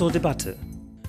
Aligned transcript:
zur 0.00 0.10
Debatte. 0.10 0.56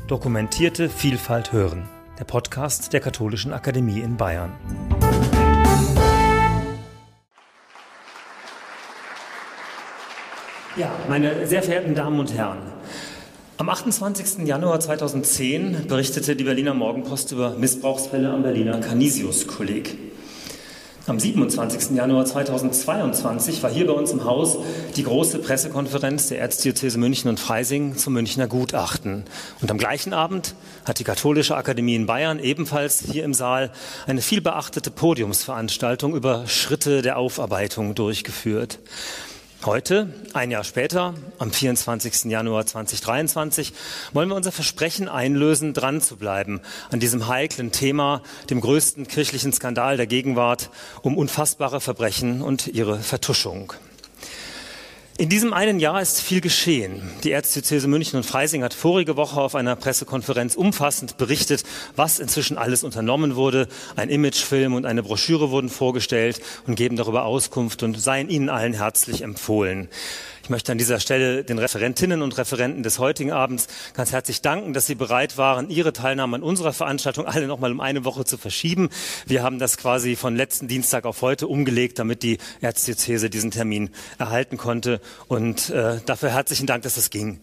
Dokumentierte 0.10 0.90
Vielfalt 0.90 1.54
hören. 1.54 1.88
Der 2.20 2.26
Podcast 2.26 2.92
der 2.92 3.00
Katholischen 3.00 3.54
Akademie 3.54 4.02
in 4.02 4.18
Bayern. 4.18 4.52
Ja, 10.76 10.92
meine 11.08 11.48
sehr 11.48 11.64
verehrten 11.64 11.96
Damen 11.96 12.20
und 12.20 12.34
Herren, 12.34 12.58
am 13.56 13.70
28. 13.70 14.46
Januar 14.46 14.82
2010 14.82 15.88
berichtete 15.88 16.36
die 16.36 16.44
Berliner 16.44 16.74
Morgenpost 16.74 17.32
über 17.32 17.52
Missbrauchsfälle 17.52 18.30
am 18.30 18.44
Berliner 18.44 18.82
Canisius-Kolleg. 18.82 20.11
Am 21.08 21.20
27. 21.20 21.96
Januar 21.96 22.26
2022 22.26 23.64
war 23.64 23.72
hier 23.72 23.88
bei 23.88 23.94
uns 23.94 24.12
im 24.12 24.24
Haus 24.24 24.58
die 24.96 25.04
große 25.04 25.40
Pressekonferenz 25.40 26.28
der 26.28 26.40
Erzdiözese 26.40 27.00
München 27.00 27.28
und 27.28 27.40
Freising 27.40 27.98
zum 27.98 28.14
Münchner 28.14 28.48
Gutachten. 28.48 29.24
Und 29.62 29.72
am 29.72 29.80
gleichen 29.80 30.14
Abend 30.14 30.54
hat 30.86 31.00
die 31.00 31.04
Katholische 31.04 31.56
Akademie 31.56 31.96
in 31.96 32.06
Bayern 32.06 32.38
ebenfalls 32.38 33.04
hier 33.12 33.24
im 33.24 33.34
Saal 33.34 33.72
eine 34.06 34.22
vielbeachtete 34.22 34.92
Podiumsveranstaltung 34.92 36.16
über 36.16 36.46
Schritte 36.46 37.02
der 37.02 37.18
Aufarbeitung 37.18 37.96
durchgeführt. 37.96 38.78
Heute, 39.64 40.12
ein 40.34 40.50
Jahr 40.50 40.64
später, 40.64 41.14
am 41.38 41.52
24. 41.52 42.32
Januar 42.32 42.66
2023, 42.66 43.74
wollen 44.12 44.28
wir 44.28 44.36
unser 44.36 44.52
Versprechen 44.52 45.08
einlösen, 45.08 45.76
dran 45.76 46.02
zu 46.02 46.16
bleiben 46.16 46.62
an 46.90 47.00
diesem 47.00 47.28
heiklen 47.28 47.72
Thema, 47.72 48.24
dem 48.50 48.60
größten 48.60 49.08
kirchlichen 49.08 49.54
Skandal 49.54 49.98
der 49.98 50.08
Gegenwart 50.08 50.72
um 51.04 51.16
unfassbare 51.16 51.80
Verbrechen 51.80 52.42
und 52.42 52.66
ihre 52.66 52.98
Vertuschung. 52.98 53.74
In 55.22 55.30
diesem 55.30 55.54
einen 55.54 55.80
Jahr 55.80 56.02
ist 56.02 56.20
viel 56.20 56.42
geschehen. 56.42 57.00
Die 57.24 57.30
Erzdiözese 57.30 57.88
München 57.88 58.18
und 58.18 58.24
Freising 58.24 58.64
hat 58.64 58.74
vorige 58.74 59.18
Woche 59.18 59.40
auf 59.40 59.54
einer 59.54 59.76
Pressekonferenz 59.76 60.56
umfassend 60.56 61.18
berichtet, 61.18 61.64
was 61.96 62.18
inzwischen 62.18 62.58
alles 62.58 62.84
unternommen 62.84 63.36
wurde. 63.36 63.68
Ein 63.96 64.10
Imagefilm 64.10 64.74
und 64.74 64.88
eine 64.88 65.04
Broschüre 65.04 65.52
wurden 65.52 65.70
vorgestellt 65.70 66.42
und 66.66 66.74
geben 66.74 66.96
darüber 66.96 67.26
Auskunft 67.26 67.84
und 67.84 68.02
seien 68.02 68.30
Ihnen 68.30 68.50
allen 68.50 68.74
herzlich 68.74 69.22
empfohlen. 69.22 69.90
Ich 70.52 70.54
möchte 70.54 70.74
an 70.74 70.78
dieser 70.78 71.00
Stelle 71.00 71.46
den 71.46 71.60
Referentinnen 71.60 72.22
und 72.22 72.38
Referenten 72.38 72.84
des 72.84 73.00
heutigen 73.00 73.32
Abends 73.32 73.68
ganz 73.94 74.12
herzlich 74.12 74.42
danken, 74.42 74.74
dass 74.74 74.86
Sie 74.86 74.96
bereit 74.96 75.38
waren, 75.38 75.70
Ihre 75.70 75.94
Teilnahme 75.94 76.36
an 76.36 76.44
unserer 76.44 76.74
Veranstaltung 76.74 77.26
alle 77.26 77.48
noch 77.48 77.60
mal 77.60 77.72
um 77.72 77.80
eine 77.80 78.04
Woche 78.04 78.26
zu 78.26 78.38
verschieben. 78.38 78.90
Wir 79.26 79.44
haben 79.44 79.60
das 79.60 79.78
quasi 79.78 80.18
von 80.18 80.36
letzten 80.36 80.68
Dienstag 80.68 81.06
auf 81.06 81.22
heute 81.22 81.48
umgelegt, 81.48 82.00
damit 82.00 82.22
die 82.22 82.38
Erzdiözese 82.60 83.30
diesen 83.30 83.52
Termin 83.52 83.92
erhalten 84.20 84.58
konnte. 84.58 85.00
Und 85.30 85.70
äh, 85.70 86.02
dafür 86.06 86.32
herzlichen 86.32 86.68
Dank, 86.68 86.84
dass 86.84 86.98
es 86.98 87.12
ging. 87.12 87.40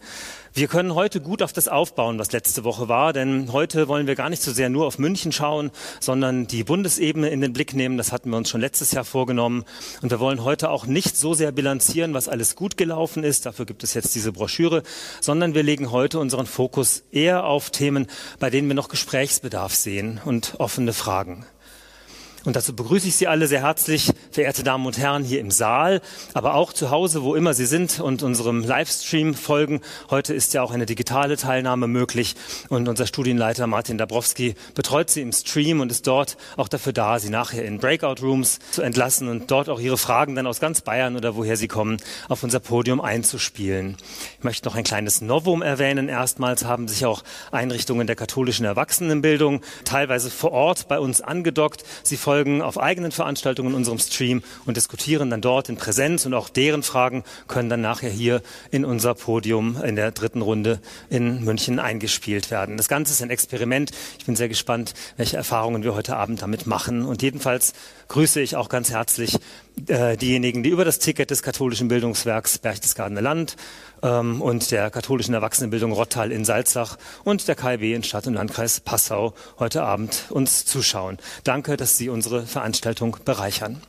Wir 0.59 0.67
können 0.67 0.93
heute 0.93 1.21
gut 1.21 1.41
auf 1.41 1.53
das 1.53 1.69
aufbauen, 1.69 2.19
was 2.19 2.33
letzte 2.33 2.65
Woche 2.65 2.89
war, 2.89 3.13
denn 3.13 3.53
heute 3.53 3.87
wollen 3.87 4.07
wir 4.07 4.15
gar 4.15 4.29
nicht 4.29 4.41
so 4.41 4.51
sehr 4.51 4.67
nur 4.67 4.87
auf 4.87 4.99
München 4.99 5.31
schauen, 5.31 5.71
sondern 6.01 6.47
die 6.47 6.65
Bundesebene 6.65 7.29
in 7.29 7.39
den 7.39 7.53
Blick 7.53 7.73
nehmen. 7.73 7.97
Das 7.97 8.11
hatten 8.11 8.29
wir 8.29 8.35
uns 8.35 8.49
schon 8.49 8.59
letztes 8.59 8.91
Jahr 8.91 9.05
vorgenommen. 9.05 9.63
Und 10.01 10.11
wir 10.11 10.19
wollen 10.19 10.43
heute 10.43 10.69
auch 10.69 10.85
nicht 10.85 11.15
so 11.15 11.33
sehr 11.33 11.53
bilanzieren, 11.53 12.13
was 12.13 12.27
alles 12.27 12.57
gut 12.57 12.75
gelaufen 12.75 13.23
ist. 13.23 13.45
Dafür 13.45 13.65
gibt 13.65 13.85
es 13.85 13.93
jetzt 13.93 14.13
diese 14.15 14.33
Broschüre, 14.33 14.83
sondern 15.21 15.53
wir 15.53 15.63
legen 15.63 15.91
heute 15.91 16.19
unseren 16.19 16.45
Fokus 16.45 17.05
eher 17.09 17.45
auf 17.45 17.69
Themen, 17.69 18.07
bei 18.39 18.49
denen 18.49 18.67
wir 18.67 18.75
noch 18.75 18.89
Gesprächsbedarf 18.89 19.73
sehen 19.73 20.19
und 20.25 20.55
offene 20.57 20.91
Fragen. 20.91 21.45
Und 22.45 22.55
dazu 22.55 22.73
begrüße 22.73 23.07
ich 23.07 23.15
Sie 23.17 23.27
alle 23.27 23.47
sehr 23.47 23.63
herzlich, 23.63 24.11
verehrte 24.31 24.63
Damen 24.63 24.85
und 24.85 24.97
Herren, 24.97 25.23
hier 25.23 25.41
im 25.41 25.51
Saal, 25.51 26.01
aber 26.33 26.53
auch 26.55 26.71
zu 26.71 26.89
Hause, 26.89 27.23
wo 27.23 27.35
immer 27.35 27.53
Sie 27.53 27.65
sind 27.65 27.99
und 27.99 28.23
unserem 28.23 28.63
Livestream 28.63 29.33
folgen. 29.33 29.81
Heute 30.09 30.33
ist 30.33 30.53
ja 30.53 30.61
auch 30.61 30.71
eine 30.71 30.85
digitale 30.85 31.35
Teilnahme 31.35 31.87
möglich 31.87 32.35
und 32.69 32.87
unser 32.87 33.07
Studienleiter 33.07 33.67
Martin 33.67 33.97
Dabrowski 33.97 34.55
betreut 34.73 35.09
Sie 35.09 35.21
im 35.21 35.33
Stream 35.33 35.81
und 35.81 35.91
ist 35.91 36.07
dort 36.07 36.37
auch 36.55 36.69
dafür 36.69 36.93
da, 36.93 37.19
Sie 37.19 37.29
nachher 37.29 37.65
in 37.65 37.79
Breakout 37.79 38.21
Rooms 38.21 38.59
zu 38.71 38.81
entlassen 38.81 39.27
und 39.27 39.51
dort 39.51 39.67
auch 39.67 39.79
Ihre 39.79 39.97
Fragen 39.97 40.35
dann 40.35 40.47
aus 40.47 40.61
ganz 40.61 40.81
Bayern 40.81 41.17
oder 41.17 41.35
woher 41.35 41.57
Sie 41.57 41.67
kommen, 41.67 41.97
auf 42.29 42.43
unser 42.43 42.61
Podium 42.61 43.01
einzuspielen. 43.01 43.97
Ich 44.37 44.43
möchte 44.45 44.67
noch 44.67 44.75
ein 44.75 44.85
kleines 44.85 45.19
Novum 45.19 45.61
erwähnen. 45.61 46.07
Erstmals 46.07 46.63
haben 46.63 46.87
sich 46.87 47.05
auch 47.05 47.23
Einrichtungen 47.51 48.07
der 48.07 48.15
katholischen 48.15 48.65
Erwachsenenbildung 48.65 49.61
teilweise 49.83 50.29
vor 50.29 50.53
Ort 50.53 50.87
bei 50.87 50.99
uns 50.99 51.19
angedockt. 51.19 51.83
Sie 52.03 52.15
folgen 52.29 52.61
auf 52.61 52.79
eigenen 52.79 53.11
Veranstaltungen 53.11 53.71
in 53.71 53.75
unserem 53.75 53.97
Stream 53.97 54.43
und 54.67 54.77
diskutieren 54.77 55.31
dann 55.31 55.41
dort 55.41 55.67
in 55.67 55.77
Präsenz 55.77 56.27
und 56.27 56.35
auch 56.35 56.47
deren 56.47 56.83
Fragen 56.83 57.23
können 57.47 57.69
dann 57.69 57.81
nachher 57.81 58.11
hier 58.11 58.43
in 58.69 58.85
unser 58.85 59.15
Podium 59.15 59.81
in 59.83 59.95
der 59.95 60.11
dritten 60.11 60.43
Runde 60.43 60.79
in 61.09 61.43
München 61.43 61.79
eingespielt 61.79 62.51
werden. 62.51 62.77
Das 62.77 62.87
Ganze 62.87 63.13
ist 63.13 63.23
ein 63.23 63.31
Experiment. 63.31 63.89
Ich 64.19 64.25
bin 64.27 64.35
sehr 64.35 64.47
gespannt, 64.47 64.93
welche 65.17 65.37
Erfahrungen 65.37 65.81
wir 65.81 65.95
heute 65.95 66.17
Abend 66.17 66.43
damit 66.43 66.67
machen. 66.67 67.03
Und 67.03 67.23
jedenfalls 67.23 67.73
grüße 68.09 68.41
ich 68.41 68.55
auch 68.55 68.69
ganz 68.69 68.91
herzlich 68.91 69.37
äh, 69.87 70.17
diejenigen, 70.17 70.63
die 70.63 70.69
über 70.69 70.83
das 70.83 70.99
Ticket 70.99 71.31
des 71.31 71.41
katholischen 71.41 71.87
Bildungswerks 71.87 72.57
Berchtesgadener 72.57 73.21
Land 73.21 73.55
ähm, 74.03 74.41
und 74.41 74.71
der 74.71 74.89
katholischen 74.89 75.33
Erwachsenenbildung 75.33 75.93
Rottal 75.93 76.31
in 76.31 76.43
Salzach 76.43 76.97
und 77.23 77.47
der 77.47 77.55
KIB 77.55 77.95
in 77.95 78.03
Stadt 78.03 78.27
und 78.27 78.33
Landkreis 78.33 78.81
Passau 78.81 79.33
heute 79.59 79.83
Abend 79.83 80.25
uns 80.29 80.65
zuschauen. 80.65 81.17
Danke, 81.43 81.77
dass 81.77 81.97
Sie 81.97 82.09
unsere 82.09 82.45
Veranstaltung 82.45 83.17
bereichern. 83.23 83.81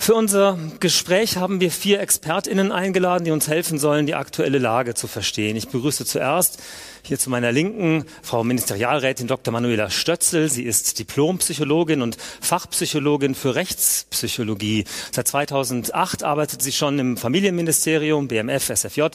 Für 0.00 0.14
unser 0.14 0.56
Gespräch 0.78 1.36
haben 1.36 1.60
wir 1.60 1.72
vier 1.72 2.00
ExpertInnen 2.00 2.72
eingeladen, 2.72 3.24
die 3.24 3.30
uns 3.32 3.48
helfen 3.48 3.78
sollen, 3.78 4.06
die 4.06 4.14
aktuelle 4.14 4.58
Lage 4.58 4.94
zu 4.94 5.08
verstehen. 5.08 5.56
Ich 5.56 5.68
begrüße 5.68 6.06
zuerst 6.06 6.62
hier 7.02 7.18
zu 7.18 7.28
meiner 7.30 7.52
Linken 7.52 8.04
Frau 8.22 8.44
Ministerialrätin 8.44 9.26
Dr. 9.26 9.52
Manuela 9.52 9.90
Stötzel. 9.90 10.48
Sie 10.48 10.62
ist 10.62 10.98
Diplompsychologin 10.98 12.00
und 12.00 12.16
Fachpsychologin 12.40 13.34
für 13.34 13.56
Rechtspsychologie. 13.56 14.84
Seit 15.10 15.28
2008 15.28 16.22
arbeitet 16.22 16.62
sie 16.62 16.72
schon 16.72 16.98
im 17.00 17.16
Familienministerium, 17.16 18.28
BMF, 18.28 18.70
SFJ, 18.70 19.08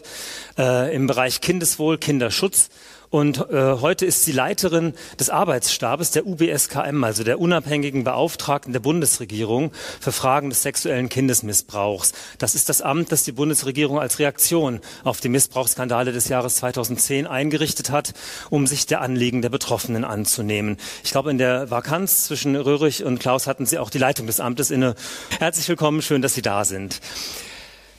äh, 0.59 0.93
im 0.93 1.07
Bereich 1.07 1.39
Kindeswohl, 1.41 1.97
Kinderschutz 1.97 2.69
und 3.13 3.47
äh, 3.51 3.75
heute 3.79 4.07
ist 4.07 4.25
sie 4.25 4.31
Leiterin 4.31 4.95
des 5.19 5.29
Arbeitsstabes 5.29 6.09
der 6.09 6.25
UBSKM, 6.25 7.03
also 7.03 7.23
der 7.23 7.39
unabhängigen 7.39 8.03
Beauftragten 8.03 8.73
der 8.73 8.79
Bundesregierung 8.79 9.71
für 9.99 10.11
Fragen 10.11 10.49
des 10.49 10.63
sexuellen 10.63 11.09
Kindesmissbrauchs. 11.09 12.13
Das 12.39 12.55
ist 12.55 12.69
das 12.69 12.81
Amt, 12.81 13.11
das 13.11 13.23
die 13.23 13.31
Bundesregierung 13.31 13.99
als 13.99 14.17
Reaktion 14.17 14.79
auf 15.03 15.21
die 15.21 15.29
Missbrauchsskandale 15.29 16.11
des 16.11 16.27
Jahres 16.27 16.55
2010 16.55 17.27
eingerichtet 17.27 17.91
hat, 17.91 18.13
um 18.49 18.65
sich 18.65 18.87
der 18.87 19.01
Anliegen 19.01 19.43
der 19.43 19.49
Betroffenen 19.49 20.05
anzunehmen. 20.05 20.77
Ich 21.03 21.11
glaube, 21.11 21.29
in 21.29 21.37
der 21.37 21.69
Vakanz 21.69 22.23
zwischen 22.23 22.55
Röhrig 22.55 23.03
und 23.03 23.19
Klaus 23.19 23.45
hatten 23.45 23.67
Sie 23.67 23.77
auch 23.77 23.91
die 23.91 23.99
Leitung 23.99 24.25
des 24.25 24.39
Amtes 24.39 24.71
inne. 24.71 24.95
Herzlich 25.37 25.69
willkommen, 25.69 26.01
schön, 26.01 26.23
dass 26.23 26.33
Sie 26.33 26.41
da 26.41 26.65
sind. 26.65 26.99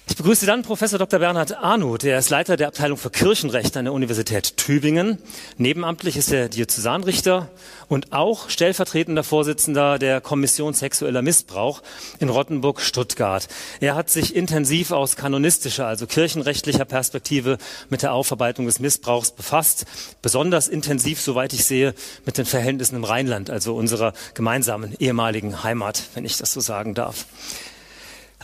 Ich 0.07 0.17
begrüße 0.17 0.45
dann 0.45 0.63
Professor 0.63 0.99
Dr. 0.99 1.19
Bernhard 1.19 1.57
Arnold, 1.57 2.03
der 2.03 2.19
ist 2.19 2.29
Leiter 2.29 2.59
der 2.59 2.69
Abteilung 2.69 2.99
für 2.99 3.09
Kirchenrecht 3.09 3.75
an 3.79 3.87
der 3.87 3.95
Universität 3.95 4.59
Tübingen. 4.59 5.17
Nebenamtlich 5.57 6.19
ist 6.19 6.31
er 6.31 6.51
Diözesanrichter 6.51 7.49
und 7.89 8.13
auch 8.13 8.51
stellvertretender 8.51 9.25
Vorsitzender 9.25 9.99
der 9.99 10.21
Kommission 10.21 10.75
Sexueller 10.75 11.23
Missbrauch 11.23 11.83
in 12.19 12.29
Rottenburg-Stuttgart. 12.29 13.49
Er 13.81 13.95
hat 13.95 14.11
sich 14.11 14.37
intensiv 14.37 14.91
aus 14.91 15.17
kanonistischer, 15.17 15.87
also 15.87 16.07
kirchenrechtlicher 16.07 16.85
Perspektive 16.85 17.57
mit 17.89 18.03
der 18.03 18.13
Aufarbeitung 18.13 18.67
des 18.67 18.81
Missbrauchs 18.81 19.31
befasst. 19.31 19.87
Besonders 20.21 20.69
intensiv, 20.69 21.19
soweit 21.19 21.55
ich 21.55 21.65
sehe, 21.65 21.95
mit 22.27 22.37
den 22.37 22.45
Verhältnissen 22.45 22.97
im 22.97 23.05
Rheinland, 23.05 23.49
also 23.49 23.75
unserer 23.75 24.13
gemeinsamen 24.35 24.95
ehemaligen 24.99 25.65
Heimat, 25.65 26.03
wenn 26.13 26.27
ich 26.27 26.37
das 26.37 26.53
so 26.53 26.61
sagen 26.61 26.93
darf. 26.93 27.25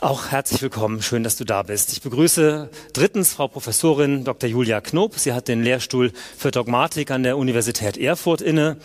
Auch 0.03 0.31
herzlich 0.31 0.63
willkommen, 0.63 1.03
schön, 1.03 1.21
dass 1.21 1.35
du 1.35 1.43
da 1.43 1.61
bist. 1.61 1.91
Ich 1.91 2.01
begrüße 2.01 2.71
drittens 2.91 3.33
Frau 3.33 3.47
Professorin 3.47 4.23
Dr. 4.23 4.49
Julia 4.49 4.81
Knob. 4.81 5.13
Sie 5.19 5.31
hat 5.31 5.47
den 5.47 5.61
Lehrstuhl 5.61 6.11
für 6.35 6.49
Dogmatik 6.49 7.11
an 7.11 7.21
der 7.21 7.37
Universität 7.37 7.97
Erfurt 7.97 8.41
inne. 8.41 8.77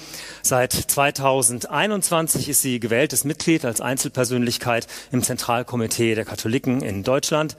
Seit 0.43 0.75
2021 0.75 2.51
ist 2.51 2.61
sie 2.61 2.81
gewähltes 2.81 3.25
Mitglied 3.25 3.65
als 3.65 3.81
Einzelpersönlichkeit 3.81 4.89
im 5.11 5.23
Zentralkomitee 5.23 6.15
der 6.15 6.27
Katholiken 6.27 6.83
in 6.83 7.03
Deutschland 7.03 7.57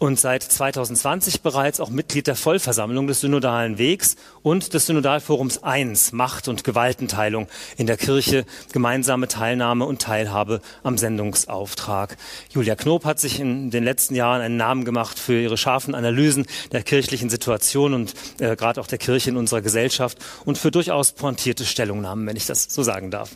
und 0.00 0.18
seit 0.18 0.42
2020 0.42 1.42
bereits 1.42 1.78
auch 1.78 1.90
Mitglied 1.90 2.26
der 2.26 2.34
Vollversammlung 2.34 3.06
des 3.06 3.20
Synodalen 3.20 3.76
Wegs 3.76 4.16
und 4.42 4.72
des 4.72 4.86
Synodalforums 4.86 5.62
1, 5.62 6.12
Macht 6.12 6.48
und 6.48 6.64
Gewaltenteilung 6.64 7.48
in 7.76 7.86
der 7.86 7.98
Kirche, 7.98 8.46
gemeinsame 8.72 9.28
Teilnahme 9.28 9.84
und 9.84 10.00
Teilhabe 10.00 10.62
am 10.82 10.96
Sendungsauftrag. 10.96 12.16
Julia 12.48 12.76
Knob 12.76 13.04
hat 13.04 13.20
sich 13.20 13.40
in 13.40 13.70
den 13.70 13.84
letzten 13.84 14.14
Jahren 14.14 14.40
einen 14.40 14.56
Namen 14.56 14.86
gemacht 14.86 15.18
für 15.18 15.38
ihre 15.38 15.58
scharfen 15.58 15.94
Analysen 15.94 16.46
der 16.72 16.82
kirchlichen 16.82 17.28
Situation 17.28 17.92
und 17.92 18.14
äh, 18.40 18.56
gerade 18.56 18.80
auch 18.80 18.86
der 18.86 18.98
Kirche 18.98 19.28
in 19.28 19.36
unserer 19.36 19.60
Gesellschaft 19.60 20.16
und 20.46 20.56
für 20.56 20.70
durchaus 20.70 21.12
pointierte 21.12 21.66
Stellungnahmen, 21.66 22.26
wenn 22.26 22.36
ich 22.36 22.46
das 22.46 22.64
so 22.70 22.82
sagen 22.82 23.10
darf. 23.10 23.32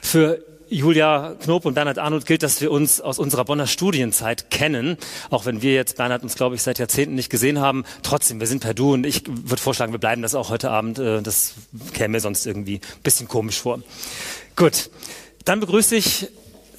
Für 0.00 0.40
Julia 0.70 1.34
Knob 1.42 1.66
und 1.66 1.74
Bernhard 1.74 1.98
Arnold 1.98 2.26
gilt, 2.26 2.44
dass 2.44 2.60
wir 2.60 2.70
uns 2.70 3.00
aus 3.00 3.18
unserer 3.18 3.44
Bonner 3.44 3.66
Studienzeit 3.66 4.50
kennen. 4.50 4.96
Auch 5.28 5.44
wenn 5.44 5.62
wir 5.62 5.74
jetzt, 5.74 5.96
Bernhard, 5.96 6.22
uns, 6.22 6.36
glaube 6.36 6.54
ich, 6.54 6.62
seit 6.62 6.78
Jahrzehnten 6.78 7.16
nicht 7.16 7.28
gesehen 7.28 7.58
haben. 7.58 7.84
Trotzdem, 8.02 8.38
wir 8.38 8.46
sind 8.46 8.60
per 8.60 8.72
Du 8.72 8.92
und 8.92 9.04
ich 9.04 9.24
würde 9.26 9.60
vorschlagen, 9.60 9.92
wir 9.92 9.98
bleiben 9.98 10.22
das 10.22 10.36
auch 10.36 10.48
heute 10.48 10.70
Abend. 10.70 11.00
Äh, 11.00 11.22
das 11.22 11.54
käme 11.92 12.12
mir 12.12 12.20
sonst 12.20 12.46
irgendwie 12.46 12.76
ein 12.76 13.02
bisschen 13.02 13.26
komisch 13.26 13.60
vor. 13.60 13.80
Gut. 14.54 14.90
Dann 15.44 15.58
begrüße 15.58 15.96
ich 15.96 16.28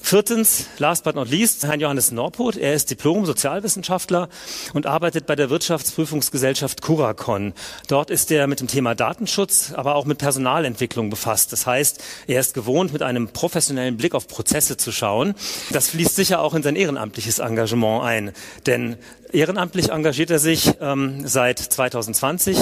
Viertens, 0.03 0.65
last 0.77 1.03
but 1.03 1.15
not 1.15 1.29
least, 1.29 1.63
Herrn 1.63 1.79
Johannes 1.79 2.11
Norpot. 2.11 2.57
Er 2.57 2.73
ist 2.73 2.89
Diplom-Sozialwissenschaftler 2.89 4.27
und 4.73 4.85
arbeitet 4.85 5.25
bei 5.25 5.35
der 5.35 5.49
Wirtschaftsprüfungsgesellschaft 5.49 6.81
Curacon. 6.81 7.53
Dort 7.87 8.09
ist 8.09 8.29
er 8.31 8.47
mit 8.47 8.59
dem 8.59 8.67
Thema 8.67 8.93
Datenschutz, 8.93 9.71
aber 9.73 9.95
auch 9.95 10.05
mit 10.05 10.17
Personalentwicklung 10.17 11.09
befasst. 11.09 11.53
Das 11.53 11.65
heißt, 11.65 12.03
er 12.27 12.41
ist 12.41 12.53
gewohnt, 12.53 12.91
mit 12.91 13.03
einem 13.03 13.29
professionellen 13.29 13.95
Blick 13.95 14.13
auf 14.13 14.27
Prozesse 14.27 14.75
zu 14.75 14.91
schauen. 14.91 15.33
Das 15.71 15.89
fließt 15.89 16.15
sicher 16.15 16.41
auch 16.41 16.55
in 16.55 16.63
sein 16.63 16.75
ehrenamtliches 16.75 17.39
Engagement 17.39 18.03
ein. 18.03 18.31
Denn 18.65 18.97
Ehrenamtlich 19.33 19.91
engagiert 19.91 20.29
er 20.29 20.39
sich 20.39 20.71
ähm, 20.81 21.25
seit 21.25 21.57
2020 21.59 22.57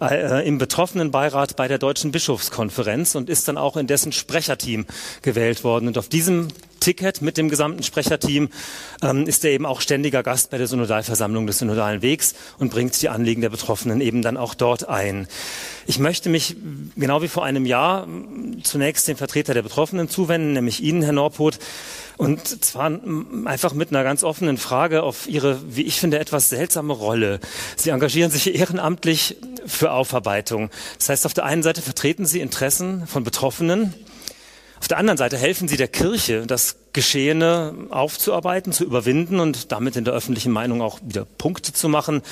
äh, 0.00 0.46
im 0.46 0.58
Betroffenenbeirat 0.58 1.54
bei 1.54 1.68
der 1.68 1.78
Deutschen 1.78 2.10
Bischofskonferenz 2.10 3.14
und 3.14 3.30
ist 3.30 3.46
dann 3.46 3.56
auch 3.56 3.76
in 3.76 3.86
dessen 3.86 4.10
Sprecherteam 4.10 4.86
gewählt 5.22 5.62
worden. 5.62 5.86
Und 5.86 5.96
auf 5.96 6.08
diesem 6.08 6.48
Ticket 6.80 7.22
mit 7.22 7.36
dem 7.36 7.48
gesamten 7.48 7.82
Sprecherteam 7.82 8.48
ähm, 9.02 9.26
ist 9.26 9.44
er 9.44 9.52
eben 9.52 9.66
auch 9.66 9.80
ständiger 9.80 10.22
Gast 10.24 10.50
bei 10.50 10.58
der 10.58 10.66
Synodalversammlung 10.66 11.46
des 11.46 11.58
Synodalen 11.58 12.02
Wegs 12.02 12.34
und 12.58 12.70
bringt 12.70 13.00
die 13.00 13.08
Anliegen 13.08 13.40
der 13.40 13.50
Betroffenen 13.50 14.00
eben 14.00 14.22
dann 14.22 14.36
auch 14.36 14.54
dort 14.54 14.88
ein. 14.88 15.28
Ich 15.86 15.98
möchte 15.98 16.30
mich 16.30 16.56
genau 16.96 17.22
wie 17.22 17.28
vor 17.28 17.44
einem 17.44 17.64
Jahr 17.64 18.08
zunächst 18.64 19.06
dem 19.06 19.16
Vertreter 19.16 19.54
der 19.54 19.62
Betroffenen 19.62 20.08
zuwenden, 20.08 20.52
nämlich 20.52 20.82
Ihnen, 20.82 21.02
Herr 21.02 21.12
Norpoth. 21.12 21.58
Und 22.18 22.64
zwar 22.64 22.90
einfach 23.44 23.72
mit 23.72 23.90
einer 23.90 24.02
ganz 24.02 24.24
offenen 24.24 24.58
Frage 24.58 25.02
auf 25.04 25.28
Ihre, 25.28 25.60
wie 25.74 25.82
ich 25.82 26.00
finde, 26.00 26.18
etwas 26.18 26.50
seltsame 26.50 26.92
Rolle. 26.92 27.38
Sie 27.76 27.90
engagieren 27.90 28.30
sich 28.30 28.54
ehrenamtlich 28.54 29.36
für 29.66 29.92
Aufarbeitung. 29.92 30.68
Das 30.98 31.08
heißt, 31.08 31.26
auf 31.26 31.34
der 31.34 31.44
einen 31.44 31.62
Seite 31.62 31.80
vertreten 31.80 32.26
Sie 32.26 32.40
Interessen 32.40 33.06
von 33.06 33.22
Betroffenen, 33.22 33.94
auf 34.80 34.86
der 34.86 34.98
anderen 34.98 35.16
Seite 35.16 35.36
helfen 35.36 35.68
Sie 35.68 35.76
der 35.76 35.88
Kirche, 35.88 36.46
das 36.46 36.76
Geschehene 36.92 37.74
aufzuarbeiten, 37.90 38.72
zu 38.72 38.84
überwinden 38.84 39.40
und 39.40 39.72
damit 39.72 39.96
in 39.96 40.04
der 40.04 40.14
öffentlichen 40.14 40.52
Meinung 40.52 40.82
auch 40.82 41.00
wieder 41.02 41.24
Punkte 41.24 41.72
zu 41.72 41.88
machen. 41.88 42.22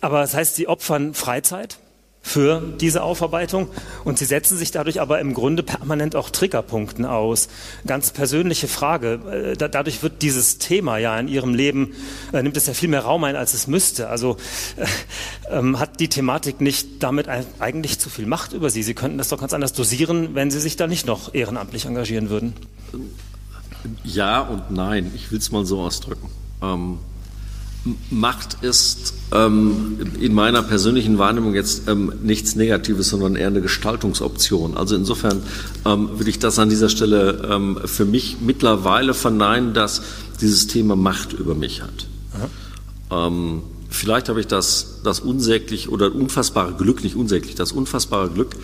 Aber 0.00 0.20
das 0.20 0.34
heißt, 0.34 0.56
Sie 0.56 0.66
opfern 0.66 1.14
Freizeit, 1.14 1.78
für 2.26 2.60
diese 2.80 3.04
Aufarbeitung 3.04 3.68
und 4.04 4.18
sie 4.18 4.24
setzen 4.24 4.58
sich 4.58 4.72
dadurch 4.72 5.00
aber 5.00 5.20
im 5.20 5.32
Grunde 5.32 5.62
permanent 5.62 6.16
auch 6.16 6.28
Triggerpunkten 6.28 7.04
aus. 7.04 7.46
Ganz 7.86 8.10
persönliche 8.10 8.66
Frage. 8.66 9.54
Äh, 9.54 9.56
dadurch 9.56 10.02
wird 10.02 10.22
dieses 10.22 10.58
Thema 10.58 10.98
ja 10.98 11.16
in 11.20 11.28
ihrem 11.28 11.54
Leben, 11.54 11.94
äh, 12.32 12.42
nimmt 12.42 12.56
es 12.56 12.66
ja 12.66 12.74
viel 12.74 12.88
mehr 12.88 13.02
Raum 13.02 13.22
ein, 13.22 13.36
als 13.36 13.54
es 13.54 13.68
müsste. 13.68 14.08
Also 14.08 14.38
äh, 14.76 14.86
ähm, 15.56 15.78
hat 15.78 16.00
die 16.00 16.08
Thematik 16.08 16.60
nicht 16.60 17.00
damit 17.00 17.28
eigentlich 17.60 18.00
zu 18.00 18.10
viel 18.10 18.26
Macht 18.26 18.52
über 18.52 18.70
sie? 18.70 18.82
Sie 18.82 18.94
könnten 18.94 19.18
das 19.18 19.28
doch 19.28 19.38
ganz 19.38 19.52
anders 19.52 19.72
dosieren, 19.72 20.34
wenn 20.34 20.50
sie 20.50 20.58
sich 20.58 20.74
da 20.74 20.88
nicht 20.88 21.06
noch 21.06 21.32
ehrenamtlich 21.32 21.86
engagieren 21.86 22.28
würden. 22.28 22.54
Ja 24.02 24.40
und 24.40 24.72
nein. 24.72 25.12
Ich 25.14 25.30
will 25.30 25.38
es 25.38 25.52
mal 25.52 25.64
so 25.64 25.80
ausdrücken. 25.80 26.28
Ähm 26.60 26.98
Macht 28.10 28.64
ist 28.64 29.14
in 29.32 30.34
meiner 30.34 30.62
persönlichen 30.62 31.18
Wahrnehmung 31.18 31.54
jetzt 31.54 31.88
ähm, 31.88 32.12
nichts 32.22 32.54
Negatives, 32.54 33.08
sondern 33.08 33.34
eher 33.34 33.48
eine 33.48 33.60
Gestaltungsoption. 33.60 34.76
Also 34.76 34.94
insofern 34.94 35.42
ähm, 35.84 36.10
würde 36.16 36.30
ich 36.30 36.38
das 36.38 36.60
an 36.60 36.68
dieser 36.68 36.88
Stelle 36.88 37.48
ähm, 37.50 37.78
für 37.86 38.04
mich 38.04 38.36
mittlerweile 38.40 39.14
verneinen, 39.14 39.74
dass 39.74 40.02
dieses 40.40 40.68
Thema 40.68 40.94
Macht 40.94 41.32
über 41.32 41.56
mich 41.56 41.82
hat. 41.82 42.06
Ähm, 43.10 43.62
vielleicht 43.88 44.28
habe 44.28 44.38
ich 44.38 44.46
das, 44.46 45.00
das 45.02 45.18
unsäglich 45.18 45.88
oder 45.88 46.14
unfassbare 46.14 46.74
Glück, 46.74 47.02
nicht 47.02 47.16
unsäglich, 47.16 47.56
das 47.56 47.72
unfassbare 47.72 48.30
Glück, 48.30 48.54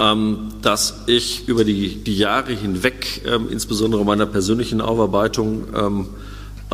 ähm, 0.00 0.48
dass 0.60 1.02
ich 1.06 1.46
über 1.46 1.62
die, 1.62 2.02
die 2.02 2.16
Jahre 2.16 2.52
hinweg, 2.52 3.22
insbesondere 3.48 4.04
meiner 4.04 4.26
persönlichen 4.26 4.80
Aufarbeitung, 4.80 5.64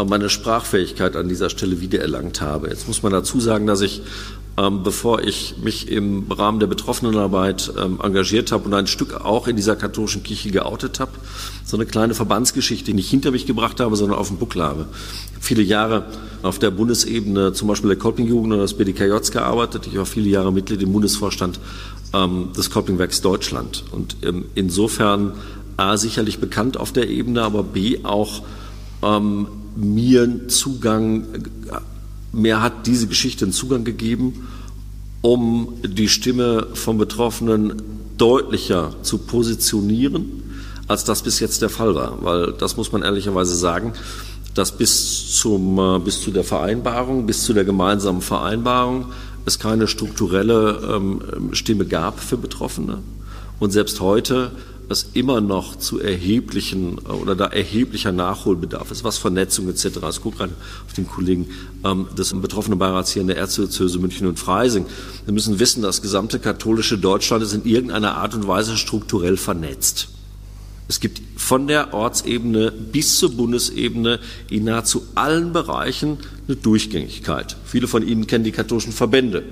meine 0.04 0.28
Sprachfähigkeit 0.28 1.16
an 1.16 1.28
dieser 1.28 1.50
Stelle 1.50 1.80
wiedererlangt 1.80 2.40
habe. 2.40 2.68
Jetzt 2.68 2.88
muss 2.88 3.02
man 3.02 3.12
dazu 3.12 3.40
sagen, 3.40 3.66
dass 3.66 3.80
ich, 3.80 4.02
ähm, 4.56 4.82
bevor 4.82 5.22
ich 5.22 5.56
mich 5.62 5.88
im 5.90 6.30
Rahmen 6.30 6.60
der 6.60 6.66
Betroffenenarbeit 6.66 7.72
ähm, 7.80 7.98
engagiert 8.02 8.52
habe 8.52 8.64
und 8.64 8.74
ein 8.74 8.86
Stück 8.86 9.20
auch 9.24 9.48
in 9.48 9.56
dieser 9.56 9.76
katholischen 9.76 10.22
Kirche 10.22 10.50
geoutet 10.50 11.00
habe, 11.00 11.12
so 11.64 11.76
eine 11.76 11.86
kleine 11.86 12.14
Verbandsgeschichte 12.14 12.92
nicht 12.94 13.10
hinter 13.10 13.30
mich 13.30 13.46
gebracht 13.46 13.80
habe, 13.80 13.96
sondern 13.96 14.18
auf 14.18 14.28
dem 14.28 14.38
Buckel 14.38 14.62
habe. 14.62 14.86
Viele 15.40 15.62
Jahre 15.62 16.04
auf 16.42 16.58
der 16.58 16.70
Bundesebene, 16.70 17.52
zum 17.52 17.68
Beispiel 17.68 17.88
der 17.88 17.98
Kolpingjugend 17.98 18.52
oder 18.52 18.62
des 18.62 18.74
BDKJ 18.74 19.30
gearbeitet. 19.32 19.86
Ich 19.86 19.96
war 19.96 20.06
viele 20.06 20.28
Jahre 20.28 20.52
Mitglied 20.52 20.82
im 20.82 20.92
Bundesvorstand 20.92 21.60
ähm, 22.12 22.50
des 22.56 22.70
Kolpingwerks 22.70 23.20
Deutschland. 23.20 23.84
Und 23.92 24.16
insofern 24.54 25.32
A, 25.76 25.96
sicherlich 25.96 26.38
bekannt 26.40 26.76
auf 26.76 26.92
der 26.92 27.08
Ebene, 27.08 27.42
aber 27.42 27.62
B, 27.62 28.00
auch 28.02 28.42
ähm, 29.02 29.46
mir 29.76 30.48
Zugang, 30.48 31.24
mir 32.32 32.62
hat 32.62 32.86
diese 32.86 33.06
Geschichte 33.06 33.44
einen 33.44 33.52
Zugang 33.52 33.84
gegeben, 33.84 34.48
um 35.22 35.74
die 35.82 36.08
Stimme 36.08 36.68
von 36.74 36.98
Betroffenen 36.98 37.82
deutlicher 38.16 38.94
zu 39.02 39.18
positionieren, 39.18 40.42
als 40.88 41.04
das 41.04 41.22
bis 41.22 41.40
jetzt 41.40 41.62
der 41.62 41.70
Fall 41.70 41.94
war. 41.94 42.18
Weil 42.22 42.52
das 42.52 42.76
muss 42.76 42.92
man 42.92 43.02
ehrlicherweise 43.02 43.54
sagen, 43.54 43.92
dass 44.54 44.76
bis, 44.76 45.36
zum, 45.36 45.78
äh, 45.78 45.98
bis 46.00 46.20
zu 46.20 46.30
der 46.30 46.44
Vereinbarung, 46.44 47.26
bis 47.26 47.44
zu 47.44 47.52
der 47.52 47.64
gemeinsamen 47.64 48.20
Vereinbarung 48.20 49.06
es 49.46 49.58
keine 49.58 49.86
strukturelle 49.86 50.80
ähm, 50.96 51.50
Stimme 51.52 51.86
gab 51.86 52.20
für 52.20 52.36
Betroffene. 52.36 52.98
Und 53.58 53.70
selbst 53.70 54.00
heute 54.00 54.50
es 54.90 55.10
immer 55.12 55.40
noch 55.40 55.76
zu 55.76 56.00
erheblichen 56.00 56.98
äh, 56.98 57.10
oder 57.10 57.34
da 57.34 57.46
erheblicher 57.46 58.12
Nachholbedarf 58.12 58.90
ist, 58.90 59.04
was 59.04 59.18
Vernetzung 59.18 59.68
etc. 59.68 59.98
Ich 60.10 60.20
gucke 60.20 60.38
gerade 60.38 60.52
auf 60.86 60.92
den 60.92 61.06
Kollegen 61.06 61.46
ähm, 61.84 62.06
des 62.18 62.32
betroffenen 62.40 62.78
Beirats 62.78 63.12
hier 63.12 63.22
in 63.22 63.28
der 63.28 63.36
Erzdiözese 63.36 63.98
München 63.98 64.26
und 64.26 64.38
Freising. 64.38 64.86
Wir 65.24 65.32
müssen 65.32 65.58
wissen, 65.60 65.82
das 65.82 66.02
gesamte 66.02 66.40
katholische 66.40 66.98
Deutschland 66.98 67.42
ist 67.42 67.52
in 67.52 67.64
irgendeiner 67.64 68.16
Art 68.16 68.34
und 68.34 68.46
Weise 68.48 68.76
strukturell 68.76 69.36
vernetzt. 69.36 70.08
Es 70.88 70.98
gibt 70.98 71.22
von 71.36 71.68
der 71.68 71.94
Ortsebene 71.94 72.72
bis 72.72 73.20
zur 73.20 73.30
Bundesebene 73.36 74.18
in 74.48 74.64
nahezu 74.64 75.04
allen 75.14 75.52
Bereichen 75.52 76.18
eine 76.48 76.56
Durchgängigkeit. 76.56 77.56
Viele 77.64 77.86
von 77.86 78.06
Ihnen 78.06 78.26
kennen 78.26 78.42
die 78.42 78.50
katholischen 78.50 78.92
Verbände, 78.92 79.44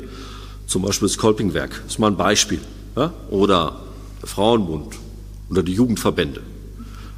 zum 0.66 0.82
Beispiel 0.82 1.06
das 1.06 1.16
Kolpingwerk, 1.16 1.80
das 1.84 1.92
ist 1.92 1.98
mal 2.00 2.08
ein 2.08 2.16
Beispiel. 2.16 2.58
Ja? 2.96 3.12
Oder 3.30 3.80
Frauenbund 4.24 4.96
oder 5.50 5.62
die 5.62 5.72
Jugendverbände, 5.72 6.42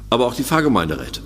aber 0.09 0.27
auch 0.27 0.35
die 0.35 0.43
Pfarrgemeinderäte. 0.43 1.21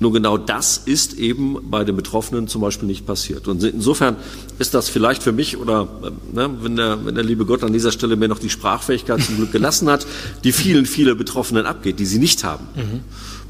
Nur 0.00 0.12
genau 0.12 0.38
das 0.38 0.78
ist 0.78 1.14
eben 1.14 1.70
bei 1.70 1.82
den 1.82 1.96
Betroffenen 1.96 2.46
zum 2.46 2.60
Beispiel 2.60 2.86
nicht 2.86 3.04
passiert. 3.04 3.48
Und 3.48 3.64
insofern 3.64 4.14
ist 4.60 4.72
das 4.72 4.88
vielleicht 4.88 5.24
für 5.24 5.32
mich 5.32 5.56
oder 5.56 5.88
ne, 6.32 6.50
wenn, 6.60 6.76
der, 6.76 7.04
wenn 7.04 7.16
der 7.16 7.24
liebe 7.24 7.44
Gott 7.44 7.64
an 7.64 7.72
dieser 7.72 7.90
Stelle 7.90 8.14
mir 8.14 8.28
noch 8.28 8.38
die 8.38 8.50
Sprachfähigkeit 8.50 9.20
zum 9.20 9.36
Glück 9.36 9.50
gelassen 9.50 9.90
hat, 9.90 10.06
die 10.44 10.52
vielen, 10.52 10.86
viele 10.86 11.16
Betroffenen 11.16 11.66
abgeht, 11.66 11.98
die 11.98 12.06
sie 12.06 12.20
nicht 12.20 12.44
haben. 12.44 12.68
Mhm 12.76 13.00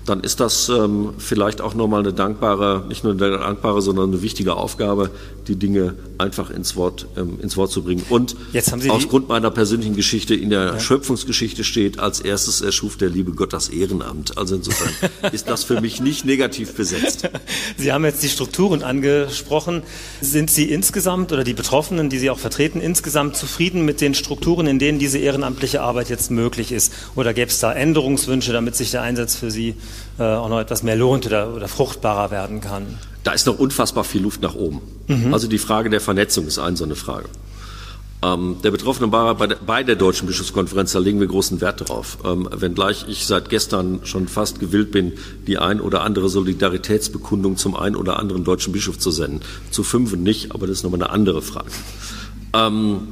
dann 0.08 0.20
ist 0.20 0.40
das 0.40 0.68
ähm, 0.68 1.14
vielleicht 1.18 1.60
auch 1.60 1.74
nochmal 1.74 2.00
eine 2.00 2.12
dankbare, 2.12 2.84
nicht 2.88 3.04
nur 3.04 3.12
eine 3.12 3.38
dankbare, 3.38 3.82
sondern 3.82 4.10
eine 4.10 4.22
wichtige 4.22 4.56
Aufgabe, 4.56 5.10
die 5.46 5.56
Dinge 5.56 5.94
einfach 6.18 6.50
ins 6.50 6.76
Wort, 6.76 7.06
ähm, 7.16 7.38
ins 7.40 7.56
Wort 7.56 7.70
zu 7.70 7.82
bringen. 7.82 8.04
Und 8.08 8.36
aufgrund 8.88 9.28
meiner 9.28 9.50
persönlichen 9.50 9.94
Geschichte 9.94 10.34
in 10.34 10.50
der 10.50 10.64
ja. 10.64 10.80
Schöpfungsgeschichte 10.80 11.64
steht, 11.64 11.98
als 11.98 12.20
erstes 12.20 12.60
erschuf 12.60 12.96
der 12.96 13.08
liebe 13.10 13.32
Gott 13.32 13.52
das 13.52 13.68
Ehrenamt. 13.68 14.36
Also 14.38 14.56
insofern 14.56 14.90
ist 15.32 15.48
das 15.48 15.64
für 15.64 15.80
mich 15.80 16.00
nicht 16.00 16.24
negativ 16.24 16.74
besetzt. 16.74 17.28
Sie 17.76 17.92
haben 17.92 18.04
jetzt 18.04 18.22
die 18.22 18.28
Strukturen 18.28 18.82
angesprochen. 18.82 19.82
Sind 20.20 20.50
Sie 20.50 20.70
insgesamt 20.70 21.32
oder 21.32 21.44
die 21.44 21.54
Betroffenen, 21.54 22.10
die 22.10 22.18
Sie 22.18 22.30
auch 22.30 22.38
vertreten, 22.38 22.80
insgesamt 22.80 23.36
zufrieden 23.36 23.84
mit 23.84 24.00
den 24.00 24.14
Strukturen, 24.14 24.66
in 24.66 24.78
denen 24.78 24.98
diese 24.98 25.18
ehrenamtliche 25.18 25.82
Arbeit 25.82 26.08
jetzt 26.08 26.30
möglich 26.30 26.72
ist? 26.72 26.92
Oder 27.14 27.34
gäbe 27.34 27.50
es 27.50 27.60
da 27.60 27.72
Änderungswünsche, 27.72 28.52
damit 28.52 28.76
sich 28.76 28.90
der 28.90 29.02
Einsatz 29.02 29.36
für 29.36 29.50
Sie 29.50 29.74
äh, 30.18 30.22
auch 30.22 30.48
noch 30.48 30.60
etwas 30.60 30.82
mehr 30.82 30.96
lohnt 30.96 31.26
oder, 31.26 31.54
oder 31.54 31.68
fruchtbarer 31.68 32.30
werden 32.30 32.60
kann. 32.60 32.98
Da 33.24 33.32
ist 33.32 33.46
noch 33.46 33.58
unfassbar 33.58 34.04
viel 34.04 34.22
Luft 34.22 34.42
nach 34.42 34.54
oben. 34.54 34.80
Mhm. 35.06 35.34
Also 35.34 35.48
die 35.48 35.58
Frage 35.58 35.90
der 35.90 36.00
Vernetzung 36.00 36.46
ist 36.46 36.58
eine 36.58 36.76
so 36.76 36.84
eine 36.84 36.94
Frage. 36.94 37.28
Ähm, 38.20 38.56
der 38.64 38.72
Betroffene 38.72 39.12
war 39.12 39.34
bei 39.36 39.46
der, 39.46 39.56
bei 39.56 39.84
der 39.84 39.94
Deutschen 39.94 40.26
Bischofskonferenz, 40.26 40.92
da 40.92 40.98
legen 40.98 41.20
wir 41.20 41.28
großen 41.28 41.60
Wert 41.60 41.80
darauf. 41.82 42.18
Ähm, 42.24 42.48
wenngleich 42.52 43.06
ich 43.08 43.26
seit 43.26 43.48
gestern 43.48 44.00
schon 44.02 44.26
fast 44.26 44.58
gewillt 44.58 44.90
bin, 44.90 45.12
die 45.46 45.58
ein 45.58 45.80
oder 45.80 46.02
andere 46.02 46.28
Solidaritätsbekundung 46.28 47.56
zum 47.56 47.76
ein 47.76 47.94
oder 47.94 48.18
anderen 48.18 48.42
deutschen 48.42 48.72
Bischof 48.72 48.98
zu 48.98 49.12
senden. 49.12 49.40
Zu 49.70 49.84
fünf 49.84 50.16
nicht, 50.16 50.52
aber 50.52 50.66
das 50.66 50.78
ist 50.78 50.82
nochmal 50.82 51.02
eine 51.02 51.10
andere 51.10 51.42
Frage. 51.42 51.70
Ähm, 52.54 53.08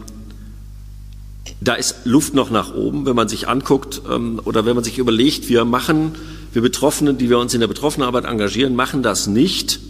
da 1.60 1.74
ist 1.74 2.04
Luft 2.04 2.34
noch 2.34 2.50
nach 2.50 2.74
oben, 2.74 3.06
wenn 3.06 3.16
man 3.16 3.28
sich 3.28 3.48
anguckt 3.48 4.02
ähm, 4.10 4.40
oder 4.44 4.66
wenn 4.66 4.74
man 4.74 4.84
sich 4.84 4.98
überlegt, 4.98 5.48
wir 5.48 5.64
machen, 5.64 6.16
wir 6.52 6.62
Betroffenen, 6.62 7.18
die 7.18 7.28
wir 7.28 7.38
uns 7.38 7.54
in 7.54 7.60
der 7.60 7.66
Betroffenenarbeit 7.66 8.24
engagieren, 8.24 8.74
machen 8.74 9.02
das 9.02 9.26
nicht, 9.26 9.80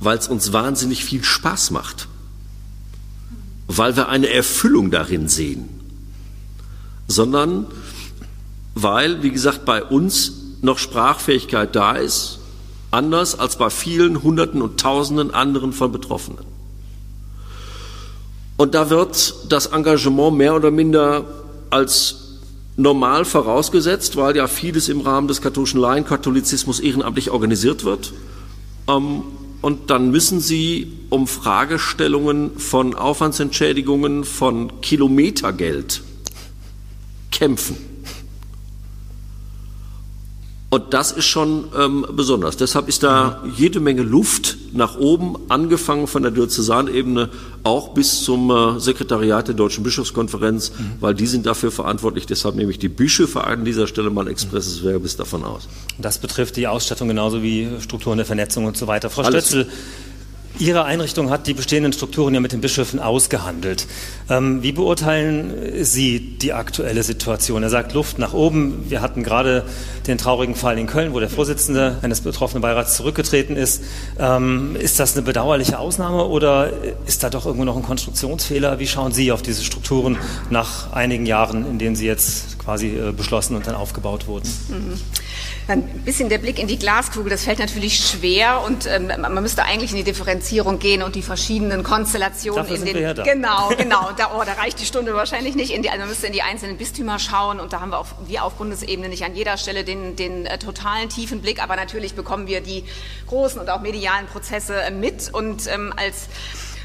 weil 0.00 0.18
es 0.18 0.28
uns 0.28 0.52
wahnsinnig 0.52 1.04
viel 1.04 1.22
Spaß 1.22 1.70
macht, 1.70 2.08
weil 3.68 3.96
wir 3.96 4.08
eine 4.08 4.28
Erfüllung 4.28 4.90
darin 4.90 5.28
sehen, 5.28 5.68
sondern 7.06 7.66
weil, 8.74 9.22
wie 9.22 9.30
gesagt, 9.30 9.64
bei 9.64 9.82
uns 9.84 10.32
noch 10.62 10.78
Sprachfähigkeit 10.78 11.74
da 11.76 11.96
ist, 11.96 12.38
anders 12.90 13.38
als 13.38 13.56
bei 13.56 13.70
vielen 13.70 14.22
Hunderten 14.22 14.62
und 14.62 14.80
Tausenden 14.80 15.32
anderen 15.32 15.72
von 15.72 15.92
Betroffenen. 15.92 16.44
Und 18.56 18.74
da 18.74 18.90
wird 18.90 19.34
das 19.48 19.66
Engagement 19.66 20.36
mehr 20.36 20.54
oder 20.54 20.70
minder 20.70 21.24
als 21.70 22.21
normal 22.76 23.24
vorausgesetzt, 23.24 24.16
weil 24.16 24.36
ja 24.36 24.46
vieles 24.46 24.88
im 24.88 25.00
Rahmen 25.00 25.28
des 25.28 25.42
katholischen 25.42 25.80
Laienkatholizismus 25.80 26.80
ehrenamtlich 26.80 27.30
organisiert 27.30 27.84
wird. 27.84 28.12
Ähm, 28.88 29.22
und 29.60 29.90
dann 29.90 30.10
müssen 30.10 30.40
Sie 30.40 30.92
um 31.08 31.28
Fragestellungen 31.28 32.58
von 32.58 32.94
Aufwandsentschädigungen, 32.94 34.24
von 34.24 34.80
Kilometergeld 34.80 36.02
kämpfen. 37.30 37.91
Und 40.72 40.94
das 40.94 41.12
ist 41.12 41.26
schon 41.26 41.66
ähm, 41.78 42.06
besonders. 42.12 42.56
Deshalb 42.56 42.88
ist 42.88 43.02
da 43.02 43.42
jede 43.58 43.78
Menge 43.78 44.00
Luft 44.00 44.56
nach 44.72 44.96
oben, 44.96 45.36
angefangen 45.50 46.06
von 46.06 46.22
der 46.22 46.32
Diözesanebene 46.32 47.28
auch 47.62 47.92
bis 47.92 48.22
zum 48.22 48.50
äh, 48.50 48.80
Sekretariat 48.80 49.48
der 49.48 49.54
Deutschen 49.54 49.84
Bischofskonferenz, 49.84 50.70
mhm. 50.70 50.92
weil 51.00 51.14
die 51.14 51.26
sind 51.26 51.44
dafür 51.44 51.72
verantwortlich. 51.72 52.24
Deshalb 52.24 52.54
nehme 52.54 52.70
ich 52.70 52.78
die 52.78 52.88
Bischöfe 52.88 53.44
an 53.44 53.66
dieser 53.66 53.86
Stelle 53.86 54.08
mal 54.08 54.26
expresses 54.28 54.82
Verbes 54.82 55.18
davon 55.18 55.44
aus. 55.44 55.68
Das 55.98 56.16
betrifft 56.16 56.56
die 56.56 56.66
Ausstattung 56.66 57.06
genauso 57.06 57.42
wie 57.42 57.68
Strukturen 57.80 58.16
der 58.16 58.24
Vernetzung 58.24 58.64
und 58.64 58.78
so 58.78 58.86
weiter. 58.86 59.10
Frau 59.10 59.24
Alles. 59.24 59.48
Stötzel, 59.48 59.70
Ihre 60.58 60.84
Einrichtung 60.84 61.30
hat 61.30 61.46
die 61.46 61.54
bestehenden 61.54 61.92
Strukturen 61.92 62.34
ja 62.34 62.40
mit 62.40 62.52
den 62.52 62.60
Bischöfen 62.60 63.00
ausgehandelt. 63.00 63.86
Ähm, 64.28 64.62
wie 64.62 64.72
beurteilen 64.72 65.84
Sie 65.84 66.20
die 66.20 66.52
aktuelle 66.52 67.02
Situation? 67.02 67.62
Er 67.62 67.70
sagt 67.70 67.94
Luft 67.94 68.18
nach 68.18 68.34
oben. 68.34 68.84
Wir 68.88 69.00
hatten 69.00 69.22
gerade 69.22 69.64
den 70.06 70.18
traurigen 70.18 70.54
Fall 70.54 70.78
in 70.78 70.86
Köln, 70.86 71.14
wo 71.14 71.20
der 71.20 71.30
Vorsitzende 71.30 71.98
eines 72.02 72.20
betroffenen 72.20 72.60
Beirats 72.60 72.96
zurückgetreten 72.96 73.56
ist. 73.56 73.82
Ähm, 74.18 74.76
ist 74.76 75.00
das 75.00 75.14
eine 75.14 75.22
bedauerliche 75.22 75.78
Ausnahme 75.78 76.26
oder 76.26 76.70
ist 77.06 77.24
da 77.24 77.30
doch 77.30 77.46
irgendwo 77.46 77.64
noch 77.64 77.76
ein 77.76 77.82
Konstruktionsfehler? 77.82 78.78
Wie 78.78 78.86
schauen 78.86 79.12
Sie 79.12 79.32
auf 79.32 79.42
diese 79.42 79.64
Strukturen 79.64 80.18
nach 80.50 80.92
einigen 80.92 81.24
Jahren, 81.24 81.66
in 81.66 81.78
denen 81.78 81.96
sie 81.96 82.06
jetzt 82.06 82.58
quasi 82.58 82.88
äh, 82.88 83.12
beschlossen 83.12 83.56
und 83.56 83.66
dann 83.66 83.74
aufgebaut 83.74 84.26
wurden? 84.26 84.48
Mhm 84.68 84.98
ein 85.68 85.82
bisschen 86.04 86.28
der 86.28 86.38
Blick 86.38 86.58
in 86.58 86.66
die 86.66 86.78
Glaskugel, 86.78 87.30
das 87.30 87.44
fällt 87.44 87.58
natürlich 87.58 87.96
schwer 87.98 88.62
und 88.66 88.86
ähm, 88.86 89.06
man 89.06 89.42
müsste 89.42 89.62
eigentlich 89.62 89.92
in 89.92 89.96
die 89.96 90.04
Differenzierung 90.04 90.78
gehen 90.78 91.02
und 91.02 91.14
die 91.14 91.22
verschiedenen 91.22 91.82
Konstellationen 91.82 92.62
Dafür 92.62 92.76
in 92.76 92.84
den 92.84 93.02
ja 93.02 93.14
da. 93.14 93.22
genau 93.22 93.68
genau 93.76 94.10
da, 94.16 94.32
oh, 94.36 94.42
da 94.44 94.54
reicht 94.54 94.80
die 94.80 94.84
Stunde 94.84 95.14
wahrscheinlich 95.14 95.54
nicht 95.54 95.70
die, 95.70 95.88
also 95.88 96.00
man 96.00 96.08
müsste 96.08 96.26
in 96.26 96.32
die 96.32 96.42
einzelnen 96.42 96.76
Bistümer 96.76 97.18
schauen 97.18 97.60
und 97.60 97.72
da 97.72 97.80
haben 97.80 97.90
wir 97.90 97.98
auch 97.98 98.08
wir 98.26 98.44
auf 98.44 98.54
Bundesebene 98.54 99.08
nicht 99.08 99.24
an 99.24 99.34
jeder 99.34 99.56
Stelle 99.56 99.84
den, 99.84 100.16
den 100.16 100.46
äh, 100.46 100.58
totalen 100.58 101.08
tiefen 101.08 101.40
Blick, 101.40 101.62
aber 101.62 101.76
natürlich 101.76 102.14
bekommen 102.14 102.46
wir 102.46 102.60
die 102.60 102.84
großen 103.28 103.60
und 103.60 103.70
auch 103.70 103.80
medialen 103.80 104.26
Prozesse 104.26 104.74
äh, 104.82 104.90
mit 104.90 105.32
und 105.32 105.66
ähm, 105.68 105.92
als 105.96 106.28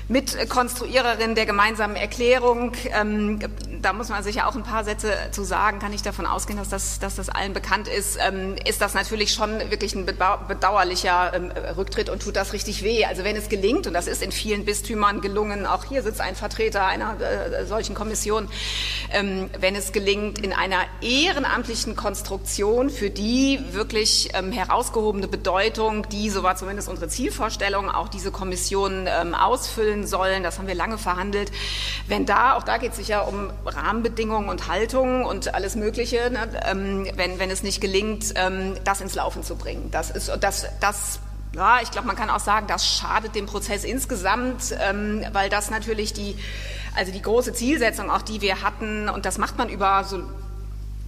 Mitkonstruiererin 0.09 1.35
der 1.35 1.45
gemeinsamen 1.45 1.95
Erklärung. 1.95 2.71
Ähm, 2.97 3.39
da 3.81 3.93
muss 3.93 4.09
man 4.09 4.23
sicher 4.23 4.47
auch 4.47 4.55
ein 4.55 4.63
paar 4.63 4.83
Sätze 4.83 5.13
zu 5.31 5.43
sagen, 5.43 5.79
kann 5.79 5.93
ich 5.93 6.01
davon 6.01 6.25
ausgehen, 6.25 6.57
dass 6.57 6.69
das, 6.69 6.99
dass 6.99 7.15
das 7.15 7.29
allen 7.29 7.53
bekannt 7.53 7.87
ist, 7.87 8.17
ähm, 8.25 8.55
ist 8.65 8.81
das 8.81 8.93
natürlich 8.93 9.33
schon 9.33 9.59
wirklich 9.71 9.95
ein 9.95 10.05
bedauerlicher 10.05 11.33
ähm, 11.33 11.51
Rücktritt 11.75 12.09
und 12.09 12.21
tut 12.21 12.35
das 12.35 12.53
richtig 12.53 12.83
weh. 12.83 13.05
Also 13.05 13.23
wenn 13.23 13.35
es 13.35 13.49
gelingt, 13.49 13.87
und 13.87 13.93
das 13.93 14.07
ist 14.07 14.21
in 14.21 14.31
vielen 14.31 14.65
Bistümern 14.65 15.21
gelungen, 15.21 15.65
auch 15.65 15.83
hier 15.83 16.01
sitzt 16.03 16.21
ein 16.21 16.35
Vertreter 16.35 16.85
einer 16.85 17.17
äh, 17.19 17.65
solchen 17.65 17.95
Kommission, 17.95 18.47
ähm, 19.11 19.49
wenn 19.59 19.75
es 19.75 19.91
gelingt, 19.91 20.39
in 20.39 20.53
einer 20.53 20.81
ehrenamtlichen 21.01 21.95
Konstruktion, 21.95 22.89
für 22.89 23.09
die 23.09 23.59
wirklich 23.71 24.29
ähm, 24.33 24.51
herausgehobene 24.51 25.27
Bedeutung, 25.27 26.07
die, 26.09 26.29
so 26.29 26.43
war 26.43 26.55
zumindest 26.55 26.89
unsere 26.89 27.07
Zielvorstellung, 27.07 27.89
auch 27.89 28.07
diese 28.07 28.31
Kommission 28.31 29.07
ähm, 29.07 29.33
ausfüllen, 29.33 30.07
sollen. 30.07 30.43
Das 30.43 30.57
haben 30.57 30.67
wir 30.67 30.75
lange 30.75 30.97
verhandelt. 30.97 31.51
Wenn 32.07 32.25
da, 32.25 32.55
auch 32.55 32.63
da 32.63 32.77
geht 32.77 32.91
es 32.91 32.97
sicher 32.97 33.27
um 33.27 33.51
Rahmenbedingungen 33.67 34.49
und 34.49 34.67
Haltungen 34.67 35.25
und 35.25 35.53
alles 35.53 35.75
Mögliche, 35.75 36.29
ne, 36.31 36.49
ähm, 36.65 37.07
wenn, 37.15 37.39
wenn 37.39 37.49
es 37.49 37.63
nicht 37.63 37.81
gelingt, 37.81 38.33
ähm, 38.35 38.75
das 38.83 39.01
ins 39.01 39.15
Laufen 39.15 39.43
zu 39.43 39.55
bringen. 39.55 39.89
Das 39.91 40.09
ist, 40.09 40.31
das, 40.39 40.67
das 40.79 41.19
ja, 41.55 41.79
ich 41.81 41.91
glaube, 41.91 42.07
man 42.07 42.15
kann 42.15 42.29
auch 42.29 42.39
sagen, 42.39 42.67
das 42.67 42.85
schadet 42.85 43.33
dem 43.35 43.45
Prozess 43.45 43.83
insgesamt, 43.83 44.75
ähm, 44.79 45.25
weil 45.31 45.49
das 45.49 45.69
natürlich 45.71 46.13
die, 46.13 46.35
also 46.95 47.11
die 47.11 47.21
große 47.21 47.53
Zielsetzung, 47.53 48.11
auch 48.11 48.21
die 48.21 48.41
wir 48.41 48.61
hatten, 48.61 49.09
und 49.09 49.25
das 49.25 49.37
macht 49.37 49.57
man 49.57 49.69
über 49.69 50.03
so 50.03 50.21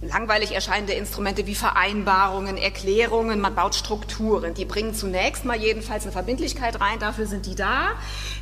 langweilig 0.02 0.52
erscheinende 0.52 0.94
Instrumente 0.94 1.46
wie 1.46 1.54
Vereinbarungen, 1.54 2.56
Erklärungen, 2.56 3.38
man 3.38 3.54
baut 3.54 3.74
Strukturen. 3.74 4.54
Die 4.54 4.64
bringen 4.64 4.94
zunächst 4.94 5.44
mal 5.44 5.58
jedenfalls 5.58 6.04
eine 6.04 6.12
Verbindlichkeit 6.12 6.80
rein, 6.80 6.98
dafür 6.98 7.26
sind 7.26 7.44
die 7.44 7.54
da. 7.54 7.90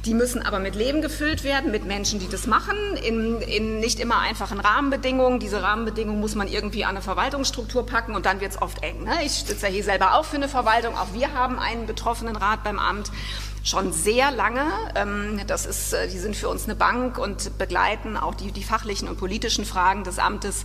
Die 0.05 0.15
müssen 0.15 0.41
aber 0.41 0.61
mit 0.61 0.77
Leben 0.77 1.03
gefüllt 1.03 1.43
werden, 1.43 1.73
mit 1.73 1.85
Menschen, 1.85 2.21
die 2.21 2.29
das 2.29 2.47
machen, 2.47 2.77
in, 3.05 3.41
in 3.41 3.81
nicht 3.81 3.99
immer 3.99 4.21
einfachen 4.21 4.61
Rahmenbedingungen. 4.61 5.41
Diese 5.41 5.63
Rahmenbedingungen 5.63 6.21
muss 6.21 6.37
man 6.37 6.47
irgendwie 6.47 6.85
an 6.85 6.91
eine 6.91 7.03
Verwaltungsstruktur 7.03 7.85
packen 7.85 8.15
und 8.15 8.25
dann 8.25 8.41
wird 8.41 8.53
es 8.53 8.63
oft 8.63 8.83
eng. 8.85 9.03
Ne? 9.03 9.15
Ich 9.25 9.33
sitze 9.33 9.67
ja 9.67 9.73
hier 9.73 9.85
selber 9.85 10.15
auch 10.15 10.25
für 10.25 10.37
eine 10.37 10.49
Verwaltung, 10.49 10.97
auch 10.97 11.13
wir 11.13 11.35
haben 11.35 11.59
einen 11.59 11.87
betroffenen 11.87 12.37
Rat 12.37 12.63
beim 12.63 12.79
Amt 12.79 13.11
schon 13.65 13.93
sehr 13.93 14.31
lange. 14.31 14.67
Ähm, 14.95 15.41
das 15.47 15.67
ist, 15.67 15.93
äh, 15.93 16.09
die 16.09 16.19
sind 16.19 16.37
für 16.37 16.49
uns 16.49 16.65
eine 16.65 16.75
Bank 16.75 17.19
und 17.19 17.59
begleiten 17.59 18.17
auch 18.17 18.35
die, 18.35 18.53
die 18.53 18.65
fachlichen 18.65 19.09
und 19.09 19.19
politischen 19.19 19.65
Fragen 19.65 20.05
des 20.05 20.19
Amtes. 20.19 20.65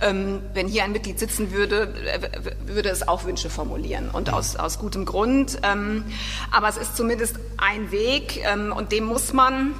Ähm, 0.00 0.42
wenn 0.54 0.68
hier 0.68 0.84
ein 0.84 0.92
Mitglied 0.92 1.18
sitzen 1.18 1.52
würde, 1.52 1.94
äh, 2.06 2.68
würde 2.68 2.88
es 2.90 3.06
auch 3.06 3.24
Wünsche 3.24 3.50
formulieren 3.50 4.10
und 4.10 4.32
aus, 4.32 4.56
aus 4.56 4.78
gutem 4.78 5.04
Grund. 5.04 5.58
Ähm, 5.62 6.04
aber 6.50 6.68
es 6.68 6.76
ist 6.76 6.96
zumindest 6.96 7.36
ein 7.56 7.90
Weg 7.90 8.42
und 8.76 8.92
dem 8.92 9.04
muss 9.04 9.32
man 9.32 9.74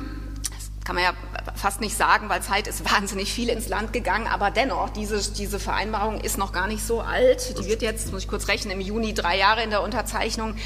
kann 0.87 0.95
man 0.95 1.05
ja 1.05 1.13
fast 1.55 1.81
nicht 1.81 1.97
sagen, 1.97 2.29
weil 2.29 2.43
Zeit 2.43 2.67
ist 2.67 2.91
wahnsinnig 2.91 3.33
viel 3.33 3.49
ins 3.49 3.69
Land 3.69 3.93
gegangen, 3.93 4.27
aber 4.27 4.51
dennoch, 4.51 4.91
diese, 4.91 5.33
diese 5.33 5.59
Vereinbarung 5.59 6.21
ist 6.21 6.39
noch 6.39 6.53
gar 6.53 6.67
nicht 6.67 6.85
so 6.85 7.01
alt. 7.01 7.59
Die 7.59 7.67
wird 7.67 7.83
jetzt, 7.83 8.13
muss 8.13 8.23
ich 8.23 8.29
kurz 8.29 8.49
rechnen, 8.49 8.73
im 8.73 8.81
Juni 8.81 9.15
drei 9.15 9.39
Jahre 9.39 9.63
in 9.63 9.71
der 9.71 9.83
Unterzeichnung. 9.83 10.57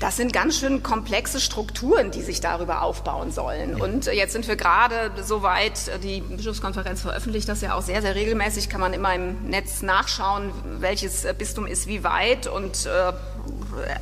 Das 0.00 0.16
sind 0.16 0.32
ganz 0.32 0.58
schön 0.58 0.82
komplexe 0.82 1.40
Strukturen, 1.40 2.10
die 2.10 2.22
sich 2.22 2.40
darüber 2.40 2.82
aufbauen 2.82 3.32
sollen. 3.32 3.80
Und 3.80 4.06
jetzt 4.06 4.32
sind 4.32 4.46
wir 4.46 4.56
gerade 4.56 5.10
so 5.22 5.42
weit, 5.42 5.90
die 6.02 6.20
Bischofskonferenz 6.20 7.02
veröffentlicht 7.02 7.48
das 7.48 7.60
ja 7.60 7.74
auch 7.74 7.82
sehr, 7.82 8.02
sehr 8.02 8.14
regelmäßig, 8.14 8.68
kann 8.68 8.80
man 8.80 8.92
immer 8.92 9.14
im 9.14 9.48
Netz 9.48 9.82
nachschauen, 9.82 10.52
welches 10.80 11.26
Bistum 11.38 11.66
ist 11.66 11.86
wie 11.86 12.04
weit 12.04 12.46
und 12.46 12.86
äh, 12.86 13.12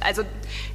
also 0.00 0.22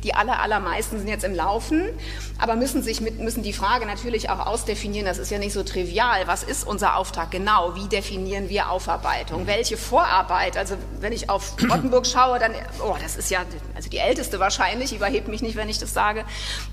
die 0.04 0.14
aller, 0.14 0.42
allermeisten 0.42 0.98
sind 0.98 1.08
jetzt 1.08 1.24
im 1.24 1.34
Laufen, 1.34 1.90
aber 2.38 2.56
müssen 2.56 2.82
sich 2.82 3.02
mit, 3.02 3.20
müssen 3.20 3.44
die 3.44 3.54
Frage 3.54 3.86
natürlich 3.86 4.30
auch 4.30 4.46
ausdefinieren. 4.46 5.06
Das 5.06 5.18
ist 5.18 5.32
ja 5.32 5.40
nicht 5.42 5.52
so 5.52 5.64
trivial. 5.64 6.28
Was 6.28 6.44
ist 6.44 6.66
unser 6.66 6.96
Auftrag 6.96 7.32
genau? 7.32 7.76
Wie 7.76 7.90
definieren 7.90 8.48
wir 8.48 8.70
Aufarbeitung? 8.70 9.48
Welche 9.48 9.76
Vorarbeit? 9.76 10.56
Also 10.56 10.76
wenn 11.02 11.12
ich 11.12 11.30
auf 11.30 11.56
Rottenburg 11.70 12.08
schaue, 12.08 12.40
dann, 12.40 12.54
oh, 12.82 12.96
das 13.02 13.18
ist 13.18 13.30
ja, 13.30 13.42
also 13.76 13.90
die 13.90 13.98
älteste 13.98 14.40
wahrscheinlich, 14.40 14.96
überhebt 14.96 15.28
mich 15.28 15.42
nicht, 15.42 15.58
wenn 15.58 15.68
ich 15.68 15.80
das 15.80 15.94
sage. 15.94 16.24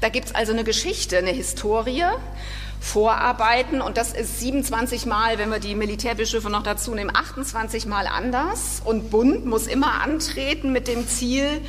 Da 0.00 0.08
gibt 0.08 0.28
es 0.28 0.34
also 0.34 0.52
eine 0.52 0.62
Geschichte, 0.62 1.18
eine 1.18 1.30
Historie. 1.30 2.04
Vorarbeiten 2.80 3.80
und 3.80 3.96
das 3.96 4.12
ist 4.12 4.38
27 4.38 5.04
Mal, 5.04 5.38
wenn 5.38 5.50
wir 5.50 5.58
die 5.58 5.74
Militärbischöfe 5.74 6.48
noch 6.48 6.62
dazu 6.62 6.94
nehmen, 6.94 7.10
28 7.12 7.86
Mal 7.86 8.06
anders 8.06 8.80
und 8.84 9.10
Bund 9.10 9.44
muss 9.46 9.66
immer 9.66 10.00
antreten 10.00 10.70
mit 10.72 10.86
dem 10.86 11.08
Ziel, 11.08 11.60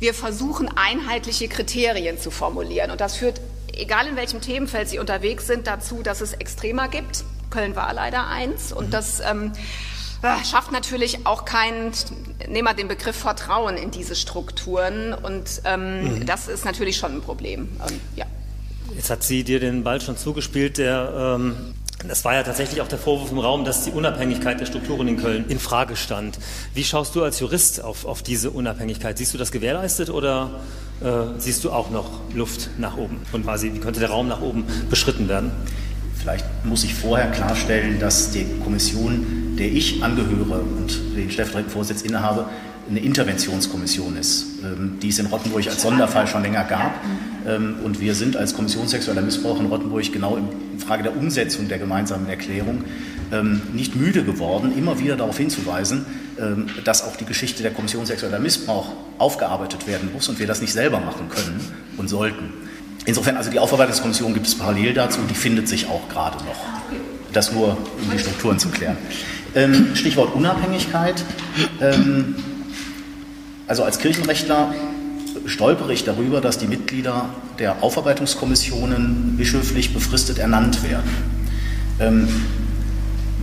wir 0.00 0.14
versuchen 0.14 0.68
einheitliche 0.76 1.46
Kriterien 1.46 2.18
zu 2.18 2.30
formulieren. 2.30 2.90
Und 2.90 3.00
das 3.00 3.16
führt, 3.16 3.40
egal 3.74 4.06
in 4.06 4.16
welchem 4.16 4.40
Themenfeld 4.40 4.88
Sie 4.88 4.98
unterwegs 4.98 5.46
sind, 5.46 5.66
dazu, 5.66 6.02
dass 6.02 6.20
es 6.20 6.32
Extremer 6.32 6.88
gibt. 6.88 7.24
Köln 7.50 7.76
war 7.76 7.92
leider 7.92 8.28
eins. 8.28 8.72
Und 8.72 8.88
mhm. 8.88 8.90
das 8.90 9.20
ähm, 9.20 9.52
äh, 10.22 10.44
schafft 10.44 10.72
natürlich 10.72 11.26
auch 11.26 11.44
keinen, 11.44 11.92
nehmen 12.48 12.68
wir 12.68 12.74
den 12.74 12.88
Begriff 12.88 13.16
Vertrauen 13.16 13.76
in 13.76 13.90
diese 13.90 14.14
Strukturen. 14.14 15.14
Und 15.14 15.62
ähm, 15.64 16.18
mhm. 16.18 16.26
das 16.26 16.48
ist 16.48 16.64
natürlich 16.64 16.96
schon 16.96 17.16
ein 17.16 17.22
Problem. 17.22 17.68
Ähm, 17.88 18.00
ja. 18.16 18.26
Jetzt 18.94 19.10
hat 19.10 19.22
sie 19.22 19.44
dir 19.44 19.60
den 19.60 19.84
Ball 19.84 20.00
schon 20.00 20.16
zugespielt, 20.16 20.78
der 20.78 21.36
ähm, 21.36 21.74
es 22.08 22.24
war 22.24 22.34
ja 22.34 22.42
tatsächlich 22.42 22.80
auch 22.80 22.88
der 22.88 22.98
Vorwurf 22.98 23.30
im 23.30 23.38
Raum, 23.38 23.64
dass 23.64 23.84
die 23.84 23.90
Unabhängigkeit 23.90 24.58
der 24.58 24.66
Strukturen 24.66 25.06
in 25.08 25.16
Köln 25.18 25.44
in 25.48 25.58
Frage 25.58 25.96
stand. 25.96 26.38
Wie 26.74 26.84
schaust 26.84 27.14
du 27.14 27.22
als 27.22 27.40
Jurist 27.40 27.84
auf, 27.84 28.06
auf 28.06 28.22
diese 28.22 28.50
Unabhängigkeit? 28.50 29.18
Siehst 29.18 29.34
du 29.34 29.38
das 29.38 29.52
gewährleistet 29.52 30.08
oder 30.08 30.60
äh, 31.02 31.38
siehst 31.38 31.64
du 31.64 31.70
auch 31.70 31.90
noch 31.90 32.08
Luft 32.34 32.70
nach 32.78 32.96
oben? 32.96 33.20
Und 33.32 33.44
quasi, 33.44 33.72
wie 33.74 33.80
könnte 33.80 34.00
der 34.00 34.10
Raum 34.10 34.28
nach 34.28 34.40
oben 34.40 34.64
beschritten 34.88 35.28
werden? 35.28 35.50
Vielleicht 36.16 36.44
muss 36.64 36.84
ich 36.84 36.94
vorher 36.94 37.30
klarstellen, 37.30 37.98
dass 37.98 38.30
die 38.30 38.46
Kommission, 38.62 39.56
der 39.58 39.68
ich 39.68 40.02
angehöre 40.02 40.60
und 40.60 41.16
den 41.16 41.30
stellvertretenden 41.30 41.72
Vorsitz 41.72 42.02
innehabe, 42.02 42.46
eine 42.88 43.00
Interventionskommission 43.00 44.16
ist, 44.16 44.46
ähm, 44.64 44.98
die 45.00 45.08
es 45.08 45.18
in 45.18 45.26
Rottenburg 45.26 45.66
als 45.66 45.82
Sonderfall 45.82 46.26
schon 46.26 46.42
länger 46.42 46.64
gab. 46.64 46.92
Ähm, 47.46 47.76
und 47.84 48.00
wir 48.00 48.14
sind 48.14 48.36
als 48.36 48.54
Kommission 48.54 48.88
sexueller 48.88 49.22
Missbrauch 49.22 49.60
in 49.60 49.66
Rottenburg 49.66 50.12
genau 50.12 50.36
in 50.36 50.78
Frage 50.78 51.02
der 51.02 51.16
Umsetzung 51.16 51.68
der 51.68 51.78
gemeinsamen 51.78 52.28
Erklärung 52.28 52.84
ähm, 53.32 53.62
nicht 53.72 53.96
müde 53.96 54.24
geworden, 54.24 54.76
immer 54.76 54.98
wieder 54.98 55.16
darauf 55.16 55.38
hinzuweisen, 55.38 56.04
dass 56.84 57.04
auch 57.04 57.16
die 57.16 57.26
Geschichte 57.26 57.62
der 57.62 57.70
Kommission 57.70 58.06
sexueller 58.06 58.38
Missbrauch 58.38 58.94
aufgearbeitet 59.18 59.86
werden 59.86 60.08
muss 60.10 60.26
und 60.30 60.38
wir 60.38 60.46
das 60.46 60.62
nicht 60.62 60.72
selber 60.72 60.98
machen 60.98 61.28
können 61.28 61.60
und 61.98 62.08
sollten. 62.08 62.54
Insofern, 63.04 63.36
also 63.36 63.50
die 63.50 63.58
Aufarbeitungskommission 63.58 64.32
gibt 64.32 64.46
es 64.46 64.54
parallel 64.54 64.94
dazu, 64.94 65.20
die 65.28 65.34
findet 65.34 65.68
sich 65.68 65.86
auch 65.86 66.08
gerade 66.08 66.38
noch. 66.44 66.64
Das 67.34 67.52
nur, 67.52 67.76
um 68.02 68.10
die 68.10 68.18
Strukturen 68.18 68.58
zu 68.58 68.70
klären. 68.70 68.96
Stichwort 69.92 70.34
Unabhängigkeit. 70.34 71.22
Also 73.66 73.84
als 73.84 73.98
Kirchenrechtler 73.98 74.74
stolpere 75.50 75.92
ich 75.92 76.04
darüber, 76.04 76.40
dass 76.40 76.58
die 76.58 76.66
Mitglieder 76.66 77.26
der 77.58 77.82
Aufarbeitungskommissionen 77.82 79.34
bischöflich 79.36 79.92
befristet 79.92 80.38
ernannt 80.38 80.82
werden. 80.82 81.10
Ähm, 81.98 82.28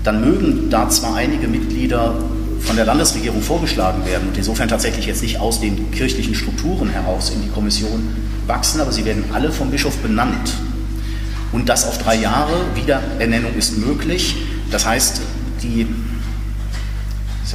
dann 0.04 0.22
mögen 0.22 0.70
da 0.70 0.90
zwar 0.90 1.16
einige 1.16 1.48
Mitglieder 1.48 2.16
von 2.62 2.76
der 2.76 2.86
Landesregierung 2.86 3.42
vorgeschlagen 3.42 4.06
werden 4.06 4.30
und 4.30 4.38
insofern 4.38 4.68
tatsächlich 4.68 5.06
jetzt 5.06 5.22
nicht 5.22 5.40
aus 5.40 5.60
den 5.60 5.92
kirchlichen 5.92 6.34
Strukturen 6.34 6.90
heraus 6.90 7.30
in 7.30 7.42
die 7.42 7.50
Kommission 7.50 8.16
wachsen, 8.48 8.82
aber 8.82 8.92
sie 8.92 9.06
werden 9.06 9.26
alle 9.34 9.52
vom 9.52 9.70
Bischof 9.70 9.98
benannt. 9.98 10.54
Und 11.52 11.70
das 11.70 11.86
auf 11.86 11.98
drei 11.98 12.16
Jahre, 12.16 12.54
Wiederernennung 12.76 13.56
ist 13.56 13.78
möglich. 13.78 14.36
Das 14.72 14.86
heißt, 14.86 15.22
die 15.62 15.88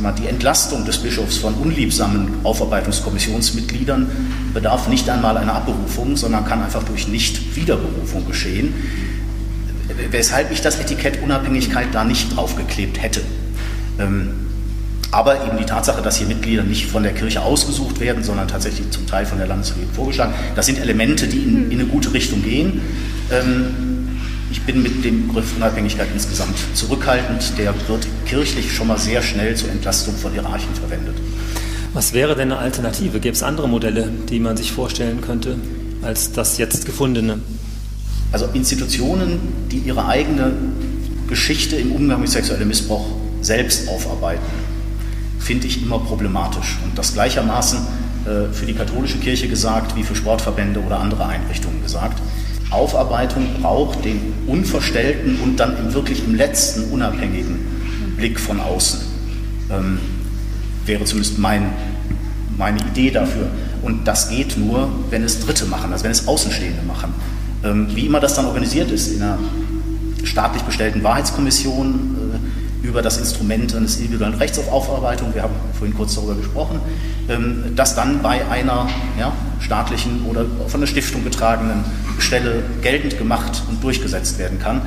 mal, 0.01 0.13
die 0.13 0.27
Entlastung 0.27 0.87
des 0.87 0.99
Bischofs 0.99 1.37
von 1.37 1.53
unliebsamen 1.55 2.29
Aufarbeitungskommissionsmitgliedern 2.45 4.11
bedarf 4.55 4.89
nicht 4.89 5.09
einmal 5.11 5.37
einer 5.37 5.55
Abberufung, 5.55 6.17
sondern 6.17 6.47
kann 6.47 6.63
einfach 6.63 6.83
durch 6.83 7.09
Nicht-Wiederberufung 7.09 8.27
geschehen, 8.27 8.73
weshalb 10.11 10.51
ich 10.51 10.63
das 10.63 10.79
Etikett 10.79 11.23
Unabhängigkeit 11.23 11.89
da 11.93 12.05
nicht 12.05 12.35
draufgeklebt 12.35 13.03
hätte. 13.03 13.21
Ähm, 13.99 14.31
aber 15.11 15.45
eben 15.45 15.59
die 15.59 15.67
Tatsache, 15.67 16.01
dass 16.01 16.17
hier 16.17 16.27
Mitglieder 16.27 16.63
nicht 16.63 16.87
von 16.87 17.03
der 17.03 17.13
Kirche 17.13 17.43
ausgesucht 17.43 18.01
werden, 18.01 18.25
sondern 18.25 18.49
tatsächlich 18.49 18.91
zum 18.91 19.07
Teil 19.07 19.27
von 19.27 19.37
der 19.37 19.47
Landesregierung 19.47 19.93
vorgeschlagen, 19.93 20.33
das 20.57 20.65
sind 20.65 20.81
Elemente, 20.81 21.29
die 21.29 21.43
in, 21.43 21.71
in 21.71 21.81
eine 21.81 21.89
gute 21.89 22.15
Richtung 22.15 22.43
gehen. 22.43 22.81
Ich 24.53 24.61
bin 24.65 24.83
mit 24.83 25.03
dem 25.03 25.29
Begriff 25.29 25.57
Unabhängigkeit 25.57 26.09
insgesamt 26.13 26.55
zurückhaltend. 26.75 27.55
Der 27.57 27.75
wird 27.89 28.07
kirchlich 28.27 28.71
schon 28.71 28.87
mal 28.87 28.99
sehr 28.99 29.23
schnell 29.23 29.57
zur 29.57 29.71
Entlastung 29.71 30.15
von 30.15 30.31
Hierarchien 30.31 30.75
verwendet. 30.75 31.17
Was 31.95 32.13
wäre 32.13 32.37
denn 32.37 32.53
eine 32.53 32.59
Alternative? 32.59 33.19
Gäbe 33.19 33.35
es 33.35 33.43
andere 33.43 33.67
Modelle, 33.67 34.11
die 34.29 34.41
man 34.41 34.59
sich 34.59 34.71
vorstellen 34.71 35.23
könnte, 35.23 35.57
als 36.03 36.33
das 36.33 36.59
jetzt 36.59 36.85
gefundene? 36.85 37.39
Also 38.31 38.47
Institutionen, 38.53 39.41
die 39.71 39.79
ihre 39.79 40.07
eigene 40.07 40.53
Geschichte 41.29 41.77
im 41.77 41.93
Umgang 41.93 42.21
mit 42.21 42.29
sexuellem 42.29 42.69
Missbrauch 42.69 43.07
selbst 43.41 43.89
aufarbeiten, 43.89 44.45
finde 45.39 45.67
ich 45.67 45.83
immer 45.83 45.99
problematisch. 45.99 46.77
Und 46.85 46.99
das 46.99 47.15
gleichermaßen 47.15 47.79
äh, 48.27 48.53
für 48.53 48.67
die 48.67 48.75
katholische 48.75 49.17
Kirche 49.17 49.49
gesagt 49.49 49.97
wie 49.97 50.03
für 50.03 50.15
Sportverbände 50.15 50.81
oder 50.81 51.01
andere 51.01 51.25
Einrichtungen 51.25 51.83
gesagt. 51.83 52.21
Aufarbeitung 52.73 53.47
braucht 53.61 54.05
den 54.05 54.35
unverstellten 54.47 55.41
und 55.41 55.57
dann 55.57 55.77
im 55.79 55.95
wirklich 55.95 56.25
im 56.25 56.35
letzten 56.35 56.91
unabhängigen 56.93 57.59
Blick 58.17 58.41
von 58.41 58.61
außen. 58.61 59.01
Ähm, 59.71 59.99
wäre 60.87 61.05
zumindest 61.05 61.39
mein, 61.39 61.71
meine 62.57 62.79
Idee 62.81 63.11
dafür. 63.11 63.49
Und 63.83 64.07
das 64.07 64.29
geht 64.29 64.57
nur, 64.57 64.91
wenn 65.11 65.23
es 65.25 65.41
Dritte 65.41 65.67
machen, 65.67 65.93
also 65.93 66.05
wenn 66.05 66.11
es 66.11 66.27
Außenstehende 66.27 66.83
machen. 66.83 67.13
Ähm, 67.65 67.89
wie 67.95 68.07
immer 68.07 68.21
das 68.21 68.35
dann 68.35 68.47
organisiert 68.47 68.91
ist, 68.91 69.09
in 69.09 69.23
einer 69.23 69.39
staatlich 70.25 70.63
bestellten 70.63 71.03
Wahrheitskommission, 71.03 72.12
über 72.83 73.03
das 73.03 73.19
Instrument 73.19 73.75
eines 73.75 73.97
individuellen 73.97 74.35
Rechts 74.35 74.59
auf 74.59 74.71
Aufarbeitung, 74.71 75.35
wir 75.35 75.43
haben 75.43 75.55
vorhin 75.77 75.97
kurz 75.97 76.15
darüber 76.15 76.35
gesprochen, 76.35 76.81
ähm, 77.29 77.73
das 77.77 77.95
dann 77.95 78.23
bei 78.23 78.47
einer 78.49 78.89
ja, 79.19 79.33
staatlichen 79.61 80.25
oder 80.27 80.47
von 80.69 80.81
der 80.81 80.87
Stiftung 80.87 81.25
getragenen 81.25 81.85
Stelle 82.19 82.63
geltend 82.83 83.19
gemacht 83.19 83.63
und 83.69 83.83
durchgesetzt 83.83 84.39
werden 84.39 84.59
kann. 84.59 84.83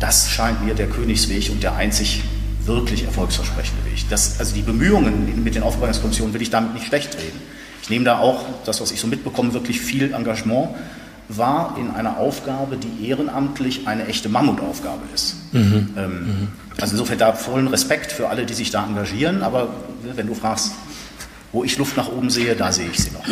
Das 0.00 0.30
scheint 0.30 0.64
mir 0.64 0.74
der 0.74 0.88
Königsweg 0.88 1.50
und 1.50 1.62
der 1.62 1.76
einzig 1.76 2.22
wirklich 2.64 3.04
erfolgsversprechende 3.04 3.84
Weg. 3.84 4.04
Das, 4.10 4.38
also 4.40 4.54
die 4.54 4.62
Bemühungen 4.62 5.42
mit 5.42 5.54
den 5.54 5.62
Aufarbeitungskommissionen 5.62 6.34
will 6.34 6.42
ich 6.42 6.50
damit 6.50 6.74
nicht 6.74 6.86
schlecht 6.86 7.14
reden. 7.14 7.40
Ich 7.82 7.90
nehme 7.90 8.04
da 8.04 8.18
auch, 8.18 8.44
das, 8.64 8.80
was 8.80 8.90
ich 8.90 9.00
so 9.00 9.06
mitbekomme, 9.06 9.52
wirklich 9.52 9.80
viel 9.80 10.12
Engagement 10.12 10.70
war 11.28 11.76
in 11.78 11.90
einer 11.90 12.18
Aufgabe, 12.18 12.76
die 12.76 13.08
ehrenamtlich 13.08 13.86
eine 13.86 14.06
echte 14.06 14.28
Mammutaufgabe 14.28 15.02
ist. 15.14 15.36
Mhm. 15.52 15.88
Ähm, 15.96 16.10
mhm. 16.10 16.48
Also 16.80 16.92
insofern 16.92 17.18
da 17.18 17.32
vollen 17.32 17.68
Respekt 17.68 18.12
für 18.12 18.28
alle, 18.28 18.44
die 18.44 18.54
sich 18.54 18.70
da 18.70 18.84
engagieren, 18.86 19.42
aber 19.42 19.68
wenn 20.02 20.26
du 20.26 20.34
fragst, 20.34 20.72
wo 21.52 21.64
ich 21.64 21.78
Luft 21.78 21.96
nach 21.96 22.08
oben 22.08 22.28
sehe, 22.28 22.54
da 22.54 22.70
sehe 22.70 22.88
ich 22.90 23.02
sie 23.02 23.10
noch. 23.12 23.26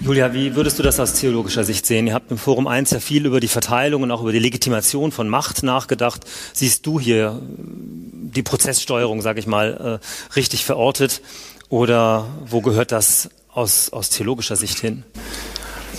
Julia, 0.00 0.32
wie 0.32 0.54
würdest 0.54 0.78
du 0.78 0.82
das 0.82 0.98
aus 1.00 1.14
theologischer 1.14 1.64
Sicht 1.64 1.84
sehen? 1.84 2.06
Ihr 2.06 2.14
habt 2.14 2.30
im 2.30 2.38
Forum 2.38 2.66
1 2.66 2.92
ja 2.92 3.00
viel 3.00 3.26
über 3.26 3.40
die 3.40 3.48
Verteilung 3.48 4.02
und 4.02 4.10
auch 4.10 4.22
über 4.22 4.32
die 4.32 4.38
Legitimation 4.38 5.12
von 5.12 5.28
Macht 5.28 5.62
nachgedacht. 5.62 6.24
Siehst 6.54 6.86
du 6.86 6.98
hier 6.98 7.38
die 7.42 8.42
Prozesssteuerung, 8.42 9.20
sage 9.20 9.40
ich 9.40 9.46
mal, 9.46 10.00
äh, 10.00 10.34
richtig 10.36 10.64
verortet? 10.64 11.20
Oder 11.68 12.26
wo 12.46 12.62
gehört 12.62 12.92
das 12.92 13.28
aus, 13.52 13.92
aus 13.92 14.08
theologischer 14.08 14.56
Sicht 14.56 14.78
hin? 14.78 15.04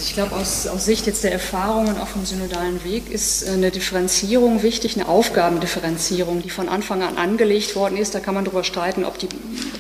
Ich 0.02 0.14
glaube, 0.14 0.36
aus, 0.36 0.66
aus, 0.68 0.86
Sicht 0.86 1.08
jetzt 1.08 1.24
der 1.24 1.32
Erfahrungen 1.32 2.00
auch 2.00 2.08
vom 2.08 2.26
synodalen 2.26 2.84
Weg 2.84 3.12
ist 3.12 3.48
eine 3.48 3.70
Differenzierung 3.70 4.64
wichtig, 4.64 4.96
eine 4.96 5.08
Aufgabendifferenzierung, 5.08 6.42
die 6.42 6.50
von 6.50 6.70
Anfang 6.70 7.04
an 7.04 7.18
angelegt 7.18 7.76
worden 7.76 7.98
ist. 7.98 8.16
Da 8.16 8.20
kann 8.20 8.34
man 8.34 8.46
darüber 8.46 8.64
streiten, 8.64 9.04
ob 9.04 9.18
die 9.20 9.28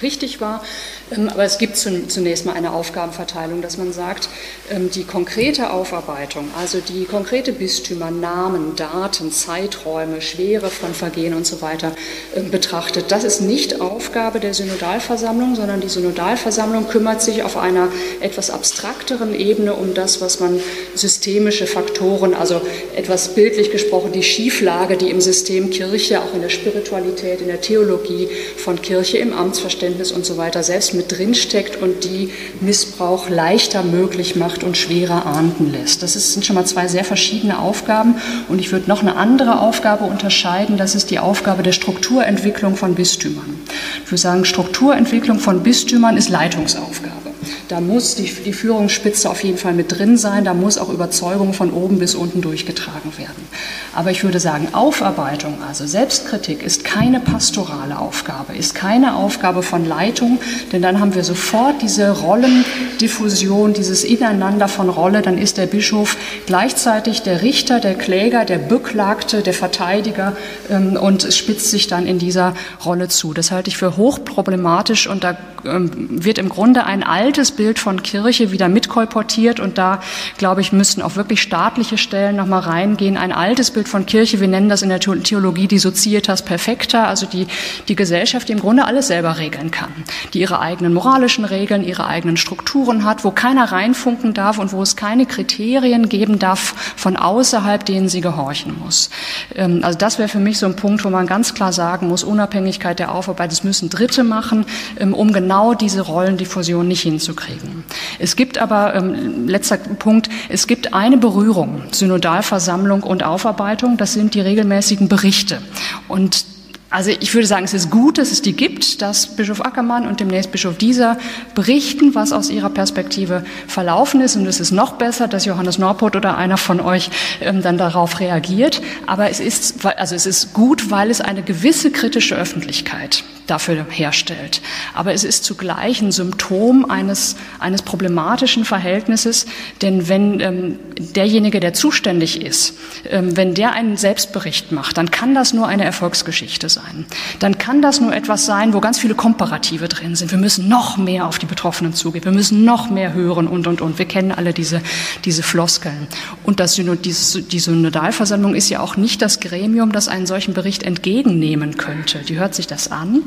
richtig 0.01 0.41
war. 0.41 0.63
Ähm, 1.11 1.29
aber 1.29 1.43
es 1.43 1.57
gibt 1.57 1.77
zunächst 1.77 2.45
mal 2.45 2.53
eine 2.53 2.71
Aufgabenverteilung, 2.71 3.61
dass 3.61 3.77
man 3.77 3.93
sagt, 3.93 4.29
ähm, 4.69 4.91
die 4.91 5.03
konkrete 5.03 5.71
Aufarbeitung, 5.71 6.49
also 6.57 6.79
die 6.79 7.05
konkrete 7.05 7.53
Bistümer, 7.53 8.11
Namen, 8.11 8.75
Daten, 8.75 9.31
Zeiträume, 9.31 10.21
Schwere 10.21 10.69
von 10.69 10.93
Vergehen 10.93 11.33
und 11.33 11.45
so 11.45 11.61
weiter 11.61 11.93
ähm, 12.35 12.51
betrachtet, 12.51 13.11
das 13.11 13.23
ist 13.23 13.41
nicht 13.41 13.81
Aufgabe 13.81 14.39
der 14.39 14.53
Synodalversammlung, 14.53 15.55
sondern 15.55 15.81
die 15.81 15.89
Synodalversammlung 15.89 16.87
kümmert 16.87 17.21
sich 17.21 17.43
auf 17.43 17.57
einer 17.57 17.89
etwas 18.19 18.49
abstrakteren 18.49 19.33
Ebene 19.33 19.73
um 19.73 19.93
das, 19.93 20.08
das, 20.09 20.21
was 20.21 20.39
man 20.39 20.59
systemische 20.95 21.67
Faktoren, 21.67 22.33
also 22.33 22.61
etwas 22.95 23.35
bildlich 23.35 23.71
gesprochen, 23.71 24.11
die 24.11 24.23
Schieflage, 24.23 24.97
die 24.97 25.09
im 25.09 25.21
System 25.21 25.69
Kirche, 25.69 26.21
auch 26.21 26.33
in 26.33 26.41
der 26.41 26.49
Spiritualität, 26.49 27.41
in 27.41 27.47
der 27.47 27.61
Theologie 27.61 28.27
von 28.57 28.81
Kirche, 28.81 29.19
im 29.19 29.33
Amtsverständnis 29.33 30.11
und 30.11 30.25
so 30.25 30.37
weiter 30.37 30.63
selbst 30.63 30.95
mit 30.95 31.11
drinsteckt 31.11 31.81
und 31.81 32.03
die 32.03 32.31
Missbrauch 32.59 33.29
leichter 33.29 33.83
möglich 33.83 34.35
macht 34.35 34.63
und 34.63 34.77
schwerer 34.77 35.25
ahnden 35.25 35.71
lässt. 35.71 36.01
Das 36.01 36.13
sind 36.13 36.45
schon 36.45 36.55
mal 36.55 36.65
zwei 36.65 36.87
sehr 36.87 37.03
verschiedene 37.03 37.59
Aufgaben 37.59 38.15
und 38.47 38.59
ich 38.59 38.71
würde 38.71 38.89
noch 38.89 39.01
eine 39.01 39.15
andere 39.15 39.61
Aufgabe 39.61 40.05
unterscheiden, 40.05 40.77
das 40.77 40.95
ist 40.95 41.11
die 41.11 41.19
Aufgabe 41.19 41.61
der 41.61 41.73
Strukturentwicklung 41.73 42.75
von 42.75 42.95
Bistümern. 42.95 43.59
Ich 44.03 44.11
würde 44.11 44.21
sagen, 44.21 44.45
Strukturentwicklung 44.45 45.37
von 45.37 45.61
Bistümern 45.61 46.17
ist 46.17 46.29
Leitungsaufgabe. 46.29 47.18
Da 47.67 47.79
muss 47.79 48.15
die, 48.15 48.23
die 48.23 48.53
Führungsspitze 48.53 49.29
auf 49.29 49.43
jeden 49.43 49.57
Fall 49.57 49.73
mit 49.73 49.97
drin 49.97 50.17
sein, 50.17 50.43
da 50.43 50.53
muss 50.53 50.77
auch 50.77 50.89
Überzeugung 50.89 51.53
von 51.53 51.71
oben 51.71 51.99
bis 51.99 52.15
unten 52.15 52.41
durchgetragen 52.41 53.17
werden. 53.17 53.47
Aber 53.95 54.11
ich 54.11 54.23
würde 54.23 54.39
sagen, 54.39 54.69
Aufarbeitung, 54.73 55.57
also 55.67 55.85
Selbstkritik, 55.85 56.63
ist 56.63 56.83
keine 56.83 57.19
pastorale 57.19 57.99
Aufgabe, 57.99 58.55
ist 58.55 58.75
keine 58.75 59.15
Aufgabe 59.15 59.63
von 59.63 59.85
Leitung, 59.85 60.39
denn 60.71 60.81
dann 60.81 60.99
haben 60.99 61.15
wir 61.15 61.23
sofort 61.23 61.81
diese 61.81 62.11
Rollendiffusion, 62.11 63.73
dieses 63.73 64.03
Ineinander 64.03 64.67
von 64.67 64.89
Rolle, 64.89 65.21
dann 65.21 65.37
ist 65.37 65.57
der 65.57 65.65
Bischof 65.65 66.17
gleichzeitig 66.45 67.21
der 67.23 67.41
Richter, 67.41 67.79
der 67.79 67.95
Kläger, 67.95 68.45
der 68.45 68.57
Beklagte, 68.57 69.41
der 69.41 69.53
Verteidiger 69.53 70.35
ähm, 70.69 70.95
und 70.95 71.33
spitzt 71.33 71.71
sich 71.71 71.87
dann 71.87 72.05
in 72.05 72.19
dieser 72.19 72.53
Rolle 72.85 73.07
zu. 73.07 73.33
Das 73.33 73.51
halte 73.51 73.69
ich 73.69 73.77
für 73.77 73.97
hochproblematisch 73.97 75.07
und 75.07 75.23
da 75.23 75.37
ähm, 75.65 75.91
wird 76.23 76.37
im 76.37 76.49
Grunde 76.49 76.85
ein 76.85 77.03
altes 77.29 77.51
Bild 77.51 77.77
von 77.77 78.01
Kirche 78.01 78.51
wieder 78.51 78.69
mitkolportiert 78.69 79.59
und 79.59 79.77
da, 79.77 79.99
glaube 80.39 80.61
ich, 80.61 80.71
müssten 80.71 81.03
auch 81.03 81.15
wirklich 81.15 81.43
staatliche 81.43 81.99
Stellen 81.99 82.35
nochmal 82.35 82.61
reingehen. 82.61 83.17
Ein 83.17 83.31
altes 83.31 83.69
Bild 83.69 83.87
von 83.87 84.07
Kirche, 84.07 84.39
wir 84.39 84.47
nennen 84.47 84.67
das 84.67 84.81
in 84.81 84.89
der 84.89 84.99
Theologie 84.99 85.67
die 85.67 85.77
Societas 85.77 86.41
Perfecta, 86.41 87.03
also 87.03 87.27
die, 87.27 87.45
die 87.87 87.95
Gesellschaft, 87.95 88.49
die 88.49 88.53
im 88.53 88.59
Grunde 88.59 88.85
alles 88.85 89.09
selber 89.09 89.37
regeln 89.37 89.69
kann, 89.69 89.91
die 90.33 90.39
ihre 90.39 90.59
eigenen 90.59 90.91
moralischen 90.91 91.45
Regeln, 91.45 91.83
ihre 91.83 92.07
eigenen 92.07 92.35
Strukturen 92.35 93.05
hat, 93.05 93.23
wo 93.23 93.29
keiner 93.29 93.71
reinfunken 93.71 94.33
darf 94.33 94.57
und 94.57 94.73
wo 94.73 94.81
es 94.81 94.95
keine 94.95 95.27
Kriterien 95.27 96.09
geben 96.09 96.39
darf 96.39 96.93
von 96.95 97.15
außerhalb, 97.15 97.85
denen 97.85 98.09
sie 98.09 98.21
gehorchen 98.21 98.75
muss. 98.83 99.11
Ähm, 99.53 99.81
also 99.83 99.99
das 99.99 100.17
wäre 100.17 100.29
für 100.29 100.39
mich 100.39 100.57
so 100.57 100.65
ein 100.65 100.75
Punkt, 100.75 101.05
wo 101.05 101.11
man 101.11 101.27
ganz 101.27 101.53
klar 101.53 101.73
sagen 101.73 102.07
muss, 102.07 102.23
Unabhängigkeit 102.23 102.97
der 102.97 103.13
Aufarbeit, 103.13 103.51
das 103.51 103.63
müssen 103.63 103.91
Dritte 103.91 104.23
machen, 104.23 104.65
ähm, 104.99 105.13
um 105.13 105.31
genau 105.31 105.75
diese 105.75 106.01
Rollendiffusion 106.01 106.87
nicht 106.87 107.05
hinzukriegen. 107.19 107.83
Es 108.17 108.35
gibt 108.35 108.57
aber, 108.57 108.95
ähm, 108.95 109.47
letzter 109.47 109.77
Punkt, 109.77 110.29
es 110.47 110.67
gibt 110.67 110.93
eine 110.93 111.17
Berührung, 111.17 111.83
Synodalversammlung 111.91 113.03
und 113.03 113.23
Aufarbeitung, 113.23 113.97
das 113.97 114.13
sind 114.13 114.33
die 114.33 114.41
regelmäßigen 114.41 115.09
Berichte. 115.09 115.61
Und 116.07 116.45
also 116.91 117.11
ich 117.11 117.35
würde 117.35 117.45
sagen, 117.45 117.65
es 117.65 117.75
ist 117.75 117.91
gut, 117.91 118.17
dass 118.17 118.31
es 118.31 118.41
die 118.41 118.53
gibt, 118.53 119.03
dass 119.03 119.35
Bischof 119.35 119.63
Ackermann 119.63 120.07
und 120.07 120.19
demnächst 120.19 120.51
Bischof 120.51 120.75
Dieser 120.77 121.19
berichten, 121.53 122.15
was 122.15 122.31
aus 122.31 122.49
ihrer 122.49 122.71
Perspektive 122.71 123.43
verlaufen 123.67 124.21
ist. 124.21 124.35
Und 124.35 124.47
es 124.47 124.59
ist 124.59 124.71
noch 124.71 124.93
besser, 124.93 125.27
dass 125.27 125.45
Johannes 125.45 125.77
Norpot 125.77 126.15
oder 126.15 126.35
einer 126.35 126.57
von 126.57 126.79
euch 126.79 127.11
ähm, 127.41 127.61
dann 127.61 127.77
darauf 127.77 128.19
reagiert. 128.19 128.81
Aber 129.05 129.29
es 129.29 129.39
ist, 129.39 129.85
also 129.85 130.15
es 130.15 130.25
ist 130.25 130.53
gut, 130.53 130.89
weil 130.89 131.11
es 131.11 131.21
eine 131.21 131.43
gewisse 131.43 131.91
kritische 131.91 132.35
Öffentlichkeit 132.35 133.23
dafür 133.49 133.85
herstellt. 133.89 134.61
Aber 134.93 135.13
es 135.13 135.23
ist 135.23 135.43
zugleich 135.43 136.01
ein 136.01 136.11
Symptom 136.11 136.89
eines, 136.89 137.35
eines 137.59 137.81
problematischen 137.81 138.65
Verhältnisses, 138.65 139.45
denn 139.81 140.07
wenn 140.07 140.39
ähm, 140.39 140.79
derjenige, 141.15 141.59
der 141.59 141.73
zuständig 141.73 142.41
ist, 142.41 142.75
ähm, 143.09 143.35
wenn 143.37 143.53
der 143.53 143.73
einen 143.73 143.97
Selbstbericht 143.97 144.71
macht, 144.71 144.97
dann 144.97 145.11
kann 145.11 145.35
das 145.35 145.53
nur 145.53 145.67
eine 145.67 145.83
Erfolgsgeschichte 145.83 146.69
sein. 146.69 147.05
Dann 147.39 147.57
kann 147.57 147.81
das 147.81 148.01
nur 148.01 148.13
etwas 148.13 148.45
sein, 148.45 148.73
wo 148.73 148.79
ganz 148.79 148.99
viele 148.99 149.15
Komparative 149.15 149.87
drin 149.87 150.15
sind. 150.15 150.31
Wir 150.31 150.37
müssen 150.37 150.67
noch 150.67 150.97
mehr 150.97 151.27
auf 151.27 151.39
die 151.39 151.45
Betroffenen 151.45 151.93
zugehen, 151.93 152.25
wir 152.25 152.31
müssen 152.31 152.65
noch 152.65 152.89
mehr 152.89 153.13
hören 153.13 153.47
und, 153.47 153.67
und, 153.67 153.81
und. 153.81 153.97
Wir 153.97 154.05
kennen 154.05 154.31
alle 154.31 154.53
diese, 154.53 154.81
diese 155.25 155.43
Floskeln. 155.43 156.07
Und 156.43 156.59
das 156.59 156.75
die 156.75 157.59
Synodalversammlung 157.59 158.55
ist 158.55 158.69
ja 158.69 158.79
auch 158.79 158.97
nicht 158.97 159.21
das 159.21 159.39
Gremium, 159.39 159.91
das 159.91 160.07
einen 160.07 160.25
solchen 160.25 160.53
Bericht 160.53 160.83
entgegennehmen 160.83 161.77
könnte. 161.77 162.19
Die 162.19 162.37
hört 162.37 162.55
sich 162.55 162.67
das 162.67 162.91
an, 162.91 163.23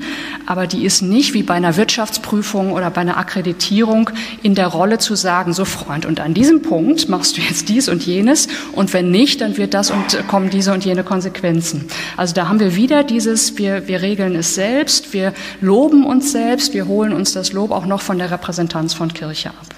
aber 0.46 0.66
die 0.66 0.84
ist 0.84 1.02
nicht 1.02 1.34
wie 1.34 1.42
bei 1.42 1.54
einer 1.54 1.76
Wirtschaftsprüfung 1.76 2.72
oder 2.72 2.90
bei 2.90 3.00
einer 3.00 3.16
Akkreditierung 3.16 4.10
in 4.42 4.54
der 4.54 4.68
Rolle 4.68 4.98
zu 4.98 5.14
sagen, 5.14 5.52
so 5.52 5.64
Freund, 5.64 6.06
und 6.06 6.20
an 6.20 6.34
diesem 6.34 6.62
Punkt 6.62 7.08
machst 7.08 7.36
du 7.36 7.40
jetzt 7.40 7.68
dies 7.68 7.88
und 7.88 8.04
jenes 8.04 8.48
und 8.72 8.92
wenn 8.92 9.10
nicht, 9.10 9.40
dann 9.40 9.56
wird 9.56 9.74
das 9.74 9.90
und 9.90 10.26
kommen 10.28 10.50
diese 10.50 10.72
und 10.72 10.84
jene 10.84 11.04
Konsequenzen. 11.04 11.86
Also 12.16 12.34
da 12.34 12.48
haben 12.48 12.60
wir 12.60 12.76
wieder 12.76 13.04
dieses, 13.04 13.58
wir, 13.58 13.88
wir 13.88 14.02
regeln 14.02 14.34
es 14.36 14.54
selbst, 14.54 15.12
wir 15.12 15.32
loben 15.60 16.04
uns 16.04 16.32
selbst, 16.32 16.74
wir 16.74 16.86
holen 16.86 17.12
uns 17.12 17.32
das 17.32 17.52
Lob 17.52 17.70
auch 17.70 17.86
noch 17.86 18.00
von 18.00 18.18
der 18.18 18.30
Repräsentanz 18.30 18.94
von 18.94 19.12
Kirche 19.12 19.50
ab. 19.50 19.71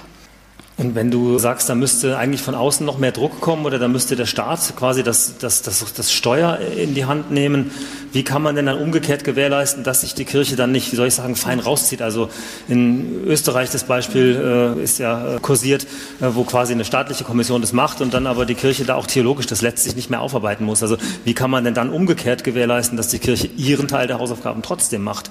Und 0.76 0.96
wenn 0.96 1.10
du 1.10 1.38
sagst, 1.38 1.68
da 1.68 1.76
müsste 1.76 2.18
eigentlich 2.18 2.42
von 2.42 2.56
außen 2.56 2.84
noch 2.84 2.98
mehr 2.98 3.12
Druck 3.12 3.40
kommen 3.40 3.64
oder 3.64 3.78
da 3.78 3.86
müsste 3.86 4.16
der 4.16 4.26
Staat 4.26 4.74
quasi 4.76 5.04
das, 5.04 5.38
das, 5.38 5.62
das, 5.62 5.92
das 5.94 6.12
Steuer 6.12 6.58
in 6.76 6.94
die 6.94 7.04
Hand 7.04 7.30
nehmen, 7.30 7.70
wie 8.12 8.24
kann 8.24 8.42
man 8.42 8.56
denn 8.56 8.66
dann 8.66 8.78
umgekehrt 8.78 9.22
gewährleisten, 9.22 9.84
dass 9.84 10.00
sich 10.00 10.14
die 10.14 10.24
Kirche 10.24 10.56
dann 10.56 10.72
nicht, 10.72 10.90
wie 10.90 10.96
soll 10.96 11.06
ich 11.06 11.14
sagen, 11.14 11.36
fein 11.36 11.60
rauszieht? 11.60 12.02
Also 12.02 12.28
in 12.68 13.24
Österreich 13.24 13.70
das 13.70 13.84
Beispiel 13.84 14.76
äh, 14.78 14.82
ist 14.82 14.98
ja 14.98 15.36
äh, 15.36 15.40
kursiert, 15.40 15.84
äh, 16.20 16.26
wo 16.32 16.42
quasi 16.42 16.72
eine 16.72 16.84
staatliche 16.84 17.22
Kommission 17.22 17.60
das 17.60 17.72
macht 17.72 18.00
und 18.00 18.12
dann 18.12 18.26
aber 18.26 18.44
die 18.44 18.54
Kirche 18.54 18.84
da 18.84 18.96
auch 18.96 19.06
theologisch 19.06 19.46
das 19.46 19.62
letztlich 19.62 19.94
nicht 19.94 20.10
mehr 20.10 20.20
aufarbeiten 20.20 20.64
muss. 20.64 20.82
Also 20.82 20.96
wie 21.24 21.34
kann 21.34 21.50
man 21.50 21.62
denn 21.62 21.74
dann 21.74 21.90
umgekehrt 21.90 22.42
gewährleisten, 22.42 22.96
dass 22.96 23.08
die 23.08 23.20
Kirche 23.20 23.48
ihren 23.56 23.86
Teil 23.86 24.08
der 24.08 24.18
Hausaufgaben 24.18 24.62
trotzdem 24.62 25.02
macht 25.02 25.30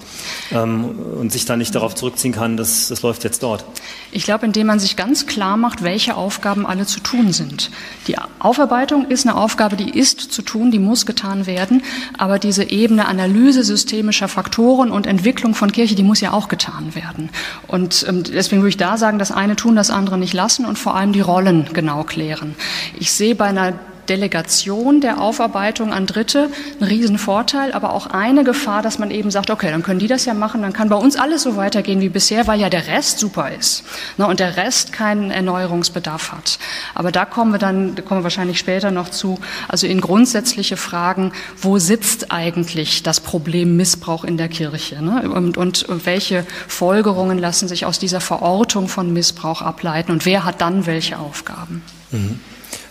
ähm, 0.51 0.89
und 1.19 1.33
sich 1.33 1.45
dann 1.45 1.59
nicht 1.59 1.75
darauf 1.75 1.95
zurückziehen 1.95 2.33
kann, 2.33 2.55
dass 2.55 2.87
das 2.87 3.01
läuft 3.01 3.25
jetzt 3.25 3.43
dort? 3.43 3.65
Ich 4.11 4.25
glaube, 4.25 4.45
indem 4.45 4.67
man 4.67 4.79
sich 4.79 4.95
ganz 4.95 5.25
klar 5.33 5.57
macht, 5.57 5.83
welche 5.83 6.15
Aufgaben 6.15 6.67
alle 6.67 6.85
zu 6.85 6.99
tun 6.99 7.33
sind. 7.33 7.71
Die 8.07 8.15
Aufarbeitung 8.37 9.07
ist 9.07 9.25
eine 9.25 9.35
Aufgabe, 9.35 9.75
die 9.75 9.89
ist 9.89 10.19
zu 10.19 10.43
tun, 10.43 10.69
die 10.69 10.77
muss 10.77 11.07
getan 11.07 11.47
werden, 11.47 11.81
aber 12.17 12.37
diese 12.37 12.69
Ebene 12.69 13.07
Analyse 13.07 13.63
systemischer 13.63 14.27
Faktoren 14.27 14.91
und 14.91 15.07
Entwicklung 15.07 15.55
von 15.55 15.71
Kirche, 15.71 15.95
die 15.95 16.03
muss 16.03 16.21
ja 16.21 16.33
auch 16.33 16.49
getan 16.49 16.93
werden. 16.93 17.29
Und 17.67 18.05
ähm, 18.07 18.23
deswegen 18.23 18.61
würde 18.61 18.69
ich 18.69 18.77
da 18.77 18.97
sagen, 18.97 19.17
das 19.17 19.31
eine 19.31 19.55
tun, 19.55 19.75
das 19.75 19.89
andere 19.89 20.19
nicht 20.19 20.33
lassen 20.33 20.65
und 20.65 20.77
vor 20.77 20.95
allem 20.95 21.13
die 21.13 21.21
Rollen 21.21 21.69
genau 21.73 22.03
klären. 22.03 22.53
Ich 22.99 23.11
sehe 23.11 23.33
bei 23.33 23.45
einer 23.45 23.73
Delegation 24.09 25.01
der 25.01 25.19
Aufarbeitung 25.21 25.93
an 25.93 26.05
Dritte 26.05 26.49
ein 26.79 26.85
Riesenvorteil, 26.85 27.71
aber 27.71 27.93
auch 27.93 28.07
eine 28.07 28.43
Gefahr, 28.43 28.81
dass 28.81 28.99
man 28.99 29.11
eben 29.11 29.31
sagt, 29.31 29.49
okay, 29.49 29.71
dann 29.71 29.83
können 29.83 29.99
die 29.99 30.07
das 30.07 30.25
ja 30.25 30.33
machen, 30.33 30.61
dann 30.61 30.73
kann 30.73 30.89
bei 30.89 30.95
uns 30.95 31.15
alles 31.15 31.43
so 31.43 31.55
weitergehen 31.55 32.01
wie 32.01 32.09
bisher, 32.09 32.47
weil 32.47 32.59
ja 32.59 32.69
der 32.69 32.87
Rest 32.87 33.19
super 33.19 33.51
ist 33.51 33.83
ne, 34.17 34.27
und 34.27 34.39
der 34.39 34.57
Rest 34.57 34.93
keinen 34.93 35.31
Erneuerungsbedarf 35.31 36.31
hat. 36.31 36.59
Aber 36.93 37.11
da 37.11 37.25
kommen 37.25 37.51
wir 37.51 37.59
dann, 37.59 37.95
da 37.95 38.01
kommen 38.01 38.21
wir 38.21 38.23
wahrscheinlich 38.25 38.59
später 38.59 38.91
noch 38.91 39.09
zu, 39.09 39.39
also 39.67 39.87
in 39.87 40.01
grundsätzliche 40.01 40.77
Fragen, 40.77 41.31
wo 41.61 41.79
sitzt 41.79 42.31
eigentlich 42.31 43.03
das 43.03 43.19
Problem 43.19 43.77
Missbrauch 43.77 44.23
in 44.23 44.37
der 44.37 44.49
Kirche 44.49 45.01
ne, 45.01 45.29
und, 45.29 45.57
und 45.57 45.85
welche 45.89 46.45
Folgerungen 46.67 47.37
lassen 47.37 47.67
sich 47.67 47.85
aus 47.85 47.99
dieser 47.99 48.21
Verortung 48.21 48.87
von 48.87 49.13
Missbrauch 49.13 49.61
ableiten 49.61 50.11
und 50.11 50.25
wer 50.25 50.45
hat 50.45 50.61
dann 50.61 50.85
welche 50.85 51.19
Aufgaben. 51.19 51.83
Mhm. 52.11 52.39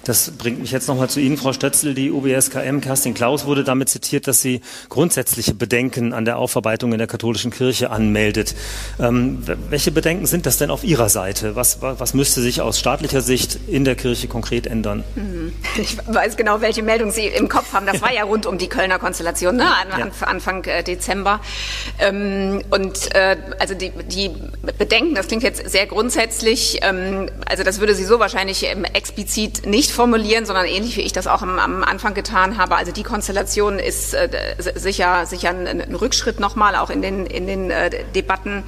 Das 0.05 0.33
bringt 0.33 0.61
mich 0.61 0.73
jetzt 0.73 0.89
nochmal 0.89 1.09
zu 1.09 1.21
Ihnen, 1.21 1.37
Frau 1.37 1.53
Stötzel. 1.53 1.95
Die 1.95 2.11
UBSKM, 2.11 2.81
Kerstin 2.81 3.15
Klaus, 3.15 3.47
wurde 3.47 3.63
damit 3.63 3.89
zitiert, 3.89 4.27
dass 4.27 4.41
sie 4.41 4.61
grundsätzliche 4.89 5.55
Bedenken 5.55 6.13
an 6.13 6.25
der 6.25 6.39
Aufarbeitung 6.39 6.93
in 6.93 6.99
der 6.99 7.07
katholischen 7.07 7.53
Kirche 7.53 7.91
anmeldet. 7.91 8.55
Ähm, 8.99 9.45
welche 9.71 9.93
Bedenken 9.93 10.27
sind 10.27 10.47
das 10.47 10.59
denn 10.59 10.71
auf 10.71 10.83
Ihrer 10.83 11.09
Seite? 11.09 11.55
Was, 11.55 11.83
was 11.83 12.15
müsste 12.15 12.41
sich 12.41 12.61
aus 12.61 12.81
staatlicher 12.81 13.21
Sicht 13.21 13.59
in 13.69 13.85
der 13.85 13.95
Kirche 13.95 14.27
konkret 14.27 14.67
ändern? 14.67 15.05
Mhm. 15.15 15.53
Ich 15.81 15.97
weiß 16.07 16.37
genau, 16.37 16.61
welche 16.61 16.83
Meldung 16.83 17.13
Sie 17.13 17.27
im 17.27 17.49
Kopf 17.49 17.73
haben. 17.73 17.87
Das 17.87 18.03
war 18.03 18.13
ja 18.13 18.25
rund 18.25 18.47
um 18.47 18.59
die 18.59 18.69
Kölner 18.69 18.99
Konstellation, 18.99 19.57
ne? 19.57 19.67
An, 19.67 19.99
ja. 19.99 20.27
Anfang 20.27 20.65
äh, 20.65 20.83
Dezember. 20.83 21.41
Ähm, 22.01 22.63
und 22.71 23.15
äh, 23.15 23.37
also 23.59 23.75
die, 23.75 23.93
die, 24.11 24.31
Bedenken, 24.79 25.15
das 25.15 25.29
klingt 25.29 25.43
jetzt 25.43 25.69
sehr 25.71 25.87
grundsätzlich, 25.87 26.81
ähm, 26.83 27.29
also 27.47 27.63
das 27.63 27.81
würde 27.81 27.95
sie 27.95 28.05
so 28.05 28.19
wahrscheinlich 28.19 28.65
ähm, 28.65 28.85
explizit 28.85 29.67
nicht 29.67 29.92
formulieren, 29.93 30.47
sondern 30.47 30.67
ähnlich 30.67 30.97
wie 30.97 31.03
ich 31.03 31.13
das 31.13 31.27
auch 31.27 31.43
am, 31.43 31.59
am 31.59 31.85
Anfang 31.85 32.15
getan 32.15 32.59
habe. 32.59 32.77
Also 32.77 32.93
die 32.93 33.03
Konstellation 33.03 33.79
ist 33.79 34.15
äh, 34.15 34.29
sicher, 34.75 35.27
sicher 35.27 35.51
ein, 35.51 35.67
ein 35.67 35.95
Rückschritt 35.95 36.41
nochmal 36.41 36.77
auch 36.77 36.91
in 36.91 37.03
den, 37.03 37.27
in 37.27 37.47
den 37.47 37.71
äh, 37.71 37.91
Debatten, 38.15 38.65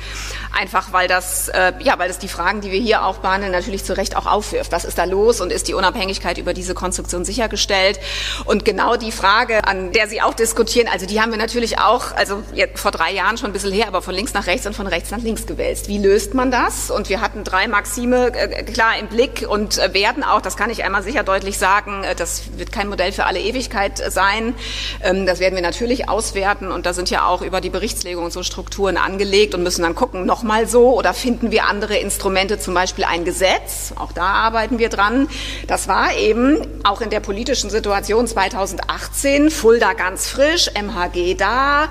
einfach 0.59 0.93
weil 0.93 1.09
das, 1.09 1.49
äh, 1.49 1.73
ja, 1.81 1.99
weil 1.99 2.09
das 2.09 2.19
die 2.19 2.29
Fragen, 2.29 2.61
die 2.61 2.71
wir 2.71 2.81
hier 2.81 3.05
auch 3.05 3.19
behandeln, 3.19 3.53
natürlich 3.53 3.85
zu 3.85 3.97
Recht 3.97 4.17
auch 4.17 4.27
aufwirft. 4.27 4.73
Was 4.73 4.85
ist 4.85 4.99
da 4.99 5.05
los 5.05 5.41
und 5.41 5.53
ist 5.53 5.69
die 5.69 5.75
Unabhängigkeit 5.75 6.39
über 6.39 6.55
diese 6.55 6.75
Konstruktion 6.75 7.25
sichergestellt? 7.25 7.99
Und 8.45 8.65
genau 8.65 8.97
die 8.97 9.13
Frage, 9.13 9.67
an 9.67 9.93
der 9.93 10.09
Sie 10.09 10.21
auch 10.21 10.35
diskutieren, 10.35 10.89
also 10.93 11.07
die 11.07 11.21
haben 11.21 11.31
wir 11.31 11.39
natürlich 11.39 11.79
auch, 11.79 12.13
also 12.15 12.43
vor 12.75 12.91
drei 12.91 13.13
Jahren 13.13 13.39
schon 13.39 13.51
ein 13.51 13.53
bisschen 13.53 13.73
her, 13.73 13.89
aber 13.89 14.03
von 14.03 14.15
links 14.15 14.35
nach 14.35 14.47
rechts 14.47 14.67
und 14.67 14.75
von 14.75 14.87
rechts 14.87 15.11
nach 15.11 15.21
links 15.21 15.47
gewälzt. 15.47 15.89
Wie 15.89 15.99
löst 15.99 16.35
man 16.35 16.51
das? 16.51 16.91
Und 16.91 17.09
wir 17.09 17.21
hatten 17.21 17.45
drei 17.45 17.69
Maxime 17.69 18.35
äh, 18.35 18.63
klar 18.65 18.99
im 18.99 19.09
Blick 19.09 19.47
und 19.49 19.79
äh, 19.79 19.95
werden 19.95 20.23
auch, 20.23 20.41
das 20.41 20.57
kann 20.57 20.71
ich 20.71 20.85
einmal 20.85 21.03
sicher 21.03 21.14
sicher 21.15 21.23
deutlich 21.23 21.59
sagen, 21.59 22.03
äh, 22.03 22.17
das 22.17 22.59
wird 22.59 22.73
kein 22.73 22.89
Modell 22.89 23.13
für 23.13 23.25
alle 23.25 23.39
Ewigkeit 23.39 24.03
sein. 24.11 24.53
Ähm, 25.01 25.27
das 25.27 25.39
werden 25.39 25.55
wir 25.55 25.63
natürlich 25.63 26.09
auswerten 26.09 26.73
und 26.73 26.87
da 26.87 26.93
sind 26.93 27.09
ja 27.09 27.29
auch 27.29 27.41
über 27.41 27.61
die 27.61 27.71
Berichtslegung 27.71 28.33
so 28.33 28.43
Strukturen 28.43 28.97
angelegt 28.97 29.55
und 29.55 29.63
müssen 29.63 29.83
dann 29.83 29.95
gucken, 29.95 30.27
nochmal 30.27 30.67
so 30.67 30.99
oder 30.99 31.15
finden 31.15 31.53
wir 31.53 31.67
andere 31.67 31.97
Instrumente, 31.99 32.59
zum 32.59 32.75
Beispiel 32.75 33.05
ein 33.05 33.25
Gesetz. 33.25 33.93
Auch 33.95 34.11
da 34.11 34.25
arbeiten 34.25 34.81
wir 34.81 34.89
dran. 34.89 35.29
Das 35.69 35.87
war 35.87 36.17
eben 36.17 36.67
auch 36.83 37.01
in 37.01 37.11
der 37.11 37.21
politischen 37.21 37.71
Situation 37.71 38.27
2018, 38.27 39.53
Fulda 39.53 39.93
ganz 39.93 40.29
frisch, 40.29 40.69
MHG 40.75 41.37
da. 41.37 41.91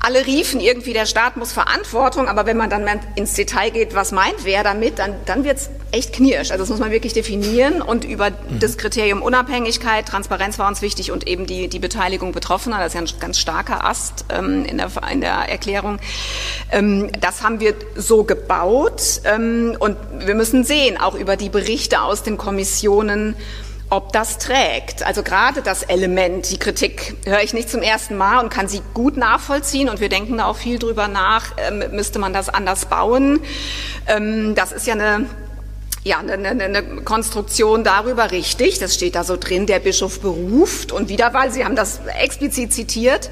Alle 0.00 0.24
riefen 0.24 0.58
irgendwie, 0.58 0.94
der 0.94 1.04
Staat 1.04 1.36
muss 1.36 1.52
Verantwortung, 1.52 2.28
aber 2.28 2.46
wenn 2.46 2.56
man 2.56 2.70
dann 2.70 2.88
ins 3.14 3.34
Detail 3.34 3.68
geht, 3.68 3.94
was 3.94 4.10
meint 4.10 4.44
wer 4.44 4.62
damit, 4.62 4.98
dann, 4.98 5.14
dann 5.26 5.44
wird 5.44 5.58
es 5.58 5.68
echt 5.94 6.12
knirsch. 6.12 6.50
Also 6.50 6.62
das 6.62 6.68
muss 6.68 6.80
man 6.80 6.90
wirklich 6.90 7.12
definieren 7.12 7.80
und 7.80 8.04
über 8.04 8.30
mhm. 8.30 8.58
das 8.60 8.76
Kriterium 8.76 9.22
Unabhängigkeit, 9.22 10.06
Transparenz 10.06 10.58
war 10.58 10.68
uns 10.68 10.82
wichtig 10.82 11.12
und 11.12 11.26
eben 11.26 11.46
die, 11.46 11.68
die 11.68 11.78
Beteiligung 11.78 12.32
Betroffener, 12.32 12.78
das 12.78 12.88
ist 12.88 12.94
ja 12.94 13.00
ein 13.00 13.20
ganz 13.20 13.38
starker 13.38 13.84
Ast 13.84 14.24
ähm, 14.30 14.64
in, 14.64 14.78
der, 14.78 14.90
in 15.10 15.20
der 15.20 15.48
Erklärung. 15.48 15.98
Ähm, 16.72 17.10
das 17.20 17.42
haben 17.42 17.60
wir 17.60 17.74
so 17.96 18.24
gebaut 18.24 19.20
ähm, 19.24 19.76
und 19.78 19.96
wir 20.18 20.34
müssen 20.34 20.64
sehen, 20.64 20.98
auch 20.98 21.14
über 21.14 21.36
die 21.36 21.48
Berichte 21.48 22.02
aus 22.02 22.22
den 22.22 22.36
Kommissionen, 22.36 23.36
ob 23.90 24.12
das 24.12 24.38
trägt. 24.38 25.06
Also 25.06 25.22
gerade 25.22 25.62
das 25.62 25.84
Element, 25.84 26.50
die 26.50 26.58
Kritik 26.58 27.14
höre 27.24 27.42
ich 27.42 27.54
nicht 27.54 27.70
zum 27.70 27.82
ersten 27.82 28.16
Mal 28.16 28.42
und 28.42 28.50
kann 28.50 28.66
sie 28.66 28.82
gut 28.94 29.16
nachvollziehen 29.16 29.88
und 29.88 30.00
wir 30.00 30.08
denken 30.08 30.38
da 30.38 30.46
auch 30.46 30.56
viel 30.56 30.78
drüber 30.78 31.06
nach, 31.06 31.52
ähm, 31.56 31.84
müsste 31.92 32.18
man 32.18 32.32
das 32.32 32.48
anders 32.48 32.86
bauen. 32.86 33.40
Ähm, 34.08 34.54
das 34.56 34.72
ist 34.72 34.86
ja 34.86 34.94
eine 34.94 35.26
ja, 36.04 36.18
eine, 36.18 36.34
eine, 36.34 36.64
eine 36.64 36.82
Konstruktion 37.02 37.82
darüber 37.82 38.30
richtig, 38.30 38.78
das 38.78 38.94
steht 38.94 39.14
da 39.14 39.24
so 39.24 39.38
drin, 39.38 39.64
der 39.64 39.78
Bischof 39.78 40.20
beruft 40.20 40.92
und 40.92 41.08
Wiederwahl, 41.08 41.50
Sie 41.50 41.64
haben 41.64 41.76
das 41.76 42.00
explizit 42.20 42.74
zitiert. 42.74 43.30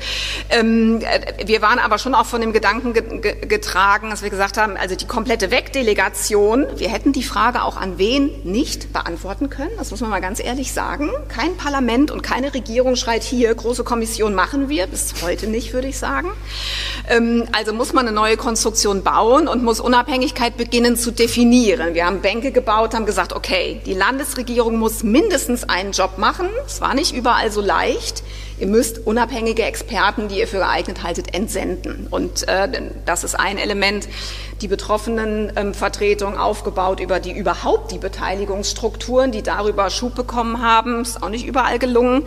Ähm, 0.49 1.03
äh, 1.03 1.47
wir 1.47 1.61
waren 1.61 1.79
aber 1.79 1.99
schon 1.99 2.15
auch 2.15 2.25
von 2.25 2.41
dem 2.41 2.55
Gedanken 2.55 2.95
getragen, 2.95 4.09
dass 4.09 4.23
wir 4.23 4.31
gesagt 4.31 4.57
haben, 4.57 4.79
also 4.79 4.97
die 4.97 5.07
komplette 5.07 5.51
Wegdelegation, 5.51 6.67
wir 6.77 6.89
hätten 6.89 7.13
die 7.13 7.23
Frage 7.23 7.63
auch 7.63 7.77
an 7.77 7.99
wen 7.99 8.31
nicht 8.43 8.91
beantworten 8.95 9.51
können, 9.51 9.73
das 9.77 9.91
muss 9.91 10.01
man 10.01 10.09
mal 10.09 10.23
ganz 10.23 10.43
ehrlich 10.43 10.73
sagen. 10.73 11.11
Kein 11.29 11.59
Parlament 11.59 12.11
und 12.11 12.23
keine 12.23 12.55
Regierung 12.55 12.97
schreit 12.97 13.23
hier, 13.23 13.55
große 13.55 13.85
Kommission 13.85 14.35
machen 14.35 14.71
wir, 14.71 14.87
bis 14.87 15.13
heute 15.23 15.47
nicht, 15.47 15.75
würde 15.75 15.89
ich 15.89 15.99
sagen. 15.99 16.31
Ähm, 17.11 17.45
also 17.53 17.75
muss 17.75 17.93
man 17.93 18.07
eine 18.07 18.17
neue 18.17 18.39
Konstruktion 18.39 19.03
bauen 19.03 19.47
und 19.47 19.63
muss 19.63 19.79
Unabhängigkeit 19.79 20.57
beginnen 20.57 20.97
zu 20.97 21.11
definieren. 21.11 21.93
Wir 21.93 22.07
haben 22.07 22.23
Bänke 22.23 22.62
gebaut, 22.63 22.95
haben 22.95 23.07
gesagt, 23.07 23.33
okay, 23.33 23.81
die 23.85 23.93
Landesregierung 23.93 24.79
muss 24.79 25.03
mindestens 25.03 25.65
einen 25.65 25.91
Job 25.91 26.17
machen. 26.17 26.49
Es 26.65 26.81
war 26.81 26.95
nicht 26.95 27.13
überall 27.13 27.51
so 27.51 27.61
leicht. 27.61 28.23
Ihr 28.63 28.69
müsst 28.69 29.05
unabhängige 29.09 29.65
Experten, 29.65 30.29
die 30.29 30.39
ihr 30.39 30.47
für 30.47 30.59
geeignet 30.59 31.03
haltet, 31.03 31.35
entsenden. 31.35 32.07
Und 32.09 32.47
äh, 32.47 32.69
das 33.05 33.25
ist 33.25 33.35
ein 33.35 33.59
Element, 33.59 34.09
die 34.61 34.69
betroffenen 34.69 35.53
ähm, 35.57 35.75
aufgebaut 36.39 37.01
über 37.01 37.19
die 37.19 37.33
überhaupt 37.33 37.91
die 37.91 37.99
Beteiligungsstrukturen, 37.99 39.33
die 39.33 39.43
darüber 39.43 39.91
Schub 39.91 40.15
bekommen 40.15 40.63
haben, 40.63 41.03
ist 41.03 41.25
auch 41.25 41.29
nicht 41.29 41.45
überall 41.45 41.81
gelungen. 41.81 42.23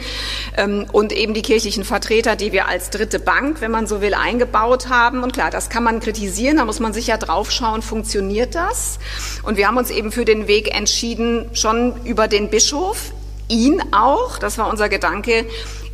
Ähm, 0.58 0.86
und 0.92 1.14
eben 1.14 1.34
die 1.34 1.42
kirchlichen 1.42 1.86
Vertreter, 1.86 2.36
die 2.36 2.52
wir 2.52 2.68
als 2.68 2.90
dritte 2.90 3.20
Bank, 3.20 3.62
wenn 3.62 3.72
man 3.72 3.88
so 3.88 4.02
will, 4.02 4.14
eingebaut 4.14 4.90
haben. 4.90 5.24
Und 5.24 5.32
klar, 5.32 5.52
das 5.52 5.70
kann 5.70 5.86
man 5.86 6.02
kritisieren, 6.02 6.58
da 6.58 6.66
muss 6.66 6.82
man 6.82 6.92
sicher 6.92 7.18
drauf 7.18 7.50
schauen, 7.50 7.82
funktioniert 7.82 8.56
das? 8.56 9.00
Und 9.44 9.56
wir 9.56 9.70
haben 9.70 9.78
uns 9.78 9.90
eben 9.90 10.12
für 10.12 10.26
den 10.26 10.50
Weg 10.50 10.76
entschieden, 10.76 11.50
schon 11.54 11.94
über 12.04 12.28
den 12.28 12.50
Bischof, 12.50 13.14
ihn 13.48 13.82
auch, 13.94 14.38
das 14.38 14.58
war 14.58 14.70
unser 14.70 14.90
Gedanke, 14.90 15.46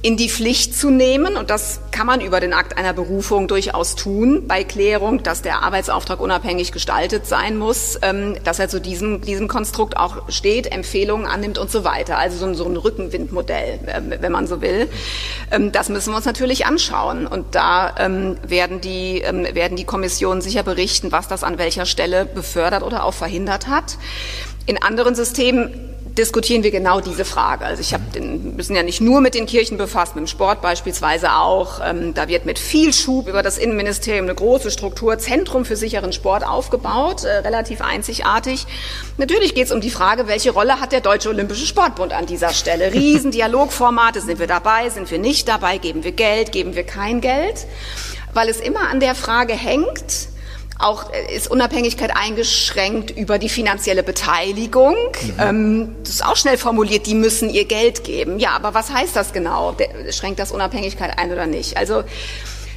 in 0.01 0.17
die 0.17 0.29
Pflicht 0.29 0.75
zu 0.75 0.89
nehmen. 0.89 1.35
Und 1.35 1.49
das 1.49 1.79
kann 1.91 2.07
man 2.07 2.21
über 2.21 2.39
den 2.39 2.53
Akt 2.53 2.77
einer 2.77 2.93
Berufung 2.93 3.47
durchaus 3.47 3.95
tun, 3.95 4.47
bei 4.47 4.63
Klärung, 4.63 5.21
dass 5.21 5.41
der 5.41 5.61
Arbeitsauftrag 5.61 6.19
unabhängig 6.19 6.71
gestaltet 6.71 7.27
sein 7.27 7.57
muss, 7.57 7.99
ähm, 8.01 8.35
dass 8.43 8.59
er 8.59 8.67
zu 8.67 8.81
diesem, 8.81 9.21
diesem 9.21 9.47
Konstrukt 9.47 9.97
auch 9.97 10.29
steht, 10.29 10.71
Empfehlungen 10.71 11.27
annimmt 11.27 11.57
und 11.57 11.69
so 11.69 11.83
weiter. 11.83 12.17
Also 12.17 12.37
so 12.37 12.45
ein, 12.45 12.55
so 12.55 12.65
ein 12.65 12.77
Rückenwindmodell, 12.77 13.79
äh, 13.85 14.01
wenn 14.21 14.31
man 14.31 14.47
so 14.47 14.61
will. 14.61 14.89
Ähm, 15.51 15.71
das 15.71 15.89
müssen 15.89 16.11
wir 16.11 16.17
uns 16.17 16.25
natürlich 16.25 16.65
anschauen. 16.65 17.27
Und 17.27 17.53
da 17.53 17.95
ähm, 17.99 18.37
werden, 18.47 18.81
die, 18.81 19.19
ähm, 19.19 19.45
werden 19.53 19.77
die 19.77 19.85
Kommissionen 19.85 20.41
sicher 20.41 20.63
berichten, 20.63 21.11
was 21.11 21.27
das 21.27 21.43
an 21.43 21.59
welcher 21.59 21.85
Stelle 21.85 22.25
befördert 22.25 22.81
oder 22.81 23.05
auch 23.05 23.13
verhindert 23.13 23.67
hat. 23.67 23.97
In 24.65 24.81
anderen 24.81 25.15
Systemen 25.15 25.90
diskutieren 26.17 26.63
wir 26.63 26.71
genau 26.71 27.00
diese 27.00 27.26
Frage. 27.26 27.65
Also 27.65 27.82
ich 27.82 27.93
habe 27.93 28.04
den, 28.13 28.58
wir 28.58 28.63
sind 28.63 28.76
ja 28.76 28.84
nicht 28.84 29.02
nur 29.02 29.21
mit 29.21 29.34
den 29.34 29.45
Kirchen 29.45 29.78
befasst, 29.78 30.15
mit 30.15 30.26
dem 30.26 30.28
Sport 30.28 30.62
beispielsweise 30.62 31.34
auch. 31.34 31.80
Ähm, 31.84 32.13
da 32.13 32.28
wird 32.28 32.45
mit 32.45 32.60
viel 32.60 32.93
Schub 32.93 33.28
über 33.28 33.41
das 33.43 33.58
Innenministerium 33.58 34.26
eine 34.26 34.36
große 34.36 34.71
Struktur, 34.71 35.17
Zentrum 35.17 35.63
für 35.63 35.76
sicheren 35.76 36.12
Sport 36.12 36.45
aufgebaut, 36.45 37.24
äh, 37.24 37.38
relativ 37.38 37.82
einzigartig. 37.82 38.67
Natürlich 39.17 39.56
geht 39.56 39.67
es 39.67 39.71
um 39.71 39.82
die 39.82 39.89
Frage, 39.89 40.28
welche 40.28 40.52
Rolle 40.52 40.82
hat 40.82 40.91
der 40.91 41.02
Deutsche 41.02 41.30
Olympische 41.30 41.65
Sportbund 41.65 42.13
an 42.13 42.26
dieser 42.26 42.50
Stelle? 42.50 42.93
Riesendialogformate, 42.93 44.21
sind 44.21 44.39
wir 44.39 44.47
dabei, 44.47 44.89
sind 44.89 45.10
wir 45.10 45.19
nicht 45.19 45.47
dabei, 45.47 45.78
geben 45.78 46.04
wir 46.04 46.12
Geld, 46.12 46.52
geben 46.52 46.76
wir 46.76 46.84
kein 46.84 47.21
Geld? 47.21 47.67
Weil 48.34 48.50
es 48.50 48.60
immer 48.60 48.89
an 48.89 49.00
der 49.00 49.15
Frage 49.15 49.54
hängt, 49.54 50.30
auch 50.81 51.11
äh, 51.11 51.35
ist 51.35 51.49
Unabhängigkeit 51.49 52.11
eingeschränkt 52.15 53.11
über 53.11 53.39
die 53.39 53.49
finanzielle 53.49 54.03
Beteiligung. 54.03 54.95
Mhm. 55.21 55.33
Ähm, 55.39 55.95
das 56.03 56.15
ist 56.15 56.25
auch 56.25 56.35
schnell 56.35 56.57
formuliert, 56.57 57.05
die 57.05 57.15
müssen 57.15 57.49
ihr 57.49 57.65
Geld 57.65 58.03
geben. 58.03 58.39
Ja, 58.39 58.51
aber 58.51 58.73
was 58.73 58.91
heißt 58.91 59.15
das 59.15 59.33
genau? 59.33 59.75
schränkt 60.09 60.39
das 60.39 60.51
Unabhängigkeit 60.51 61.17
ein 61.17 61.31
oder 61.31 61.47
nicht? 61.47 61.77
Also 61.77 62.03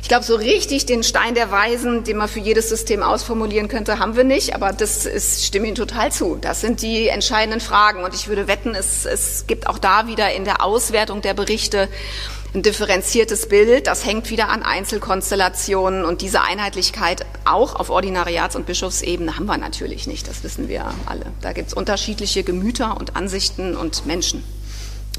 ich 0.04 0.08
glaube, 0.08 0.22
so 0.22 0.34
richtig 0.34 0.84
den 0.84 1.02
Stein 1.02 1.34
der 1.34 1.50
Weisen, 1.50 2.04
den 2.04 2.18
man 2.18 2.28
für 2.28 2.38
jedes 2.38 2.68
System 2.68 3.02
ausformulieren 3.02 3.68
könnte, 3.68 3.98
haben 3.98 4.16
wir 4.16 4.24
nicht. 4.24 4.54
Aber 4.54 4.70
das 4.74 5.06
ist, 5.06 5.46
stimme 5.46 5.66
Ihnen 5.66 5.76
total 5.76 6.12
zu. 6.12 6.36
Das 6.38 6.60
sind 6.60 6.82
die 6.82 7.08
entscheidenden 7.08 7.58
Fragen. 7.58 8.04
Und 8.04 8.14
ich 8.14 8.28
würde 8.28 8.46
wetten, 8.46 8.74
es, 8.74 9.06
es 9.06 9.46
gibt 9.46 9.66
auch 9.66 9.78
da 9.78 10.06
wieder 10.06 10.30
in 10.34 10.44
der 10.44 10.62
Auswertung 10.62 11.22
der 11.22 11.32
Berichte 11.32 11.88
ein 12.54 12.62
differenziertes 12.62 13.48
Bild. 13.48 13.86
Das 13.86 14.06
hängt 14.06 14.30
wieder 14.30 14.48
an 14.48 14.62
Einzelkonstellationen 14.62 16.04
und 16.04 16.22
diese 16.22 16.42
Einheitlichkeit 16.42 17.26
auch 17.44 17.74
auf 17.74 17.90
Ordinariats- 17.90 18.56
und 18.56 18.66
Bischofsebene 18.66 19.36
haben 19.36 19.46
wir 19.46 19.58
natürlich 19.58 20.06
nicht. 20.06 20.28
Das 20.28 20.44
wissen 20.44 20.68
wir 20.68 20.86
alle. 21.06 21.26
Da 21.40 21.52
gibt 21.52 21.68
es 21.68 21.74
unterschiedliche 21.74 22.44
Gemüter 22.44 22.96
und 22.96 23.16
Ansichten 23.16 23.76
und 23.76 24.06
Menschen. 24.06 24.44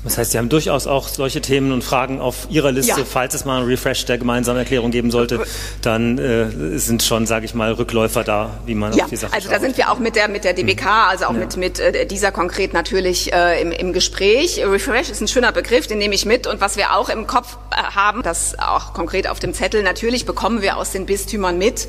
Das 0.05 0.17
heißt, 0.19 0.31
Sie 0.31 0.37
haben 0.37 0.49
durchaus 0.49 0.85
auch 0.85 1.07
solche 1.07 1.41
Themen 1.41 1.71
und 1.71 1.83
Fragen 1.83 2.21
auf 2.21 2.47
Ihrer 2.49 2.71
Liste. 2.71 3.01
Ja. 3.01 3.05
Falls 3.05 3.33
es 3.33 3.43
mal 3.43 3.57
einen 3.57 3.67
Refresh 3.67 4.05
der 4.05 4.19
gemeinsamen 4.19 4.59
Erklärung 4.59 4.91
geben 4.91 5.09
sollte, 5.11 5.43
dann 5.81 6.17
äh, 6.19 6.77
sind 6.77 7.03
schon, 7.03 7.25
sage 7.25 7.45
ich 7.45 7.55
mal, 7.55 7.73
Rückläufer 7.73 8.23
da, 8.23 8.51
wie 8.65 8.75
man 8.75 8.93
ja, 8.93 9.05
auf 9.05 9.09
die 9.09 9.15
Sache 9.15 9.33
Also 9.33 9.49
schaut. 9.49 9.57
da 9.57 9.61
sind 9.61 9.77
wir 9.77 9.91
auch 9.91 9.99
mit 9.99 10.15
der 10.15 10.27
mit 10.27 10.43
der 10.43 10.53
DBK, 10.53 10.81
hm. 10.81 10.87
also 11.09 11.25
auch 11.25 11.33
ja. 11.33 11.39
mit 11.39 11.57
mit 11.57 11.79
äh, 11.79 12.05
dieser 12.05 12.31
konkret 12.31 12.73
natürlich 12.73 13.33
äh, 13.33 13.59
im, 13.61 13.71
im 13.71 13.93
Gespräch. 13.93 14.63
Refresh 14.63 15.09
ist 15.09 15.21
ein 15.21 15.27
schöner 15.27 15.51
Begriff, 15.51 15.87
den 15.87 15.97
nehme 15.97 16.13
ich 16.13 16.25
mit. 16.25 16.45
Und 16.45 16.61
was 16.61 16.77
wir 16.77 16.95
auch 16.95 17.09
im 17.09 17.25
Kopf 17.25 17.57
äh, 17.71 17.75
haben, 17.75 18.21
das 18.21 18.59
auch 18.59 18.93
konkret 18.93 19.27
auf 19.27 19.39
dem 19.39 19.53
Zettel, 19.53 19.81
natürlich 19.81 20.25
bekommen 20.25 20.61
wir 20.61 20.77
aus 20.77 20.91
den 20.91 21.07
Bistümern 21.07 21.57
mit. 21.57 21.87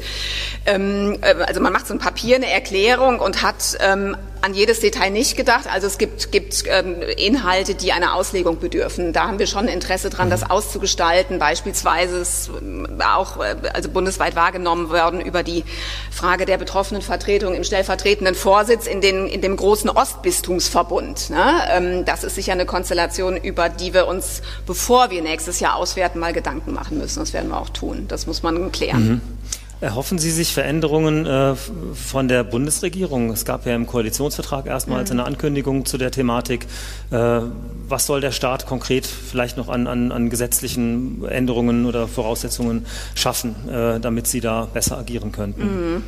Ähm, 0.64 1.18
äh, 1.20 1.34
also 1.44 1.60
man 1.60 1.72
macht 1.72 1.86
so 1.86 1.92
ein 1.92 2.00
Papier, 2.00 2.36
eine 2.36 2.50
Erklärung 2.50 3.20
und 3.20 3.42
hat 3.42 3.76
ähm, 3.80 4.16
an 4.46 4.54
jedes 4.54 4.78
Detail 4.78 5.10
nicht 5.10 5.36
gedacht. 5.36 5.66
Also 5.68 5.88
es 5.88 5.98
gibt, 5.98 6.30
gibt 6.30 6.62
ähm, 6.68 7.02
Inhalte, 7.16 7.74
die 7.74 7.90
einer 7.90 8.14
Auslegung 8.14 8.60
bedürfen. 8.60 9.12
Da 9.12 9.26
haben 9.26 9.40
wir 9.40 9.48
schon 9.48 9.66
Interesse 9.66 10.08
dran, 10.08 10.30
das 10.30 10.42
mhm. 10.42 10.50
auszugestalten. 10.52 11.40
Beispielsweise 11.40 12.18
ist 12.18 12.48
äh, 12.48 13.02
auch 13.02 13.38
äh, 13.38 13.56
also 13.74 13.88
bundesweit 13.88 14.36
wahrgenommen 14.36 14.88
worden 14.88 15.20
über 15.20 15.42
die 15.42 15.64
Frage 16.12 16.46
der 16.46 16.58
betroffenen 16.58 17.02
Vertretung 17.02 17.54
im 17.54 17.64
stellvertretenden 17.64 18.36
Vorsitz 18.36 18.86
in, 18.86 19.00
den, 19.00 19.26
in 19.26 19.40
dem 19.40 19.56
großen 19.56 19.90
Ostbistumsverbund. 19.90 21.30
Ne? 21.30 21.52
Ähm, 21.72 22.04
das 22.04 22.22
ist 22.22 22.36
sicher 22.36 22.52
eine 22.52 22.66
Konstellation, 22.66 23.36
über 23.36 23.68
die 23.68 23.94
wir 23.94 24.06
uns, 24.06 24.42
bevor 24.64 25.10
wir 25.10 25.22
nächstes 25.22 25.58
Jahr 25.58 25.74
auswerten, 25.74 26.20
mal 26.20 26.32
Gedanken 26.32 26.72
machen 26.72 26.98
müssen. 26.98 27.18
Das 27.18 27.32
werden 27.32 27.50
wir 27.50 27.60
auch 27.60 27.70
tun. 27.70 28.04
Das 28.06 28.28
muss 28.28 28.44
man 28.44 28.70
klären. 28.70 29.08
Mhm. 29.08 29.20
Erhoffen 29.80 30.18
Sie 30.18 30.30
sich 30.30 30.54
Veränderungen 30.54 31.26
äh, 31.26 31.54
von 31.54 32.28
der 32.28 32.44
Bundesregierung? 32.44 33.30
Es 33.30 33.44
gab 33.44 33.66
ja 33.66 33.74
im 33.74 33.86
Koalitionsvertrag 33.86 34.66
erstmals 34.66 35.10
mhm. 35.10 35.20
eine 35.20 35.28
Ankündigung 35.28 35.84
zu 35.84 35.98
der 35.98 36.10
Thematik. 36.10 36.66
Äh, 37.10 37.40
was 37.88 38.06
soll 38.06 38.22
der 38.22 38.32
Staat 38.32 38.66
konkret 38.66 39.06
vielleicht 39.06 39.58
noch 39.58 39.68
an, 39.68 39.86
an, 39.86 40.12
an 40.12 40.30
gesetzlichen 40.30 41.24
Änderungen 41.26 41.84
oder 41.84 42.08
Voraussetzungen 42.08 42.86
schaffen, 43.14 43.54
äh, 43.68 44.00
damit 44.00 44.26
Sie 44.26 44.40
da 44.40 44.64
besser 44.64 44.96
agieren 44.96 45.30
könnten? 45.30 45.62
Mhm. 45.62 46.02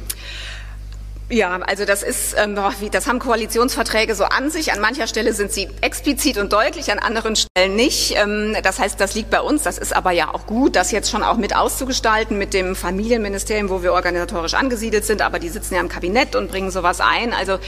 Ja, 1.31 1.59
also 1.61 1.85
das 1.85 2.03
ist, 2.03 2.35
ähm, 2.39 2.59
das 2.91 3.07
haben 3.07 3.19
Koalitionsverträge 3.19 4.15
so 4.15 4.25
an 4.25 4.51
sich. 4.51 4.73
An 4.73 4.81
mancher 4.81 5.07
Stelle 5.07 5.35
sind 5.35 5.53
sie 5.53 5.69
explizit 5.83 6.39
und 6.39 6.55
deutlich, 6.55 6.91
an 6.91 6.99
anderen 6.99 7.37
Stellen 7.37 7.77
nicht. 7.77 8.15
Ähm, 8.17 8.57
das 8.63 8.79
heißt, 8.79 8.99
das 8.99 9.15
liegt 9.15 9.29
bei 9.29 9.43
uns. 9.43 9.63
Das 9.63 9.77
ist 9.77 9.95
aber 9.95 10.11
ja 10.13 10.33
auch 10.33 10.47
gut, 10.47 10.75
das 10.75 10.91
jetzt 10.91 11.11
schon 11.11 11.23
auch 11.23 11.37
mit 11.37 11.55
auszugestalten 11.55 12.39
mit 12.39 12.55
dem 12.55 12.75
Familienministerium, 12.75 13.69
wo 13.69 13.83
wir 13.83 13.93
organisatorisch 13.93 14.55
angesiedelt 14.55 15.05
sind. 15.05 15.21
Aber 15.21 15.39
die 15.39 15.51
sitzen 15.51 15.75
ja 15.75 15.83
im 15.83 15.91
Kabinett 15.91 16.35
und 16.35 16.51
bringen 16.51 16.71
sowas 16.71 17.03
ein. 17.03 17.35
Also 17.35 17.59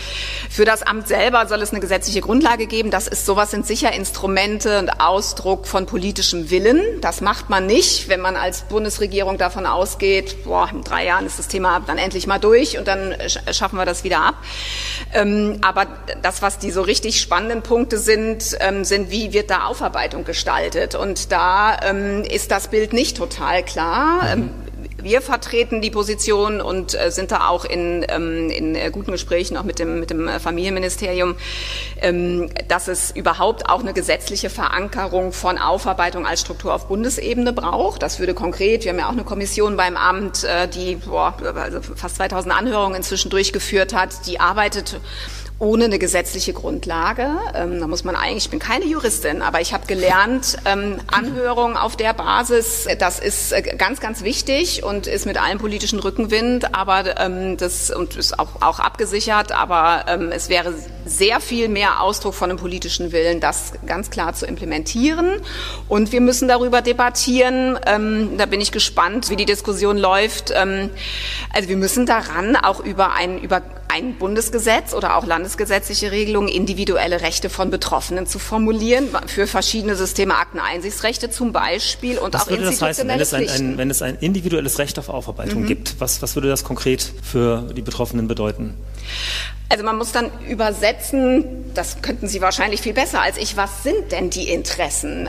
für 0.48 0.64
das 0.64 0.82
Amt 0.82 1.08
selber 1.08 1.46
soll 1.46 1.60
es 1.60 1.70
eine 1.70 1.80
gesetzliche 1.80 2.22
Grundlage 2.22 2.66
geben. 2.66 2.90
Das 2.90 3.08
ist 3.08 3.26
sowas 3.26 3.50
sind 3.50 3.66
sicher 3.66 3.92
Instrumente 3.92 4.78
und 4.78 5.02
Ausdruck 5.02 5.66
von 5.66 5.84
politischem 5.84 6.50
Willen. 6.50 6.80
Das 7.02 7.20
macht 7.20 7.50
man 7.50 7.66
nicht, 7.66 8.08
wenn 8.08 8.20
man 8.22 8.36
als 8.36 8.62
Bundesregierung 8.62 9.36
davon 9.36 9.66
ausgeht, 9.66 10.44
boah, 10.44 10.70
in 10.72 10.82
drei 10.82 11.04
Jahren 11.04 11.26
ist 11.26 11.38
das 11.38 11.48
Thema 11.48 11.80
dann 11.86 11.98
endlich 11.98 12.26
mal 12.26 12.38
durch 12.38 12.78
und 12.78 12.88
dann 12.88 13.14
schaffen 13.52 13.76
wir 13.76 13.84
das 13.84 14.04
wieder 14.04 14.20
ab. 14.20 14.34
Ähm, 15.12 15.58
aber 15.62 15.86
das, 16.22 16.42
was 16.42 16.58
die 16.58 16.70
so 16.70 16.82
richtig 16.82 17.20
spannenden 17.20 17.62
Punkte 17.62 17.98
sind, 17.98 18.56
ähm, 18.60 18.84
sind, 18.84 19.10
wie 19.10 19.32
wird 19.32 19.50
da 19.50 19.64
Aufarbeitung 19.64 20.24
gestaltet? 20.24 20.94
Und 20.94 21.32
da 21.32 21.78
ähm, 21.82 22.24
ist 22.24 22.50
das 22.50 22.68
Bild 22.68 22.92
nicht 22.92 23.16
total 23.16 23.62
klar. 23.62 24.36
Mhm. 24.36 24.50
Wir 25.02 25.22
vertreten 25.22 25.80
die 25.80 25.90
Position 25.90 26.60
und 26.60 26.94
äh, 26.94 27.10
sind 27.10 27.32
da 27.32 27.48
auch 27.48 27.64
in, 27.64 28.04
ähm, 28.08 28.50
in 28.50 28.74
äh, 28.74 28.90
guten 28.90 29.12
Gesprächen 29.12 29.56
auch 29.56 29.62
mit 29.62 29.78
dem, 29.78 30.00
mit 30.00 30.10
dem 30.10 30.28
äh, 30.28 30.40
Familienministerium, 30.40 31.36
ähm, 32.00 32.50
dass 32.68 32.88
es 32.88 33.10
überhaupt 33.10 33.68
auch 33.68 33.80
eine 33.80 33.92
gesetzliche 33.92 34.50
Verankerung 34.50 35.32
von 35.32 35.58
Aufarbeitung 35.58 36.26
als 36.26 36.40
Struktur 36.40 36.74
auf 36.74 36.88
Bundesebene 36.88 37.52
braucht. 37.52 38.02
Das 38.02 38.18
würde 38.18 38.34
konkret, 38.34 38.84
wir 38.84 38.92
haben 38.92 38.98
ja 38.98 39.06
auch 39.06 39.12
eine 39.12 39.24
Kommission 39.24 39.76
beim 39.76 39.96
Amt, 39.96 40.44
äh, 40.44 40.68
die 40.68 40.96
boah, 40.96 41.34
also 41.56 41.80
fast 41.80 42.16
2000 42.16 42.54
Anhörungen 42.54 42.96
inzwischen 42.96 43.30
durchgeführt 43.30 43.94
hat, 43.94 44.26
die 44.26 44.40
arbeitet 44.40 45.00
ohne 45.60 45.84
eine 45.84 45.98
gesetzliche 45.98 46.54
Grundlage. 46.54 47.36
Ähm, 47.54 47.80
da 47.80 47.86
muss 47.86 48.02
man 48.02 48.16
eigentlich, 48.16 48.44
ich 48.44 48.50
bin 48.50 48.58
keine 48.58 48.86
Juristin, 48.86 49.42
aber 49.42 49.60
ich 49.60 49.74
habe 49.74 49.86
gelernt, 49.86 50.56
ähm, 50.64 50.96
Anhörung 51.06 51.76
auf 51.76 51.96
der 51.96 52.14
Basis, 52.14 52.88
das 52.98 53.18
ist 53.18 53.52
äh, 53.52 53.60
ganz, 53.76 54.00
ganz 54.00 54.24
wichtig 54.24 54.82
und 54.82 55.06
ist 55.06 55.26
mit 55.26 55.40
allem 55.40 55.58
politischen 55.58 56.00
Rückenwind, 56.00 56.74
aber 56.74 57.20
ähm, 57.20 57.58
das 57.58 57.90
und 57.90 58.16
ist 58.16 58.38
auch, 58.38 58.62
auch 58.62 58.80
abgesichert, 58.80 59.52
aber 59.52 60.06
ähm, 60.08 60.32
es 60.32 60.48
wäre 60.48 60.72
sehr 61.04 61.40
viel 61.40 61.68
mehr 61.68 62.00
Ausdruck 62.00 62.34
von 62.34 62.48
einem 62.48 62.58
politischen 62.58 63.12
Willen, 63.12 63.40
das 63.40 63.74
ganz 63.84 64.10
klar 64.10 64.32
zu 64.32 64.46
implementieren. 64.46 65.42
Und 65.88 66.12
wir 66.12 66.22
müssen 66.22 66.48
darüber 66.48 66.80
debattieren. 66.80 67.78
Ähm, 67.86 68.38
da 68.38 68.46
bin 68.46 68.62
ich 68.62 68.72
gespannt, 68.72 69.28
wie 69.28 69.36
die 69.36 69.44
Diskussion 69.44 69.98
läuft. 69.98 70.52
Ähm, 70.54 70.88
also 71.52 71.68
wir 71.68 71.76
müssen 71.76 72.06
daran 72.06 72.56
auch 72.56 72.80
über 72.80 73.12
ein, 73.12 73.38
über 73.38 73.62
ein 73.92 74.14
Bundesgesetz 74.14 74.94
oder 74.94 75.16
auch 75.16 75.26
landesgesetzliche 75.26 76.10
Regelungen 76.10 76.48
individuelle 76.48 77.20
Rechte 77.20 77.50
von 77.50 77.70
Betroffenen 77.70 78.26
zu 78.26 78.38
formulieren 78.38 79.08
für 79.26 79.46
verschiedene 79.46 79.96
Systeme 79.96 80.34
Akteneinsichtsrechte 80.36 81.30
zum 81.30 81.52
Beispiel 81.52 82.18
und 82.18 82.34
was 82.34 82.42
auch 82.42 82.50
würde 82.50 82.64
das 82.64 82.80
heißen, 82.80 83.08
wenn 83.08 83.20
es, 83.20 83.34
ein, 83.34 83.48
ein, 83.48 83.78
wenn 83.78 83.90
es 83.90 84.02
ein 84.02 84.16
individuelles 84.20 84.78
Recht 84.78 84.98
auf 84.98 85.08
Aufarbeitung 85.08 85.62
mhm. 85.62 85.66
gibt? 85.66 85.96
Was, 85.98 86.22
was 86.22 86.34
würde 86.36 86.48
das 86.48 86.64
konkret 86.64 87.12
für 87.22 87.72
die 87.76 87.82
Betroffenen 87.82 88.28
bedeuten? 88.28 88.74
Also 89.68 89.84
man 89.84 89.98
muss 89.98 90.10
dann 90.10 90.30
übersetzen, 90.48 91.44
das 91.74 92.02
könnten 92.02 92.26
Sie 92.26 92.40
wahrscheinlich 92.40 92.80
viel 92.80 92.92
besser 92.92 93.22
als 93.22 93.38
ich, 93.38 93.56
was 93.56 93.82
sind 93.84 94.10
denn 94.10 94.28
die 94.28 94.48
Interessen? 94.48 95.28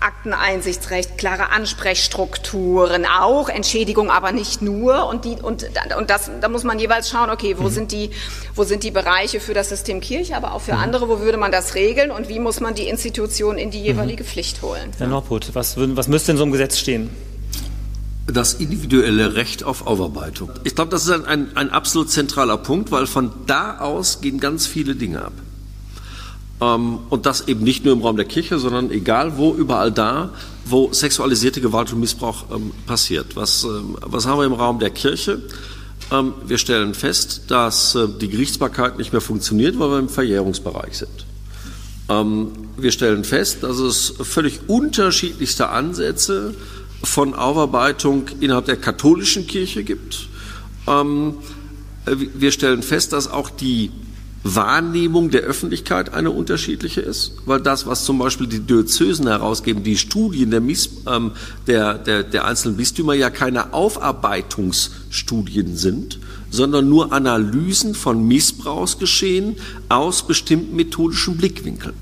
Akteneinsichtsrecht, 0.00 1.18
klare 1.18 1.50
Ansprechstrukturen, 1.50 3.06
auch 3.06 3.48
Entschädigung, 3.48 4.10
aber 4.10 4.32
nicht 4.32 4.62
nur. 4.62 5.06
Und, 5.06 5.24
die, 5.24 5.36
und, 5.42 5.66
und 5.98 6.10
das, 6.10 6.30
da 6.40 6.48
muss 6.48 6.64
man 6.64 6.78
jeweils 6.78 7.08
schauen, 7.08 7.30
okay, 7.30 7.56
wo, 7.58 7.64
mhm. 7.64 7.70
sind 7.70 7.92
die, 7.92 8.10
wo 8.54 8.64
sind 8.64 8.82
die 8.82 8.90
Bereiche 8.90 9.40
für 9.40 9.54
das 9.54 9.68
System 9.68 10.00
Kirche, 10.00 10.36
aber 10.36 10.52
auch 10.52 10.60
für 10.60 10.74
mhm. 10.74 10.80
andere, 10.80 11.08
wo 11.08 11.20
würde 11.20 11.38
man 11.38 11.52
das 11.52 11.74
regeln 11.74 12.10
und 12.10 12.28
wie 12.28 12.38
muss 12.38 12.60
man 12.60 12.74
die 12.74 12.88
Institution 12.88 13.58
in 13.58 13.70
die 13.70 13.82
jeweilige 13.82 14.22
mhm. 14.22 14.28
Pflicht 14.28 14.62
holen. 14.62 14.90
Herr 14.98 15.08
Norput, 15.08 15.54
was, 15.54 15.76
was 15.76 16.08
müsste 16.08 16.32
in 16.32 16.38
so 16.38 16.44
einem 16.44 16.52
Gesetz 16.52 16.78
stehen? 16.78 17.10
Das 18.26 18.54
individuelle 18.54 19.34
Recht 19.34 19.62
auf 19.62 19.86
Aufarbeitung. 19.86 20.50
Ich 20.64 20.74
glaube, 20.74 20.90
das 20.90 21.04
ist 21.04 21.10
ein, 21.10 21.24
ein, 21.24 21.56
ein 21.56 21.70
absolut 21.70 22.10
zentraler 22.10 22.56
Punkt, 22.56 22.90
weil 22.90 23.06
von 23.06 23.30
da 23.46 23.78
aus 23.78 24.20
gehen 24.20 24.40
ganz 24.40 24.66
viele 24.66 24.96
Dinge 24.96 25.22
ab. 25.22 25.32
Ähm, 26.60 26.98
und 27.10 27.26
das 27.26 27.48
eben 27.48 27.64
nicht 27.64 27.84
nur 27.84 27.92
im 27.92 28.00
Raum 28.00 28.16
der 28.16 28.24
Kirche, 28.24 28.58
sondern 28.58 28.90
egal 28.90 29.36
wo, 29.36 29.54
überall 29.54 29.92
da, 29.92 30.30
wo 30.64 30.92
sexualisierte 30.92 31.60
Gewalt 31.60 31.92
und 31.92 32.00
Missbrauch 32.00 32.46
ähm, 32.50 32.72
passiert. 32.86 33.36
Was, 33.36 33.64
ähm, 33.64 33.96
was 34.00 34.26
haben 34.26 34.38
wir 34.38 34.46
im 34.46 34.54
Raum 34.54 34.78
der 34.78 34.90
Kirche? 34.90 35.42
Wir 36.46 36.58
stellen 36.58 36.94
fest, 36.94 37.46
dass 37.48 37.96
äh, 37.96 38.06
die 38.20 38.28
Gerichtsbarkeit 38.28 38.96
nicht 38.96 39.10
mehr 39.10 39.20
funktioniert, 39.20 39.76
weil 39.80 39.90
wir 39.90 39.98
im 39.98 40.08
Verjährungsbereich 40.08 40.98
sind. 40.98 41.26
Wir 42.08 42.92
stellen 42.92 43.24
fest, 43.24 43.64
dass 43.64 43.78
es 43.78 44.14
völlig 44.20 44.68
unterschiedlichste 44.68 45.70
Ansätze 45.70 46.54
von 47.02 47.34
Aufarbeitung 47.34 48.28
innerhalb 48.38 48.66
der 48.66 48.76
katholischen 48.76 49.48
Kirche 49.48 49.82
gibt. 49.82 50.28
Äh, 50.86 50.92
wir 52.04 52.52
stellen 52.52 52.84
fest, 52.84 53.12
dass 53.12 53.28
auch 53.28 53.50
die 53.50 53.90
Wahrnehmung 54.54 55.30
der 55.30 55.42
Öffentlichkeit 55.42 56.14
eine 56.14 56.30
unterschiedliche 56.30 57.00
ist, 57.00 57.32
weil 57.46 57.60
das, 57.60 57.86
was 57.86 58.04
zum 58.04 58.18
Beispiel 58.18 58.46
die 58.46 58.60
Diözesen 58.60 59.26
herausgeben, 59.26 59.82
die 59.82 59.96
Studien 59.96 60.50
der, 60.50 60.60
ähm, 60.60 61.32
der, 61.66 61.94
der, 61.94 62.22
der 62.22 62.44
einzelnen 62.44 62.76
Bistümer 62.76 63.14
ja 63.14 63.30
keine 63.30 63.72
Aufarbeitungsstudien 63.72 65.76
sind, 65.76 66.20
sondern 66.50 66.88
nur 66.88 67.12
Analysen 67.12 67.94
von 67.94 68.26
Missbrauchsgeschehen 68.28 69.56
aus 69.88 70.26
bestimmten 70.26 70.76
methodischen 70.76 71.36
Blickwinkeln. 71.36 71.94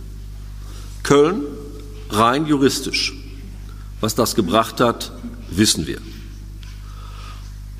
Köln 1.02 1.42
rein 2.10 2.46
juristisch. 2.46 3.14
Was 4.00 4.14
das 4.14 4.34
gebracht 4.34 4.80
hat, 4.80 5.12
wissen 5.50 5.86
wir. 5.86 5.98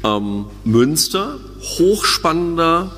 Ähm, 0.05 0.47
Münster, 0.65 1.39
hochspannender 1.61 2.93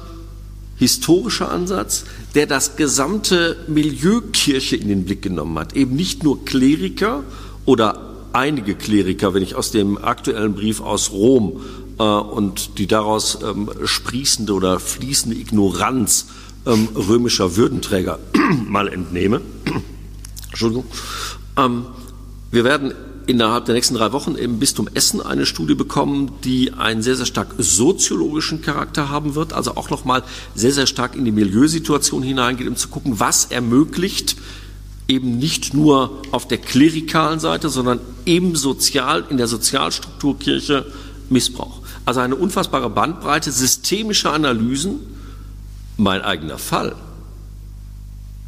historischer 0.77 1.51
Ansatz, 1.51 2.05
der 2.35 2.47
das 2.47 2.77
gesamte 2.77 3.57
Milieu 3.67 4.21
Kirche 4.33 4.77
in 4.77 4.89
den 4.89 5.05
Blick 5.05 5.23
genommen 5.23 5.59
hat. 5.59 5.75
Eben 5.75 5.97
nicht 5.97 6.23
nur 6.23 6.45
Kleriker 6.45 7.25
oder 7.65 8.15
einige 8.33 8.75
Kleriker, 8.75 9.35
wenn 9.35 9.43
ich 9.43 9.55
aus 9.55 9.71
dem 9.71 9.97
aktuellen 9.99 10.55
Brief 10.55 10.81
aus 10.81 11.11
Rom 11.11 11.61
äh, 11.99 12.03
und 12.03 12.79
die 12.79 12.87
daraus 12.87 13.39
ähm, 13.43 13.71
sprießende 13.85 14.53
oder 14.53 14.79
fließende 14.79 15.37
Ignoranz 15.37 16.27
ähm, 16.67 16.89
römischer 16.95 17.57
Würdenträger 17.57 18.19
mal 18.69 18.89
entnehme. 18.89 19.41
Entschuldigung. 20.51 20.85
Ähm, 21.57 21.87
wir 22.51 22.65
werden 22.65 22.93
innerhalb 23.27 23.65
der 23.65 23.75
nächsten 23.75 23.95
drei 23.95 24.13
Wochen 24.13 24.35
im 24.35 24.59
Bistum 24.59 24.89
Essen 24.95 25.21
eine 25.21 25.47
Studie 25.47 25.75
bekommen, 25.75 26.33
die 26.45 26.73
einen 26.73 27.03
sehr, 27.03 27.17
sehr 27.17 27.27
stark 27.27 27.55
soziologischen 27.59 28.63
Charakter 28.63 29.09
haben 29.09 29.35
wird, 29.35 29.53
also 29.53 29.77
auch 29.77 29.91
nochmal 29.91 30.23
sehr, 30.55 30.73
sehr 30.73 30.87
stark 30.87 31.17
in 31.17 31.25
die 31.25 31.33
Milieusituation 31.33 32.23
hineingeht, 32.23 32.69
um 32.69 32.77
zu 32.77 32.89
gucken, 32.89 33.19
was 33.19 33.47
ermöglicht, 33.47 34.37
eben 35.09 35.39
nicht 35.39 35.75
nur 35.75 36.23
auf 36.33 36.49
der 36.49 36.59
klerikalen 36.59 37.41
Seite, 37.41 37.69
sondern 37.69 38.01
eben 38.25 38.57
sozial, 38.57 39.25
in 39.31 39.37
der 39.37 39.47
Sozialstruktur 39.47 40.39
Kirche 40.39 40.87
Missbrauch. 41.29 41.81
Also 42.05 42.21
eine 42.21 42.37
unfassbare 42.37 42.91
Bandbreite 42.91 43.51
systemischer 43.51 44.33
Analysen. 44.33 45.01
Mein 45.97 46.23
eigener 46.23 46.59
Fall, 46.59 46.95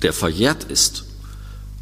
der 0.02 0.12
verjährt 0.12 0.64
ist, 0.64 1.04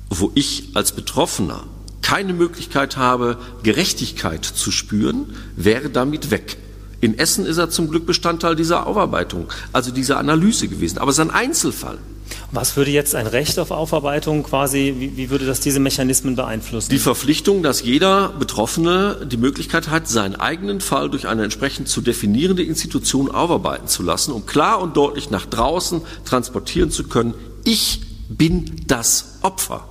wo 0.08 0.30
ich 0.34 0.70
als 0.74 0.92
Betroffener 0.92 1.64
keine 2.06 2.34
Möglichkeit 2.34 2.96
habe, 2.96 3.36
Gerechtigkeit 3.64 4.44
zu 4.44 4.70
spüren, 4.70 5.34
wäre 5.56 5.90
damit 5.90 6.30
weg. 6.30 6.56
In 7.00 7.18
Essen 7.18 7.44
ist 7.44 7.58
er 7.58 7.68
zum 7.68 7.90
Glück 7.90 8.06
Bestandteil 8.06 8.54
dieser 8.54 8.86
Aufarbeitung, 8.86 9.48
also 9.72 9.90
dieser 9.90 10.16
Analyse 10.18 10.68
gewesen. 10.68 10.98
Aber 10.98 11.10
es 11.10 11.18
ist 11.18 11.24
ein 11.24 11.32
Einzelfall. 11.32 11.98
Was 12.52 12.76
würde 12.76 12.92
jetzt 12.92 13.16
ein 13.16 13.26
Recht 13.26 13.58
auf 13.58 13.72
Aufarbeitung 13.72 14.44
quasi, 14.44 14.94
wie, 14.98 15.16
wie, 15.16 15.30
würde 15.30 15.46
das 15.46 15.58
diese 15.58 15.80
Mechanismen 15.80 16.36
beeinflussen? 16.36 16.90
Die 16.90 17.00
Verpflichtung, 17.00 17.64
dass 17.64 17.82
jeder 17.82 18.28
Betroffene 18.28 19.26
die 19.28 19.36
Möglichkeit 19.36 19.88
hat, 19.90 20.06
seinen 20.06 20.36
eigenen 20.36 20.80
Fall 20.80 21.10
durch 21.10 21.26
eine 21.26 21.42
entsprechend 21.42 21.88
zu 21.88 22.02
definierende 22.02 22.62
Institution 22.62 23.32
aufarbeiten 23.32 23.88
zu 23.88 24.04
lassen, 24.04 24.30
um 24.30 24.46
klar 24.46 24.80
und 24.80 24.96
deutlich 24.96 25.30
nach 25.30 25.44
draußen 25.44 26.02
transportieren 26.24 26.92
zu 26.92 27.02
können, 27.08 27.34
ich 27.64 28.00
bin 28.28 28.82
das 28.86 29.38
Opfer. 29.42 29.88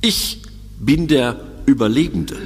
Ich 0.00 0.40
bin 0.80 1.06
der 1.06 1.40
Überlebende 1.66 2.36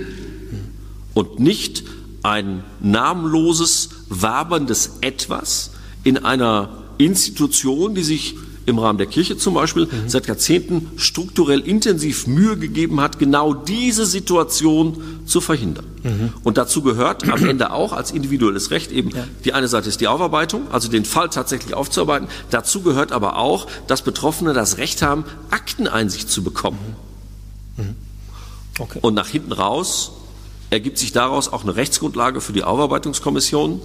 und 1.14 1.40
nicht 1.40 1.84
ein 2.22 2.64
namenloses, 2.80 3.90
waberndes 4.08 4.98
Etwas 5.00 5.70
in 6.02 6.18
einer 6.18 6.68
Institution, 6.98 7.94
die 7.94 8.02
sich 8.02 8.36
im 8.66 8.78
Rahmen 8.78 8.96
der 8.96 9.06
Kirche 9.06 9.36
zum 9.36 9.54
Beispiel 9.54 9.84
mhm. 9.84 10.08
seit 10.08 10.26
Jahrzehnten 10.26 10.90
strukturell 10.96 11.60
intensiv 11.60 12.26
Mühe 12.26 12.56
gegeben 12.56 13.00
hat, 13.00 13.18
genau 13.18 13.52
diese 13.52 14.06
Situation 14.06 15.20
zu 15.26 15.42
verhindern. 15.42 15.84
Mhm. 16.02 16.32
Und 16.42 16.56
dazu 16.56 16.82
gehört 16.82 17.28
am 17.30 17.44
Ende 17.48 17.72
auch 17.72 17.92
als 17.92 18.10
individuelles 18.10 18.70
Recht 18.70 18.90
eben, 18.90 19.10
ja. 19.10 19.26
die 19.44 19.52
eine 19.52 19.68
Seite 19.68 19.90
ist 19.90 20.00
die 20.00 20.08
Aufarbeitung, 20.08 20.62
also 20.72 20.88
den 20.88 21.04
Fall 21.04 21.28
tatsächlich 21.28 21.74
aufzuarbeiten. 21.74 22.28
Dazu 22.50 22.80
gehört 22.80 23.12
aber 23.12 23.36
auch, 23.36 23.66
dass 23.86 24.00
Betroffene 24.00 24.54
das 24.54 24.78
Recht 24.78 25.02
haben, 25.02 25.24
Akteneinsicht 25.50 26.30
zu 26.30 26.42
bekommen. 26.42 26.78
Mhm. 27.76 28.03
Okay. 28.78 28.98
Und 29.02 29.14
nach 29.14 29.28
hinten 29.28 29.52
raus 29.52 30.12
ergibt 30.70 30.98
sich 30.98 31.12
daraus 31.12 31.52
auch 31.52 31.62
eine 31.62 31.76
Rechtsgrundlage 31.76 32.40
für 32.40 32.52
die 32.52 32.64
Aufarbeitungskommission, 32.64 33.80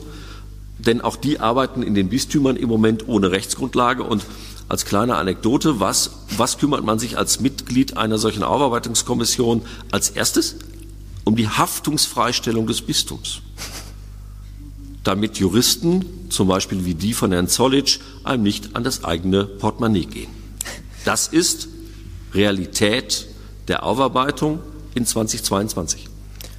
denn 0.80 1.02
auch 1.02 1.16
die 1.16 1.40
arbeiten 1.40 1.84
in 1.84 1.94
den 1.94 2.10
Bistümern 2.10 2.56
im 2.56 2.70
Moment 2.70 3.08
ohne 3.08 3.32
Rechtsgrundlage. 3.32 4.04
Und 4.04 4.24
als 4.70 4.86
kleine 4.86 5.16
Anekdote, 5.16 5.80
was, 5.80 6.12
was 6.38 6.58
kümmert 6.58 6.84
man 6.84 7.00
sich 7.00 7.18
als 7.18 7.40
Mitglied 7.40 7.98
einer 7.98 8.18
solchen 8.18 8.44
Aufarbeitungskommission 8.44 9.62
als 9.92 10.10
erstes? 10.10 10.56
Um 11.26 11.36
die 11.36 11.50
Haftungsfreistellung 11.50 12.66
des 12.66 12.82
Bistums. 12.82 13.42
Damit 15.04 15.38
Juristen, 15.38 16.06
zum 16.30 16.48
Beispiel 16.48 16.86
wie 16.86 16.96
die 16.96 17.14
von 17.14 17.32
Herrn 17.32 17.48
Zollitsch, 17.48 18.00
einem 18.24 18.44
nicht 18.44 18.76
an 18.76 18.84
das 18.84 19.04
eigene 19.04 19.46
Portemonnaie 19.46 20.06
gehen. 20.06 20.30
Das 21.06 21.28
ist 21.28 21.68
Realität 22.34 23.28
der 23.68 23.84
Aufarbeitung 23.84 24.60
in 25.00 25.06
2022 25.06 26.08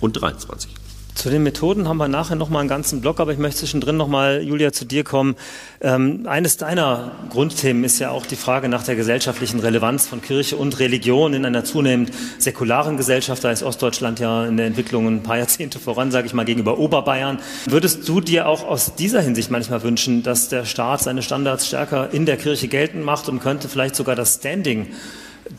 und 0.00 0.16
2023. 0.16 0.80
Zu 1.14 1.28
den 1.28 1.42
Methoden 1.42 1.86
haben 1.86 1.98
wir 1.98 2.08
nachher 2.08 2.36
noch 2.36 2.48
mal 2.48 2.60
einen 2.60 2.68
ganzen 2.70 3.02
Block, 3.02 3.20
aber 3.20 3.32
ich 3.32 3.38
möchte 3.38 3.58
zwischendrin 3.58 3.98
noch 3.98 4.08
mal, 4.08 4.42
Julia, 4.42 4.72
zu 4.72 4.86
dir 4.86 5.04
kommen. 5.04 5.36
Ähm, 5.82 6.26
eines 6.26 6.56
deiner 6.56 7.12
Grundthemen 7.28 7.84
ist 7.84 7.98
ja 7.98 8.10
auch 8.10 8.24
die 8.24 8.36
Frage 8.36 8.70
nach 8.70 8.84
der 8.84 8.96
gesellschaftlichen 8.96 9.60
Relevanz 9.60 10.06
von 10.06 10.22
Kirche 10.22 10.56
und 10.56 10.78
Religion 10.78 11.34
in 11.34 11.44
einer 11.44 11.62
zunehmend 11.62 12.10
säkularen 12.38 12.96
Gesellschaft. 12.96 13.44
Da 13.44 13.50
ist 13.50 13.62
Ostdeutschland 13.62 14.18
ja 14.18 14.46
in 14.46 14.56
der 14.56 14.64
Entwicklung 14.64 15.06
ein 15.08 15.22
paar 15.22 15.36
Jahrzehnte 15.38 15.78
voran, 15.78 16.10
sage 16.10 16.26
ich 16.26 16.32
mal, 16.32 16.46
gegenüber 16.46 16.78
Oberbayern. 16.78 17.40
Würdest 17.66 18.08
du 18.08 18.22
dir 18.22 18.48
auch 18.48 18.64
aus 18.64 18.94
dieser 18.94 19.20
Hinsicht 19.20 19.50
manchmal 19.50 19.82
wünschen, 19.82 20.22
dass 20.22 20.48
der 20.48 20.64
Staat 20.64 21.02
seine 21.02 21.20
Standards 21.20 21.66
stärker 21.66 22.14
in 22.14 22.24
der 22.24 22.38
Kirche 22.38 22.68
geltend 22.68 23.04
macht 23.04 23.28
und 23.28 23.40
könnte 23.40 23.68
vielleicht 23.68 23.94
sogar 23.94 24.16
das 24.16 24.36
Standing 24.36 24.86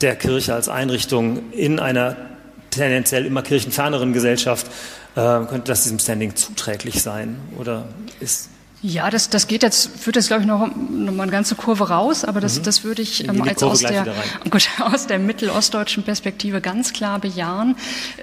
der 0.02 0.16
Kirche 0.16 0.56
als 0.56 0.70
Einrichtung 0.70 1.52
in 1.52 1.80
einer 1.80 2.31
tendenziell 2.72 3.26
immer 3.26 3.44
kirchenferneren 3.44 4.14
Gesellschaft 4.14 4.68
äh, 5.16 5.20
könnte 5.46 5.64
das 5.66 5.84
diesem 5.84 6.00
Standing 6.00 6.36
zuträglich 6.36 7.02
sein? 7.02 7.40
Oder 7.58 7.88
ist 8.20 8.50
ja, 8.84 9.12
das, 9.12 9.30
das 9.30 9.48
geht 9.48 9.62
jetzt, 9.62 9.96
führt 9.96 10.16
jetzt, 10.16 10.28
glaube 10.28 10.42
ich, 10.42 10.48
noch, 10.48 10.68
noch 10.68 11.14
mal 11.14 11.24
eine 11.24 11.32
ganze 11.32 11.54
Kurve 11.54 11.90
raus, 11.90 12.24
aber 12.24 12.42
das, 12.42 12.58
mhm. 12.58 12.64
das 12.64 12.84
würde 12.84 13.04
ich 13.04 13.28
ähm, 13.28 13.44
als 13.44 13.62
aus 13.62 13.82
der, 13.82 14.08
gut, 14.50 14.68
aus 14.80 15.06
der 15.06 15.20
mittelostdeutschen 15.20 16.02
Perspektive 16.02 16.62
ganz 16.62 16.92
klar 16.92 17.20
bejahen. 17.20 17.76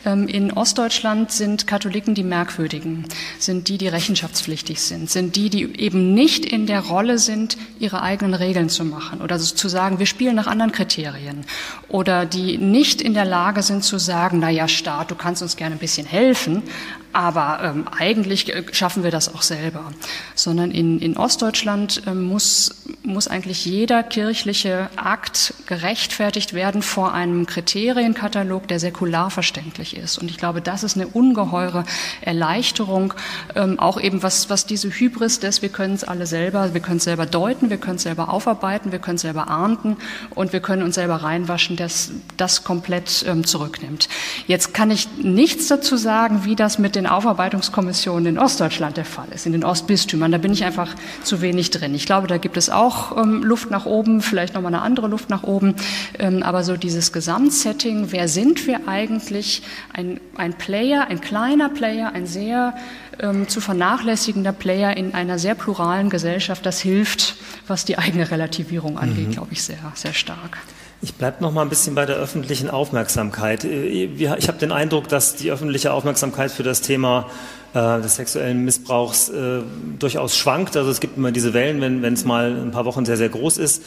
Ähm, 0.04 0.26
in 0.26 0.52
Ostdeutschland 0.52 1.30
sind 1.30 1.68
Katholiken 1.68 2.16
die 2.16 2.24
Merkwürdigen, 2.24 3.04
sind 3.38 3.68
die, 3.68 3.78
die 3.78 3.86
rechenschaftspflichtig 3.86 4.80
sind, 4.80 5.08
sind 5.08 5.36
die, 5.36 5.48
die 5.48 5.78
eben 5.78 6.12
nicht 6.12 6.44
in 6.44 6.66
der 6.66 6.80
Rolle 6.80 7.18
sind, 7.18 7.56
ihre 7.78 8.02
eigenen 8.02 8.34
Regeln 8.34 8.68
zu 8.68 8.84
machen 8.84 9.20
oder 9.20 9.38
zu 9.38 9.68
sagen, 9.68 10.00
wir 10.00 10.06
spielen 10.06 10.34
nach 10.34 10.48
anderen 10.48 10.72
Kriterien 10.72 11.44
oder 11.86 12.26
die 12.26 12.58
nicht 12.58 13.00
in 13.00 13.14
der 13.14 13.24
Lage 13.24 13.62
sind 13.62 13.84
zu 13.84 13.98
sagen, 13.98 14.40
na 14.40 14.50
ja, 14.50 14.66
Staat, 14.66 15.12
du 15.12 15.14
kannst 15.14 15.40
uns 15.40 15.54
gerne 15.54 15.76
ein 15.76 15.78
bisschen 15.78 16.06
helfen, 16.06 16.64
aber 17.12 17.60
ähm, 17.62 17.86
eigentlich 17.96 18.54
äh, 18.54 18.64
schaffen 18.72 19.02
wir 19.02 19.10
das 19.10 19.34
auch 19.34 19.42
selber. 19.42 19.92
Sondern 20.34 20.70
in, 20.70 20.98
in 21.00 21.16
Ostdeutschland 21.16 22.02
ähm, 22.06 22.24
muss, 22.24 22.84
muss 23.02 23.28
eigentlich 23.28 23.64
jeder 23.64 24.02
kirchliche 24.02 24.90
Akt 24.96 25.54
gerechtfertigt 25.66 26.52
werden 26.52 26.82
vor 26.82 27.14
einem 27.14 27.46
Kriterienkatalog, 27.46 28.68
der 28.68 28.80
säkular 28.80 29.30
verständlich 29.30 29.96
ist. 29.96 30.18
Und 30.18 30.30
ich 30.30 30.36
glaube, 30.36 30.60
das 30.60 30.82
ist 30.82 30.96
eine 30.96 31.06
ungeheure 31.06 31.84
Erleichterung, 32.20 33.14
ähm, 33.54 33.78
auch 33.78 34.00
eben 34.00 34.22
was, 34.22 34.50
was 34.50 34.66
diese 34.66 34.90
Hybris 34.90 35.40
des, 35.40 35.62
wir 35.62 35.70
können 35.70 35.94
es 35.94 36.04
alle 36.04 36.26
selber, 36.26 36.74
wir 36.74 36.80
können 36.80 36.98
es 36.98 37.04
selber 37.04 37.26
deuten, 37.26 37.70
wir 37.70 37.78
können 37.78 37.96
es 37.96 38.02
selber 38.02 38.28
aufarbeiten, 38.28 38.92
wir 38.92 38.98
können 38.98 39.16
es 39.16 39.22
selber 39.22 39.48
ahnden 39.48 39.96
und 40.34 40.52
wir 40.52 40.60
können 40.60 40.82
uns 40.82 40.96
selber 40.96 41.16
reinwaschen, 41.16 41.76
dass 41.76 42.10
das 42.36 42.64
komplett 42.64 43.24
ähm, 43.26 43.44
zurücknimmt. 43.44 44.08
Jetzt 44.46 44.74
kann 44.74 44.90
ich 44.90 45.08
nichts 45.16 45.68
dazu 45.68 45.96
sagen, 45.96 46.44
wie 46.44 46.56
das 46.56 46.78
mit 46.78 46.97
den 46.98 47.06
Aufarbeitungskommissionen 47.06 48.26
in 48.26 48.38
Ostdeutschland 48.38 48.96
der 48.96 49.04
Fall 49.04 49.28
ist, 49.34 49.46
in 49.46 49.52
den 49.52 49.64
Ostbistümern. 49.64 50.32
Da 50.32 50.38
bin 50.38 50.52
ich 50.52 50.64
einfach 50.64 50.94
zu 51.22 51.40
wenig 51.40 51.70
drin. 51.70 51.94
Ich 51.94 52.06
glaube, 52.06 52.26
da 52.26 52.38
gibt 52.38 52.56
es 52.56 52.70
auch 52.70 53.16
ähm, 53.16 53.42
Luft 53.42 53.70
nach 53.70 53.86
oben, 53.86 54.20
vielleicht 54.20 54.54
nochmal 54.54 54.74
eine 54.74 54.82
andere 54.82 55.08
Luft 55.08 55.30
nach 55.30 55.44
oben. 55.44 55.74
Ähm, 56.18 56.42
aber 56.42 56.64
so 56.64 56.76
dieses 56.76 57.12
Gesamtsetting, 57.12 58.08
wer 58.10 58.28
sind 58.28 58.66
wir 58.66 58.88
eigentlich? 58.88 59.62
Ein, 59.92 60.20
ein 60.36 60.52
Player, 60.54 61.06
ein 61.08 61.20
kleiner 61.20 61.68
Player, 61.68 62.12
ein 62.12 62.26
sehr 62.26 62.74
ähm, 63.20 63.48
zu 63.48 63.60
vernachlässigender 63.60 64.52
Player 64.52 64.96
in 64.96 65.14
einer 65.14 65.38
sehr 65.38 65.54
pluralen 65.54 66.10
Gesellschaft, 66.10 66.66
das 66.66 66.80
hilft, 66.80 67.36
was 67.66 67.84
die 67.84 67.98
eigene 67.98 68.30
Relativierung 68.30 68.98
angeht, 68.98 69.28
mhm. 69.28 69.32
glaube 69.32 69.52
ich, 69.52 69.62
sehr, 69.62 69.78
sehr 69.94 70.14
stark. 70.14 70.58
Ich 71.00 71.14
bleibe 71.14 71.40
noch 71.42 71.52
mal 71.52 71.62
ein 71.62 71.68
bisschen 71.68 71.94
bei 71.94 72.06
der 72.06 72.16
öffentlichen 72.16 72.68
Aufmerksamkeit. 72.68 73.62
Äh, 73.62 73.86
ich 73.86 74.48
habe 74.48 74.58
den 74.58 74.72
Eindruck, 74.72 75.08
dass 75.08 75.36
die 75.36 75.52
öffentliche 75.52 75.92
Aufmerksamkeit 75.92 76.50
für 76.50 76.64
das 76.64 76.80
Thema 76.80 77.30
äh, 77.72 78.00
des 78.00 78.16
sexuellen 78.16 78.64
Missbrauchs 78.64 79.28
äh, 79.28 79.60
durchaus 79.98 80.36
schwankt. 80.36 80.76
Also 80.76 80.90
es 80.90 80.98
gibt 80.98 81.16
immer 81.16 81.30
diese 81.30 81.54
Wellen, 81.54 82.02
wenn 82.02 82.12
es 82.12 82.24
mal 82.24 82.50
ein 82.50 82.72
paar 82.72 82.84
Wochen 82.84 83.04
sehr, 83.04 83.16
sehr 83.16 83.28
groß 83.28 83.58
ist. 83.58 83.84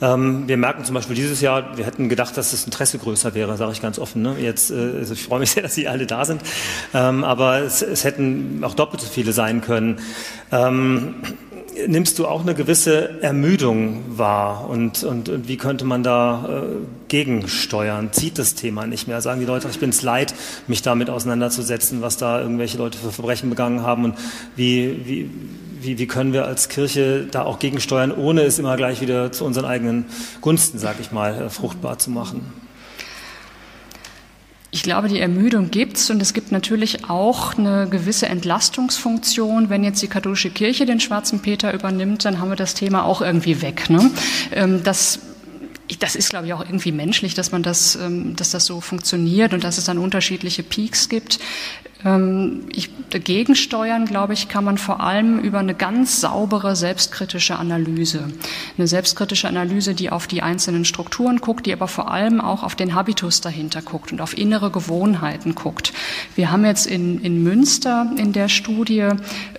Ähm, 0.00 0.46
wir 0.46 0.56
merken 0.56 0.84
zum 0.84 0.94
Beispiel 0.94 1.16
dieses 1.16 1.40
Jahr, 1.40 1.76
wir 1.76 1.84
hätten 1.84 2.08
gedacht, 2.08 2.36
dass 2.36 2.52
das 2.52 2.64
Interesse 2.64 2.98
größer 2.98 3.34
wäre, 3.34 3.56
sage 3.56 3.72
ich 3.72 3.82
ganz 3.82 3.98
offen. 3.98 4.22
Ne? 4.22 4.36
Jetzt, 4.38 4.70
also 4.70 5.14
ich 5.14 5.24
freue 5.24 5.40
mich 5.40 5.50
sehr, 5.52 5.64
dass 5.64 5.74
Sie 5.74 5.88
alle 5.88 6.06
da 6.06 6.24
sind, 6.24 6.42
ähm, 6.94 7.24
aber 7.24 7.58
es, 7.58 7.82
es 7.82 8.04
hätten 8.04 8.62
auch 8.62 8.74
doppelt 8.74 9.00
so 9.00 9.08
viele 9.08 9.32
sein 9.32 9.62
können. 9.62 9.98
Ähm, 10.52 11.16
nimmst 11.86 12.18
du 12.18 12.26
auch 12.26 12.42
eine 12.42 12.54
gewisse 12.54 13.22
Ermüdung 13.22 14.04
wahr 14.08 14.68
und, 14.68 15.02
und, 15.04 15.28
und 15.28 15.48
wie 15.48 15.56
könnte 15.56 15.84
man 15.84 16.02
da 16.02 16.62
äh, 16.62 16.62
gegensteuern? 17.08 18.12
Zieht 18.12 18.38
das 18.38 18.54
Thema 18.54 18.86
nicht 18.86 19.08
mehr? 19.08 19.20
Sagen 19.20 19.40
die 19.40 19.46
Leute, 19.46 19.68
ich 19.70 19.78
bin 19.78 19.90
es 19.90 20.02
leid, 20.02 20.34
mich 20.66 20.82
damit 20.82 21.10
auseinanderzusetzen, 21.10 22.02
was 22.02 22.16
da 22.16 22.40
irgendwelche 22.40 22.78
Leute 22.78 22.98
für 22.98 23.12
Verbrechen 23.12 23.50
begangen 23.50 23.82
haben 23.82 24.04
und 24.04 24.14
wie, 24.56 25.00
wie, 25.06 25.30
wie, 25.80 25.98
wie 25.98 26.06
können 26.06 26.32
wir 26.32 26.46
als 26.46 26.68
Kirche 26.68 27.26
da 27.30 27.42
auch 27.42 27.58
gegensteuern, 27.58 28.12
ohne 28.12 28.42
es 28.42 28.58
immer 28.58 28.76
gleich 28.76 29.00
wieder 29.00 29.32
zu 29.32 29.44
unseren 29.44 29.64
eigenen 29.64 30.06
Gunsten, 30.40 30.78
sag 30.78 31.00
ich 31.00 31.12
mal, 31.12 31.42
äh, 31.42 31.50
fruchtbar 31.50 31.98
zu 31.98 32.10
machen? 32.10 32.61
Ich 34.74 34.82
glaube, 34.82 35.08
die 35.08 35.20
Ermüdung 35.20 35.70
gibt's 35.70 36.08
und 36.08 36.22
es 36.22 36.32
gibt 36.32 36.50
natürlich 36.50 37.10
auch 37.10 37.58
eine 37.58 37.86
gewisse 37.90 38.26
Entlastungsfunktion. 38.26 39.68
Wenn 39.68 39.84
jetzt 39.84 40.00
die 40.00 40.08
katholische 40.08 40.48
Kirche 40.48 40.86
den 40.86 40.98
schwarzen 40.98 41.40
Peter 41.40 41.74
übernimmt, 41.74 42.24
dann 42.24 42.40
haben 42.40 42.48
wir 42.48 42.56
das 42.56 42.72
Thema 42.72 43.04
auch 43.04 43.20
irgendwie 43.20 43.60
weg. 43.60 43.90
Ne? 43.90 44.10
Ähm, 44.50 44.82
das 44.82 45.18
das 45.98 46.16
ist, 46.16 46.30
glaube 46.30 46.46
ich, 46.46 46.52
auch 46.52 46.64
irgendwie 46.64 46.92
menschlich, 46.92 47.34
dass 47.34 47.52
man 47.52 47.62
das, 47.62 47.96
ähm, 47.96 48.36
dass 48.36 48.50
das 48.50 48.66
so 48.66 48.80
funktioniert 48.80 49.54
und 49.54 49.64
dass 49.64 49.78
es 49.78 49.84
dann 49.84 49.98
unterschiedliche 49.98 50.62
Peaks 50.62 51.08
gibt. 51.08 51.38
Ähm, 52.04 52.66
ich, 52.72 52.90
dagegen 53.10 53.54
steuern, 53.54 54.06
glaube 54.06 54.32
ich, 54.32 54.48
kann 54.48 54.64
man 54.64 54.78
vor 54.78 55.00
allem 55.00 55.38
über 55.38 55.58
eine 55.58 55.74
ganz 55.74 56.20
saubere 56.20 56.74
selbstkritische 56.74 57.56
Analyse. 57.56 58.24
Eine 58.76 58.86
selbstkritische 58.86 59.48
Analyse, 59.48 59.94
die 59.94 60.10
auf 60.10 60.26
die 60.26 60.42
einzelnen 60.42 60.84
Strukturen 60.84 61.40
guckt, 61.40 61.66
die 61.66 61.72
aber 61.72 61.88
vor 61.88 62.10
allem 62.10 62.40
auch 62.40 62.62
auf 62.62 62.74
den 62.74 62.94
Habitus 62.94 63.40
dahinter 63.40 63.82
guckt 63.82 64.12
und 64.12 64.20
auf 64.20 64.36
innere 64.36 64.70
Gewohnheiten 64.70 65.54
guckt. 65.54 65.92
Wir 66.34 66.50
haben 66.50 66.64
jetzt 66.64 66.86
in, 66.86 67.20
in 67.20 67.42
Münster 67.42 68.10
in 68.16 68.32
der 68.32 68.48
Studie 68.48 69.08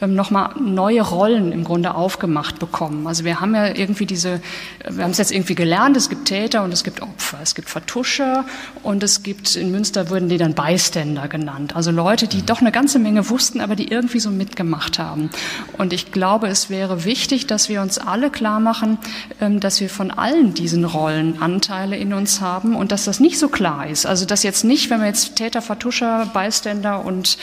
ähm, 0.01 0.15
nochmal 0.15 0.55
neue 0.59 1.01
Rollen 1.01 1.51
im 1.51 1.63
Grunde 1.63 1.95
aufgemacht 1.95 2.59
bekommen. 2.59 3.07
Also 3.07 3.23
wir 3.23 3.39
haben 3.39 3.55
ja 3.55 3.73
irgendwie 3.73 4.05
diese, 4.05 4.41
wir 4.89 5.03
haben 5.03 5.11
es 5.11 5.17
jetzt 5.17 5.31
irgendwie 5.31 5.55
gelernt, 5.55 5.95
es 5.95 6.09
gibt 6.09 6.22
Täter 6.25 6.63
und 6.63 6.71
es 6.71 6.83
gibt 6.83 7.01
Opfer, 7.01 7.39
es 7.41 7.55
gibt 7.55 7.69
Vertuscher 7.69 8.45
und 8.83 9.03
es 9.03 9.23
gibt, 9.23 9.55
in 9.55 9.71
Münster 9.71 10.09
wurden 10.09 10.29
die 10.29 10.37
dann 10.37 10.53
Beiständer 10.53 11.27
genannt. 11.27 11.75
Also 11.75 11.91
Leute, 11.91 12.27
die 12.27 12.45
doch 12.45 12.61
eine 12.61 12.71
ganze 12.71 12.99
Menge 12.99 13.29
wussten, 13.29 13.61
aber 13.61 13.75
die 13.75 13.89
irgendwie 13.89 14.19
so 14.19 14.29
mitgemacht 14.29 14.99
haben. 14.99 15.29
Und 15.77 15.93
ich 15.93 16.11
glaube, 16.11 16.47
es 16.47 16.69
wäre 16.69 17.05
wichtig, 17.05 17.47
dass 17.47 17.69
wir 17.69 17.81
uns 17.81 17.97
alle 17.97 18.29
klar 18.29 18.59
machen, 18.59 18.97
ähm, 19.41 19.59
dass 19.59 19.79
wir 19.81 19.89
von 19.89 20.11
allen 20.11 20.53
diesen 20.53 20.85
Rollen 20.85 21.41
Anteile 21.41 21.97
in 21.97 22.13
uns 22.13 22.41
haben 22.41 22.75
und 22.75 22.91
dass 22.91 23.05
das 23.05 23.19
nicht 23.19 23.37
so 23.37 23.49
klar 23.49 23.87
ist. 23.87 24.05
Also 24.05 24.25
dass 24.25 24.43
jetzt 24.43 24.63
nicht, 24.63 24.89
wenn 24.89 24.99
man 24.99 25.07
jetzt 25.07 25.35
Täter, 25.35 25.61
Vertuscher, 25.61 26.29
Beiständer 26.33 27.05
und, 27.05 27.37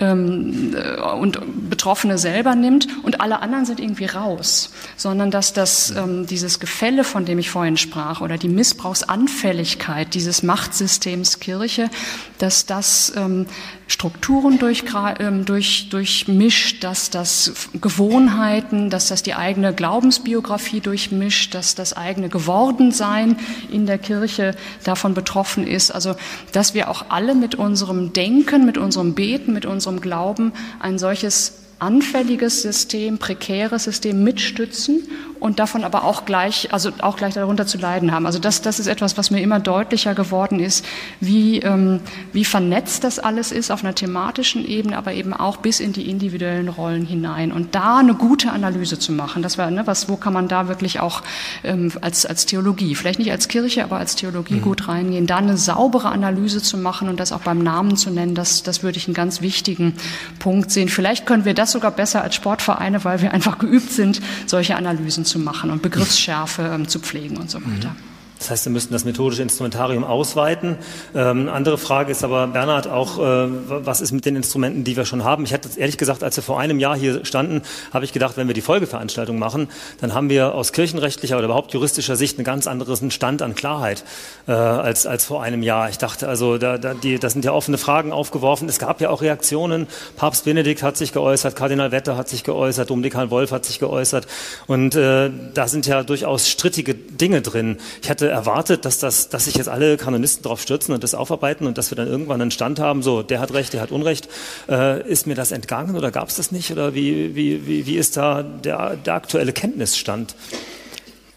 ähm, 0.00 0.74
äh, 0.74 1.00
und 1.00 1.70
Betroffene 1.70 2.18
selber 2.18 2.54
nimmt 2.54 2.88
und 3.02 3.20
alle 3.20 3.40
anderen 3.40 3.66
sind 3.66 3.80
irgendwie 3.80 4.06
raus, 4.06 4.70
sondern 4.96 5.30
dass 5.30 5.52
das 5.52 5.90
ähm, 5.90 6.26
dieses 6.26 6.60
Gefälle, 6.60 7.04
von 7.04 7.24
dem 7.24 7.38
ich 7.38 7.50
vorhin 7.50 7.76
sprach, 7.76 8.20
oder 8.22 8.38
die 8.38 8.48
Missbrauchsanfälligkeit 8.48 10.14
dieses 10.14 10.42
Machtsystems 10.42 11.40
Kirche, 11.40 11.90
dass 12.38 12.66
das 12.66 13.12
ähm, 13.16 13.46
Strukturen 13.86 14.58
durch, 14.58 14.84
ähm, 15.18 15.44
durch, 15.44 15.88
durchmischt, 15.90 16.82
dass 16.82 17.10
das 17.10 17.70
Gewohnheiten, 17.80 18.88
dass 18.88 19.08
das 19.08 19.22
die 19.22 19.34
eigene 19.34 19.74
Glaubensbiografie 19.74 20.80
durchmischt, 20.80 21.54
dass 21.54 21.74
das 21.74 21.94
eigene 21.94 22.28
Gewordensein 22.28 23.36
in 23.70 23.86
der 23.86 23.98
Kirche 23.98 24.54
davon 24.84 25.14
betroffen 25.14 25.66
ist. 25.66 25.90
Also, 25.90 26.14
dass 26.52 26.74
wir 26.74 26.88
auch 26.88 27.06
alle 27.10 27.34
mit 27.34 27.54
unserem 27.54 28.12
Denken, 28.12 28.64
mit 28.64 28.78
unserem 28.78 29.14
Beten, 29.14 29.52
mit 29.52 29.66
unserem 29.66 30.00
Glauben 30.00 30.52
ein 30.80 30.98
solches 30.98 31.61
anfälliges 31.82 32.62
System, 32.62 33.18
prekäres 33.18 33.84
System 33.84 34.22
mitstützen 34.22 35.02
und 35.40 35.58
davon 35.58 35.82
aber 35.82 36.04
auch 36.04 36.24
gleich, 36.24 36.72
also 36.72 36.90
auch 37.00 37.16
gleich 37.16 37.34
darunter 37.34 37.66
zu 37.66 37.76
leiden 37.76 38.12
haben. 38.12 38.26
Also 38.26 38.38
das, 38.38 38.62
das 38.62 38.78
ist 38.78 38.86
etwas, 38.86 39.18
was 39.18 39.32
mir 39.32 39.40
immer 39.40 39.58
deutlicher 39.58 40.14
geworden 40.14 40.60
ist, 40.60 40.84
wie, 41.18 41.58
ähm, 41.58 41.98
wie 42.32 42.44
vernetzt 42.44 43.02
das 43.02 43.18
alles 43.18 43.50
ist 43.50 43.72
auf 43.72 43.82
einer 43.82 43.94
thematischen 43.94 44.64
Ebene, 44.64 44.96
aber 44.96 45.12
eben 45.14 45.34
auch 45.34 45.56
bis 45.56 45.80
in 45.80 45.92
die 45.92 46.08
individuellen 46.08 46.68
Rollen 46.68 47.04
hinein. 47.04 47.50
Und 47.50 47.74
da 47.74 47.98
eine 47.98 48.14
gute 48.14 48.52
Analyse 48.52 49.00
zu 49.00 49.10
machen, 49.10 49.42
das 49.42 49.58
war, 49.58 49.68
ne, 49.72 49.84
was, 49.84 50.08
wo 50.08 50.16
kann 50.16 50.32
man 50.32 50.46
da 50.46 50.68
wirklich 50.68 51.00
auch 51.00 51.22
ähm, 51.64 51.90
als, 52.00 52.24
als 52.24 52.46
Theologie, 52.46 52.94
vielleicht 52.94 53.18
nicht 53.18 53.32
als 53.32 53.48
Kirche, 53.48 53.82
aber 53.82 53.96
als 53.96 54.14
Theologie 54.14 54.54
mhm. 54.54 54.62
gut 54.62 54.86
reingehen, 54.86 55.26
da 55.26 55.38
eine 55.38 55.56
saubere 55.56 56.10
Analyse 56.10 56.62
zu 56.62 56.76
machen 56.76 57.08
und 57.08 57.18
das 57.18 57.32
auch 57.32 57.40
beim 57.40 57.58
Namen 57.58 57.96
zu 57.96 58.10
nennen, 58.10 58.36
das, 58.36 58.62
das 58.62 58.84
würde 58.84 58.98
ich 58.98 59.08
einen 59.08 59.14
ganz 59.14 59.40
wichtigen 59.40 59.94
Punkt 60.38 60.70
sehen. 60.70 60.88
Vielleicht 60.88 61.26
können 61.26 61.44
wir 61.44 61.54
das 61.54 61.71
sogar 61.72 61.90
besser 61.90 62.22
als 62.22 62.34
Sportvereine, 62.34 63.04
weil 63.04 63.20
wir 63.20 63.32
einfach 63.32 63.58
geübt 63.58 63.90
sind, 63.90 64.20
solche 64.46 64.76
Analysen 64.76 65.24
zu 65.24 65.38
machen 65.38 65.70
und 65.70 65.82
Begriffsschärfe 65.82 66.62
ähm, 66.74 66.88
zu 66.88 67.00
pflegen 67.00 67.36
und 67.36 67.50
so 67.50 67.58
weiter. 67.60 67.94
Das 68.42 68.50
heißt, 68.50 68.64
wir 68.66 68.72
müssten 68.72 68.92
das 68.92 69.04
methodische 69.04 69.40
Instrumentarium 69.40 70.02
ausweiten. 70.02 70.76
Ähm, 71.14 71.48
andere 71.48 71.78
Frage 71.78 72.10
ist 72.10 72.24
aber, 72.24 72.48
Bernhard, 72.48 72.88
auch, 72.88 73.20
äh, 73.20 73.46
was 73.68 74.00
ist 74.00 74.10
mit 74.10 74.26
den 74.26 74.34
Instrumenten, 74.34 74.82
die 74.82 74.96
wir 74.96 75.04
schon 75.04 75.22
haben? 75.22 75.44
Ich 75.44 75.52
hatte 75.54 75.68
ehrlich 75.76 75.96
gesagt, 75.96 76.24
als 76.24 76.34
wir 76.34 76.42
vor 76.42 76.58
einem 76.58 76.80
Jahr 76.80 76.96
hier 76.96 77.24
standen, 77.24 77.62
habe 77.92 78.04
ich 78.04 78.12
gedacht, 78.12 78.36
wenn 78.36 78.48
wir 78.48 78.54
die 78.54 78.60
Folgeveranstaltung 78.60 79.38
machen, 79.38 79.68
dann 80.00 80.12
haben 80.12 80.28
wir 80.28 80.56
aus 80.56 80.72
kirchenrechtlicher 80.72 81.36
oder 81.36 81.44
überhaupt 81.44 81.72
juristischer 81.72 82.16
Sicht 82.16 82.36
einen 82.36 82.44
ganz 82.44 82.66
anderen 82.66 83.12
Stand 83.12 83.42
an 83.42 83.54
Klarheit 83.54 84.02
äh, 84.48 84.52
als, 84.52 85.06
als 85.06 85.24
vor 85.24 85.40
einem 85.44 85.62
Jahr. 85.62 85.88
Ich 85.88 85.98
dachte 85.98 86.26
also, 86.26 86.58
da, 86.58 86.78
da, 86.78 86.94
die, 86.94 87.20
da 87.20 87.30
sind 87.30 87.44
ja 87.44 87.52
offene 87.52 87.78
Fragen 87.78 88.10
aufgeworfen. 88.10 88.68
Es 88.68 88.80
gab 88.80 89.00
ja 89.00 89.10
auch 89.10 89.22
Reaktionen. 89.22 89.86
Papst 90.16 90.46
Benedikt 90.46 90.82
hat 90.82 90.96
sich 90.96 91.12
geäußert, 91.12 91.54
Kardinal 91.54 91.92
Wetter 91.92 92.16
hat 92.16 92.28
sich 92.28 92.42
geäußert, 92.42 92.90
Dominikan 92.90 93.30
Wolf 93.30 93.52
hat 93.52 93.64
sich 93.64 93.78
geäußert. 93.78 94.26
Und 94.66 94.96
äh, 94.96 95.30
da 95.54 95.68
sind 95.68 95.86
ja 95.86 96.02
durchaus 96.02 96.48
strittige 96.48 96.96
Dinge 96.96 97.40
drin. 97.40 97.76
Ich 98.02 98.10
hatte 98.10 98.31
erwartet, 98.32 98.84
dass, 98.84 98.98
das, 98.98 99.28
dass 99.28 99.44
sich 99.44 99.54
jetzt 99.54 99.68
alle 99.68 99.96
Kanonisten 99.96 100.42
darauf 100.42 100.60
stürzen 100.60 100.94
und 100.94 101.04
das 101.04 101.14
aufarbeiten 101.14 101.66
und 101.66 101.78
dass 101.78 101.90
wir 101.90 101.96
dann 101.96 102.08
irgendwann 102.08 102.40
einen 102.40 102.50
Stand 102.50 102.80
haben, 102.80 103.02
so, 103.02 103.22
der 103.22 103.40
hat 103.40 103.52
Recht, 103.52 103.72
der 103.72 103.80
hat 103.80 103.90
Unrecht. 103.90 104.28
Äh, 104.68 105.08
ist 105.08 105.26
mir 105.26 105.34
das 105.34 105.52
entgangen 105.52 105.96
oder 105.96 106.10
gab 106.10 106.28
es 106.28 106.36
das 106.36 106.50
nicht? 106.50 106.70
Oder 106.72 106.94
wie, 106.94 107.34
wie, 107.36 107.66
wie, 107.66 107.86
wie 107.86 107.96
ist 107.96 108.16
da 108.16 108.42
der, 108.42 108.96
der 108.96 109.14
aktuelle 109.14 109.52
Kenntnisstand? 109.52 110.34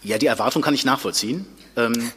Ja, 0.04 0.18
die 0.18 0.28
Erwartung 0.28 0.62
kann 0.62 0.74
ich 0.74 0.86
nachvollziehen. 0.86 1.46
Ähm, 1.76 2.12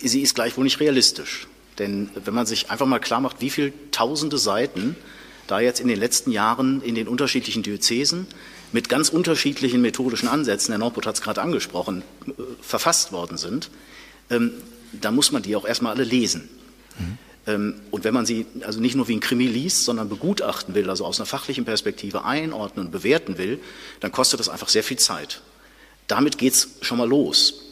sie 0.00 0.20
ist 0.20 0.34
gleichwohl 0.34 0.64
nicht 0.64 0.80
realistisch. 0.80 1.48
Denn 1.78 2.10
wenn 2.24 2.34
man 2.34 2.46
sich 2.46 2.70
einfach 2.70 2.86
mal 2.86 2.98
klar 2.98 3.20
macht, 3.20 3.40
wie 3.40 3.50
viele 3.50 3.72
tausende 3.90 4.38
Seiten 4.38 4.96
da 5.46 5.60
jetzt 5.60 5.80
in 5.80 5.88
den 5.88 5.98
letzten 5.98 6.30
Jahren 6.30 6.82
in 6.82 6.94
den 6.94 7.08
unterschiedlichen 7.08 7.62
Diözesen 7.62 8.26
mit 8.72 8.88
ganz 8.88 9.08
unterschiedlichen 9.08 9.80
methodischen 9.80 10.28
Ansätzen, 10.28 10.72
Herr 10.72 10.78
Norput 10.78 11.06
hat 11.06 11.14
es 11.14 11.22
gerade 11.22 11.40
angesprochen, 11.40 12.02
äh, 12.26 12.32
verfasst 12.60 13.12
worden 13.12 13.38
sind, 13.38 13.70
ähm, 14.30 14.52
da 14.92 15.10
muss 15.10 15.32
man 15.32 15.42
die 15.42 15.56
auch 15.56 15.66
erstmal 15.66 15.94
alle 15.94 16.04
lesen. 16.04 16.48
Mhm. 16.98 17.18
Ähm, 17.46 17.74
und 17.90 18.04
wenn 18.04 18.14
man 18.14 18.26
sie 18.26 18.46
also 18.62 18.80
nicht 18.80 18.94
nur 18.94 19.08
wie 19.08 19.16
ein 19.16 19.20
Krimi 19.20 19.46
liest, 19.46 19.84
sondern 19.84 20.08
begutachten 20.08 20.74
will, 20.74 20.90
also 20.90 21.04
aus 21.04 21.18
einer 21.18 21.26
fachlichen 21.26 21.64
Perspektive 21.64 22.24
einordnen 22.24 22.86
und 22.86 22.92
bewerten 22.92 23.38
will, 23.38 23.58
dann 24.00 24.12
kostet 24.12 24.40
das 24.40 24.48
einfach 24.48 24.68
sehr 24.68 24.84
viel 24.84 24.98
Zeit. 24.98 25.40
Damit 26.06 26.38
geht 26.38 26.54
es 26.54 26.68
schon 26.82 26.98
mal 26.98 27.08
los. 27.08 27.64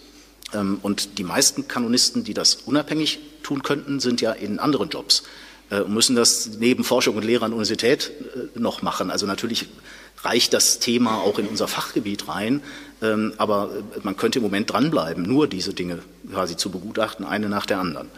Ähm, 0.54 0.78
und 0.82 1.18
die 1.18 1.24
meisten 1.24 1.68
Kanonisten, 1.68 2.24
die 2.24 2.34
das 2.34 2.54
unabhängig 2.54 3.18
tun 3.42 3.62
könnten, 3.62 4.00
sind 4.00 4.20
ja 4.20 4.32
in 4.32 4.58
anderen 4.58 4.88
Jobs 4.88 5.24
äh, 5.70 5.80
und 5.80 5.92
müssen 5.92 6.16
das 6.16 6.50
neben 6.58 6.84
Forschung 6.84 7.16
und 7.16 7.24
Lehre 7.24 7.44
an 7.44 7.50
der 7.50 7.56
Universität 7.56 8.12
äh, 8.34 8.58
noch 8.58 8.82
machen. 8.82 9.10
Also 9.10 9.26
natürlich 9.26 9.66
reicht 10.22 10.52
das 10.52 10.78
Thema 10.78 11.18
auch 11.18 11.38
in 11.38 11.46
unser 11.46 11.68
Fachgebiet 11.68 12.28
rein, 12.28 12.62
ähm, 13.02 13.34
aber 13.36 13.70
äh, 13.96 14.00
man 14.02 14.16
könnte 14.16 14.38
im 14.38 14.42
Moment 14.42 14.72
dranbleiben, 14.72 15.22
nur 15.24 15.46
diese 15.46 15.74
Dinge 15.74 15.98
quasi 16.30 16.56
zu 16.56 16.70
begutachten, 16.70 17.24
eine 17.24 17.48
nach 17.48 17.66
der 17.66 17.78
anderen. 17.78 18.08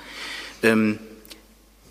Ähm, 0.63 0.99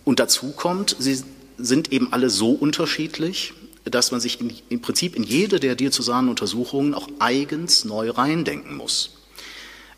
und 0.03 0.19
dazu 0.19 0.51
kommt, 0.51 0.95
sie 0.99 1.21
sind 1.57 1.91
eben 1.91 2.13
alle 2.13 2.29
so 2.29 2.51
unterschiedlich, 2.51 3.53
dass 3.83 4.11
man 4.11 4.21
sich 4.21 4.39
im 4.69 4.81
Prinzip 4.81 5.15
in 5.15 5.23
jede 5.23 5.59
der 5.59 5.75
diözesanen 5.75 6.29
Untersuchungen 6.29 6.93
auch 6.93 7.07
eigens 7.19 7.85
neu 7.85 8.09
reindenken 8.11 8.75
muss. 8.75 9.17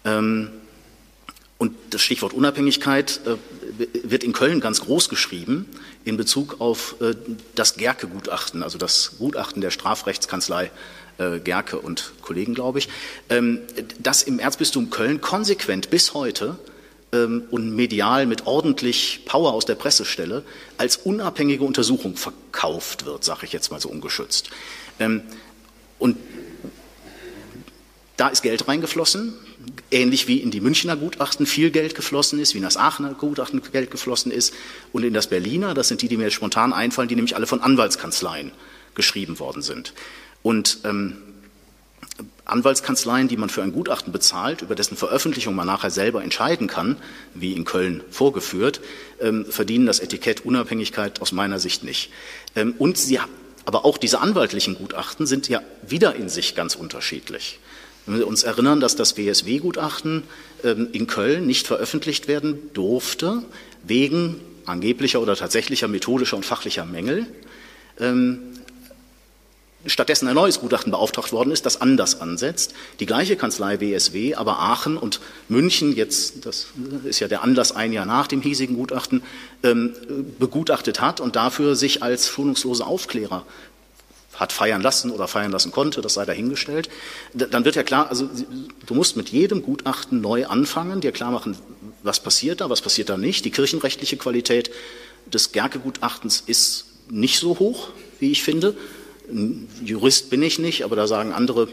Ähm, 0.06 0.50
und 1.58 1.76
das 1.90 2.02
Stichwort 2.02 2.34
Unabhängigkeit 2.34 3.20
äh, 3.26 3.88
wird 4.04 4.24
in 4.24 4.32
Köln 4.32 4.62
ganz 4.62 4.82
groß 4.82 5.10
geschrieben 5.10 5.66
in 6.10 6.18
Bezug 6.18 6.60
auf 6.60 6.96
äh, 7.00 7.16
das 7.56 7.76
Gerke-Gutachten, 7.76 8.64
also 8.64 8.78
das 8.78 9.14
Gutachten 9.20 9.62
der 9.62 9.72
Strafrechtskanzlei 9.72 10.72
äh, 11.20 11.40
Gerke 11.40 11.80
und 11.80 12.12
Kollegen, 12.22 12.54
glaube 12.54 12.80
ich, 12.80 12.90
ähm, 13.30 13.60
das 14.00 14.24
im 14.24 14.40
Erzbistum 14.40 14.90
Köln 14.90 15.22
konsequent 15.22 15.90
bis 15.90 16.14
heute 16.14 16.58
ähm, 17.14 17.44
und 17.52 17.76
medial 17.76 18.26
mit 18.26 18.48
ordentlich 18.48 19.22
Power 19.26 19.54
aus 19.54 19.66
der 19.66 19.76
Pressestelle 19.76 20.44
als 20.78 20.98
unabhängige 20.98 21.64
Untersuchung 21.64 22.18
verkauft 22.18 23.06
wird, 23.06 23.24
sage 23.24 23.46
ich 23.46 23.54
jetzt 23.54 23.72
mal 23.72 23.80
so 23.80 23.90
ungeschützt. 23.90 24.50
Ähm, 25.00 25.22
und 26.00 26.18
da 28.18 28.30
ist 28.30 28.42
Geld 28.42 28.68
reingeflossen, 28.68 29.34
ähnlich 29.92 30.28
wie 30.28 30.38
in 30.38 30.52
die 30.52 30.62
Münchner 30.62 30.96
Gutachten 30.96 31.46
viel 31.46 31.72
Geld 31.72 31.96
geflossen 31.96 32.40
ist, 32.40 32.54
wie 32.54 32.60
in 32.60 32.64
das 32.64 32.78
Aachener 32.78 33.14
Gutachten 33.14 33.62
Geld 33.72 33.92
geflossen 33.92 34.32
ist 34.32 34.54
und 34.94 35.04
in 35.04 35.14
das 35.14 35.28
Berliner, 35.28 35.74
das 35.74 35.88
sind 35.88 36.02
die, 36.02 36.08
die 36.08 36.18
mir 36.18 36.32
spontan 36.32 36.74
einfallen, 36.74 37.10
die 37.10 37.16
nämlich 37.16 37.36
alle 37.36 37.48
von 37.48 37.62
Anwaltskanzleien 37.62 38.52
geschrieben 38.96 39.40
worden 39.40 39.62
sind. 39.62 39.94
Und 40.42 40.80
ähm, 40.84 41.18
Anwaltskanzleien, 42.46 43.28
die 43.28 43.38
man 43.38 43.50
für 43.50 43.62
ein 43.62 43.72
Gutachten 43.72 44.12
bezahlt, 44.12 44.62
über 44.62 44.76
dessen 44.76 44.98
Veröffentlichung 44.98 45.56
man 45.56 45.68
nachher 45.68 45.92
selber 45.92 46.24
entscheiden 46.24 46.68
kann, 46.68 46.98
wie 47.34 47.54
in 47.54 47.66
Köln 47.66 48.04
vorgeführt, 48.10 48.82
ähm, 49.22 49.46
verdienen 49.46 49.86
das 49.86 50.00
Etikett 50.00 50.46
Unabhängigkeit 50.46 51.22
aus 51.22 51.32
meiner 51.32 51.60
Sicht 51.60 51.84
nicht. 51.84 52.12
Ähm, 52.56 52.74
und 52.78 52.98
sie, 52.98 53.20
aber 53.66 53.86
auch 53.86 53.98
diese 53.98 54.20
anwaltlichen 54.20 54.76
Gutachten 54.76 55.28
sind 55.28 55.48
ja 55.48 55.62
wieder 55.88 56.16
in 56.16 56.30
sich 56.30 56.56
ganz 56.56 56.76
unterschiedlich. 56.76 57.60
Wenn 58.10 58.18
wir 58.18 58.28
uns 58.28 58.42
erinnern, 58.42 58.80
dass 58.80 58.96
das 58.96 59.18
WSW-Gutachten 59.18 60.24
ähm, 60.64 60.90
in 60.94 61.06
Köln 61.06 61.46
nicht 61.46 61.68
veröffentlicht 61.68 62.28
werden 62.28 62.72
durfte, 62.74 63.44
wegen 63.84 64.42
angeblicher 64.66 65.22
oder 65.22 65.36
tatsächlicher 65.36 65.88
methodischer 65.88 66.36
und 66.36 66.44
fachlicher 66.44 66.86
Mängel, 66.86 67.28
ähm, 68.00 68.40
stattdessen 69.86 70.28
ein 70.28 70.34
neues 70.34 70.60
Gutachten 70.60 70.92
beauftragt 70.92 71.32
worden 71.32 71.52
ist, 71.52 71.68
das 71.68 71.82
anders 71.82 72.20
ansetzt. 72.20 72.74
Die 73.00 73.06
gleiche 73.06 73.36
Kanzlei 73.36 73.80
WSW, 73.80 74.34
aber 74.34 74.58
Aachen 74.58 74.98
und 74.98 75.20
München, 75.48 75.96
jetzt, 75.96 76.48
das 76.48 76.70
ist 77.04 77.20
ja 77.20 77.28
der 77.28 77.44
Anlass 77.44 77.72
ein 77.72 77.94
Jahr 77.94 78.08
nach 78.08 78.26
dem 78.26 78.42
hiesigen 78.42 78.76
Gutachten, 78.76 79.22
ähm, 79.62 79.94
begutachtet 80.40 81.00
hat 81.00 81.20
und 81.20 81.36
dafür 81.36 81.76
sich 81.76 82.02
als 82.02 82.28
schonungslose 82.28 82.88
Aufklärer 82.88 83.46
hat 84.40 84.54
feiern 84.54 84.82
lassen 84.82 85.12
oder 85.12 85.28
feiern 85.28 85.52
lassen 85.52 85.72
konnte, 85.72 86.02
das 86.02 86.14
sei 86.14 86.26
dahingestellt, 86.26 86.90
dann 87.34 87.66
wird 87.66 87.76
ja 87.76 87.84
klar, 87.84 88.10
also 88.10 88.30
du 88.86 88.94
musst 88.94 89.18
mit 89.18 89.30
jedem 89.30 89.62
Gutachten 89.62 90.22
neu 90.22 90.46
anfangen, 90.48 91.02
dir 91.02 91.12
klar 91.12 91.32
machen, 91.32 91.58
was 92.04 92.22
passiert 92.22 92.62
da, 92.62 92.70
was 92.70 92.82
passiert 92.82 93.10
da 93.10 93.18
nicht. 93.18 93.44
Die 93.44 93.52
kirchenrechtliche 93.52 94.18
Qualität 94.18 94.72
des 95.26 95.52
Gerke-Gutachtens 95.52 96.44
ist 96.46 96.86
nicht 97.10 97.40
so 97.40 97.60
hoch, 97.60 97.90
wie 98.20 98.32
ich 98.32 98.44
finde. 98.44 98.76
Jurist 99.84 100.30
bin 100.30 100.42
ich 100.42 100.60
nicht, 100.60 100.84
aber 100.84 100.96
da 100.96 101.08
sagen 101.08 101.34
andere 101.34 101.68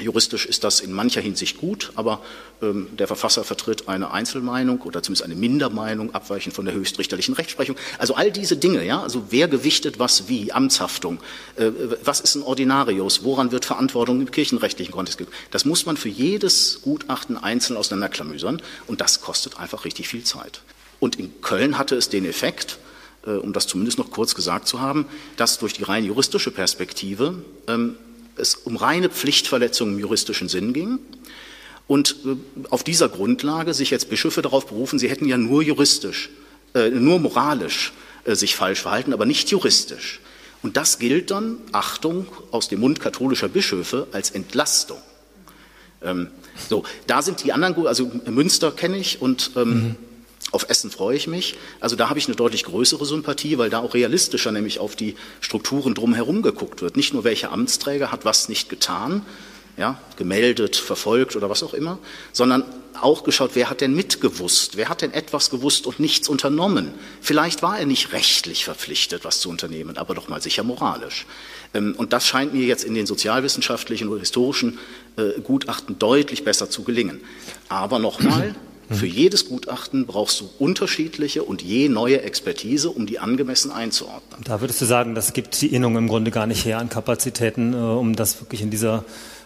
Juristisch 0.00 0.44
ist 0.46 0.64
das 0.64 0.80
in 0.80 0.92
mancher 0.92 1.20
Hinsicht 1.20 1.58
gut, 1.58 1.92
aber 1.94 2.20
ähm, 2.60 2.88
der 2.98 3.06
Verfasser 3.06 3.44
vertritt 3.44 3.88
eine 3.88 4.10
Einzelmeinung 4.10 4.80
oder 4.82 5.02
zumindest 5.04 5.24
eine 5.24 5.36
Mindermeinung, 5.36 6.12
abweichend 6.14 6.54
von 6.54 6.64
der 6.64 6.74
höchstrichterlichen 6.74 7.34
Rechtsprechung. 7.34 7.76
Also 7.98 8.14
all 8.14 8.32
diese 8.32 8.56
Dinge, 8.56 8.84
ja, 8.84 9.00
also 9.00 9.26
wer 9.30 9.46
gewichtet 9.46 10.00
was 10.00 10.28
wie, 10.28 10.52
Amtshaftung, 10.52 11.20
äh, 11.56 11.70
was 12.02 12.20
ist 12.20 12.34
ein 12.34 12.42
Ordinarius, 12.42 13.22
woran 13.22 13.52
wird 13.52 13.64
Verantwortung 13.64 14.20
im 14.20 14.30
kirchenrechtlichen 14.32 14.92
Kontext 14.92 15.18
gegeben, 15.18 15.36
das 15.52 15.64
muss 15.64 15.86
man 15.86 15.96
für 15.96 16.08
jedes 16.08 16.80
Gutachten 16.82 17.36
einzeln 17.36 17.76
auseinanderklamüsern 17.76 18.60
und 18.88 19.00
das 19.00 19.20
kostet 19.20 19.60
einfach 19.60 19.84
richtig 19.84 20.08
viel 20.08 20.24
Zeit. 20.24 20.62
Und 20.98 21.16
in 21.16 21.40
Köln 21.40 21.78
hatte 21.78 21.94
es 21.94 22.08
den 22.08 22.24
Effekt, 22.24 22.78
äh, 23.26 23.30
um 23.30 23.52
das 23.52 23.68
zumindest 23.68 23.98
noch 23.98 24.10
kurz 24.10 24.34
gesagt 24.34 24.66
zu 24.66 24.80
haben, 24.80 25.06
dass 25.36 25.58
durch 25.58 25.74
die 25.74 25.84
rein 25.84 26.04
juristische 26.04 26.50
Perspektive 26.50 27.44
ähm, 27.68 27.96
es 28.36 28.54
um 28.54 28.76
reine 28.76 29.08
Pflichtverletzungen 29.10 29.94
im 29.94 30.00
juristischen 30.00 30.48
Sinn 30.48 30.72
ging. 30.72 30.98
Und 31.86 32.16
äh, 32.24 32.36
auf 32.70 32.84
dieser 32.84 33.08
Grundlage 33.08 33.74
sich 33.74 33.90
jetzt 33.90 34.08
Bischöfe 34.08 34.42
darauf 34.42 34.66
berufen, 34.66 34.98
sie 34.98 35.08
hätten 35.08 35.26
ja 35.26 35.36
nur 35.36 35.62
juristisch, 35.62 36.30
äh, 36.74 36.90
nur 36.90 37.18
moralisch 37.18 37.92
äh, 38.24 38.34
sich 38.34 38.56
falsch 38.56 38.80
verhalten, 38.80 39.12
aber 39.12 39.26
nicht 39.26 39.50
juristisch. 39.50 40.20
Und 40.62 40.78
das 40.78 40.98
gilt 40.98 41.30
dann, 41.30 41.58
Achtung, 41.72 42.26
aus 42.50 42.68
dem 42.68 42.80
Mund 42.80 42.98
katholischer 42.98 43.48
Bischöfe 43.48 44.06
als 44.12 44.30
Entlastung. 44.30 44.98
Ähm, 46.02 46.28
so, 46.68 46.84
da 47.06 47.20
sind 47.20 47.44
die 47.44 47.52
anderen, 47.52 47.86
also 47.86 48.10
Münster 48.26 48.70
kenne 48.70 48.96
ich 48.96 49.20
und 49.20 49.50
ähm, 49.56 49.68
mhm. 49.68 49.96
Auf 50.54 50.66
Essen 50.68 50.92
freue 50.92 51.16
ich 51.16 51.26
mich. 51.26 51.56
Also 51.80 51.96
da 51.96 52.08
habe 52.08 52.20
ich 52.20 52.26
eine 52.26 52.36
deutlich 52.36 52.62
größere 52.62 53.04
Sympathie, 53.04 53.58
weil 53.58 53.70
da 53.70 53.80
auch 53.80 53.92
realistischer 53.92 54.52
nämlich 54.52 54.78
auf 54.78 54.94
die 54.94 55.16
Strukturen 55.40 55.94
drumherum 55.94 56.42
geguckt 56.42 56.80
wird. 56.80 56.96
Nicht 56.96 57.12
nur 57.12 57.24
welcher 57.24 57.50
Amtsträger 57.50 58.12
hat 58.12 58.24
was 58.24 58.48
nicht 58.48 58.68
getan, 58.68 59.26
ja, 59.76 59.98
gemeldet, 60.16 60.76
verfolgt 60.76 61.34
oder 61.34 61.50
was 61.50 61.64
auch 61.64 61.74
immer, 61.74 61.98
sondern 62.32 62.62
auch 63.00 63.24
geschaut, 63.24 63.50
wer 63.54 63.68
hat 63.68 63.80
denn 63.80 63.96
mitgewusst, 63.96 64.76
wer 64.76 64.88
hat 64.88 65.02
denn 65.02 65.12
etwas 65.12 65.50
gewusst 65.50 65.88
und 65.88 65.98
nichts 65.98 66.28
unternommen. 66.28 66.94
Vielleicht 67.20 67.62
war 67.62 67.76
er 67.76 67.86
nicht 67.86 68.12
rechtlich 68.12 68.64
verpflichtet, 68.64 69.24
was 69.24 69.40
zu 69.40 69.50
unternehmen, 69.50 69.96
aber 69.98 70.14
doch 70.14 70.28
mal 70.28 70.40
sicher 70.40 70.62
moralisch. 70.62 71.26
Ähm, 71.74 71.96
und 71.98 72.12
das 72.12 72.28
scheint 72.28 72.54
mir 72.54 72.64
jetzt 72.64 72.84
in 72.84 72.94
den 72.94 73.06
sozialwissenschaftlichen 73.06 74.06
oder 74.08 74.20
historischen 74.20 74.78
äh, 75.16 75.40
Gutachten 75.40 75.98
deutlich 75.98 76.44
besser 76.44 76.70
zu 76.70 76.84
gelingen. 76.84 77.20
Aber 77.68 77.98
nochmal, 77.98 78.54
für 78.90 79.06
jedes 79.06 79.48
Gutachten 79.48 80.06
brauchst 80.06 80.40
du 80.40 80.50
unterschiedliche 80.58 81.42
und 81.42 81.62
je 81.62 81.88
neue 81.88 82.22
Expertise, 82.22 82.90
um 82.90 83.06
die 83.06 83.18
angemessen 83.18 83.70
einzuordnen. 83.70 84.40
Da 84.44 84.60
würdest 84.60 84.80
du 84.80 84.84
sagen, 84.84 85.14
das 85.14 85.32
gibt 85.32 85.60
die 85.60 85.68
Innung 85.74 85.96
im 85.96 86.08
Grunde 86.08 86.30
gar 86.30 86.46
nicht 86.46 86.64
her 86.64 86.78
an 86.78 86.88
Kapazitäten, 86.88 87.72
äh, 87.72 87.76
um 87.76 88.16
das 88.16 88.40
wirklich 88.40 88.62
in 88.62 88.70
dieser 88.70 89.04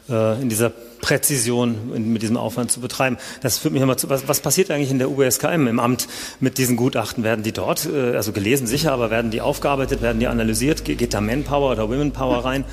äh, 0.08 0.40
in 0.40 0.48
dieser 0.48 0.70
Präzision 0.70 2.10
mit 2.12 2.22
diesem 2.22 2.36
Aufwand 2.36 2.72
zu 2.72 2.80
betreiben. 2.80 3.18
Das 3.40 3.58
führt 3.58 3.72
mich 3.72 3.80
nochmal 3.80 3.98
zu, 3.98 4.08
was, 4.08 4.26
was 4.26 4.40
passiert 4.40 4.70
eigentlich 4.70 4.90
in 4.90 4.98
der 4.98 5.10
UBSKM 5.10 5.66
im 5.68 5.78
Amt 5.78 6.08
mit 6.40 6.58
diesen 6.58 6.76
Gutachten? 6.76 7.22
Werden 7.24 7.44
die 7.44 7.52
dort, 7.52 7.86
äh, 7.86 8.16
also 8.16 8.32
gelesen 8.32 8.66
sicher, 8.66 8.92
aber 8.92 9.10
werden 9.10 9.30
die 9.30 9.40
aufgearbeitet, 9.40 10.02
werden 10.02 10.18
die 10.18 10.26
analysiert? 10.26 10.84
Geht 10.84 11.14
da 11.14 11.20
Manpower 11.20 11.72
oder 11.72 11.88
Womenpower 11.88 12.44
rein? 12.44 12.64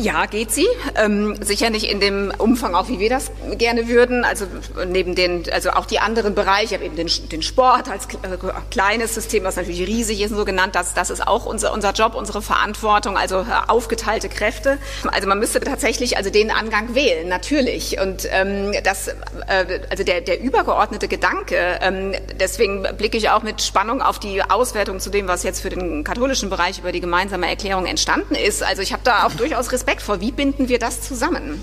Ja, 0.00 0.26
geht 0.26 0.52
sie. 0.52 0.68
Ähm, 0.94 1.42
sicher 1.42 1.70
nicht 1.70 1.90
in 1.90 1.98
dem 1.98 2.32
Umfang, 2.38 2.76
auch 2.76 2.88
wie 2.88 3.00
wir 3.00 3.10
das 3.10 3.32
gerne 3.56 3.88
würden. 3.88 4.24
Also 4.24 4.46
neben 4.86 5.16
den, 5.16 5.42
also 5.52 5.70
auch 5.70 5.86
die 5.86 5.98
anderen 5.98 6.36
Bereiche, 6.36 6.76
eben 6.76 6.94
den, 6.94 7.10
den 7.32 7.42
Sport 7.42 7.90
als 7.90 8.04
äh, 8.04 8.38
kleines 8.70 9.16
System, 9.16 9.42
was 9.42 9.56
natürlich 9.56 9.88
riesig 9.88 10.20
ist, 10.20 10.30
so 10.30 10.44
genannt, 10.44 10.76
das, 10.76 10.94
das 10.94 11.10
ist 11.10 11.26
auch 11.26 11.46
unser, 11.46 11.72
unser 11.72 11.90
Job, 11.94 12.14
unsere 12.14 12.42
Verantwortung, 12.42 13.18
also 13.18 13.44
aufgeteilte 13.66 14.28
Kräfte. 14.28 14.78
Also 15.10 15.26
man 15.26 15.40
müsste 15.40 15.58
tatsächlich 15.58 16.16
also 16.16 16.30
den 16.30 16.52
Angang 16.52 16.94
wählen, 16.94 17.26
natürlich. 17.26 18.00
Und 18.00 18.28
ähm, 18.30 18.72
das, 18.84 19.08
äh, 19.08 19.80
also 19.90 20.04
der, 20.04 20.20
der 20.20 20.40
übergeordnete 20.40 21.08
Gedanke, 21.08 21.80
ähm, 21.82 22.14
deswegen 22.38 22.86
blicke 22.96 23.18
ich 23.18 23.30
auch 23.30 23.42
mit 23.42 23.62
Spannung 23.62 24.00
auf 24.00 24.20
die 24.20 24.44
Auswertung 24.44 25.00
zu 25.00 25.10
dem, 25.10 25.26
was 25.26 25.42
jetzt 25.42 25.60
für 25.60 25.70
den 25.70 26.04
katholischen 26.04 26.50
Bereich 26.50 26.78
über 26.78 26.92
die 26.92 27.00
gemeinsame 27.00 27.48
Erklärung 27.48 27.84
entstanden 27.86 28.36
ist. 28.36 28.62
Also 28.62 28.80
ich 28.80 28.92
habe 28.92 29.02
da 29.02 29.26
auch 29.26 29.32
durchaus 29.32 29.72
Respekt 29.72 29.87
Respekt 29.88 30.02
vor. 30.02 30.20
Wie 30.20 30.32
binden 30.32 30.68
wir 30.68 30.78
das 30.78 31.00
zusammen? 31.00 31.62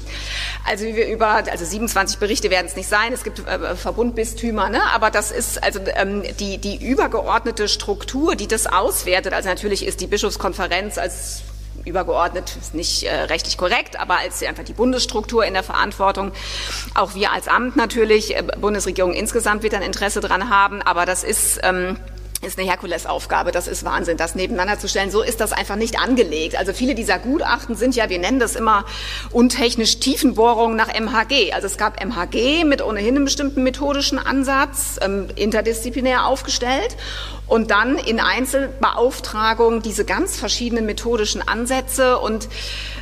Also 0.63 0.84
wir 0.86 1.07
über, 1.07 1.28
also 1.28 1.63
27 1.63 2.17
Berichte 2.17 2.49
werden 2.49 2.65
es 2.65 2.76
nicht 2.76 2.89
sein, 2.89 3.13
es 3.13 3.23
gibt 3.23 3.47
äh, 3.47 3.76
Verbundbistümer, 3.76 4.67
ne? 4.69 4.82
aber 4.95 5.11
das 5.11 5.30
ist 5.30 5.63
also 5.63 5.80
ähm, 5.95 6.23
die, 6.39 6.57
die 6.57 6.84
übergeordnete 6.84 7.67
Struktur, 7.67 8.36
die 8.36 8.47
das 8.47 8.65
auswertet. 8.65 9.34
Also 9.34 9.49
natürlich 9.49 9.86
ist 9.86 10.01
die 10.01 10.07
Bischofskonferenz 10.07 10.97
als 10.97 11.43
übergeordnet 11.84 12.57
ist 12.59 12.73
nicht 12.73 13.03
äh, 13.03 13.13
rechtlich 13.13 13.57
korrekt, 13.57 13.99
aber 13.99 14.17
als 14.17 14.41
einfach 14.41 14.63
die 14.63 14.73
Bundesstruktur 14.73 15.45
in 15.45 15.53
der 15.53 15.61
Verantwortung. 15.61 16.32
Auch 16.95 17.13
wir 17.13 17.32
als 17.32 17.47
Amt 17.47 17.76
natürlich, 17.76 18.36
äh, 18.36 18.41
Bundesregierung 18.59 19.13
insgesamt 19.13 19.61
wird 19.61 19.76
ein 19.76 19.84
Interesse 19.84 20.19
dran 20.19 20.49
haben, 20.49 20.82
aber 20.82 21.05
das 21.05 21.23
ist 21.23 21.59
ähm, 21.61 21.99
ist 22.45 22.57
eine 22.57 22.67
Herkulesaufgabe, 22.67 23.51
das 23.51 23.67
ist 23.67 23.83
Wahnsinn, 23.83 24.17
das 24.17 24.35
nebeneinander 24.35 24.79
zu 24.79 24.87
stellen. 24.87 25.11
So 25.11 25.21
ist 25.21 25.41
das 25.41 25.51
einfach 25.51 25.75
nicht 25.75 25.99
angelegt. 25.99 26.57
Also 26.57 26.73
viele 26.73 26.95
dieser 26.95 27.19
Gutachten 27.19 27.75
sind 27.75 27.95
ja, 27.95 28.09
wir 28.09 28.19
nennen 28.19 28.39
das 28.39 28.55
immer 28.55 28.85
untechnisch 29.31 29.99
Tiefenbohrungen 29.99 30.77
nach 30.77 30.87
MHG. 30.87 31.53
Also 31.53 31.67
es 31.67 31.77
gab 31.77 32.03
MHG 32.03 32.63
mit 32.63 32.81
ohnehin 32.81 33.15
einem 33.15 33.25
bestimmten 33.25 33.63
methodischen 33.63 34.19
Ansatz, 34.19 34.99
ähm, 35.01 35.27
interdisziplinär 35.35 36.25
aufgestellt 36.25 36.95
und 37.47 37.71
dann 37.71 37.97
in 37.97 38.19
Einzelbeauftragung 38.19 39.81
diese 39.81 40.05
ganz 40.05 40.37
verschiedenen 40.37 40.85
methodischen 40.85 41.47
Ansätze 41.47 42.17
und 42.19 42.47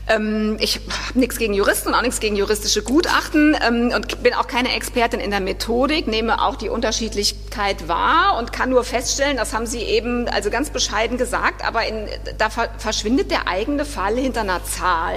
ähm, 0.07 0.57
ich 0.59 0.75
habe 0.75 1.19
nichts 1.19 1.37
gegen 1.37 1.53
Juristen 1.53 1.89
und 1.89 1.95
auch 1.95 2.01
nichts 2.01 2.19
gegen 2.19 2.35
juristische 2.35 2.83
Gutachten 2.83 3.55
ähm, 3.65 3.91
und 3.95 4.21
bin 4.21 4.33
auch 4.33 4.47
keine 4.47 4.75
Expertin 4.75 5.19
in 5.19 5.31
der 5.31 5.39
Methodik, 5.39 6.07
nehme 6.07 6.41
auch 6.41 6.55
die 6.55 6.69
Unterschiedlichkeit 6.69 7.87
wahr 7.87 8.37
und 8.37 8.51
kann 8.51 8.69
nur 8.69 8.83
feststellen, 8.83 9.37
das 9.37 9.53
haben 9.53 9.65
Sie 9.65 9.79
eben 9.79 10.27
also 10.27 10.49
ganz 10.49 10.71
bescheiden 10.71 11.17
gesagt, 11.17 11.65
aber 11.65 11.85
in, 11.85 12.07
da 12.37 12.49
verschwindet 12.49 13.31
der 13.31 13.47
eigene 13.47 13.85
Fall 13.85 14.17
hinter 14.17 14.41
einer 14.41 14.63
Zahl. 14.63 15.15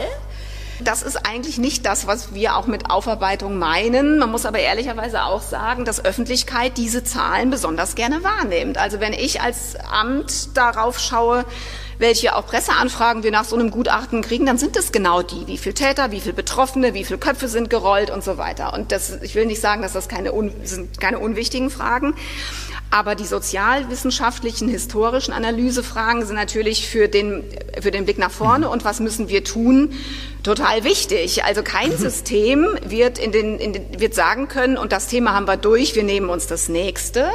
Das 0.80 1.02
ist 1.02 1.26
eigentlich 1.26 1.56
nicht 1.56 1.86
das, 1.86 2.06
was 2.06 2.34
wir 2.34 2.54
auch 2.54 2.66
mit 2.66 2.90
Aufarbeitung 2.90 3.58
meinen. 3.58 4.18
Man 4.18 4.30
muss 4.30 4.44
aber 4.44 4.58
ehrlicherweise 4.58 5.24
auch 5.24 5.40
sagen, 5.40 5.86
dass 5.86 6.04
Öffentlichkeit 6.04 6.76
diese 6.76 7.02
Zahlen 7.02 7.48
besonders 7.50 7.94
gerne 7.94 8.22
wahrnimmt. 8.22 8.76
Also 8.76 9.00
wenn 9.00 9.14
ich 9.14 9.40
als 9.40 9.76
Amt 9.76 10.54
darauf 10.56 10.98
schaue, 10.98 11.46
welche 11.98 12.34
auch 12.34 12.46
Presseanfragen 12.46 13.22
wir 13.22 13.30
nach 13.30 13.44
so 13.44 13.56
einem 13.56 13.70
Gutachten 13.70 14.22
kriegen, 14.22 14.46
dann 14.46 14.58
sind 14.58 14.76
es 14.76 14.92
genau 14.92 15.22
die. 15.22 15.46
Wie 15.46 15.58
viele 15.58 15.74
Täter, 15.74 16.10
wie 16.10 16.20
viele 16.20 16.34
Betroffene, 16.34 16.94
wie 16.94 17.04
viele 17.04 17.18
Köpfe 17.18 17.48
sind 17.48 17.70
gerollt 17.70 18.10
und 18.10 18.22
so 18.22 18.38
weiter. 18.38 18.74
Und 18.74 18.92
das, 18.92 19.22
ich 19.22 19.34
will 19.34 19.46
nicht 19.46 19.60
sagen, 19.60 19.82
dass 19.82 19.92
das 19.92 20.08
keine, 20.08 20.32
un, 20.32 20.52
sind 20.64 21.00
keine 21.00 21.18
unwichtigen 21.18 21.70
Fragen. 21.70 22.14
Aber 22.90 23.14
die 23.14 23.24
sozialwissenschaftlichen, 23.24 24.68
historischen 24.68 25.32
Analysefragen 25.32 26.24
sind 26.24 26.36
natürlich 26.36 26.88
für 26.88 27.08
den, 27.08 27.42
für 27.80 27.90
den 27.90 28.04
Blick 28.04 28.18
nach 28.18 28.30
vorne 28.30 28.68
und 28.68 28.84
was 28.84 29.00
müssen 29.00 29.28
wir 29.28 29.42
tun, 29.42 29.92
total 30.44 30.84
wichtig. 30.84 31.44
Also 31.44 31.62
kein 31.62 31.96
System 31.96 32.66
wird, 32.84 33.18
in 33.18 33.32
den, 33.32 33.58
in 33.58 33.72
den, 33.72 34.00
wird 34.00 34.14
sagen 34.14 34.46
können, 34.48 34.78
und 34.78 34.92
das 34.92 35.08
Thema 35.08 35.34
haben 35.34 35.48
wir 35.48 35.56
durch, 35.56 35.96
wir 35.96 36.04
nehmen 36.04 36.30
uns 36.30 36.46
das 36.46 36.68
nächste 36.68 37.28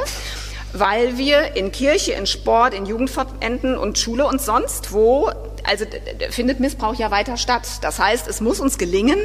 weil 0.72 1.18
wir 1.18 1.56
in 1.56 1.72
Kirche, 1.72 2.12
in 2.12 2.26
Sport, 2.26 2.74
in 2.74 2.86
Jugendverbänden 2.86 3.76
und 3.76 3.98
Schule 3.98 4.26
und 4.26 4.40
sonst 4.40 4.92
wo, 4.92 5.30
also 5.64 5.84
findet 6.30 6.60
Missbrauch 6.60 6.94
ja 6.94 7.10
weiter 7.10 7.36
statt. 7.36 7.66
Das 7.82 7.98
heißt, 7.98 8.26
es 8.28 8.40
muss 8.40 8.60
uns 8.60 8.78
gelingen, 8.78 9.18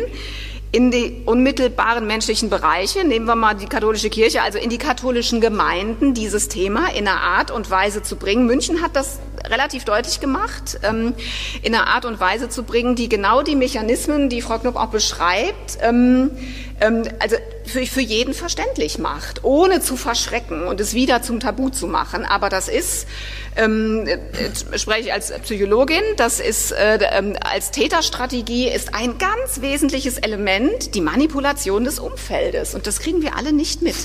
in 0.71 0.91
die 0.91 1.23
unmittelbaren 1.25 2.05
menschlichen 2.05 2.49
Bereiche, 2.49 3.05
nehmen 3.05 3.25
wir 3.25 3.35
mal 3.35 3.53
die 3.53 3.67
katholische 3.67 4.09
Kirche, 4.09 4.41
also 4.41 4.57
in 4.57 4.69
die 4.69 4.77
katholischen 4.77 5.39
Gemeinden, 5.39 6.13
dieses 6.13 6.49
Thema 6.49 6.89
in 6.93 7.07
einer 7.07 7.21
Art 7.21 7.51
und 7.51 7.71
Weise 7.71 8.03
zu 8.03 8.17
bringen. 8.17 8.45
München 8.45 8.81
hat 8.81 8.95
das 8.95 9.19
relativ 9.45 9.85
deutlich 9.85 10.19
gemacht, 10.19 10.79
ähm, 10.83 11.13
in 11.61 11.73
einer 11.73 11.87
Art 11.87 12.03
und 12.03 12.19
Weise 12.19 12.49
zu 12.49 12.63
bringen, 12.63 12.95
die 12.95 13.07
genau 13.07 13.43
die 13.43 13.55
Mechanismen, 13.55 14.27
die 14.29 14.41
Frau 14.41 14.59
Knopp 14.59 14.75
auch 14.75 14.89
beschreibt, 14.89 15.77
ähm, 15.81 16.31
ähm, 16.81 17.03
also 17.19 17.37
für, 17.67 17.85
für 17.85 18.01
jeden 18.01 18.33
verständlich 18.33 18.97
macht, 18.97 19.43
ohne 19.43 19.81
zu 19.81 19.95
verschrecken 19.97 20.67
und 20.67 20.79
es 20.79 20.93
wieder 20.93 21.21
zum 21.21 21.39
Tabu 21.39 21.69
zu 21.69 21.87
machen. 21.87 22.25
Aber 22.25 22.49
das 22.49 22.67
ist, 22.67 23.07
ähm, 23.55 24.07
äh, 24.07 24.77
spreche 24.77 25.07
ich 25.07 25.13
als 25.13 25.31
Psychologin, 25.31 26.01
das 26.17 26.39
ist 26.39 26.71
äh, 26.71 26.97
äh, 26.97 27.33
als 27.41 27.71
Täterstrategie 27.71 28.67
ist 28.69 28.93
ein 28.93 29.17
ganz 29.17 29.61
wesentliches 29.61 30.17
Element 30.17 30.95
die 30.95 31.01
Manipulation 31.01 31.83
des 31.83 31.99
Umfeldes 31.99 32.75
und 32.75 32.87
das 32.87 32.99
kriegen 32.99 33.21
wir 33.21 33.35
alle 33.35 33.53
nicht 33.53 33.81
mit. 33.81 33.95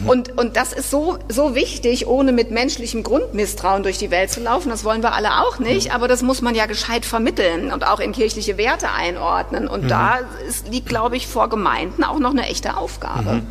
Mhm. 0.00 0.08
Und, 0.08 0.38
und 0.38 0.56
das 0.56 0.72
ist 0.72 0.90
so, 0.90 1.18
so 1.28 1.54
wichtig, 1.54 2.06
ohne 2.06 2.32
mit 2.32 2.50
menschlichem 2.50 3.02
Grundmisstrauen 3.02 3.82
durch 3.82 3.98
die 3.98 4.10
Welt 4.10 4.30
zu 4.30 4.40
laufen. 4.40 4.68
Das 4.68 4.84
wollen 4.84 5.02
wir 5.02 5.14
alle 5.14 5.42
auch 5.42 5.58
nicht, 5.58 5.88
mhm. 5.88 5.94
aber 5.94 6.08
das 6.08 6.22
muss 6.22 6.42
man 6.42 6.54
ja 6.54 6.66
gescheit 6.66 7.04
vermitteln 7.04 7.72
und 7.72 7.86
auch 7.86 8.00
in 8.00 8.12
kirchliche 8.12 8.58
Werte 8.58 8.90
einordnen. 8.90 9.68
Und 9.68 9.84
mhm. 9.84 9.88
da 9.88 10.18
ist, 10.48 10.68
liegt, 10.68 10.88
glaube 10.88 11.16
ich, 11.16 11.26
vor 11.26 11.48
Gemeinden 11.48 12.04
auch 12.04 12.18
noch 12.18 12.30
eine 12.30 12.46
echte 12.46 12.75
Aufgabe. 12.76 13.34
Mhm. 13.34 13.42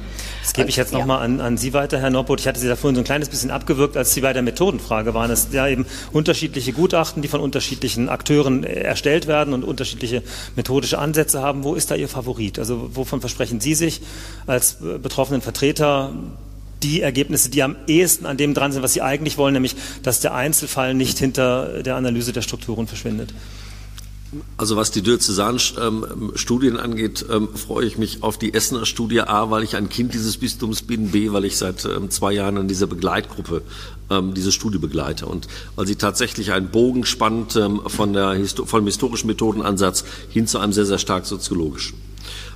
Das 0.42 0.54
gebe 0.54 0.70
ich 0.70 0.76
jetzt 0.76 0.94
ja. 0.94 1.00
nochmal 1.00 1.24
an, 1.24 1.42
an 1.42 1.58
Sie 1.58 1.74
weiter, 1.74 2.00
Herr 2.00 2.12
Norbot. 2.12 2.40
Ich 2.40 2.48
hatte 2.48 2.60
Sie 2.60 2.68
da 2.68 2.76
vorhin 2.76 2.96
so 2.96 3.02
ein 3.02 3.06
kleines 3.06 3.30
bisschen 3.30 3.50
abgewürgt, 3.52 3.98
als 3.98 4.14
Sie 4.14 4.22
bei 4.22 4.32
der 4.32 4.44
Methodenfrage 4.44 5.14
waren. 5.14 5.32
Es 5.32 5.48
ja 5.52 5.68
eben 5.68 5.86
unterschiedliche 6.12 6.72
Gutachten, 6.72 7.22
die 7.22 7.28
von 7.28 7.40
unterschiedlichen 7.40 8.10
Akteuren 8.10 8.64
erstellt 8.64 9.28
werden 9.28 9.54
und 9.54 9.64
unterschiedliche 9.64 10.22
methodische 10.56 11.00
Ansätze 11.00 11.42
haben. 11.42 11.64
Wo 11.64 11.76
ist 11.76 11.90
da 11.90 11.96
Ihr 11.96 12.08
Favorit? 12.10 12.60
Also 12.60 12.92
wovon 12.94 13.22
versprechen 13.22 13.60
Sie 13.60 13.74
sich 13.74 14.02
als 14.46 14.78
betroffenen 15.02 15.42
Vertreter 15.42 16.14
die 16.84 17.02
Ergebnisse, 17.02 17.50
die 17.50 17.64
am 17.64 17.76
ehesten 17.88 18.26
an 18.26 18.38
dem 18.38 18.54
dran 18.54 18.72
sind, 18.72 18.84
was 18.84 18.94
Sie 18.94 19.02
eigentlich 19.02 19.38
wollen, 19.38 19.54
nämlich 19.54 19.76
dass 20.04 20.20
der 20.20 20.36
Einzelfall 20.36 20.94
nicht 20.94 21.18
hinter 21.18 21.82
der 21.82 21.96
Analyse 21.96 22.32
der 22.34 22.42
Strukturen 22.42 22.86
verschwindet? 22.86 23.34
Also 24.58 24.76
was 24.76 24.92
die 24.92 25.02
Diözesan-Studien 25.02 26.78
angeht, 26.78 27.26
ähm, 27.30 27.50
freue 27.54 27.86
ich 27.86 27.98
mich 27.98 28.24
auf 28.24 28.38
die 28.38 28.54
Essener 28.54 28.86
Studie 28.86 29.22
A, 29.22 29.50
weil 29.50 29.64
ich 29.64 29.76
ein 29.76 29.88
Kind 29.88 30.14
dieses 30.14 30.38
Bistums 30.38 30.82
bin, 30.82 31.12
B, 31.12 31.32
weil 31.32 31.46
ich 31.46 31.58
seit 31.58 31.86
ähm, 31.86 32.10
zwei 32.10 32.34
Jahren 32.34 32.58
in 32.58 32.68
dieser 32.68 32.88
Begleitgruppe 32.88 33.62
ähm, 34.10 34.34
diese 34.34 34.52
Studie 34.52 34.80
begleite 34.80 35.26
und 35.28 35.48
weil 35.76 35.88
sie 35.88 35.96
tatsächlich 35.96 36.52
einen 36.52 36.70
Bogen 36.70 37.06
spannt 37.06 37.60
von 37.88 38.14
der, 38.14 38.38
vom 38.48 38.86
historischen 38.86 39.28
Methodenansatz 39.28 40.04
hin 40.30 40.48
zu 40.48 40.60
einem 40.60 40.74
sehr, 40.74 40.86
sehr 40.86 41.00
stark 41.00 41.26
soziologischen. 41.26 41.98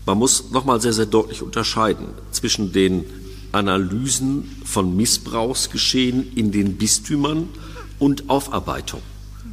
Man 0.05 0.17
muss 0.17 0.51
nochmal 0.51 0.81
sehr, 0.81 0.93
sehr 0.93 1.05
deutlich 1.05 1.41
unterscheiden 1.41 2.07
zwischen 2.31 2.71
den 2.71 3.05
Analysen 3.51 4.57
von 4.65 4.95
Missbrauchsgeschehen 4.95 6.33
in 6.35 6.51
den 6.51 6.77
Bistümern 6.77 7.49
und 7.99 8.29
Aufarbeitung. 8.29 9.01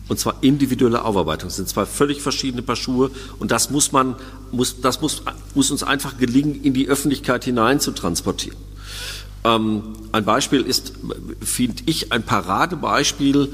Und 0.09 0.21
zwar 0.21 0.37
individuelle 0.43 1.05
Aufarbeitung. 1.05 1.49
Das 1.49 1.57
sind 1.57 1.69
zwei 1.69 1.85
völlig 1.85 2.23
verschiedene 2.23 2.63
Paar 2.63 2.77
Schuhe. 2.77 3.11
Und 3.39 3.51
das 3.51 3.71
muss 3.71 3.91
man, 3.91 4.15
muss, 4.53 4.81
das 4.81 5.01
muss, 5.01 5.23
muss 5.55 5.71
uns 5.71 5.83
einfach 5.83 6.17
gelingen, 6.17 6.63
in 6.63 6.75
die 6.75 6.89
Öffentlichkeit 6.89 7.45
hinein 7.45 7.81
zu 7.81 7.91
transportieren. 7.91 8.57
Ähm, 9.45 9.83
ein 10.13 10.25
Beispiel 10.25 10.63
ist, 10.63 10.93
finde 11.43 11.83
ich, 11.87 12.13
ein 12.13 12.23
Paradebeispiel, 12.23 13.53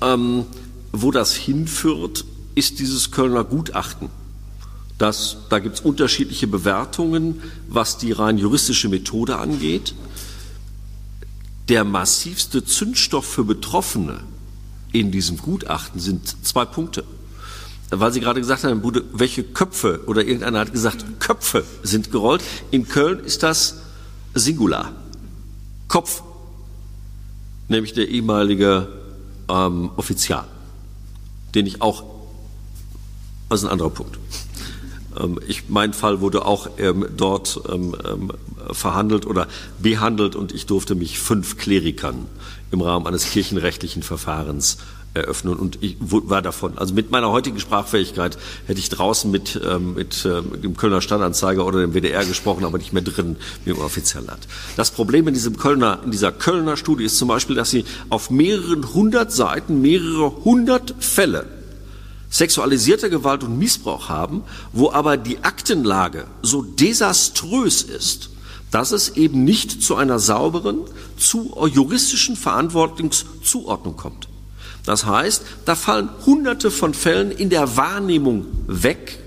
ähm, 0.00 0.44
wo 0.90 1.10
das 1.10 1.34
hinführt, 1.34 2.24
ist 2.54 2.80
dieses 2.80 3.12
Kölner 3.12 3.44
Gutachten. 3.44 4.10
Das, 4.98 5.38
da 5.50 5.58
gibt 5.58 5.76
es 5.76 5.80
unterschiedliche 5.80 6.46
Bewertungen, 6.46 7.42
was 7.68 7.98
die 7.98 8.12
rein 8.12 8.38
juristische 8.38 8.88
Methode 8.88 9.36
angeht. 9.36 9.94
Der 11.68 11.84
massivste 11.84 12.64
Zündstoff 12.64 13.24
für 13.24 13.44
Betroffene 13.44 14.20
in 14.92 15.10
diesem 15.10 15.38
Gutachten 15.38 16.00
sind 16.00 16.46
zwei 16.46 16.64
Punkte. 16.64 17.04
Weil 17.90 18.12
Sie 18.12 18.20
gerade 18.20 18.40
gesagt 18.40 18.64
haben, 18.64 18.82
welche 19.12 19.42
Köpfe 19.42 20.00
oder 20.06 20.22
irgendeiner 20.22 20.60
hat 20.60 20.72
gesagt, 20.72 21.04
Köpfe 21.20 21.64
sind 21.82 22.10
gerollt. 22.10 22.42
In 22.70 22.88
Köln 22.88 23.20
ist 23.20 23.42
das 23.42 23.82
Singular. 24.34 24.92
Kopf, 25.88 26.22
nämlich 27.68 27.92
der 27.92 28.08
ehemalige 28.08 28.88
ähm, 29.48 29.90
Offizial, 29.96 30.44
den 31.54 31.66
ich 31.66 31.82
auch, 31.82 32.04
das 33.50 33.60
ist 33.60 33.66
ein 33.66 33.72
anderer 33.72 33.90
Punkt. 33.90 34.18
Ähm, 35.20 35.38
ich, 35.46 35.68
mein 35.68 35.92
Fall 35.92 36.22
wurde 36.22 36.46
auch 36.46 36.70
ähm, 36.78 37.06
dort 37.14 37.60
ähm, 37.70 37.94
ähm, 38.06 38.32
verhandelt 38.70 39.26
oder 39.26 39.48
behandelt 39.78 40.34
und 40.34 40.52
ich 40.52 40.64
durfte 40.64 40.94
mich 40.94 41.18
fünf 41.18 41.58
Klerikern 41.58 42.26
im 42.72 42.80
Rahmen 42.80 43.06
eines 43.06 43.30
kirchenrechtlichen 43.30 44.02
Verfahrens 44.02 44.78
eröffnen 45.14 45.56
und 45.56 45.78
ich 45.82 45.96
war 46.00 46.40
davon. 46.40 46.78
Also 46.78 46.94
mit 46.94 47.10
meiner 47.10 47.30
heutigen 47.30 47.60
Sprachfähigkeit 47.60 48.38
hätte 48.66 48.80
ich 48.80 48.88
draußen 48.88 49.30
mit, 49.30 49.60
ähm, 49.64 49.94
mit 49.94 50.24
ähm, 50.24 50.60
dem 50.62 50.76
Kölner 50.76 51.02
Stadtanzeiger 51.02 51.66
oder 51.66 51.80
dem 51.80 51.92
WDR 51.92 52.24
gesprochen, 52.24 52.64
aber 52.64 52.78
nicht 52.78 52.92
mehr 52.92 53.02
drin 53.02 53.36
wie 53.64 53.70
im 53.70 53.78
Offiziellamt. 53.78 54.48
Das 54.76 54.90
Problem 54.90 55.28
in 55.28 55.34
diesem 55.34 55.58
Kölner, 55.58 56.00
in 56.04 56.10
dieser 56.10 56.32
Kölner 56.32 56.76
Studie 56.76 57.04
ist 57.04 57.18
zum 57.18 57.28
Beispiel, 57.28 57.56
dass 57.56 57.70
sie 57.70 57.84
auf 58.08 58.30
mehreren 58.30 58.94
hundert 58.94 59.32
Seiten 59.32 59.82
mehrere 59.82 60.44
hundert 60.44 60.94
Fälle 60.98 61.46
sexualisierter 62.30 63.10
Gewalt 63.10 63.44
und 63.44 63.58
Missbrauch 63.58 64.08
haben, 64.08 64.42
wo 64.72 64.90
aber 64.90 65.18
die 65.18 65.44
Aktenlage 65.44 66.24
so 66.40 66.62
desaströs 66.62 67.82
ist, 67.82 68.30
dass 68.72 68.90
es 68.90 69.10
eben 69.10 69.44
nicht 69.44 69.82
zu 69.82 69.94
einer 69.94 70.18
sauberen, 70.18 70.80
zu 71.16 71.54
juristischen 71.72 72.34
Verantwortungszuordnung 72.34 73.96
kommt. 73.96 74.28
Das 74.84 75.06
heißt, 75.06 75.44
da 75.64 75.76
fallen 75.76 76.08
Hunderte 76.26 76.72
von 76.72 76.92
Fällen 76.92 77.30
in 77.30 77.50
der 77.50 77.76
Wahrnehmung 77.76 78.46
weg 78.66 79.20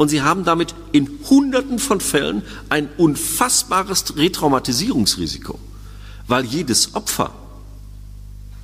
und 0.00 0.08
Sie 0.08 0.22
haben 0.22 0.44
damit 0.44 0.74
in 0.92 1.10
Hunderten 1.28 1.78
von 1.78 2.00
Fällen 2.00 2.40
ein 2.70 2.88
unfassbares 2.96 4.16
Retraumatisierungsrisiko, 4.16 5.58
weil 6.26 6.46
jedes 6.46 6.94
Opfer, 6.94 7.32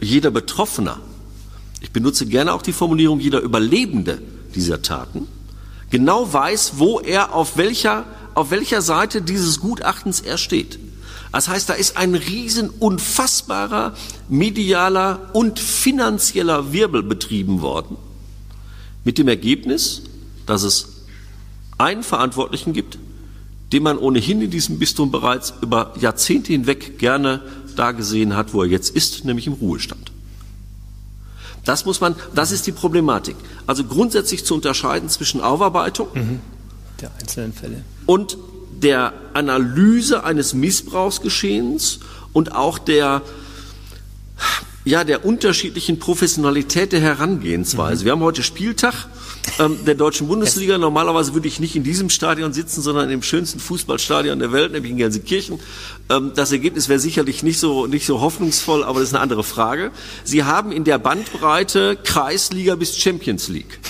jeder 0.00 0.30
Betroffener, 0.30 0.98
ich 1.82 1.90
benutze 1.90 2.24
gerne 2.24 2.54
auch 2.54 2.62
die 2.62 2.72
Formulierung 2.72 3.20
jeder 3.20 3.40
Überlebende 3.40 4.22
dieser 4.54 4.80
Taten, 4.80 5.28
genau 5.90 6.32
weiß, 6.32 6.72
wo 6.76 7.00
er 7.00 7.34
auf 7.34 7.58
welcher, 7.58 8.04
auf 8.36 8.50
welcher 8.50 8.82
Seite 8.82 9.22
dieses 9.22 9.60
Gutachtens 9.60 10.20
er 10.20 10.36
steht. 10.36 10.78
Das 11.32 11.48
heißt, 11.48 11.68
da 11.68 11.72
ist 11.72 11.96
ein 11.96 12.14
riesen 12.14 12.68
unfassbarer 12.68 13.94
medialer 14.28 15.30
und 15.32 15.58
finanzieller 15.58 16.72
Wirbel 16.72 17.02
betrieben 17.02 17.62
worden, 17.62 17.96
mit 19.04 19.18
dem 19.18 19.28
Ergebnis, 19.28 20.02
dass 20.44 20.62
es 20.62 20.88
einen 21.78 22.02
Verantwortlichen 22.02 22.74
gibt, 22.74 22.98
den 23.72 23.82
man 23.82 23.98
ohnehin 23.98 24.42
in 24.42 24.50
diesem 24.50 24.78
Bistum 24.78 25.10
bereits 25.10 25.54
über 25.62 25.94
Jahrzehnte 25.98 26.52
hinweg 26.52 26.98
gerne 26.98 27.42
da 27.74 27.92
gesehen 27.92 28.36
hat, 28.36 28.52
wo 28.52 28.62
er 28.62 28.68
jetzt 28.68 28.94
ist, 28.94 29.24
nämlich 29.24 29.46
im 29.46 29.54
Ruhestand. 29.54 30.12
Das 31.64 31.84
muss 31.86 32.00
man, 32.00 32.14
das 32.34 32.52
ist 32.52 32.66
die 32.66 32.72
Problematik. 32.72 33.36
Also 33.66 33.84
grundsätzlich 33.84 34.44
zu 34.44 34.54
unterscheiden 34.54 35.08
zwischen 35.08 35.40
Aufarbeitung 35.40 36.08
mhm. 36.14 36.40
der 37.00 37.10
einzelnen 37.18 37.52
Fälle 37.52 37.82
und 38.06 38.38
der 38.70 39.12
Analyse 39.34 40.24
eines 40.24 40.54
Missbrauchsgeschehens 40.54 42.00
und 42.32 42.54
auch 42.54 42.78
der 42.78 43.22
ja, 44.86 45.02
der 45.02 45.24
unterschiedlichen 45.24 45.98
Professionalität 45.98 46.92
der 46.92 47.00
Herangehensweise. 47.00 48.02
Mhm. 48.02 48.04
Wir 48.04 48.12
haben 48.12 48.20
heute 48.20 48.44
Spieltag 48.44 49.08
ähm, 49.58 49.78
der 49.84 49.96
deutschen 49.96 50.28
Bundesliga. 50.28 50.78
Normalerweise 50.78 51.34
würde 51.34 51.48
ich 51.48 51.58
nicht 51.58 51.74
in 51.74 51.82
diesem 51.82 52.08
Stadion 52.08 52.52
sitzen, 52.52 52.82
sondern 52.82 53.10
im 53.10 53.20
schönsten 53.20 53.58
Fußballstadion 53.58 54.38
der 54.38 54.52
Welt, 54.52 54.70
nämlich 54.70 54.92
in 54.92 54.96
Gelsenkirchen. 54.98 55.58
Ähm, 56.08 56.32
das 56.36 56.52
Ergebnis 56.52 56.88
wäre 56.88 57.00
sicherlich 57.00 57.42
nicht 57.42 57.58
so, 57.58 57.88
nicht 57.88 58.06
so 58.06 58.20
hoffnungsvoll, 58.20 58.84
aber 58.84 59.00
das 59.00 59.08
ist 59.08 59.14
eine 59.14 59.22
andere 59.22 59.42
Frage. 59.42 59.90
Sie 60.22 60.44
haben 60.44 60.70
in 60.70 60.84
der 60.84 60.98
Bandbreite 60.98 61.98
Kreisliga 62.04 62.76
bis 62.76 62.96
Champions 62.96 63.48
League. 63.48 63.80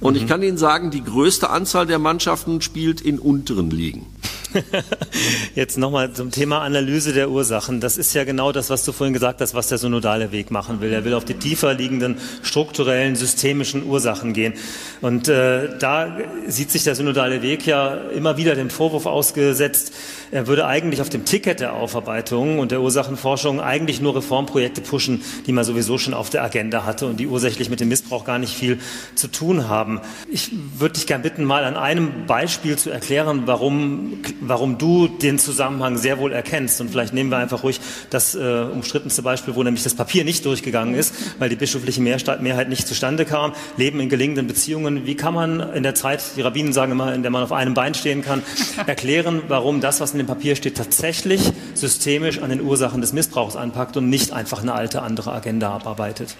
Und 0.00 0.16
ich 0.16 0.24
mhm. 0.24 0.28
kann 0.28 0.42
Ihnen 0.42 0.58
sagen, 0.58 0.90
die 0.90 1.02
größte 1.02 1.50
Anzahl 1.50 1.86
der 1.86 1.98
Mannschaften 1.98 2.60
spielt 2.60 3.00
in 3.00 3.18
unteren 3.18 3.70
Ligen. 3.70 4.06
Jetzt 5.54 5.76
nochmal 5.76 6.12
zum 6.12 6.30
Thema 6.30 6.62
Analyse 6.62 7.12
der 7.12 7.30
Ursachen. 7.30 7.80
Das 7.80 7.98
ist 7.98 8.14
ja 8.14 8.24
genau 8.24 8.52
das, 8.52 8.70
was 8.70 8.84
du 8.84 8.92
vorhin 8.92 9.12
gesagt 9.12 9.40
hast, 9.40 9.54
was 9.54 9.68
der 9.68 9.78
synodale 9.78 10.32
Weg 10.32 10.50
machen 10.50 10.80
will. 10.80 10.92
Er 10.92 11.04
will 11.04 11.14
auf 11.14 11.24
die 11.24 11.34
tiefer 11.34 11.74
liegenden 11.74 12.16
strukturellen, 12.42 13.16
systemischen 13.16 13.84
Ursachen 13.84 14.32
gehen. 14.32 14.54
Und 15.00 15.28
äh, 15.28 15.76
da 15.78 16.16
sieht 16.46 16.70
sich 16.70 16.84
der 16.84 16.94
synodale 16.94 17.42
Weg 17.42 17.66
ja 17.66 17.94
immer 17.94 18.36
wieder 18.36 18.54
dem 18.54 18.70
Vorwurf 18.70 19.06
ausgesetzt, 19.06 19.92
er 20.30 20.46
würde 20.46 20.66
eigentlich 20.66 21.00
auf 21.00 21.08
dem 21.08 21.24
Ticket 21.24 21.60
der 21.60 21.72
Aufarbeitung 21.74 22.58
und 22.58 22.70
der 22.70 22.80
Ursachenforschung 22.80 23.60
eigentlich 23.60 24.00
nur 24.00 24.16
Reformprojekte 24.16 24.80
pushen, 24.80 25.22
die 25.46 25.52
man 25.52 25.64
sowieso 25.64 25.98
schon 25.98 26.14
auf 26.14 26.30
der 26.30 26.42
Agenda 26.42 26.84
hatte 26.84 27.06
und 27.06 27.18
die 27.18 27.26
ursächlich 27.26 27.70
mit 27.70 27.80
dem 27.80 27.88
Missbrauch 27.88 28.24
gar 28.24 28.38
nicht 28.38 28.54
viel 28.54 28.78
zu 29.14 29.28
tun 29.28 29.68
haben. 29.68 30.00
Ich 30.30 30.50
würde 30.78 30.94
dich 30.94 31.06
gerne 31.06 31.22
bitten, 31.22 31.44
mal 31.44 31.64
an 31.64 31.76
einem 31.76 32.26
Beispiel 32.26 32.76
zu 32.76 32.90
erklären, 32.90 33.42
warum, 33.46 34.18
warum 34.40 34.78
du 34.78 35.08
den 35.08 35.38
Zusammenhang 35.38 35.96
sehr 35.96 36.18
wohl 36.18 36.32
erkennst. 36.32 36.80
Und 36.80 36.90
vielleicht 36.90 37.14
nehmen 37.14 37.30
wir 37.30 37.38
einfach 37.38 37.62
ruhig 37.62 37.80
das 38.10 38.34
äh, 38.34 38.66
umstrittenste 38.72 39.22
Beispiel, 39.22 39.54
wo 39.54 39.62
nämlich 39.62 39.82
das 39.82 39.94
Papier 39.94 40.24
nicht 40.24 40.44
durchgegangen 40.44 40.94
ist, 40.94 41.14
weil 41.38 41.48
die 41.48 41.56
bischöfliche 41.56 42.00
Mehrheit 42.00 42.68
nicht 42.68 42.86
zustande 42.86 43.24
kam. 43.24 43.52
Leben 43.76 44.00
in 44.00 44.08
gelingenden 44.08 44.46
Beziehungen. 44.46 45.06
Wie 45.06 45.14
kann 45.14 45.34
man 45.34 45.60
in 45.74 45.82
der 45.82 45.94
Zeit, 45.94 46.22
die 46.36 46.42
Rabbinen 46.42 46.72
sagen 46.72 46.92
immer, 46.92 47.14
in 47.14 47.22
der 47.22 47.30
man 47.30 47.42
auf 47.42 47.52
einem 47.52 47.74
Bein 47.74 47.94
stehen 47.94 48.22
kann, 48.22 48.42
erklären, 48.86 49.42
warum 49.48 49.80
das, 49.80 50.00
was 50.00 50.14
in 50.18 50.26
dem 50.26 50.26
Papier 50.26 50.56
steht, 50.56 50.76
tatsächlich 50.76 51.52
systemisch 51.74 52.40
an 52.40 52.50
den 52.50 52.60
Ursachen 52.60 53.00
des 53.00 53.12
Missbrauchs 53.12 53.56
anpackt 53.56 53.96
und 53.96 54.08
nicht 54.08 54.32
einfach 54.32 54.62
eine 54.62 54.74
alte 54.74 55.02
andere 55.02 55.32
Agenda 55.32 55.70
abarbeitet. 55.70 56.36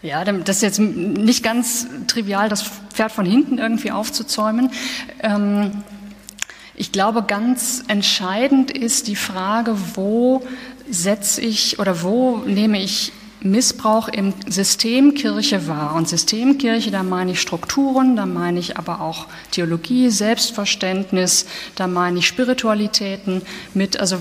Ja, 0.00 0.24
das 0.24 0.56
ist 0.56 0.62
jetzt 0.62 0.78
nicht 0.78 1.42
ganz 1.42 1.88
trivial, 2.06 2.48
das 2.48 2.62
Pferd 2.92 3.10
von 3.10 3.26
hinten 3.26 3.58
irgendwie 3.58 3.90
aufzuzäumen. 3.90 4.70
Ähm, 5.22 5.82
ich 6.76 6.92
glaube, 6.92 7.24
ganz 7.24 7.82
entscheidend 7.88 8.70
ist 8.70 9.08
die 9.08 9.16
Frage, 9.16 9.76
wo 9.94 10.46
setze 10.88 11.40
ich 11.40 11.80
oder 11.80 12.02
wo 12.02 12.36
nehme 12.46 12.80
ich 12.80 13.12
Missbrauch 13.40 14.08
im 14.08 14.34
System 14.48 15.14
Kirche 15.14 15.68
wahr. 15.68 15.94
Und 15.94 16.08
Systemkirche, 16.08 16.90
da 16.90 17.02
meine 17.02 17.32
ich 17.32 17.40
Strukturen, 17.40 18.16
da 18.16 18.26
meine 18.26 18.58
ich 18.58 18.78
aber 18.78 19.00
auch 19.00 19.26
Theologie, 19.50 20.10
Selbstverständnis, 20.10 21.46
da 21.76 21.86
meine 21.86 22.18
ich 22.18 22.26
Spiritualitäten 22.26 23.42
mit, 23.74 24.00
also 24.00 24.18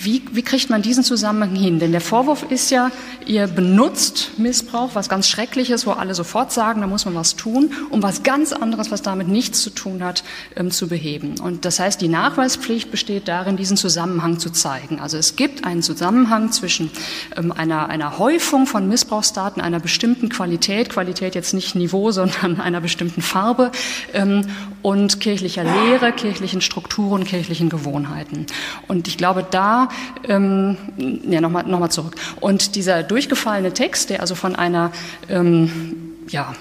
wie, 0.00 0.22
wie 0.32 0.42
kriegt 0.42 0.70
man 0.70 0.82
diesen 0.82 1.02
Zusammenhang 1.02 1.54
hin? 1.54 1.78
Denn 1.78 1.92
der 1.92 2.00
Vorwurf 2.00 2.44
ist 2.50 2.70
ja, 2.70 2.90
ihr 3.26 3.46
benutzt 3.46 4.38
Missbrauch, 4.38 4.90
was 4.94 5.08
ganz 5.08 5.28
Schreckliches, 5.28 5.86
wo 5.86 5.92
alle 5.92 6.14
sofort 6.14 6.52
sagen, 6.52 6.80
da 6.80 6.86
muss 6.86 7.04
man 7.04 7.14
was 7.14 7.36
tun, 7.36 7.72
um 7.90 8.02
was 8.02 8.22
ganz 8.22 8.52
anderes, 8.52 8.90
was 8.90 9.02
damit 9.02 9.28
nichts 9.28 9.62
zu 9.62 9.70
tun 9.70 10.02
hat, 10.04 10.22
ähm, 10.56 10.70
zu 10.70 10.88
beheben. 10.88 11.40
Und 11.40 11.64
das 11.64 11.80
heißt, 11.80 12.00
die 12.00 12.08
Nachweispflicht 12.08 12.90
besteht 12.90 13.28
darin, 13.28 13.56
diesen 13.56 13.76
Zusammenhang 13.76 14.38
zu 14.38 14.50
zeigen. 14.50 15.00
Also 15.00 15.16
es 15.16 15.36
gibt 15.36 15.64
einen 15.64 15.82
Zusammenhang 15.82 16.52
zwischen 16.52 16.90
ähm, 17.36 17.52
einer, 17.52 17.88
einer 17.88 18.18
Häufung 18.18 18.57
von 18.66 18.88
Missbrauchsdaten 18.88 19.62
einer 19.62 19.80
bestimmten 19.80 20.28
Qualität, 20.28 20.90
Qualität 20.90 21.34
jetzt 21.34 21.54
nicht 21.54 21.74
Niveau, 21.74 22.10
sondern 22.18 22.60
einer 22.60 22.80
bestimmten 22.80 23.22
Farbe 23.22 23.70
ähm, 24.12 24.46
und 24.82 25.20
kirchlicher 25.20 25.64
Lehre, 25.64 26.12
kirchlichen 26.12 26.60
Strukturen, 26.60 27.24
kirchlichen 27.24 27.68
Gewohnheiten. 27.68 28.46
Und 28.86 29.08
ich 29.08 29.16
glaube, 29.16 29.46
da, 29.48 29.88
ähm, 30.24 30.76
ja, 31.28 31.40
nochmal 31.40 31.64
noch 31.64 31.80
mal 31.80 31.90
zurück. 31.90 32.16
Und 32.40 32.74
dieser 32.74 33.02
durchgefallene 33.02 33.72
Text, 33.72 34.10
der 34.10 34.20
also 34.20 34.34
von 34.34 34.56
einer, 34.56 34.92
ähm, 35.28 36.16
ja, 36.28 36.54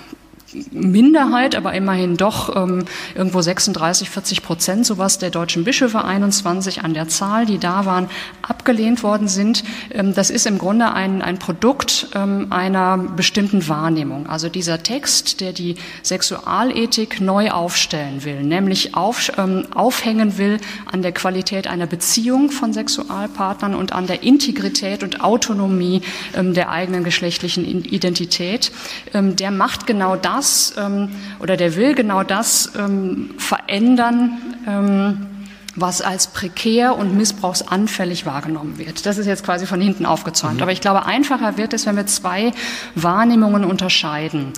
Minderheit, 0.72 1.56
aber 1.56 1.74
immerhin 1.74 2.16
doch 2.16 2.56
ähm, 2.56 2.86
irgendwo 3.16 3.42
36, 3.42 4.10
40 4.10 4.44
Prozent, 4.44 4.86
sowas 4.86 5.18
der 5.18 5.30
deutschen 5.30 5.66
Bischöfe, 5.66 6.04
21 6.04 6.84
an 6.84 6.94
der 6.94 7.10
Zahl, 7.10 7.46
die 7.46 7.58
da 7.58 7.86
waren, 7.86 8.10
abgelehnt 8.42 9.04
worden 9.04 9.28
sind. 9.28 9.64
Ähm, 9.92 10.14
das 10.14 10.30
ist 10.30 10.48
im 10.48 10.58
Grunde 10.58 10.94
ein, 10.94 11.22
ein 11.22 11.38
Produkt 11.38 12.08
ähm, 12.16 12.48
einer 12.50 12.98
bestimmten 12.98 13.68
Wahrnehmung. 13.68 14.28
Also 14.28 14.48
dieser 14.48 14.84
Text, 14.84 15.42
der 15.42 15.52
die 15.52 15.76
Sexualethik 16.02 17.20
neu 17.20 17.52
aufstellen 17.52 18.24
will, 18.24 18.44
nämlich 18.44 18.96
auf, 18.96 19.32
ähm, 19.38 19.68
aufhängen 19.74 20.38
will 20.38 20.60
an 20.86 21.02
der 21.02 21.12
Qualität 21.12 21.68
einer 21.68 21.88
Beziehung 21.88 22.52
von 22.52 22.72
Sexualpartnern 22.72 23.76
und 23.76 23.92
an 23.92 24.08
der 24.08 24.24
Integrität 24.24 25.04
und 25.04 25.22
Autonomie 25.22 26.02
ähm, 26.34 26.54
der 26.54 26.70
eigenen 26.70 27.04
geschlechtlichen 27.04 27.66
Identität, 27.66 28.72
ähm, 29.14 29.36
der 29.36 29.52
macht 29.52 29.88
genau 29.88 30.16
das, 30.16 30.37
das 30.38 30.74
ähm, 30.78 31.10
oder 31.40 31.58
der 31.58 31.76
will 31.76 31.96
genau 31.96 32.24
das 32.24 32.72
ähm, 32.78 33.32
verändern, 33.38 34.38
ähm, 34.68 35.28
was 35.78 36.02
als 36.02 36.28
prekär 36.28 36.98
und 36.98 37.16
missbrauchsanfällig 37.16 38.26
wahrgenommen 38.26 38.80
wird. 38.80 39.06
Das 39.06 39.20
ist 39.20 39.28
jetzt 39.28 39.46
quasi 39.46 39.68
von 39.68 39.80
hinten 39.80 40.08
aufgezäumt. 40.08 40.56
Mhm. 40.56 40.64
Aber 40.64 40.72
ich 40.72 40.82
glaube, 40.82 41.06
einfacher 41.06 41.58
wird 41.58 41.74
es, 41.74 41.86
wenn 41.86 41.96
wir 41.96 42.08
zwei 42.08 42.52
Wahrnehmungen 42.96 43.64
unterscheiden. 43.64 44.54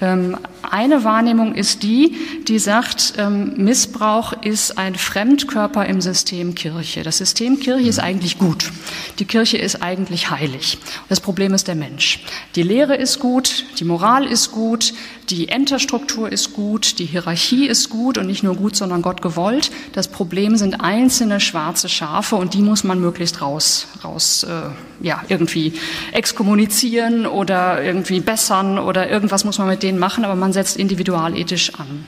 Ähm, 0.00 0.38
eine 0.62 1.04
Wahrnehmung 1.04 1.54
ist 1.54 1.82
die, 1.82 2.16
die 2.48 2.58
sagt, 2.58 3.14
ähm, 3.18 3.52
Missbrauch 3.56 4.32
ist 4.42 4.78
ein 4.78 4.94
Fremdkörper 4.94 5.84
im 5.84 6.00
System 6.00 6.54
Kirche. 6.54 7.02
Das 7.02 7.18
System 7.18 7.60
Kirche 7.60 7.88
ist 7.88 7.98
mhm. 7.98 8.04
eigentlich 8.04 8.38
gut. 8.38 8.72
Die 9.18 9.26
Kirche 9.26 9.58
ist 9.58 9.82
eigentlich 9.82 10.30
heilig. 10.30 10.78
Das 11.10 11.20
Problem 11.20 11.52
ist 11.52 11.68
der 11.68 11.74
Mensch. 11.74 12.20
Die 12.56 12.62
Lehre 12.62 12.96
ist 12.96 13.18
gut, 13.18 13.66
die 13.78 13.84
Moral 13.84 14.24
ist 14.24 14.52
gut, 14.52 14.94
die 15.30 15.48
Enterstruktur 15.48 16.30
ist 16.30 16.52
gut, 16.52 16.98
die 16.98 17.04
Hierarchie 17.04 17.66
ist 17.66 17.90
gut 17.90 18.18
und 18.18 18.26
nicht 18.26 18.42
nur 18.42 18.56
gut, 18.56 18.76
sondern 18.76 19.02
Gott 19.02 19.22
gewollt. 19.22 19.70
Das 19.92 20.08
Problem 20.08 20.56
sind 20.56 20.80
einzelne 20.80 21.40
schwarze 21.40 21.88
Schafe 21.88 22.36
und 22.36 22.54
die 22.54 22.62
muss 22.62 22.84
man 22.84 23.00
möglichst 23.00 23.40
raus, 23.40 23.86
raus 24.04 24.44
äh, 24.44 24.70
ja, 25.00 25.22
irgendwie 25.28 25.74
exkommunizieren 26.12 27.26
oder 27.26 27.82
irgendwie 27.82 28.20
bessern 28.20 28.78
oder 28.78 29.08
irgendwas 29.08 29.44
muss 29.44 29.58
man 29.58 29.68
mit 29.68 29.82
denen 29.82 29.98
machen, 29.98 30.24
aber 30.24 30.34
man 30.34 30.52
setzt 30.52 30.76
individualethisch 30.76 31.74
an. 31.74 32.04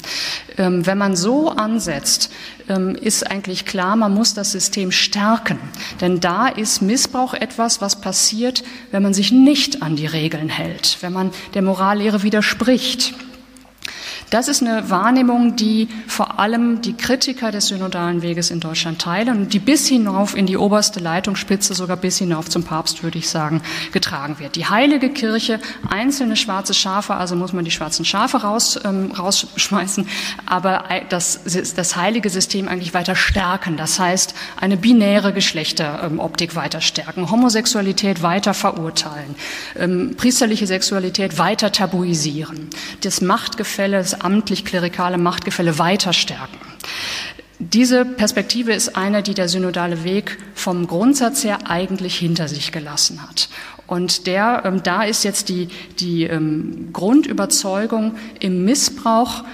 Ähm, 0.58 0.86
wenn 0.86 0.98
man 0.98 1.16
so 1.16 1.50
ansetzt, 1.50 2.30
ist 3.00 3.30
eigentlich 3.30 3.64
klar, 3.66 3.96
man 3.96 4.14
muss 4.14 4.34
das 4.34 4.52
System 4.52 4.90
stärken. 4.90 5.58
Denn 6.00 6.20
da 6.20 6.48
ist 6.48 6.80
Missbrauch 6.82 7.34
etwas, 7.34 7.80
was 7.80 8.00
passiert, 8.00 8.62
wenn 8.90 9.02
man 9.02 9.14
sich 9.14 9.32
nicht 9.32 9.82
an 9.82 9.96
die 9.96 10.06
Regeln 10.06 10.48
hält, 10.48 10.98
wenn 11.00 11.12
man 11.12 11.30
der 11.54 11.62
Morallehre 11.62 12.22
widerspricht. 12.22 13.14
Das 14.34 14.48
ist 14.48 14.62
eine 14.62 14.90
Wahrnehmung, 14.90 15.54
die 15.54 15.86
vor 16.08 16.40
allem 16.40 16.82
die 16.82 16.94
Kritiker 16.94 17.52
des 17.52 17.68
synodalen 17.68 18.20
Weges 18.20 18.50
in 18.50 18.58
Deutschland 18.58 19.00
teilen 19.00 19.28
und 19.28 19.52
die 19.52 19.60
bis 19.60 19.86
hinauf 19.86 20.36
in 20.36 20.46
die 20.46 20.56
oberste 20.56 20.98
Leitungsspitze, 20.98 21.72
sogar 21.72 21.96
bis 21.96 22.18
hinauf 22.18 22.50
zum 22.50 22.64
Papst, 22.64 23.04
würde 23.04 23.16
ich 23.16 23.28
sagen, 23.28 23.62
getragen 23.92 24.40
wird. 24.40 24.56
Die 24.56 24.66
heilige 24.66 25.10
Kirche, 25.10 25.60
einzelne 25.88 26.34
schwarze 26.34 26.74
Schafe, 26.74 27.14
also 27.14 27.36
muss 27.36 27.52
man 27.52 27.64
die 27.64 27.70
schwarzen 27.70 28.04
Schafe 28.04 28.38
raus, 28.38 28.76
ähm, 28.84 29.12
rausschmeißen, 29.12 30.08
aber 30.46 30.82
das, 31.10 31.42
das 31.76 31.94
heilige 31.94 32.28
System 32.28 32.66
eigentlich 32.66 32.92
weiter 32.92 33.14
stärken. 33.14 33.76
Das 33.76 34.00
heißt, 34.00 34.34
eine 34.60 34.76
binäre 34.76 35.32
Geschlechteroptik 35.32 36.56
weiter 36.56 36.80
stärken, 36.80 37.30
Homosexualität 37.30 38.24
weiter 38.24 38.52
verurteilen, 38.52 39.36
ähm, 39.78 40.16
priesterliche 40.16 40.66
Sexualität 40.66 41.38
weiter 41.38 41.70
tabuisieren, 41.70 42.68
das 43.02 43.20
Machtgefälle, 43.20 43.98
das 43.98 44.23
amtlich-klerikale 44.24 45.18
Machtgefälle 45.18 45.78
weiter 45.78 46.12
stärken. 46.12 46.58
Diese 47.60 48.04
Perspektive 48.04 48.72
ist 48.72 48.96
eine, 48.96 49.22
die 49.22 49.34
der 49.34 49.48
synodale 49.48 50.02
Weg 50.02 50.38
vom 50.54 50.86
Grundsatz 50.86 51.44
her 51.44 51.58
eigentlich 51.70 52.16
hinter 52.16 52.48
sich 52.48 52.72
gelassen 52.72 53.22
hat. 53.22 53.48
Und 53.86 54.26
der, 54.26 54.62
ähm, 54.64 54.82
da 54.82 55.04
ist 55.04 55.24
jetzt 55.24 55.48
die, 55.48 55.68
die 55.98 56.24
ähm, 56.24 56.88
Grundüberzeugung 56.92 58.16
im 58.40 58.64
Missbrauch 58.64 59.44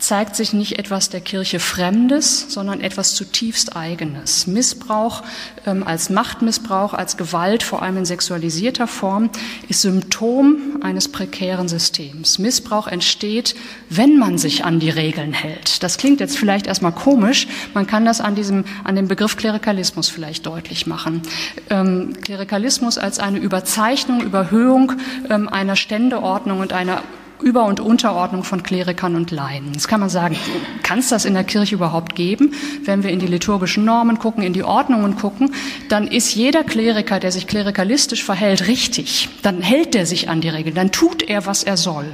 zeigt 0.00 0.34
sich 0.34 0.52
nicht 0.52 0.78
etwas 0.78 1.10
der 1.10 1.20
Kirche 1.20 1.60
Fremdes, 1.60 2.46
sondern 2.48 2.80
etwas 2.80 3.14
zutiefst 3.14 3.76
Eigenes. 3.76 4.46
Missbrauch 4.46 5.22
ähm, 5.66 5.82
als 5.82 6.10
Machtmissbrauch, 6.10 6.94
als 6.94 7.16
Gewalt, 7.16 7.62
vor 7.62 7.82
allem 7.82 7.98
in 7.98 8.04
sexualisierter 8.04 8.86
Form, 8.86 9.30
ist 9.68 9.82
Symptom 9.82 10.80
eines 10.82 11.08
prekären 11.08 11.68
Systems. 11.68 12.38
Missbrauch 12.38 12.86
entsteht, 12.86 13.54
wenn 13.88 14.18
man 14.18 14.38
sich 14.38 14.64
an 14.64 14.80
die 14.80 14.90
Regeln 14.90 15.32
hält. 15.32 15.82
Das 15.82 15.98
klingt 15.98 16.20
jetzt 16.20 16.38
vielleicht 16.38 16.66
erstmal 16.66 16.92
komisch. 16.92 17.46
Man 17.74 17.86
kann 17.86 18.04
das 18.04 18.20
an 18.20 18.34
diesem, 18.34 18.64
an 18.84 18.96
dem 18.96 19.08
Begriff 19.08 19.36
Klerikalismus 19.36 20.08
vielleicht 20.08 20.46
deutlich 20.46 20.86
machen. 20.86 21.22
Ähm, 21.68 22.14
Klerikalismus 22.20 22.98
als 22.98 23.18
eine 23.18 23.38
Überzeichnung, 23.38 24.22
Überhöhung 24.22 24.92
ähm, 25.28 25.48
einer 25.48 25.76
Ständeordnung 25.76 26.60
und 26.60 26.72
einer 26.72 27.02
über- 27.42 27.64
und 27.64 27.80
Unterordnung 27.80 28.44
von 28.44 28.62
Klerikern 28.62 29.16
und 29.16 29.30
Laien. 29.30 29.72
Jetzt 29.72 29.88
kann 29.88 30.00
man 30.00 30.08
sagen, 30.08 30.36
kann 30.82 30.98
es 30.98 31.08
das 31.08 31.24
in 31.24 31.34
der 31.34 31.44
Kirche 31.44 31.74
überhaupt 31.74 32.14
geben? 32.14 32.54
Wenn 32.84 33.02
wir 33.02 33.10
in 33.10 33.18
die 33.18 33.26
liturgischen 33.26 33.84
Normen 33.84 34.18
gucken, 34.18 34.42
in 34.42 34.52
die 34.52 34.62
Ordnungen 34.62 35.16
gucken, 35.16 35.52
dann 35.88 36.06
ist 36.06 36.34
jeder 36.34 36.64
Kleriker, 36.64 37.20
der 37.20 37.32
sich 37.32 37.46
klerikalistisch 37.46 38.24
verhält, 38.24 38.66
richtig. 38.66 39.28
Dann 39.42 39.62
hält 39.62 39.94
er 39.94 40.06
sich 40.06 40.28
an 40.28 40.40
die 40.40 40.48
Regeln, 40.48 40.74
dann 40.74 40.92
tut 40.92 41.22
er, 41.22 41.46
was 41.46 41.62
er 41.62 41.76
soll. 41.76 42.06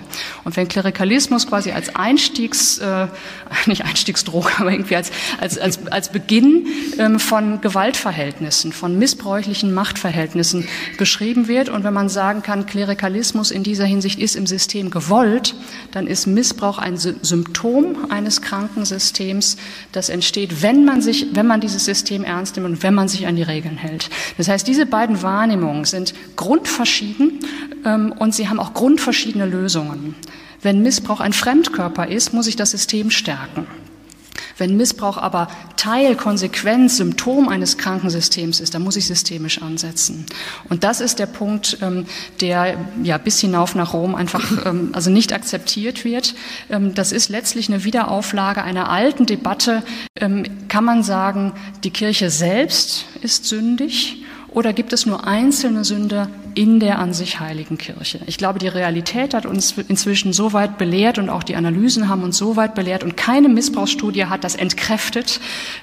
Und 0.45 0.57
wenn 0.57 0.68
Klerikalismus 0.68 1.47
quasi 1.47 1.72
als 1.72 1.95
Einstiegs, 1.97 2.79
äh, 2.79 3.09
nicht 3.66 3.85
Einstiegsdroge, 3.85 4.51
aber 4.59 4.72
irgendwie 4.72 4.97
als, 4.97 5.11
als, 5.41 5.59
als, 5.59 5.87
als 5.89 6.11
Beginn 6.11 6.66
ähm, 6.99 7.18
von 7.18 7.61
Gewaltverhältnissen, 7.61 8.72
von 8.72 8.99
missbräuchlichen 8.99 9.74
Machtverhältnissen 9.74 10.68
beschrieben 10.99 11.49
wird 11.49 11.68
und 11.68 11.85
wenn 11.85 11.95
man 11.95 12.09
sagen 12.09 12.43
kann, 12.43 12.66
Klerikalismus 12.66 13.51
in 13.51 13.62
dieser 13.62 13.85
Hinsicht 13.85 14.18
ist 14.18 14.37
im 14.37 14.47
System 14.47 14.91
gewollt, 14.91 15.16
gewollt, 15.17 15.55
dann 15.93 16.07
ist 16.07 16.27
Missbrauch 16.27 16.79
ein 16.79 16.99
Symptom 16.99 18.11
eines 18.11 18.43
Krankensystems, 18.43 19.57
das 19.93 20.11
entsteht, 20.11 20.62
wenn 20.62 20.85
man 20.85 21.01
sich, 21.01 21.29
wenn 21.33 21.47
man 21.47 21.61
dieses 21.61 21.87
System 21.87 22.23
ernst 22.23 22.57
nimmt 22.57 22.69
und 22.69 22.83
wenn 22.83 22.95
man 22.95 23.09
sich 23.09 23.27
an 23.27 23.37
die 23.37 23.43
Regeln 23.43 23.79
hält. 23.79 24.11
Das 24.37 24.49
heißt, 24.49 24.67
diese 24.67 24.85
beiden 24.85 25.23
Wahrnehmungen 25.23 25.85
sind 25.87 26.12
grundverschieden 26.37 27.41
ähm, 27.85 28.12
und 28.19 28.35
sie 28.35 28.49
haben 28.49 28.61
auch 28.61 28.75
grundverschiedene 28.75 29.47
Lösungen. 29.47 30.14
Wenn 30.61 30.83
Missbrauch 30.83 31.21
ein 31.21 31.33
Fremdkörper 31.33 32.09
ist, 32.09 32.35
muss 32.35 32.47
ich 32.47 32.57
das 32.57 32.73
System 32.73 33.11
stärken. 33.11 33.67
Wenn 34.59 34.76
Missbrauch 34.76 35.18
aber 35.18 35.48
Teil, 35.76 36.16
Konsequenz, 36.16 36.96
Symptom 36.96 37.48
eines 37.48 37.76
Krankensystems 37.76 38.61
ist, 38.61 38.74
dann 38.74 38.82
muss 38.82 38.96
ich 38.96 39.07
systemisch 39.07 39.61
ansetzen. 39.61 40.24
Und 40.68 40.82
das 40.82 41.00
ist 41.00 41.18
der 41.18 41.26
Punkt, 41.26 41.78
ähm, 41.82 42.07
der 42.40 42.76
ja 43.02 43.18
bis 43.18 43.40
hinauf 43.40 43.74
nach 43.74 43.92
Rom 43.92 44.14
einfach 44.14 44.66
ähm, 44.66 44.90
also 44.92 45.11
nicht 45.11 45.32
akzeptiert 45.32 46.04
wird. 46.04 46.34
Ähm, 46.70 46.94
das 46.94 47.12
ist 47.12 47.28
letztlich 47.28 47.68
eine 47.68 47.84
Wiederauflage 47.84 48.62
einer 48.62 48.90
alten 48.90 49.26
Debatte. 49.26 49.82
Kann 50.18 50.84
man 50.84 51.02
sagen, 51.02 51.52
die 51.84 51.90
Kirche 51.90 52.30
selbst 52.30 53.04
ist 53.20 53.44
sündig? 53.44 54.24
Oder 54.48 54.72
gibt 54.72 54.94
es 54.94 55.04
nur 55.04 55.26
einzelne 55.26 55.84
Sünder 55.84 56.28
in 56.57 56.80
der 56.80 56.98
an 56.98 57.12
sich 57.12 57.38
heiligen 57.38 57.78
Kirche? 57.78 58.18
Ich 58.26 58.38
glaube, 58.38 58.59
die 58.59 58.66
Realität 58.66 59.34
hat 59.34 59.46
uns 59.46 59.74
inzwischen 59.88 60.32
so 60.32 60.52
weit 60.52 60.78
belehrt 60.78 61.18
und 61.18 61.28
auch 61.28 61.42
die 61.42 61.54
Analysen 61.54 62.09
haben 62.09 62.22
uns 62.22 62.36
so 62.36 62.57
weit 62.57 62.74
belehrt 62.74 63.04
und 63.04 63.16
keine 63.16 63.48
Missbrauchsstudie 63.48 64.24
hat 64.24 64.42
das 64.42 64.57
entkräftet, 64.57 65.40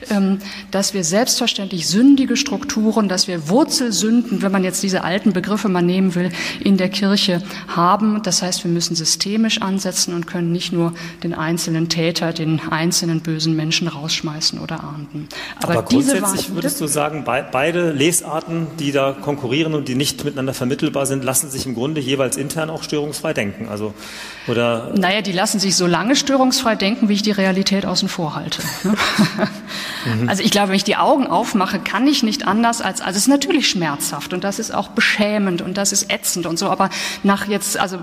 ähm, 0.09 0.39
dass 0.71 0.93
wir 0.93 1.03
selbstverständlich 1.03 1.87
sündige 1.87 2.35
Strukturen, 2.35 3.07
dass 3.07 3.27
wir 3.27 3.47
Wurzelsünden, 3.49 4.41
wenn 4.41 4.51
man 4.51 4.63
jetzt 4.63 4.83
diese 4.83 5.03
alten 5.03 5.31
Begriffe 5.31 5.69
mal 5.69 5.81
nehmen 5.81 6.15
will, 6.15 6.29
in 6.59 6.77
der 6.77 6.89
Kirche 6.89 7.41
haben. 7.67 8.21
Das 8.23 8.41
heißt, 8.41 8.63
wir 8.63 8.71
müssen 8.71 8.95
systemisch 8.95 9.61
ansetzen 9.61 10.13
und 10.13 10.27
können 10.27 10.51
nicht 10.51 10.73
nur 10.73 10.93
den 11.23 11.33
einzelnen 11.33 11.87
Täter, 11.87 12.33
den 12.33 12.59
einzelnen 12.69 13.21
bösen 13.21 13.55
Menschen 13.55 13.87
rausschmeißen 13.87 14.59
oder 14.59 14.83
ahnden. 14.83 15.29
Aber, 15.61 15.73
Aber 15.73 15.83
grundsätzlich 15.83 16.53
würdest 16.53 16.81
du 16.81 16.87
sagen, 16.87 17.23
beide 17.25 17.91
Lesarten 17.91 18.67
die 18.79 18.91
da 18.91 19.11
konkurrieren 19.13 19.73
und 19.73 19.87
die 19.87 19.95
nicht 19.95 20.23
miteinander 20.23 20.53
vermittelbar 20.63 21.05
sind, 21.05 21.25
lassen 21.25 21.49
sich 21.51 21.65
im 21.65 21.75
Grunde 21.75 21.99
jeweils 21.99 22.37
intern 22.37 22.69
auch 22.69 22.83
störungsfrei 22.83 23.33
denken. 23.33 23.67
Also, 23.67 23.93
oder 24.47 24.93
naja, 24.95 25.21
die 25.21 25.33
lassen 25.33 25.59
sich 25.59 25.75
so 25.75 25.87
lange 25.87 26.15
störungsfrei 26.15 26.75
denken, 26.75 27.09
wie 27.09 27.13
ich 27.15 27.21
die 27.21 27.31
Realität 27.31 27.85
außen 27.85 28.07
vor 28.07 28.35
halte. 28.35 28.61
Mhm. 30.05 30.27
Also 30.27 30.43
ich 30.43 30.51
glaube, 30.51 30.69
wenn 30.69 30.75
ich 30.75 30.83
die 30.83 30.97
Augen 30.97 31.27
aufmache, 31.27 31.79
kann 31.79 32.07
ich 32.07 32.23
nicht 32.23 32.45
anders 32.45 32.81
als, 32.81 33.01
also 33.01 33.11
es 33.11 33.23
ist 33.23 33.27
natürlich 33.27 33.69
schmerzhaft 33.69 34.33
und 34.33 34.43
das 34.43 34.59
ist 34.59 34.73
auch 34.73 34.89
beschämend 34.89 35.61
und 35.61 35.77
das 35.77 35.91
ist 35.91 36.11
ätzend 36.11 36.45
und 36.45 36.59
so, 36.59 36.67
aber 36.67 36.89
nach 37.23 37.47
jetzt, 37.47 37.77
also 37.77 37.99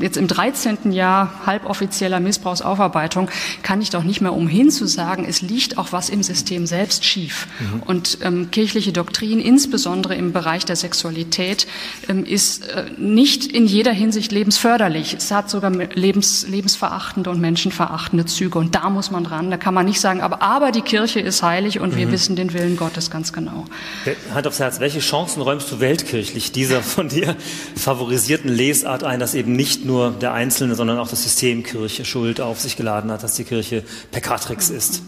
jetzt 0.00 0.16
im 0.16 0.26
13. 0.26 0.92
Jahr 0.92 1.32
halboffizieller 1.46 2.20
Missbrauchsaufarbeitung 2.20 3.30
kann 3.62 3.80
ich 3.80 3.90
doch 3.90 4.02
nicht 4.02 4.20
mehr 4.20 4.32
umhin 4.32 4.70
zu 4.70 4.86
sagen, 4.86 5.24
es 5.28 5.40
liegt 5.40 5.78
auch 5.78 5.92
was 5.92 6.08
im 6.08 6.22
System 6.22 6.66
selbst 6.66 7.04
schief. 7.04 7.46
Mhm. 7.60 7.82
Und 7.84 8.18
ähm, 8.22 8.50
kirchliche 8.50 8.92
Doktrin, 8.92 9.38
insbesondere 9.38 10.14
im 10.16 10.32
Bereich 10.32 10.64
der 10.64 10.76
Sexualität, 10.76 11.66
ist 12.24 12.66
äh, 12.68 12.86
nicht 12.96 13.46
in 13.46 13.66
jeder 13.66 13.92
Hinsicht 13.92 14.32
lebensförderlich. 14.32 15.14
Es 15.14 15.30
hat 15.30 15.50
sogar 15.50 15.70
lebens, 15.70 16.46
lebensverachtende 16.48 17.30
und 17.30 17.40
menschenverachtende 17.40 18.26
Züge. 18.26 18.58
Und 18.58 18.74
da 18.74 18.90
muss 18.90 19.10
man 19.10 19.24
dran. 19.24 19.50
Da 19.50 19.56
kann 19.56 19.74
man 19.74 19.86
nicht 19.86 20.00
sagen, 20.00 20.20
aber, 20.20 20.42
aber 20.42 20.72
die 20.72 20.82
Kirche 20.82 21.20
ist 21.20 21.42
heilig 21.42 21.80
und 21.80 21.94
mhm. 21.94 21.98
wir 21.98 22.12
wissen 22.12 22.36
den 22.36 22.52
Willen 22.52 22.76
Gottes 22.76 23.10
ganz 23.10 23.32
genau. 23.32 23.64
Hand 24.32 24.46
aufs 24.46 24.58
Herz, 24.58 24.80
welche 24.80 25.00
Chancen 25.00 25.42
räumst 25.42 25.70
du 25.70 25.80
weltkirchlich 25.80 26.52
dieser 26.52 26.82
von 26.82 27.08
dir 27.08 27.36
favorisierten 27.76 28.50
Lesart 28.50 29.04
ein, 29.04 29.20
dass 29.20 29.34
eben 29.34 29.52
nicht 29.52 29.84
nur 29.84 30.10
der 30.10 30.32
Einzelne, 30.32 30.74
sondern 30.74 30.98
auch 30.98 31.08
das 31.08 31.22
System 31.22 31.62
Kirche 31.62 32.04
Schuld 32.04 32.40
auf 32.40 32.60
sich 32.60 32.76
geladen 32.76 33.10
hat, 33.10 33.22
dass 33.22 33.34
die 33.34 33.44
Kirche 33.44 33.84
Pekatrix 34.10 34.70
ist? 34.70 35.02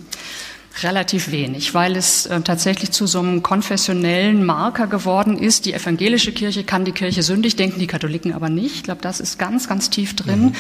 Relativ 0.82 1.32
wenig, 1.32 1.74
weil 1.74 1.96
es 1.96 2.26
äh, 2.26 2.40
tatsächlich 2.42 2.92
zu 2.92 3.06
so 3.06 3.18
einem 3.18 3.42
konfessionellen 3.42 4.46
Marker 4.46 4.86
geworden 4.86 5.36
ist. 5.36 5.66
Die 5.66 5.74
evangelische 5.74 6.32
Kirche 6.32 6.64
kann 6.64 6.84
die 6.84 6.92
Kirche 6.92 7.22
sündig 7.22 7.56
denken, 7.56 7.80
die 7.80 7.88
Katholiken 7.88 8.32
aber 8.32 8.48
nicht. 8.48 8.76
Ich 8.76 8.82
glaube, 8.84 9.02
das 9.02 9.20
ist 9.20 9.38
ganz, 9.38 9.68
ganz 9.68 9.90
tief 9.90 10.14
drin. 10.14 10.42
Mhm. 10.42 10.52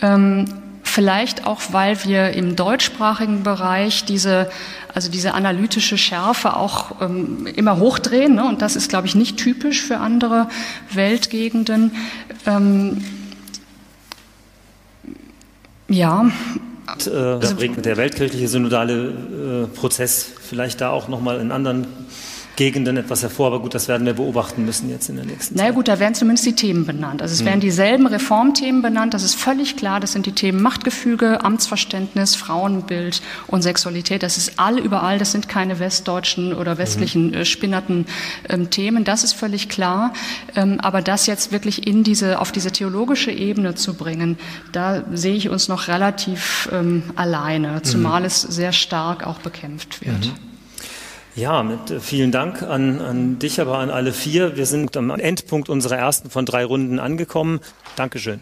Ähm, 0.00 0.44
vielleicht 0.84 1.46
auch, 1.46 1.60
weil 1.70 2.04
wir 2.04 2.30
im 2.30 2.54
deutschsprachigen 2.54 3.42
Bereich 3.42 4.04
diese, 4.04 4.50
also 4.94 5.10
diese 5.10 5.34
analytische 5.34 5.98
Schärfe 5.98 6.56
auch 6.56 7.00
ähm, 7.00 7.46
immer 7.46 7.78
hochdrehen. 7.78 8.36
Ne? 8.36 8.44
Und 8.44 8.62
das 8.62 8.76
ist, 8.76 8.90
glaube 8.90 9.06
ich, 9.06 9.14
nicht 9.14 9.38
typisch 9.38 9.82
für 9.82 9.98
andere 9.98 10.48
Weltgegenden. 10.92 11.92
Ähm, 12.46 13.04
ja. 15.88 16.30
Äh, 17.06 17.10
also, 17.10 17.54
der 17.56 17.96
weltkirchliche 17.96 18.48
synodale 18.48 19.08
äh, 19.08 19.66
Prozess 19.66 20.26
vielleicht 20.40 20.80
da 20.80 20.90
auch 20.90 21.08
nochmal 21.08 21.40
in 21.40 21.52
anderen 21.52 21.86
Gegenden 22.56 22.96
etwas 22.96 23.22
hervor. 23.22 23.48
Aber 23.48 23.60
gut, 23.60 23.74
das 23.74 23.88
werden 23.88 24.06
wir 24.06 24.14
beobachten 24.14 24.64
müssen 24.64 24.90
jetzt 24.90 25.08
in 25.08 25.16
der 25.16 25.24
nächsten 25.24 25.56
Zeit. 25.56 25.66
Na 25.66 25.72
gut, 25.72 25.88
da 25.88 25.98
werden 25.98 26.14
zumindest 26.14 26.46
die 26.46 26.54
Themen 26.54 26.84
benannt. 26.84 27.22
Also 27.22 27.32
es 27.32 27.40
hm. 27.40 27.46
werden 27.46 27.60
dieselben 27.60 28.06
Reformthemen 28.06 28.82
benannt. 28.82 29.14
Das 29.14 29.22
ist 29.22 29.34
völlig 29.34 29.76
klar. 29.76 30.00
Das 30.00 30.12
sind 30.12 30.26
die 30.26 30.32
Themen 30.32 30.60
Machtgefüge, 30.60 31.44
Amtsverständnis, 31.44 32.34
Frauenbild 32.34 33.22
und 33.46 33.62
Sexualität. 33.62 34.22
Das 34.22 34.36
ist 34.36 34.58
alle 34.58 34.80
überall. 34.80 35.18
Das 35.18 35.32
sind 35.32 35.48
keine 35.48 35.78
westdeutschen 35.78 36.52
oder 36.54 36.78
westlichen 36.78 37.30
mhm. 37.30 37.44
spinnerten 37.44 38.06
ähm, 38.48 38.70
Themen. 38.70 39.04
Das 39.04 39.24
ist 39.24 39.32
völlig 39.32 39.68
klar. 39.68 40.12
Ähm, 40.54 40.78
aber 40.80 41.02
das 41.02 41.26
jetzt 41.26 41.52
wirklich 41.52 41.86
in 41.86 42.04
diese, 42.04 42.40
auf 42.40 42.52
diese 42.52 42.70
theologische 42.70 43.30
Ebene 43.30 43.74
zu 43.74 43.94
bringen, 43.94 44.38
da 44.72 45.04
sehe 45.12 45.34
ich 45.34 45.48
uns 45.48 45.68
noch 45.68 45.88
relativ 45.88 46.68
ähm, 46.72 47.02
alleine, 47.16 47.82
zumal 47.82 48.20
mhm. 48.20 48.26
es 48.26 48.42
sehr 48.42 48.72
stark 48.72 49.26
auch 49.26 49.38
bekämpft 49.38 50.04
wird. 50.04 50.26
Mhm. 50.26 50.51
Ja, 51.34 51.62
mit 51.62 51.90
äh, 51.90 52.00
vielen 52.00 52.30
Dank 52.30 52.62
an, 52.62 53.00
an 53.00 53.38
dich, 53.38 53.58
aber 53.58 53.78
an 53.78 53.88
alle 53.88 54.12
vier. 54.12 54.56
Wir 54.56 54.66
sind 54.66 54.96
am 54.98 55.10
Endpunkt 55.10 55.70
unserer 55.70 55.96
ersten 55.96 56.28
von 56.28 56.44
drei 56.44 56.62
Runden 56.64 56.98
angekommen. 56.98 57.60
Dankeschön. 57.96 58.40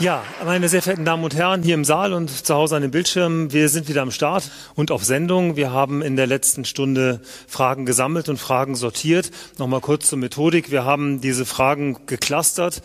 Ja, 0.00 0.24
meine 0.44 0.68
sehr 0.68 0.82
verehrten 0.82 1.04
Damen 1.04 1.22
und 1.22 1.36
Herren, 1.36 1.62
hier 1.62 1.74
im 1.74 1.84
Saal 1.84 2.14
und 2.14 2.30
zu 2.30 2.54
Hause 2.54 2.74
an 2.74 2.82
den 2.82 2.90
Bildschirmen, 2.90 3.52
wir 3.52 3.68
sind 3.68 3.86
wieder 3.86 4.00
am 4.00 4.10
Start 4.10 4.50
und 4.74 4.90
auf 4.90 5.04
Sendung. 5.04 5.56
Wir 5.56 5.72
haben 5.72 6.00
in 6.00 6.16
der 6.16 6.26
letzten 6.26 6.64
Stunde 6.64 7.20
Fragen 7.46 7.84
gesammelt 7.84 8.30
und 8.30 8.38
Fragen 8.38 8.76
sortiert. 8.76 9.30
Nochmal 9.58 9.82
kurz 9.82 10.08
zur 10.08 10.18
Methodik. 10.18 10.70
Wir 10.70 10.84
haben 10.84 11.20
diese 11.20 11.44
Fragen 11.44 11.98
geclustert 12.06 12.82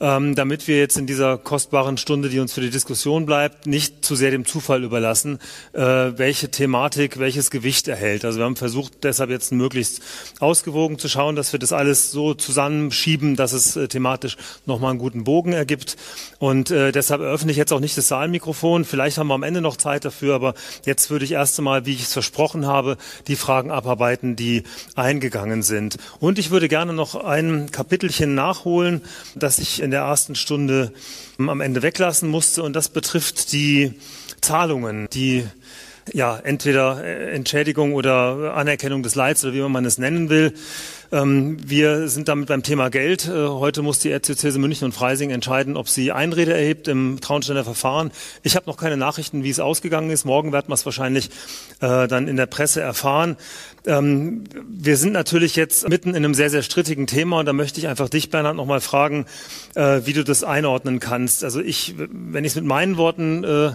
ähm, 0.00 0.34
damit 0.34 0.68
wir 0.68 0.78
jetzt 0.78 0.96
in 0.96 1.06
dieser 1.06 1.38
kostbaren 1.38 1.96
Stunde, 1.96 2.28
die 2.28 2.38
uns 2.38 2.52
für 2.52 2.60
die 2.60 2.70
Diskussion 2.70 3.26
bleibt, 3.26 3.66
nicht 3.66 4.04
zu 4.04 4.14
sehr 4.14 4.30
dem 4.30 4.44
Zufall 4.44 4.84
überlassen, 4.84 5.38
äh, 5.72 5.80
welche 5.80 6.50
Thematik 6.50 7.18
welches 7.18 7.50
Gewicht 7.50 7.88
erhält. 7.88 8.24
Also 8.24 8.38
wir 8.38 8.44
haben 8.44 8.56
versucht, 8.56 9.04
deshalb 9.04 9.30
jetzt 9.30 9.52
möglichst 9.52 10.00
ausgewogen 10.40 10.98
zu 10.98 11.08
schauen, 11.08 11.36
dass 11.36 11.52
wir 11.52 11.58
das 11.58 11.72
alles 11.72 12.10
so 12.10 12.34
zusammenschieben, 12.34 13.36
dass 13.36 13.52
es 13.52 13.76
äh, 13.76 13.88
thematisch 13.88 14.36
nochmal 14.66 14.90
einen 14.90 15.00
guten 15.00 15.24
Bogen 15.24 15.52
ergibt. 15.52 15.96
Und 16.38 16.70
äh, 16.70 16.92
deshalb 16.92 17.20
eröffne 17.20 17.50
ich 17.50 17.56
jetzt 17.56 17.72
auch 17.72 17.80
nicht 17.80 17.96
das 17.96 18.08
Saalmikrofon. 18.08 18.84
Vielleicht 18.84 19.18
haben 19.18 19.28
wir 19.28 19.34
am 19.34 19.42
Ende 19.42 19.60
noch 19.60 19.76
Zeit 19.76 20.04
dafür, 20.04 20.34
aber 20.34 20.54
jetzt 20.84 21.10
würde 21.10 21.24
ich 21.24 21.32
erst 21.32 21.58
einmal, 21.58 21.86
wie 21.86 21.94
ich 21.94 22.02
es 22.02 22.12
versprochen 22.12 22.66
habe, 22.66 22.96
die 23.26 23.36
Fragen 23.36 23.70
abarbeiten, 23.70 24.36
die 24.36 24.62
eingegangen 24.94 25.62
sind. 25.62 25.96
Und 26.20 26.38
ich 26.38 26.50
würde 26.50 26.68
gerne 26.68 26.92
noch 26.92 27.14
ein 27.16 27.70
Kapitelchen 27.72 28.34
nachholen, 28.34 29.02
das 29.34 29.58
ich 29.58 29.82
in 29.88 29.92
der 29.92 30.02
ersten 30.02 30.34
Stunde 30.34 30.92
am 31.38 31.62
Ende 31.62 31.80
weglassen 31.80 32.28
musste. 32.28 32.62
Und 32.62 32.74
das 32.74 32.90
betrifft 32.90 33.52
die 33.52 33.94
Zahlungen, 34.42 35.08
die 35.14 35.46
ja, 36.12 36.38
entweder 36.38 37.02
Entschädigung 37.04 37.94
oder 37.94 38.54
Anerkennung 38.54 39.02
des 39.02 39.14
Leids 39.14 39.44
oder 39.44 39.54
wie 39.54 39.60
man 39.60 39.86
es 39.86 39.96
nennen 39.96 40.28
will. 40.28 40.52
Ähm, 41.10 41.56
wir 41.66 42.08
sind 42.08 42.28
damit 42.28 42.48
beim 42.48 42.62
Thema 42.62 42.90
Geld. 42.90 43.26
Äh, 43.28 43.48
heute 43.48 43.80
muss 43.80 43.98
die 43.98 44.10
Erzdiözese 44.10 44.58
München 44.58 44.84
und 44.84 44.92
Freising 44.92 45.30
entscheiden, 45.30 45.76
ob 45.76 45.88
sie 45.88 46.12
Einrede 46.12 46.52
erhebt 46.52 46.86
im 46.86 47.20
Traunsteiner 47.20 47.64
Verfahren. 47.64 48.10
Ich 48.42 48.56
habe 48.56 48.66
noch 48.66 48.76
keine 48.76 48.98
Nachrichten, 48.98 49.42
wie 49.42 49.50
es 49.50 49.58
ausgegangen 49.58 50.10
ist. 50.10 50.26
Morgen 50.26 50.52
werden 50.52 50.68
wir 50.68 50.74
es 50.74 50.84
wahrscheinlich 50.84 51.30
äh, 51.80 52.08
dann 52.08 52.28
in 52.28 52.36
der 52.36 52.46
Presse 52.46 52.82
erfahren. 52.82 53.36
Ähm, 53.88 54.44
wir 54.68 54.98
sind 54.98 55.14
natürlich 55.14 55.56
jetzt 55.56 55.88
mitten 55.88 56.10
in 56.10 56.16
einem 56.16 56.34
sehr, 56.34 56.50
sehr 56.50 56.62
strittigen 56.62 57.06
Thema 57.06 57.40
und 57.40 57.46
da 57.46 57.54
möchte 57.54 57.80
ich 57.80 57.88
einfach 57.88 58.10
dich, 58.10 58.28
Bernhard, 58.28 58.54
noch 58.54 58.66
mal 58.66 58.82
fragen, 58.82 59.24
äh, 59.74 60.02
wie 60.04 60.12
du 60.12 60.24
das 60.24 60.44
einordnen 60.44 61.00
kannst. 61.00 61.42
Also 61.42 61.60
ich, 61.60 61.94
wenn 61.96 62.44
ich 62.44 62.52
es 62.52 62.56
mit 62.56 62.66
meinen 62.66 62.98
Worten 62.98 63.44
äh, 63.44 63.72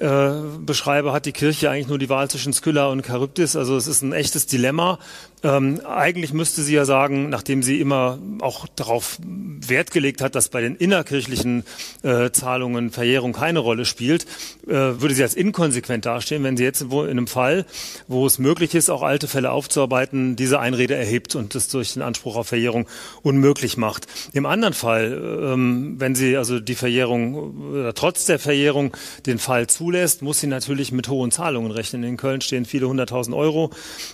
äh, 0.00 0.30
beschreibe, 0.64 1.12
hat 1.12 1.26
die 1.26 1.32
Kirche 1.32 1.70
eigentlich 1.70 1.88
nur 1.88 1.98
die 1.98 2.08
Wahl 2.08 2.28
zwischen 2.30 2.54
Skylla 2.54 2.88
und 2.88 3.06
Charybdis. 3.06 3.54
Also 3.54 3.76
es 3.76 3.86
ist 3.86 4.00
ein 4.00 4.14
echtes 4.14 4.46
Dilemma. 4.46 4.98
Ähm, 5.42 5.80
eigentlich 5.86 6.32
müsste 6.32 6.62
sie 6.62 6.74
ja 6.74 6.84
sagen, 6.84 7.28
nachdem 7.30 7.62
sie 7.62 7.80
immer 7.80 8.18
auch 8.40 8.66
darauf 8.76 9.18
Wert 9.22 9.90
gelegt 9.90 10.20
hat, 10.20 10.34
dass 10.34 10.48
bei 10.48 10.60
den 10.60 10.76
innerkirchlichen 10.76 11.64
äh, 12.02 12.30
Zahlungen 12.30 12.90
Verjährung 12.90 13.32
keine 13.32 13.58
Rolle 13.58 13.84
spielt, 13.84 14.24
äh, 14.66 14.72
würde 14.72 15.14
sie 15.14 15.22
als 15.22 15.34
inkonsequent 15.34 16.04
dastehen, 16.06 16.44
wenn 16.44 16.56
sie 16.56 16.64
jetzt 16.64 16.82
in 16.82 16.92
einem 16.92 17.26
Fall, 17.26 17.64
wo 18.08 18.26
es 18.26 18.38
möglich 18.38 18.74
ist, 18.74 18.90
auch 18.90 19.02
alte 19.02 19.28
Fälle 19.28 19.50
aufzuarbeiten, 19.50 20.36
diese 20.36 20.60
Einrede 20.60 20.94
erhebt 20.94 21.34
und 21.34 21.54
das 21.54 21.68
durch 21.68 21.94
den 21.94 22.02
Anspruch 22.02 22.36
auf 22.36 22.48
Verjährung 22.48 22.86
unmöglich 23.22 23.76
macht. 23.76 24.06
Im 24.32 24.46
anderen 24.46 24.74
Fall, 24.74 25.40
ähm, 25.42 25.96
wenn 25.98 26.14
sie 26.14 26.36
also 26.36 26.60
die 26.60 26.74
Verjährung 26.74 27.70
oder 27.70 27.94
trotz 27.94 28.26
der 28.26 28.38
Verjährung 28.38 28.94
den 29.26 29.38
Fall 29.38 29.66
zulässt, 29.66 29.89
muss 30.22 30.40
sie 30.40 30.46
natürlich 30.46 30.92
mit 30.92 31.08
hohen 31.08 31.30
Zahlungen 31.30 31.70
rechnen. 31.70 32.02
In 32.04 32.16
Köln 32.16 32.40
stehen 32.40 32.64
viele 32.64 32.88
hunderttausend 32.88 33.34
Euro 33.36 33.70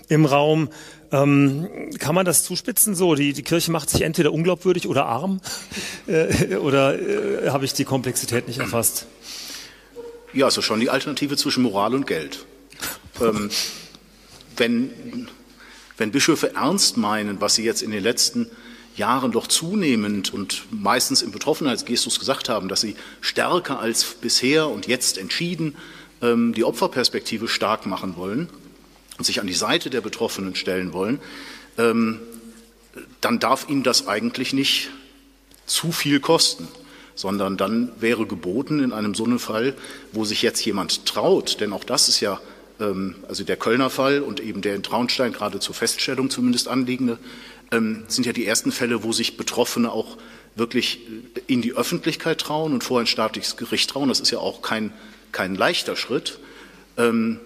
im 0.09 0.25
Raum. 0.25 0.69
Ähm, 1.13 1.91
kann 1.99 2.15
man 2.15 2.27
das 2.27 2.45
zuspitzen 2.45 2.95
so? 2.95 3.15
Die, 3.15 3.33
die 3.33 3.43
Kirche 3.43 3.71
macht 3.71 3.91
sich 3.91 4.03
entweder 4.03 4.33
unglaubwürdig 4.33 4.89
oder 4.89 5.07
arm? 5.07 5.41
Äh, 6.09 6.57
oder 6.57 6.97
äh, 6.97 7.51
habe 7.51 7.65
ich 7.65 7.73
die 7.73 7.85
Komplexität 7.85 8.47
nicht 8.47 8.61
erfasst? 8.61 9.07
Ja, 10.33 10.45
also 10.45 10.63
schon 10.63 10.79
die 10.79 10.89
Alternative 10.89 11.37
zwischen 11.37 11.65
Moral 11.65 11.95
und 11.95 12.07
Geld. 12.07 12.45
ähm, 13.21 13.51
wenn, 14.57 15.29
wenn 15.97 16.13
Bischöfe 16.13 16.55
ernst 16.55 16.97
meinen, 16.97 17.41
was 17.41 17.57
sie 17.57 17.65
jetzt 17.65 17.83
in 17.83 17.91
den 17.91 18.05
letzten 18.05 18.49
Jahren 18.97 19.33
doch 19.33 19.47
zunehmend 19.47 20.33
und 20.33 20.65
meistens 20.71 21.23
im 21.23 21.31
Betroffenheitsgestus 21.31 22.19
gesagt 22.19 22.49
haben, 22.49 22.69
dass 22.69 22.81
sie 22.81 22.97
stärker 23.21 23.79
als 23.81 24.05
bisher 24.05 24.69
und 24.69 24.87
jetzt 24.87 25.19
entschieden 25.19 25.77
ähm, 26.23 26.55
die 26.55 26.65
Opferperspektive 26.65 27.49
stark 27.49 27.87
machen 27.87 28.17
wollen, 28.17 28.49
und 29.19 29.25
sich 29.25 29.41
an 29.41 29.47
die 29.47 29.55
Seite 29.55 29.91
der 29.91 30.01
Betroffenen 30.01 30.55
stellen 30.55 30.93
wollen, 30.93 31.21
ähm, 31.79 32.21
dann 33.21 33.39
darf 33.39 33.69
ihnen 33.69 33.83
das 33.83 34.09
eigentlich 34.09 34.53
nicht 34.53 34.91
zu 35.67 35.93
viel 35.93 36.21
kosten, 36.21 36.69
sondern 37.15 37.57
dann 37.57 37.91
wäre 37.99 38.27
geboten 38.27 38.81
in 38.81 38.93
einem 38.93 39.15
so 39.15 39.25
einem 39.25 39.39
Fall, 39.39 39.75
wo 40.13 40.25
sich 40.25 40.43
jetzt 40.43 40.65
jemand 40.65 41.07
traut, 41.07 41.61
denn 41.61 41.73
auch 41.73 41.85
das 41.85 42.09
ist 42.09 42.21
ja 42.21 42.41
ähm, 42.81 43.17
also 43.29 43.45
der 43.45 43.57
Kölner 43.57 43.91
Fall 43.91 44.21
und 44.21 44.41
eben 44.41 44.61
der 44.61 44.75
in 44.75 44.83
Traunstein 44.83 45.33
gerade 45.33 45.61
zur 45.61 45.75
Feststellung 45.75 46.31
zumindest 46.31 46.69
anliegende, 46.69 47.19
sind 47.71 48.27
ja 48.27 48.33
die 48.33 48.47
ersten 48.47 48.71
Fälle, 48.71 49.03
wo 49.03 49.13
sich 49.13 49.37
Betroffene 49.37 49.91
auch 49.91 50.17
wirklich 50.55 51.01
in 51.47 51.63
die 51.63 51.75
Öffentlichkeit 51.75 52.41
trauen 52.41 52.73
und 52.73 52.83
vor 52.83 53.01
ein 53.01 53.07
staatliches 53.07 53.57
Gericht 53.57 53.91
trauen. 53.91 54.09
Das 54.09 54.21
ist 54.21 54.31
ja 54.31 54.39
auch 54.39 54.63
kein, 54.63 54.93
kein 55.33 55.55
leichter 55.55 55.97
Schritt. 55.97 56.39
Ähm, 56.97 57.41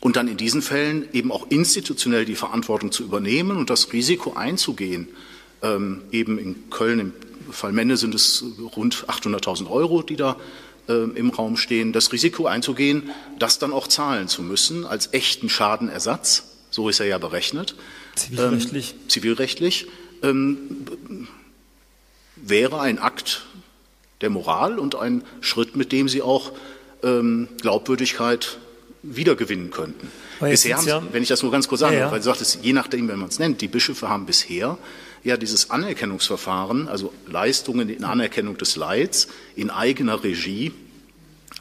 und 0.00 0.16
dann 0.16 0.28
in 0.28 0.36
diesen 0.36 0.62
Fällen 0.62 1.08
eben 1.12 1.32
auch 1.32 1.46
institutionell 1.48 2.24
die 2.24 2.36
Verantwortung 2.36 2.92
zu 2.92 3.02
übernehmen 3.02 3.56
und 3.56 3.70
das 3.70 3.92
Risiko 3.92 4.34
einzugehen. 4.34 5.08
Ähm, 5.62 6.02
eben 6.12 6.38
in 6.38 6.68
Köln 6.70 7.00
im 7.00 7.12
Fall 7.50 7.72
Mende 7.72 7.96
sind 7.96 8.14
es 8.14 8.44
rund 8.76 9.06
800.000 9.06 9.70
Euro, 9.70 10.02
die 10.02 10.16
da 10.16 10.36
ähm, 10.88 11.16
im 11.16 11.30
Raum 11.30 11.56
stehen. 11.56 11.92
Das 11.92 12.12
Risiko 12.12 12.46
einzugehen, 12.46 13.10
das 13.38 13.58
dann 13.58 13.72
auch 13.72 13.88
zahlen 13.88 14.28
zu 14.28 14.42
müssen 14.42 14.84
als 14.84 15.12
echten 15.14 15.48
Schadenersatz. 15.48 16.44
So 16.70 16.88
ist 16.88 17.00
er 17.00 17.06
ja 17.06 17.18
berechnet. 17.18 17.74
Zivilrechtlich. 18.16 18.92
Ähm, 18.92 19.08
zivilrechtlich 19.08 19.86
ähm, 20.22 21.28
wäre 22.36 22.80
ein 22.80 22.98
Akt 22.98 23.46
der 24.20 24.30
Moral 24.30 24.78
und 24.78 24.94
ein 24.94 25.22
Schritt, 25.40 25.76
mit 25.76 25.92
dem 25.92 26.08
Sie 26.08 26.22
auch 26.22 26.52
ähm, 27.02 27.48
Glaubwürdigkeit 27.60 28.58
wiedergewinnen 29.02 29.70
könnten. 29.70 30.10
Bisher 30.40 30.80
ja, 30.84 31.02
wenn 31.12 31.22
ich 31.22 31.28
das 31.28 31.42
nur 31.42 31.52
ganz 31.52 31.68
kurz 31.68 31.80
sagen 31.80 31.94
ja, 31.94 32.00
ja. 32.00 32.10
weil 32.10 32.18
du 32.18 32.24
sagtest, 32.24 32.60
je 32.62 32.72
nachdem, 32.72 33.08
wenn 33.08 33.18
man 33.18 33.28
es 33.28 33.38
nennt, 33.38 33.60
die 33.60 33.68
Bischöfe 33.68 34.08
haben 34.08 34.26
bisher 34.26 34.78
ja 35.22 35.36
dieses 35.36 35.70
Anerkennungsverfahren, 35.70 36.88
also 36.88 37.12
Leistungen 37.26 37.88
in 37.88 38.04
Anerkennung 38.04 38.56
des 38.58 38.76
Leids 38.76 39.28
in 39.54 39.70
eigener 39.70 40.22
Regie 40.22 40.72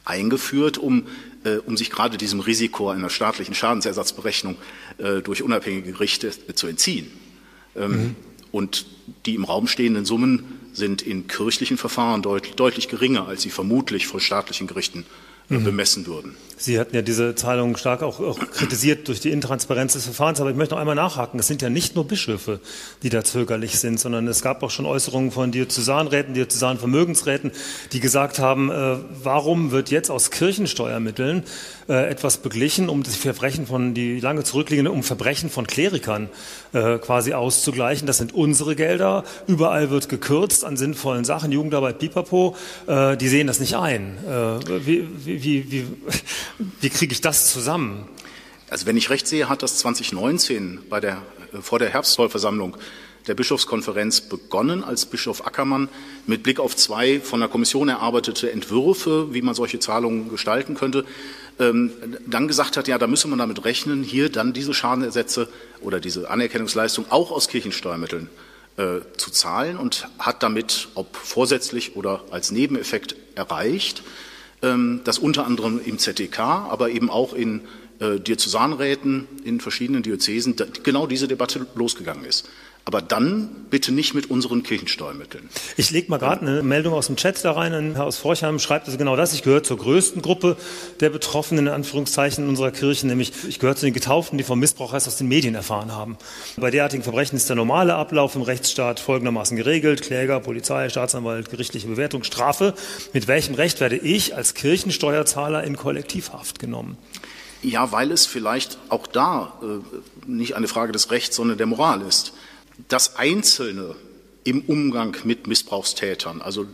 eingeführt, 0.03 0.77
um, 0.77 1.07
äh, 1.45 1.57
um 1.65 1.77
sich 1.77 1.89
gerade 1.89 2.17
diesem 2.17 2.39
Risiko 2.39 2.89
einer 2.89 3.09
staatlichen 3.09 3.53
Schadensersatzberechnung 3.53 4.57
äh, 4.97 5.21
durch 5.21 5.43
unabhängige 5.43 5.93
Gerichte 5.93 6.31
zu 6.55 6.67
entziehen. 6.67 7.11
Ähm, 7.75 7.91
mhm. 7.91 8.15
Und 8.51 8.85
die 9.25 9.35
im 9.35 9.43
Raum 9.43 9.67
stehenden 9.67 10.05
Summen 10.05 10.45
sind 10.73 11.01
in 11.01 11.27
kirchlichen 11.27 11.77
Verfahren 11.77 12.21
deut 12.21 12.59
deutlich 12.59 12.87
geringer, 12.87 13.27
als 13.27 13.43
sie 13.43 13.49
vermutlich 13.49 14.07
vor 14.07 14.19
staatlichen 14.19 14.67
Gerichten 14.67 15.05
mhm. 15.49 15.63
bemessen 15.63 16.05
würden. 16.07 16.35
Sie 16.57 16.79
hatten 16.79 16.95
ja 16.95 17.01
diese 17.01 17.35
Zahlungen 17.35 17.75
stark 17.75 18.01
auch, 18.01 18.19
auch, 18.19 18.39
kritisiert 18.39 19.07
durch 19.07 19.19
die 19.19 19.31
Intransparenz 19.31 19.93
des 19.93 20.05
Verfahrens, 20.05 20.39
aber 20.39 20.49
ich 20.49 20.55
möchte 20.55 20.75
noch 20.75 20.79
einmal 20.79 20.95
nachhaken. 20.95 21.39
Es 21.39 21.47
sind 21.47 21.61
ja 21.61 21.69
nicht 21.69 21.95
nur 21.95 22.07
Bischöfe, 22.07 22.59
die 23.03 23.09
da 23.09 23.23
zögerlich 23.23 23.79
sind, 23.79 23.99
sondern 23.99 24.27
es 24.27 24.41
gab 24.41 24.63
auch 24.63 24.69
schon 24.69 24.85
Äußerungen 24.85 25.31
von 25.31 25.51
Diözesanräten, 25.51 26.33
Diözesanvermögensräten, 26.33 27.51
die 27.91 27.99
gesagt 27.99 28.39
haben, 28.39 28.71
äh, 28.71 28.97
warum 29.21 29.71
wird 29.71 29.91
jetzt 29.91 30.09
aus 30.09 30.31
Kirchensteuermitteln 30.31 31.43
äh, 31.87 32.09
etwas 32.09 32.37
beglichen, 32.37 32.89
um 32.89 33.03
die 33.03 33.09
Verbrechen 33.09 33.67
von, 33.67 33.93
die 33.93 34.19
lange 34.19 34.43
zurückliegenden, 34.43 34.93
um 34.93 35.03
Verbrechen 35.03 35.49
von 35.49 35.67
Klerikern 35.67 36.29
äh, 36.73 36.97
quasi 36.97 37.33
auszugleichen. 37.33 38.07
Das 38.07 38.17
sind 38.17 38.33
unsere 38.33 38.75
Gelder. 38.75 39.23
Überall 39.45 39.89
wird 39.89 40.09
gekürzt 40.09 40.65
an 40.65 40.77
sinnvollen 40.77 41.25
Sachen, 41.25 41.51
Jugendarbeit, 41.51 41.99
Pipapo. 41.99 42.55
Äh, 42.87 43.17
die 43.17 43.27
sehen 43.27 43.47
das 43.47 43.59
nicht 43.59 43.75
ein. 43.75 44.17
Äh, 44.25 44.85
wie, 44.85 45.07
wie, 45.25 45.71
wie, 45.71 45.85
wie 46.81 46.89
kriege 46.89 47.13
ich 47.13 47.21
das 47.21 47.51
zusammen? 47.51 48.07
Also 48.69 48.85
wenn 48.85 48.97
ich 48.97 49.09
recht 49.09 49.27
sehe, 49.27 49.47
hat 49.49 49.63
das 49.63 49.77
2019 49.77 50.81
bei 50.89 50.99
der, 50.99 51.21
äh, 51.53 51.61
vor 51.61 51.79
der 51.79 51.89
Herbstvollversammlung 51.89 52.77
der 53.27 53.33
Bischofskonferenz 53.33 54.21
begonnen, 54.21 54.83
als 54.83 55.05
Bischof 55.05 55.45
Ackermann 55.45 55.89
mit 56.27 56.43
Blick 56.43 56.59
auf 56.59 56.75
zwei 56.75 57.19
von 57.19 57.39
der 57.39 57.49
Kommission 57.49 57.89
erarbeitete 57.89 58.51
Entwürfe, 58.51 59.33
wie 59.33 59.41
man 59.41 59.55
solche 59.55 59.79
Zahlungen 59.79 60.29
gestalten 60.29 60.75
könnte, 60.75 61.05
ähm, 61.59 61.91
dann 62.27 62.47
gesagt 62.47 62.77
hat, 62.77 62.87
ja, 62.87 62.97
da 62.97 63.07
müsse 63.07 63.27
man 63.27 63.39
damit 63.39 63.65
rechnen, 63.65 64.03
hier 64.03 64.29
dann 64.29 64.53
diese 64.53 64.73
Schadenersätze 64.73 65.47
oder 65.81 65.99
diese 65.99 66.29
Anerkennungsleistung 66.29 67.05
auch 67.09 67.31
aus 67.31 67.47
Kirchensteuermitteln 67.47 68.29
äh, 68.77 68.99
zu 69.17 69.31
zahlen 69.31 69.77
und 69.77 70.07
hat 70.19 70.43
damit, 70.43 70.89
ob 70.95 71.15
vorsätzlich 71.15 71.95
oder 71.95 72.23
als 72.31 72.51
Nebeneffekt 72.51 73.15
erreicht, 73.35 74.03
ähm, 74.65 75.01
dass 75.03 75.19
unter 75.19 75.45
anderem 75.45 75.79
im 75.83 75.99
ZDK, 75.99 76.39
aber 76.39 76.89
eben 76.89 77.09
auch 77.09 77.33
in 77.33 77.61
äh, 77.99 78.19
Diözesanräten 78.19 79.27
in 79.43 79.61
verschiedenen 79.61 80.03
Diözesen 80.03 80.55
genau 80.83 81.07
diese 81.07 81.27
Debatte 81.27 81.65
losgegangen 81.75 82.25
ist. 82.25 82.49
Aber 82.87 83.01
dann 83.01 83.49
bitte 83.71 83.91
nicht 83.91 84.13
mit 84.13 84.29
unseren 84.29 84.61
Kirchensteuermitteln. 84.61 85.49
Ich 85.75 85.89
lege 85.89 86.07
mal 86.11 86.19
gerade 86.19 86.41
eine 86.41 86.61
Meldung 86.61 86.93
aus 86.93 87.07
dem 87.07 87.15
Chat 87.15 87.43
da 87.43 87.53
rein. 87.53 87.95
Herr 87.95 88.05
aus 88.05 88.19
Forchheim 88.19 88.59
schreibt 88.59 88.85
also 88.85 88.99
genau 88.99 89.15
das. 89.15 89.33
Ich 89.33 89.41
gehöre 89.41 89.63
zur 89.63 89.77
größten 89.77 90.21
Gruppe 90.21 90.55
der 90.99 91.09
Betroffenen, 91.09 91.65
in 91.65 91.73
Anführungszeichen, 91.73 92.43
in 92.43 92.49
unserer 92.49 92.69
Kirche, 92.69 93.07
nämlich 93.07 93.31
ich 93.47 93.57
gehöre 93.57 93.75
zu 93.75 93.85
den 93.85 93.95
Getauften, 93.95 94.37
die 94.37 94.43
vom 94.43 94.59
Missbrauch 94.59 94.93
erst 94.93 95.07
aus 95.07 95.17
den 95.17 95.27
Medien 95.27 95.55
erfahren 95.55 95.91
haben. 95.91 96.15
Bei 96.57 96.69
derartigen 96.69 97.01
Verbrechen 97.01 97.35
ist 97.35 97.49
der 97.49 97.55
normale 97.55 97.95
Ablauf 97.95 98.35
im 98.35 98.43
Rechtsstaat 98.43 98.99
folgendermaßen 98.99 99.57
geregelt. 99.57 100.03
Kläger, 100.03 100.39
Polizei, 100.39 100.87
Staatsanwalt, 100.89 101.49
gerichtliche 101.49 101.87
Bewertung, 101.87 102.23
Strafe. 102.23 102.75
Mit 103.13 103.27
welchem 103.27 103.55
Recht 103.55 103.79
werde 103.79 103.97
ich 103.97 104.35
als 104.35 104.53
Kirchensteuerzahler 104.53 105.63
in 105.63 105.75
Kollektivhaft 105.75 106.59
genommen? 106.59 106.97
Ja, 107.63 107.91
weil 107.91 108.11
es 108.11 108.27
vielleicht 108.27 108.77
auch 108.89 109.07
da 109.07 109.53
äh, 109.63 110.29
nicht 110.29 110.55
eine 110.55 110.67
Frage 110.67 110.91
des 110.91 111.09
Rechts, 111.09 111.35
sondern 111.35 111.57
der 111.57 111.65
Moral 111.65 112.03
ist 112.03 112.33
dass 112.87 113.15
Einzelne 113.15 113.95
im 114.43 114.61
Umgang 114.61 115.17
mit 115.23 115.47
Missbrauchstätern, 115.47 116.41
also 116.41 116.67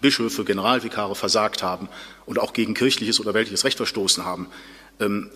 Bischöfe, 0.00 0.44
Generalvikare 0.44 1.14
versagt 1.14 1.62
haben 1.62 1.88
und 2.26 2.38
auch 2.38 2.52
gegen 2.52 2.74
kirchliches 2.74 3.20
oder 3.20 3.34
weltliches 3.34 3.64
Recht 3.64 3.76
verstoßen 3.76 4.24
haben, 4.24 4.48
ähm, 5.00 5.30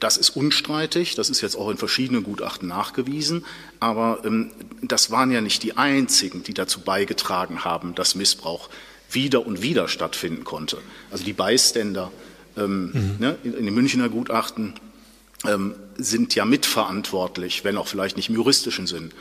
das 0.00 0.16
ist 0.16 0.30
unstreitig, 0.30 1.14
das 1.14 1.30
ist 1.30 1.40
jetzt 1.40 1.56
auch 1.56 1.70
in 1.70 1.76
verschiedenen 1.76 2.24
Gutachten 2.24 2.68
nachgewiesen, 2.68 3.44
aber 3.80 4.20
ähm, 4.24 4.50
das 4.82 5.10
waren 5.10 5.30
ja 5.30 5.40
nicht 5.40 5.62
die 5.62 5.76
einzigen, 5.76 6.42
die 6.42 6.52
dazu 6.52 6.80
beigetragen 6.80 7.64
haben, 7.64 7.94
dass 7.94 8.14
Missbrauch 8.14 8.68
wieder 9.10 9.46
und 9.46 9.62
wieder 9.62 9.88
stattfinden 9.88 10.44
konnte. 10.44 10.78
Also 11.10 11.24
die 11.24 11.32
Beiständer 11.32 12.10
ähm, 12.56 12.90
mhm. 12.92 13.16
ne, 13.18 13.38
in, 13.44 13.52
den 13.52 13.74
Münchner 13.74 14.08
Gutachten 14.08 14.74
sind 15.96 16.34
ja 16.34 16.44
mitverantwortlich, 16.44 17.64
wenn 17.64 17.76
auch 17.76 17.86
vielleicht 17.86 18.16
nicht 18.16 18.28
im 18.28 18.34
juristischen 18.34 18.86
Sinn. 18.86 19.12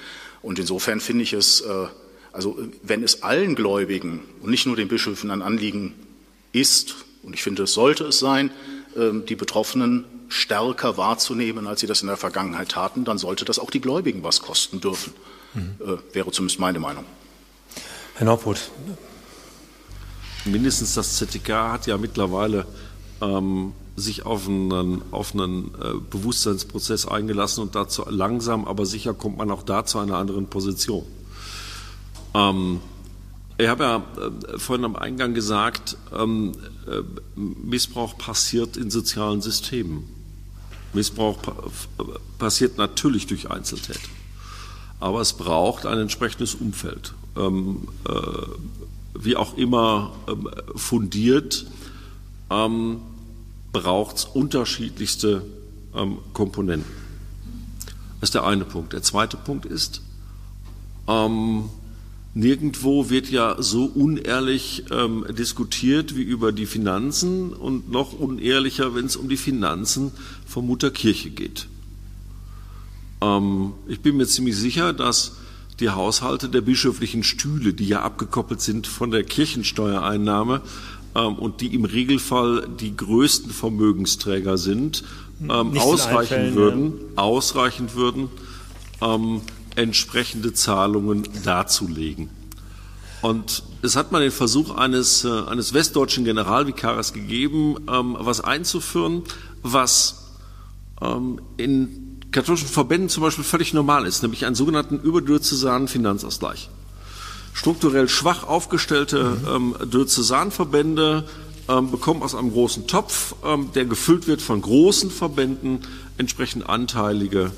Und 0.41 0.59
insofern 0.59 0.99
finde 0.99 1.23
ich 1.23 1.33
es, 1.33 1.61
äh, 1.61 1.87
also 2.31 2.57
wenn 2.81 3.03
es 3.03 3.23
allen 3.23 3.55
Gläubigen 3.55 4.21
und 4.41 4.49
nicht 4.49 4.65
nur 4.65 4.75
den 4.75 4.87
Bischöfen 4.87 5.31
ein 5.31 5.41
Anliegen 5.41 5.93
ist, 6.51 6.95
und 7.23 7.33
ich 7.33 7.43
finde, 7.43 7.63
es 7.63 7.73
sollte 7.73 8.05
es 8.05 8.19
sein, 8.19 8.51
äh, 8.95 9.11
die 9.27 9.35
Betroffenen 9.35 10.05
stärker 10.27 10.97
wahrzunehmen, 10.97 11.67
als 11.67 11.79
sie 11.81 11.87
das 11.87 12.01
in 12.01 12.07
der 12.07 12.17
Vergangenheit 12.17 12.69
taten, 12.69 13.05
dann 13.05 13.17
sollte 13.17 13.45
das 13.45 13.59
auch 13.59 13.69
die 13.69 13.81
Gläubigen 13.81 14.23
was 14.23 14.41
kosten 14.41 14.81
dürfen. 14.81 15.13
Mhm. 15.53 15.75
Äh, 15.79 16.15
wäre 16.15 16.31
zumindest 16.31 16.59
meine 16.59 16.79
Meinung. 16.79 17.05
Herr 18.15 18.25
Norput. 18.25 18.71
Mindestens 20.45 20.95
das 20.95 21.17
ZTK 21.17 21.49
hat 21.71 21.87
ja 21.87 21.97
mittlerweile 21.97 22.65
ähm, 23.21 23.73
sich 23.95 24.25
auf 24.25 24.47
einen, 24.47 25.01
auf 25.11 25.33
einen 25.33 25.71
äh, 25.81 25.93
Bewusstseinsprozess 26.09 27.07
eingelassen 27.07 27.61
und 27.61 27.75
dazu 27.75 28.03
langsam, 28.09 28.65
aber 28.65 28.85
sicher 28.85 29.13
kommt 29.13 29.37
man 29.37 29.51
auch 29.51 29.63
da 29.63 29.85
zu 29.85 29.99
einer 29.99 30.17
anderen 30.17 30.47
Position. 30.47 31.05
Ähm, 32.33 32.79
ich 33.57 33.67
habe 33.67 33.83
ja 33.83 33.97
äh, 33.97 34.57
vorhin 34.57 34.85
am 34.85 34.95
Eingang 34.95 35.33
gesagt, 35.33 35.97
ähm, 36.15 36.53
äh, 36.87 37.01
Missbrauch 37.39 38.17
passiert 38.17 38.77
in 38.77 38.89
sozialen 38.89 39.41
Systemen. 39.41 40.03
Missbrauch 40.93 41.41
pa 41.41 41.53
passiert 42.39 42.77
natürlich 42.77 43.27
durch 43.27 43.49
Einzeltäter. 43.49 43.99
Aber 44.99 45.21
es 45.21 45.33
braucht 45.33 45.85
ein 45.85 45.97
entsprechendes 45.97 46.55
Umfeld. 46.55 47.13
Ähm, 47.37 47.87
äh, 48.07 48.11
wie 49.17 49.35
auch 49.35 49.57
immer 49.57 50.11
ähm, 50.27 50.49
fundiert. 50.75 51.65
Ähm, 52.49 53.01
braucht 53.73 54.17
es 54.17 54.25
unterschiedlichste 54.25 55.43
ähm, 55.93 56.19
Komponenten. 56.31 56.89
Das 58.21 58.29
ist 58.29 58.35
der 58.35 58.45
eine 58.45 58.63
Punkt. 58.63 58.93
Der 58.93 59.01
zweite 59.01 59.35
Punkt 59.35 59.65
ist, 59.65 60.01
ähm, 61.09 61.65
nirgendwo 62.33 63.09
wird 63.09 63.29
ja 63.29 63.61
so 63.61 63.85
unehrlich 63.85 64.85
ähm, 64.91 65.25
diskutiert 65.37 66.15
wie 66.15 66.21
über 66.21 66.53
die 66.53 66.65
Finanzen 66.65 67.51
und 67.51 67.91
noch 67.91 68.13
unehrlicher, 68.13 68.95
wenn 68.95 69.07
es 69.07 69.17
um 69.17 69.27
die 69.27 69.37
Finanzen 69.37 70.11
von 70.45 70.65
Mutter 70.65 70.91
Kirche 70.91 71.31
geht. 71.31 71.67
Ähm, 73.21 73.73
ich 73.87 73.99
bin 73.99 74.15
mir 74.15 74.27
ziemlich 74.27 74.55
sicher, 74.55 74.93
dass 74.93 75.33
die 75.79 75.89
Haushalte 75.89 76.49
der 76.49 76.61
bischöflichen 76.61 77.23
Stühle, 77.23 77.73
die 77.73 77.87
ja 77.87 78.03
abgekoppelt 78.03 78.61
sind 78.61 78.87
von 78.87 79.11
der 79.11 79.23
Kirchensteuereinnahme, 79.23 80.61
und 81.19 81.61
die 81.61 81.73
im 81.75 81.85
Regelfall 81.85 82.67
die 82.79 82.95
größten 82.95 83.51
Vermögensträger 83.51 84.57
sind, 84.57 85.03
ähm, 85.41 85.77
ausreichen 85.77 86.55
würden, 86.55 86.93
ja. 87.15 87.21
ausreichend 87.21 87.95
würden, 87.95 88.29
ähm, 89.01 89.41
entsprechende 89.75 90.53
Zahlungen 90.53 91.27
darzulegen. 91.43 92.29
Und 93.21 93.63
es 93.81 93.95
hat 93.95 94.11
mal 94.11 94.21
den 94.21 94.31
Versuch 94.31 94.75
eines, 94.75 95.23
äh, 95.23 95.29
eines 95.29 95.73
westdeutschen 95.73 96.25
Generalvikars 96.25 97.13
gegeben, 97.13 97.77
ähm, 97.89 98.17
was 98.19 98.41
einzuführen, 98.41 99.23
was 99.61 100.31
ähm, 101.01 101.41
in 101.57 102.19
katholischen 102.31 102.67
Verbänden 102.67 103.09
zum 103.09 103.23
Beispiel 103.23 103.43
völlig 103.43 103.73
normal 103.73 104.05
ist, 104.05 104.23
nämlich 104.23 104.45
einen 104.45 104.55
sogenannten 104.55 104.99
überdiözesanen 104.99 105.87
Finanzausgleich 105.87 106.69
strukturell 107.53 108.09
schwach 108.09 108.43
aufgestellte 108.43 109.37
ähm, 109.47 109.75
Diözesanverbände 109.85 111.25
ähm, 111.69 111.91
bekommen 111.91 112.23
aus 112.23 112.35
einem 112.35 112.51
großen 112.51 112.87
Topf, 112.87 113.35
ähm, 113.45 113.69
der 113.73 113.85
gefüllt 113.85 114.27
wird 114.27 114.41
von 114.41 114.61
großen 114.61 115.09
Verbänden, 115.09 115.79
entsprechend 116.17 116.67
anteilige, 116.67 117.51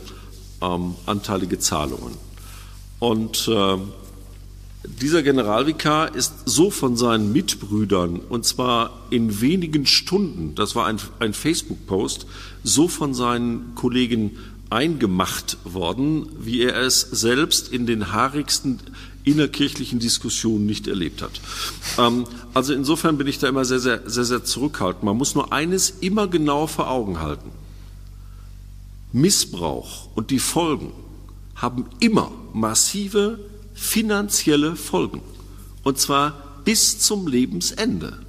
ähm, 0.62 0.96
anteilige 1.06 1.60
Zahlungen. 1.60 2.14
Und 3.00 3.48
äh, 3.48 3.78
dieser 4.88 5.24
Generalvikar 5.24 6.14
ist 6.14 6.34
so 6.46 6.70
von 6.70 6.96
seinen 6.96 7.32
Mitbrüdern, 7.32 8.20
und 8.20 8.46
zwar 8.46 8.91
in 9.10 9.41
wenigen 9.41 9.86
Stunden, 9.86 10.54
das 10.56 10.76
war 10.76 10.86
ein, 10.86 11.00
ein 11.20 11.34
Facebook-Post, 11.34 12.28
so 12.64 12.88
von 12.88 13.14
seinen 13.14 13.74
Kollegen 13.74 14.38
eingemacht 14.70 15.57
worden, 15.63 16.28
wie 16.39 16.61
er 16.61 16.76
es 16.82 17.01
selbst 17.01 17.72
in 17.72 17.86
den 17.86 18.11
haarigsten 18.11 18.80
innerkirchlichen 19.24 19.99
Diskussionen 19.99 20.66
nicht 20.66 20.88
erlebt 20.88 21.22
hat. 21.22 21.41
Ähm, 21.97 22.26
also 22.53 22.74
insofern 22.74 23.18
bin 23.18 23.28
ich 23.28 23.39
da 23.39 23.47
immer 23.47 23.66
sehr, 23.66 23.80
sehr, 23.80 24.01
sehr, 24.05 24.26
sehr 24.26 24.43
zurückhaltend. 24.43 25.03
Man 25.03 25.18
muss 25.18 25.36
nur 25.36 25.51
eines 25.51 25.89
immer 25.89 26.28
genau 26.28 26.68
vor 26.68 26.89
Augen 26.89 27.20
halten. 27.20 27.49
Missbrauch 29.11 30.09
und 30.16 30.30
die 30.30 30.39
Folgen 30.39 30.91
haben 31.55 31.86
immer 31.99 32.32
massive 32.53 33.39
finanzielle 33.74 34.76
Folgen. 34.76 35.22
Und 35.84 35.99
zwar 35.99 36.61
bis 36.63 36.99
zum 36.99 37.28
Lebensende. 37.28 38.24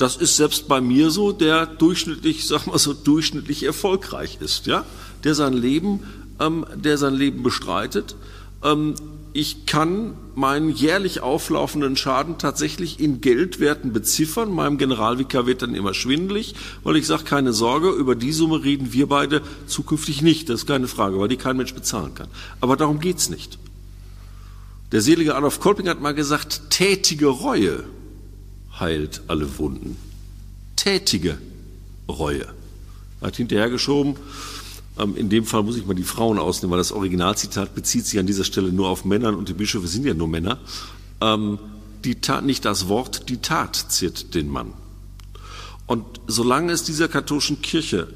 Das 0.00 0.16
ist 0.16 0.36
selbst 0.36 0.66
bei 0.66 0.80
mir 0.80 1.10
so, 1.10 1.30
der 1.30 1.66
durchschnittlich, 1.66 2.46
sag 2.48 2.66
mal 2.66 2.78
so, 2.78 2.94
durchschnittlich 2.94 3.64
erfolgreich 3.64 4.38
ist, 4.40 4.66
ja, 4.66 4.86
der 5.24 5.34
sein 5.34 5.52
Leben, 5.52 6.00
ähm, 6.40 6.64
der 6.74 6.96
sein 6.96 7.12
Leben 7.12 7.42
bestreitet, 7.42 8.16
ähm, 8.64 8.94
ich 9.34 9.66
kann 9.66 10.14
meinen 10.34 10.70
jährlich 10.70 11.20
auflaufenden 11.20 11.96
Schaden 11.96 12.38
tatsächlich 12.38 12.98
in 12.98 13.20
Geldwerten 13.20 13.92
beziffern. 13.92 14.50
Meinem 14.50 14.76
Generalvikar 14.78 15.46
wird 15.46 15.62
dann 15.62 15.74
immer 15.74 15.92
schwindelig, 15.92 16.54
weil 16.82 16.96
ich 16.96 17.06
sage, 17.06 17.24
keine 17.24 17.52
Sorge, 17.52 17.90
über 17.90 18.16
die 18.16 18.32
Summe 18.32 18.64
reden 18.64 18.92
wir 18.94 19.06
beide 19.06 19.42
zukünftig 19.66 20.22
nicht. 20.22 20.48
Das 20.48 20.62
ist 20.62 20.66
keine 20.66 20.88
Frage, 20.88 21.20
weil 21.20 21.28
die 21.28 21.36
kein 21.36 21.58
Mensch 21.58 21.74
bezahlen 21.74 22.14
kann. 22.14 22.26
Aber 22.60 22.76
darum 22.76 23.00
geht's 23.00 23.28
nicht. 23.28 23.58
Der 24.92 25.02
selige 25.02 25.36
Adolf 25.36 25.60
Kolping 25.60 25.88
hat 25.88 26.00
mal 26.00 26.14
gesagt, 26.14 26.70
tätige 26.70 27.26
Reue 27.26 27.84
heilt 28.80 29.22
alle 29.28 29.58
Wunden. 29.58 29.96
Tätige 30.76 31.38
Reue. 32.08 32.46
Hat 33.20 33.36
hinterhergeschoben, 33.36 34.16
ähm, 34.98 35.16
in 35.16 35.28
dem 35.28 35.44
Fall 35.44 35.62
muss 35.62 35.76
ich 35.76 35.86
mal 35.86 35.94
die 35.94 36.02
Frauen 36.02 36.38
ausnehmen, 36.38 36.72
weil 36.72 36.78
das 36.78 36.92
Originalzitat 36.92 37.74
bezieht 37.74 38.06
sich 38.06 38.18
an 38.18 38.26
dieser 38.26 38.44
Stelle 38.44 38.72
nur 38.72 38.88
auf 38.88 39.04
Männern 39.04 39.34
und 39.34 39.48
die 39.48 39.54
Bischöfe 39.54 39.86
sind 39.88 40.04
ja 40.04 40.14
nur 40.14 40.28
Männer. 40.28 40.58
Ähm, 41.20 41.58
die 42.04 42.16
Tat, 42.16 42.44
nicht 42.44 42.64
das 42.64 42.88
Wort, 42.88 43.28
die 43.28 43.38
Tat 43.38 43.76
ziert 43.76 44.34
den 44.34 44.48
Mann. 44.48 44.72
Und 45.86 46.04
solange 46.26 46.72
es 46.72 46.84
dieser 46.84 47.08
katholischen 47.08 47.62
Kirche 47.62 48.08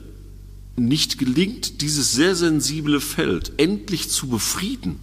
nicht 0.76 1.18
gelingt, 1.18 1.80
dieses 1.80 2.12
sehr 2.12 2.34
sensible 2.34 3.00
Feld 3.00 3.52
endlich 3.58 4.10
zu 4.10 4.28
befrieden, 4.28 4.98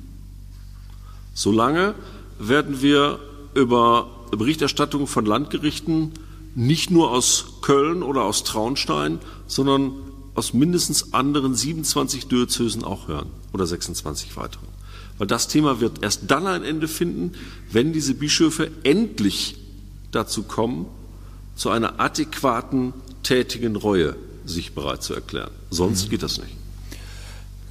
solange 1.34 1.96
werden 2.40 2.82
wir 2.82 3.20
über 3.54 4.10
Berichterstattung 4.38 5.08
von 5.08 5.26
Landgerichten 5.26 6.12
nicht 6.56 6.92
nur 6.92 7.12
aus 7.12 7.46
Köln 7.62 8.04
oder 8.04 8.24
aus 8.24 8.44
Traunstein, 8.44 9.20
sondern 9.48 9.94
aus 10.34 10.54
mindestens 10.54 11.14
anderen 11.14 11.56
27 11.56 12.28
Diözesen 12.28 12.84
auch 12.84 13.08
hören 13.08 13.30
oder 13.54 13.66
26 13.66 14.36
weiteren. 14.38 14.68
Weil 15.18 15.28
das 15.28 15.48
Thema 15.48 15.80
wird 15.80 16.02
erst 16.04 16.24
dann 16.32 16.48
ein 16.48 16.64
Ende 16.64 16.88
finden, 16.88 17.34
wenn 17.72 17.94
diese 17.94 18.14
Bischöfe 18.14 18.72
endlich 18.84 19.58
dazu 20.12 20.44
kommen, 20.44 20.88
zu 21.56 21.70
einer 21.70 22.00
adäquaten, 22.00 22.94
tätigen 23.24 23.76
Reue 23.76 24.16
sich 24.46 24.74
bereit 24.74 25.04
zu 25.04 25.14
erklären. 25.14 25.52
Sonst 25.70 26.06
mhm. 26.06 26.10
geht 26.10 26.24
das 26.24 26.40
nicht. 26.40 26.56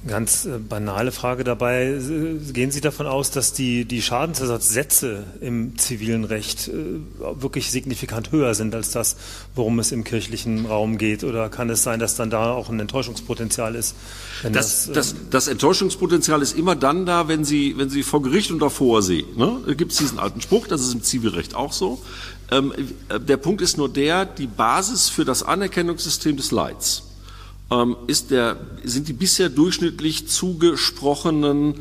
Ganz 0.07 0.45
äh, 0.45 0.57
banale 0.57 1.11
Frage 1.11 1.43
dabei. 1.43 1.99
Gehen 2.53 2.71
Sie 2.71 2.81
davon 2.81 3.05
aus, 3.05 3.29
dass 3.29 3.53
die, 3.53 3.85
die 3.85 4.01
Schadensersatzsätze 4.01 5.23
im 5.41 5.77
zivilen 5.77 6.23
Recht 6.23 6.69
äh, 6.69 6.71
wirklich 7.39 7.69
signifikant 7.69 8.31
höher 8.31 8.55
sind 8.55 8.73
als 8.73 8.89
das, 8.89 9.15
worum 9.53 9.77
es 9.77 9.91
im 9.91 10.03
kirchlichen 10.03 10.65
Raum 10.65 10.97
geht? 10.97 11.23
Oder 11.23 11.49
kann 11.49 11.69
es 11.69 11.83
sein, 11.83 11.99
dass 11.99 12.15
dann 12.15 12.31
da 12.31 12.51
auch 12.51 12.69
ein 12.69 12.79
Enttäuschungspotenzial 12.79 13.75
ist? 13.75 13.93
Das, 14.41 14.51
das, 14.51 14.91
das, 14.91 15.15
das, 15.29 15.47
Enttäuschungspotenzial 15.47 16.41
ist 16.41 16.57
immer 16.57 16.75
dann 16.75 17.05
da, 17.05 17.27
wenn 17.27 17.45
Sie, 17.45 17.75
wenn 17.77 17.91
Sie 17.91 18.01
vor 18.01 18.23
Gericht 18.23 18.49
und 18.49 18.61
hoher 18.79 19.03
See. 19.03 19.23
Ne? 19.35 19.61
Da 19.67 19.73
gibt 19.75 19.91
es 19.91 19.99
diesen 19.99 20.17
alten 20.17 20.41
Spruch, 20.41 20.65
das 20.65 20.81
ist 20.81 20.95
im 20.95 21.03
Zivilrecht 21.03 21.53
auch 21.53 21.73
so. 21.73 22.01
Ähm, 22.49 22.73
äh, 23.09 23.19
der 23.19 23.37
Punkt 23.37 23.61
ist 23.61 23.77
nur 23.77 23.87
der, 23.87 24.25
die 24.25 24.47
Basis 24.47 25.09
für 25.09 25.25
das 25.25 25.43
Anerkennungssystem 25.43 26.37
des 26.37 26.49
Leids 26.49 27.03
der, 28.29 28.57
sind 28.83 29.07
die 29.07 29.13
bisher 29.13 29.49
durchschnittlich 29.49 30.27
zugesprochenen 30.27 31.75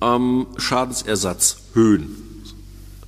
ähm, 0.00 0.46
Schadensersatzhöhen. 0.56 2.16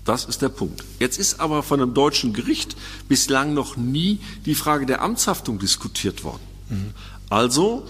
Das 0.04 0.24
ist 0.24 0.40
der 0.40 0.48
Punkt. 0.48 0.82
Jetzt 0.98 1.18
ist 1.18 1.40
aber 1.40 1.62
von 1.62 1.80
einem 1.80 1.94
deutschen 1.94 2.32
Gericht 2.32 2.76
bislang 3.08 3.52
noch 3.52 3.76
nie 3.76 4.20
die 4.46 4.54
Frage 4.54 4.86
der 4.86 5.02
Amtshaftung 5.02 5.58
diskutiert 5.58 6.24
worden. 6.24 6.42
Mhm. 6.68 6.94
Also, 7.28 7.86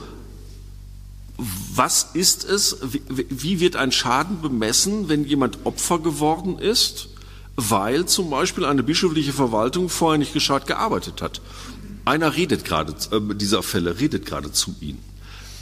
was 1.74 2.08
ist 2.14 2.44
es, 2.44 2.78
wie, 2.82 3.26
wie 3.28 3.60
wird 3.60 3.76
ein 3.76 3.92
Schaden 3.92 4.40
bemessen, 4.42 5.08
wenn 5.08 5.24
jemand 5.24 5.58
Opfer 5.64 5.98
geworden 5.98 6.58
ist, 6.58 7.08
weil 7.56 8.06
zum 8.06 8.30
Beispiel 8.30 8.64
eine 8.64 8.82
bischöfliche 8.82 9.32
Verwaltung 9.32 9.88
vorher 9.88 10.18
nicht 10.18 10.32
gescheit 10.32 10.66
gearbeitet 10.66 11.22
hat? 11.22 11.40
Einer 12.10 12.34
redet 12.34 12.64
gerade, 12.64 12.92
äh, 13.12 13.34
dieser 13.36 13.62
Fälle 13.62 14.00
redet 14.00 14.26
gerade 14.26 14.50
zu 14.50 14.74
Ihnen. 14.80 14.98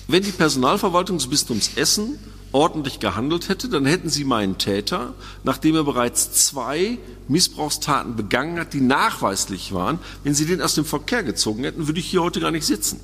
Wenn 0.07 0.23
die 0.23 0.33
Personalverwaltung 0.33 1.19
des 1.19 1.27
Bistums 1.27 1.73
Essen 1.77 2.19
ordentlich 2.53 3.01
gehandelt 3.01 3.51
hätte, 3.51 3.69
dann 3.69 3.85
hätten 3.85 4.09
Sie 4.09 4.25
meinen 4.25 4.57
Täter, 4.57 5.13
nachdem 5.45 5.75
er 5.75 5.85
bereits 5.85 6.33
zwei 6.47 6.97
Missbrauchstaten 7.29 8.17
begangen 8.17 8.59
hat, 8.59 8.73
die 8.73 8.81
nachweislich 8.81 9.75
waren, 9.75 9.99
wenn 10.25 10.33
Sie 10.33 10.47
den 10.47 10.63
aus 10.63 10.75
dem 10.75 10.87
Verkehr 10.87 11.23
gezogen 11.23 11.65
hätten, 11.65 11.87
würde 11.87 12.01
ich 12.01 12.07
hier 12.07 12.23
heute 12.23 12.41
gar 12.41 12.51
nicht 12.51 12.65
sitzen. 12.65 12.99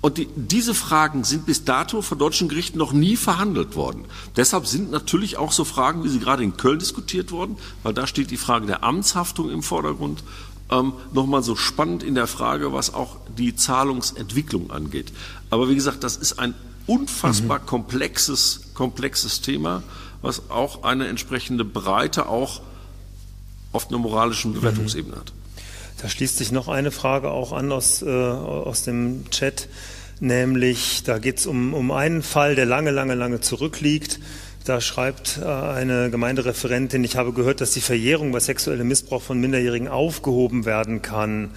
Und 0.00 0.18
die, 0.18 0.28
diese 0.36 0.72
Fragen 0.72 1.24
sind 1.24 1.46
bis 1.46 1.64
dato 1.64 2.00
von 2.00 2.16
deutschen 2.16 2.48
Gerichten 2.48 2.78
noch 2.78 2.92
nie 2.92 3.16
verhandelt 3.16 3.74
worden. 3.74 4.04
Deshalb 4.36 4.68
sind 4.68 4.92
natürlich 4.92 5.36
auch 5.36 5.50
so 5.50 5.64
Fragen, 5.64 6.04
wie 6.04 6.08
sie 6.08 6.20
gerade 6.20 6.44
in 6.44 6.56
Köln 6.56 6.78
diskutiert 6.78 7.32
wurden, 7.32 7.56
weil 7.82 7.92
da 7.92 8.06
steht 8.06 8.30
die 8.30 8.36
Frage 8.36 8.66
der 8.66 8.84
Amtshaftung 8.84 9.50
im 9.50 9.64
Vordergrund 9.64 10.22
ähm, 10.70 10.94
nochmal 11.12 11.42
so 11.42 11.56
spannend 11.56 12.02
in 12.02 12.14
der 12.14 12.26
Frage, 12.26 12.72
was 12.72 12.92
auch 12.92 13.16
die 13.36 13.54
Zahlungsentwicklung 13.54 14.70
angeht. 14.70 15.12
Aber 15.50 15.68
wie 15.68 15.74
gesagt, 15.74 16.02
das 16.04 16.16
ist 16.16 16.38
ein 16.38 16.54
unfassbar 16.86 17.60
mhm. 17.60 17.66
komplexes, 17.66 18.60
komplexes 18.74 19.40
Thema, 19.40 19.82
was 20.22 20.50
auch 20.50 20.82
eine 20.82 21.08
entsprechende 21.08 21.64
Breite 21.64 22.28
auch 22.28 22.60
auf 23.72 23.88
einer 23.88 23.98
moralischen 23.98 24.54
Bewertungsebene 24.54 25.16
hat. 25.16 25.32
Da 26.00 26.08
schließt 26.08 26.36
sich 26.36 26.52
noch 26.52 26.68
eine 26.68 26.90
Frage 26.90 27.30
auch 27.30 27.52
an 27.52 27.72
aus, 27.72 28.02
äh, 28.02 28.06
aus 28.06 28.82
dem 28.82 29.30
Chat, 29.30 29.68
nämlich 30.20 31.02
da 31.04 31.18
geht 31.18 31.38
es 31.38 31.46
um, 31.46 31.74
um 31.74 31.90
einen 31.90 32.22
Fall, 32.22 32.54
der 32.54 32.66
lange, 32.66 32.90
lange, 32.90 33.14
lange 33.14 33.40
zurückliegt. 33.40 34.20
Da 34.66 34.80
schreibt 34.80 35.38
äh, 35.40 35.44
eine 35.46 36.10
Gemeindereferentin, 36.10 37.04
ich 37.04 37.16
habe 37.16 37.32
gehört, 37.32 37.60
dass 37.60 37.70
die 37.70 37.80
Verjährung 37.80 38.32
bei 38.32 38.40
sexuellem 38.40 38.88
Missbrauch 38.88 39.22
von 39.22 39.40
Minderjährigen 39.40 39.86
aufgehoben 39.86 40.64
werden 40.64 41.02
kann. 41.02 41.52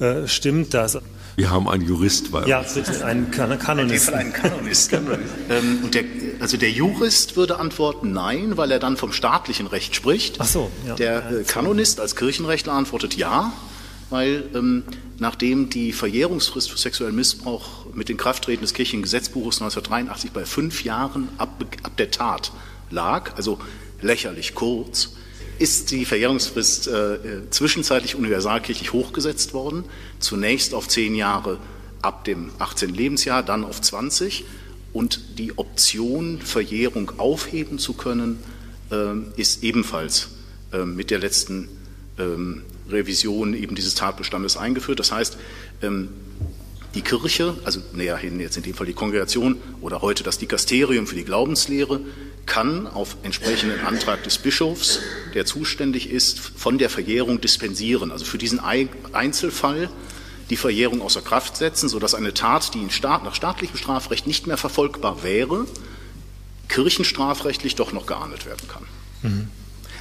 Äh, 0.00 0.26
stimmt 0.26 0.74
das? 0.74 0.98
Wir 1.36 1.50
haben 1.50 1.68
einen 1.68 1.86
Jurist 1.86 2.32
bei 2.32 2.40
uns. 2.40 2.48
Ja, 2.48 2.62
bitte, 2.62 3.04
einen 3.04 3.30
kan 3.30 3.56
Kanonisten. 3.60 4.14
Einen 4.14 4.32
Kanonisten. 4.32 5.06
ähm, 5.50 5.78
und 5.84 5.94
der, 5.94 6.02
also 6.40 6.56
der 6.56 6.72
Jurist 6.72 7.36
würde 7.36 7.60
antworten 7.60 8.12
nein, 8.12 8.56
weil 8.56 8.72
er 8.72 8.80
dann 8.80 8.96
vom 8.96 9.12
staatlichen 9.12 9.68
Recht 9.68 9.94
spricht. 9.94 10.40
Ach 10.40 10.46
so. 10.46 10.68
Ja. 10.84 10.96
Der 10.96 11.30
äh, 11.30 11.44
Kanonist 11.44 12.00
als 12.00 12.16
Kirchenrechtler 12.16 12.72
antwortet 12.72 13.14
ja, 13.16 13.52
weil 14.10 14.44
ähm, 14.54 14.84
nachdem 15.18 15.70
die 15.70 15.92
Verjährungsfrist 15.92 16.70
für 16.70 16.78
sexuellen 16.78 17.14
Missbrauch 17.14 17.86
mit 17.94 18.08
dem 18.08 18.16
Krafttreten 18.16 18.62
des 18.62 18.74
Kirchengesetzbuches 18.74 19.60
1983 19.60 20.30
bei 20.32 20.44
fünf 20.44 20.84
Jahren 20.84 21.28
ab, 21.38 21.64
ab 21.82 21.96
der 21.96 22.10
Tat 22.10 22.52
lag, 22.90 23.36
also 23.36 23.58
lächerlich 24.00 24.54
kurz, 24.54 25.10
ist 25.58 25.90
die 25.90 26.04
Verjährungsfrist 26.04 26.86
äh, 26.88 27.18
zwischenzeitlich 27.50 28.14
universalkirchlich 28.14 28.92
hochgesetzt 28.92 29.54
worden. 29.54 29.84
Zunächst 30.20 30.72
auf 30.72 30.86
zehn 30.86 31.14
Jahre 31.14 31.58
ab 32.00 32.24
dem 32.24 32.50
18. 32.58 32.94
Lebensjahr, 32.94 33.42
dann 33.42 33.64
auf 33.64 33.80
20. 33.80 34.44
Und 34.92 35.38
die 35.38 35.58
Option, 35.58 36.40
Verjährung 36.40 37.12
aufheben 37.18 37.78
zu 37.78 37.94
können, 37.94 38.38
äh, 38.90 39.14
ist 39.36 39.64
ebenfalls 39.64 40.28
äh, 40.72 40.84
mit 40.84 41.10
der 41.10 41.18
letzten 41.18 41.68
ähm, 42.18 42.62
Revision 42.88 43.54
eben 43.54 43.74
dieses 43.74 43.94
Tatbestandes 43.94 44.56
eingeführt. 44.56 44.98
Das 44.98 45.12
heißt, 45.12 45.36
ähm, 45.82 46.10
die 46.94 47.02
Kirche, 47.02 47.54
also 47.64 47.80
näher 47.92 48.16
hin 48.16 48.40
jetzt 48.40 48.56
in 48.56 48.62
dem 48.62 48.74
Fall 48.74 48.86
die 48.86 48.94
Kongregation 48.94 49.60
oder 49.80 50.00
heute 50.00 50.24
das 50.24 50.38
Dikasterium 50.38 51.06
für 51.06 51.16
die 51.16 51.24
Glaubenslehre, 51.24 52.00
kann 52.46 52.86
auf 52.86 53.16
entsprechenden 53.22 53.80
Antrag 53.80 54.24
des 54.24 54.38
Bischofs, 54.38 55.00
der 55.34 55.44
zuständig 55.44 56.10
ist, 56.10 56.38
von 56.40 56.78
der 56.78 56.88
Verjährung 56.88 57.40
dispensieren. 57.40 58.10
Also 58.10 58.24
für 58.24 58.38
diesen 58.38 58.58
Einzelfall 58.58 59.90
die 60.48 60.56
Verjährung 60.56 61.02
außer 61.02 61.20
Kraft 61.20 61.58
setzen, 61.58 61.90
sodass 61.90 62.14
eine 62.14 62.32
Tat, 62.32 62.74
die 62.74 62.88
Staat, 62.90 63.22
nach 63.22 63.34
staatlichem 63.34 63.76
Strafrecht 63.76 64.26
nicht 64.26 64.46
mehr 64.46 64.56
verfolgbar 64.56 65.22
wäre, 65.22 65.66
kirchenstrafrechtlich 66.68 67.74
doch 67.74 67.92
noch 67.92 68.06
geahndet 68.06 68.46
werden 68.46 68.66
kann. 68.66 68.84
Mhm. 69.22 69.50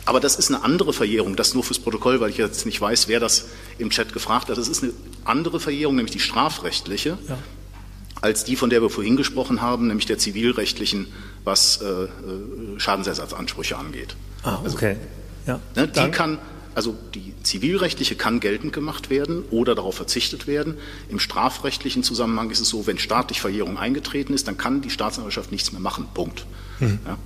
Aber 0.07 0.21
das 0.21 0.37
ist 0.37 0.49
eine 0.49 0.63
andere 0.63 0.93
Verjährung, 0.93 1.35
das 1.35 1.53
nur 1.53 1.65
fürs 1.65 1.79
Protokoll, 1.79 2.21
weil 2.21 2.29
ich 2.29 2.37
jetzt 2.37 2.65
nicht 2.65 2.79
weiß, 2.79 3.09
wer 3.09 3.19
das 3.19 3.47
im 3.77 3.89
Chat 3.89 4.13
gefragt 4.13 4.47
hat. 4.47 4.57
Das 4.57 4.69
ist 4.69 4.81
eine 4.81 4.93
andere 5.25 5.59
Verjährung, 5.59 5.97
nämlich 5.97 6.13
die 6.13 6.21
strafrechtliche, 6.21 7.17
ja. 7.27 7.37
als 8.21 8.45
die, 8.45 8.55
von 8.55 8.69
der 8.69 8.81
wir 8.81 8.89
vorhin 8.89 9.17
gesprochen 9.17 9.61
haben, 9.61 9.87
nämlich 9.87 10.05
der 10.05 10.17
zivilrechtlichen, 10.17 11.07
was 11.43 11.81
äh, 11.81 11.85
äh 11.85 12.07
Schadensersatzansprüche 12.77 13.77
angeht. 13.77 14.15
Ah, 14.43 14.59
also, 14.63 14.77
okay. 14.77 14.95
Also, 15.45 15.59
ja, 15.75 15.81
ne, 15.81 15.87
die 15.89 16.11
kann, 16.11 16.37
also 16.73 16.95
die 17.13 17.33
zivilrechtliche 17.43 18.15
kann 18.15 18.39
geltend 18.39 18.71
gemacht 18.71 19.09
werden 19.09 19.43
oder 19.51 19.75
darauf 19.75 19.95
verzichtet 19.95 20.47
werden. 20.47 20.77
Im 21.09 21.19
strafrechtlichen 21.19 22.03
Zusammenhang 22.03 22.49
ist 22.49 22.61
es 22.61 22.69
so, 22.69 22.87
wenn 22.87 22.97
staatlich 22.97 23.41
Verjährung 23.41 23.77
eingetreten 23.77 24.33
ist, 24.33 24.47
dann 24.47 24.57
kann 24.57 24.79
die 24.79 24.89
Staatsanwaltschaft 24.89 25.51
nichts 25.51 25.73
mehr 25.73 25.81
machen. 25.81 26.07
Punkt. 26.13 26.45
Mhm. 26.79 26.99
Ja? 27.05 27.17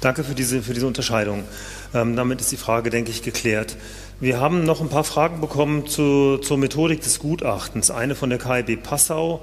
Danke 0.00 0.24
für 0.24 0.34
diese, 0.34 0.62
für 0.62 0.72
diese 0.72 0.86
Unterscheidung. 0.86 1.44
Ähm, 1.92 2.14
damit 2.14 2.40
ist 2.40 2.52
die 2.52 2.56
Frage, 2.56 2.90
denke 2.90 3.10
ich, 3.10 3.22
geklärt. 3.22 3.76
Wir 4.20 4.38
haben 4.38 4.64
noch 4.64 4.80
ein 4.80 4.90
paar 4.90 5.04
Fragen 5.04 5.40
bekommen 5.40 5.86
zu, 5.86 6.38
zur 6.38 6.58
Methodik 6.58 7.00
des 7.00 7.18
Gutachtens. 7.18 7.90
Eine 7.90 8.14
von 8.14 8.28
der 8.30 8.38
KIB 8.38 8.82
Passau. 8.82 9.40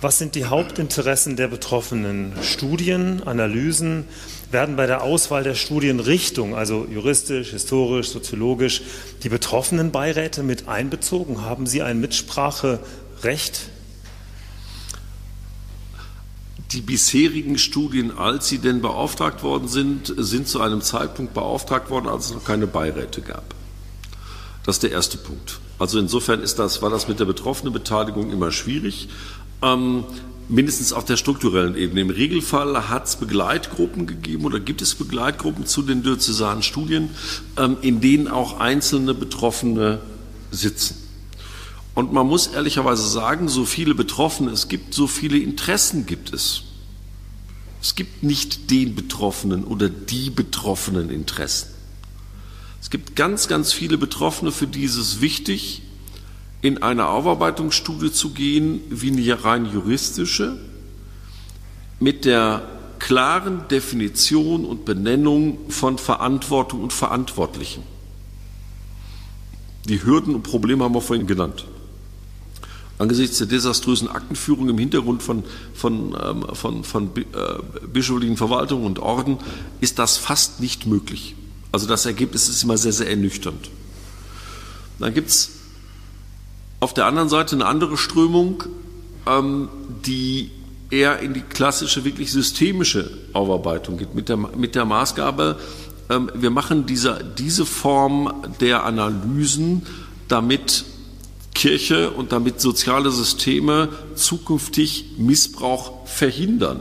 Was 0.00 0.18
sind 0.18 0.34
die 0.34 0.46
Hauptinteressen 0.46 1.36
der 1.36 1.48
Betroffenen? 1.48 2.32
Studien, 2.42 3.22
Analysen? 3.24 4.04
Werden 4.50 4.76
bei 4.76 4.86
der 4.86 5.02
Auswahl 5.02 5.42
der 5.42 5.54
Studienrichtung, 5.54 6.54
also 6.56 6.86
juristisch, 6.90 7.50
historisch, 7.50 8.08
soziologisch, 8.08 8.82
die 9.22 9.28
betroffenen 9.28 9.90
Beiräte 9.90 10.42
mit 10.42 10.68
einbezogen? 10.68 11.44
Haben 11.44 11.66
Sie 11.66 11.82
ein 11.82 12.00
Mitspracherecht? 12.00 13.68
Die 16.72 16.80
bisherigen 16.80 17.58
Studien, 17.58 18.16
als 18.16 18.48
sie 18.48 18.58
denn 18.58 18.80
beauftragt 18.80 19.42
worden 19.42 19.66
sind, 19.66 20.14
sind 20.16 20.46
zu 20.46 20.60
einem 20.60 20.82
Zeitpunkt 20.82 21.34
beauftragt 21.34 21.90
worden, 21.90 22.06
als 22.06 22.26
es 22.26 22.34
noch 22.34 22.44
keine 22.44 22.68
Beiräte 22.68 23.22
gab. 23.22 23.54
Das 24.64 24.76
ist 24.76 24.82
der 24.84 24.92
erste 24.92 25.18
Punkt. 25.18 25.58
Also 25.80 25.98
insofern 25.98 26.40
ist 26.40 26.60
das, 26.60 26.80
war 26.80 26.90
das 26.90 27.08
mit 27.08 27.18
der 27.18 27.24
betroffenen 27.24 27.72
Beteiligung 27.72 28.30
immer 28.30 28.52
schwierig. 28.52 29.08
Ähm, 29.62 30.04
mindestens 30.48 30.92
auf 30.92 31.04
der 31.04 31.16
strukturellen 31.16 31.74
Ebene. 31.76 32.02
Im 32.02 32.10
Regelfall 32.10 32.88
hat 32.88 33.06
es 33.06 33.16
Begleitgruppen 33.16 34.06
gegeben 34.06 34.44
oder 34.44 34.60
gibt 34.60 34.82
es 34.82 34.94
Begleitgruppen 34.94 35.66
zu 35.66 35.82
den 35.82 36.02
diözesanen 36.02 36.62
Studien, 36.62 37.10
ähm, 37.56 37.78
in 37.80 38.00
denen 38.00 38.28
auch 38.28 38.60
einzelne 38.60 39.14
Betroffene 39.14 40.00
sitzen. 40.52 40.99
Und 42.00 42.14
man 42.14 42.26
muss 42.26 42.46
ehrlicherweise 42.46 43.06
sagen, 43.06 43.50
so 43.50 43.66
viele 43.66 43.94
Betroffene 43.94 44.52
es 44.52 44.68
gibt, 44.68 44.94
so 44.94 45.06
viele 45.06 45.36
Interessen 45.36 46.06
gibt 46.06 46.32
es. 46.32 46.62
Es 47.82 47.94
gibt 47.94 48.22
nicht 48.22 48.70
den 48.70 48.94
Betroffenen 48.94 49.64
oder 49.64 49.90
die 49.90 50.30
betroffenen 50.30 51.10
Interessen. 51.10 51.68
Es 52.80 52.88
gibt 52.88 53.16
ganz, 53.16 53.48
ganz 53.48 53.74
viele 53.74 53.98
Betroffene, 53.98 54.50
für 54.50 54.66
die 54.66 54.84
ist 54.84 54.96
es 54.96 55.20
wichtig, 55.20 55.82
in 56.62 56.82
eine 56.82 57.06
Aufarbeitungsstudie 57.06 58.10
zu 58.10 58.30
gehen, 58.30 58.80
wie 58.88 59.10
eine 59.10 59.44
rein 59.44 59.70
juristische, 59.70 60.58
mit 61.98 62.24
der 62.24 62.66
klaren 62.98 63.68
Definition 63.68 64.64
und 64.64 64.86
Benennung 64.86 65.58
von 65.68 65.98
Verantwortung 65.98 66.82
und 66.82 66.94
Verantwortlichen. 66.94 67.82
Die 69.84 70.02
Hürden 70.02 70.34
und 70.34 70.44
Probleme 70.44 70.84
haben 70.84 70.94
wir 70.94 71.02
vorhin 71.02 71.26
genannt. 71.26 71.66
Angesichts 73.00 73.38
der 73.38 73.46
desaströsen 73.46 74.08
Aktenführung 74.08 74.68
im 74.68 74.76
Hintergrund 74.76 75.22
von, 75.22 75.42
von, 75.72 76.14
ähm, 76.22 76.44
von, 76.54 76.84
von 76.84 77.10
äh, 77.16 77.86
bischöflichen 77.90 78.36
Verwaltungen 78.36 78.84
und 78.84 78.98
Orden 78.98 79.38
ist 79.80 79.98
das 79.98 80.18
fast 80.18 80.60
nicht 80.60 80.86
möglich. 80.86 81.34
Also 81.72 81.86
das 81.86 82.04
Ergebnis 82.04 82.50
ist 82.50 82.62
immer 82.62 82.76
sehr, 82.76 82.92
sehr 82.92 83.08
ernüchternd. 83.08 83.70
Dann 84.98 85.14
gibt 85.14 85.30
es 85.30 85.50
auf 86.80 86.92
der 86.92 87.06
anderen 87.06 87.30
Seite 87.30 87.56
eine 87.56 87.64
andere 87.64 87.96
Strömung, 87.96 88.64
ähm, 89.26 89.70
die 90.04 90.50
eher 90.90 91.20
in 91.20 91.32
die 91.32 91.40
klassische, 91.40 92.04
wirklich 92.04 92.30
systemische 92.30 93.10
Aufarbeitung 93.32 93.96
geht, 93.96 94.14
mit 94.14 94.28
der, 94.28 94.36
mit 94.36 94.74
der 94.74 94.84
Maßgabe, 94.84 95.58
ähm, 96.10 96.30
wir 96.34 96.50
machen 96.50 96.84
diese, 96.84 97.24
diese 97.38 97.64
Form 97.64 98.42
der 98.60 98.84
Analysen, 98.84 99.86
damit 100.28 100.84
Kirche 101.54 102.10
und 102.10 102.32
damit 102.32 102.60
soziale 102.60 103.10
Systeme 103.10 103.88
zukünftig 104.14 105.16
Missbrauch 105.18 106.06
verhindern. 106.06 106.80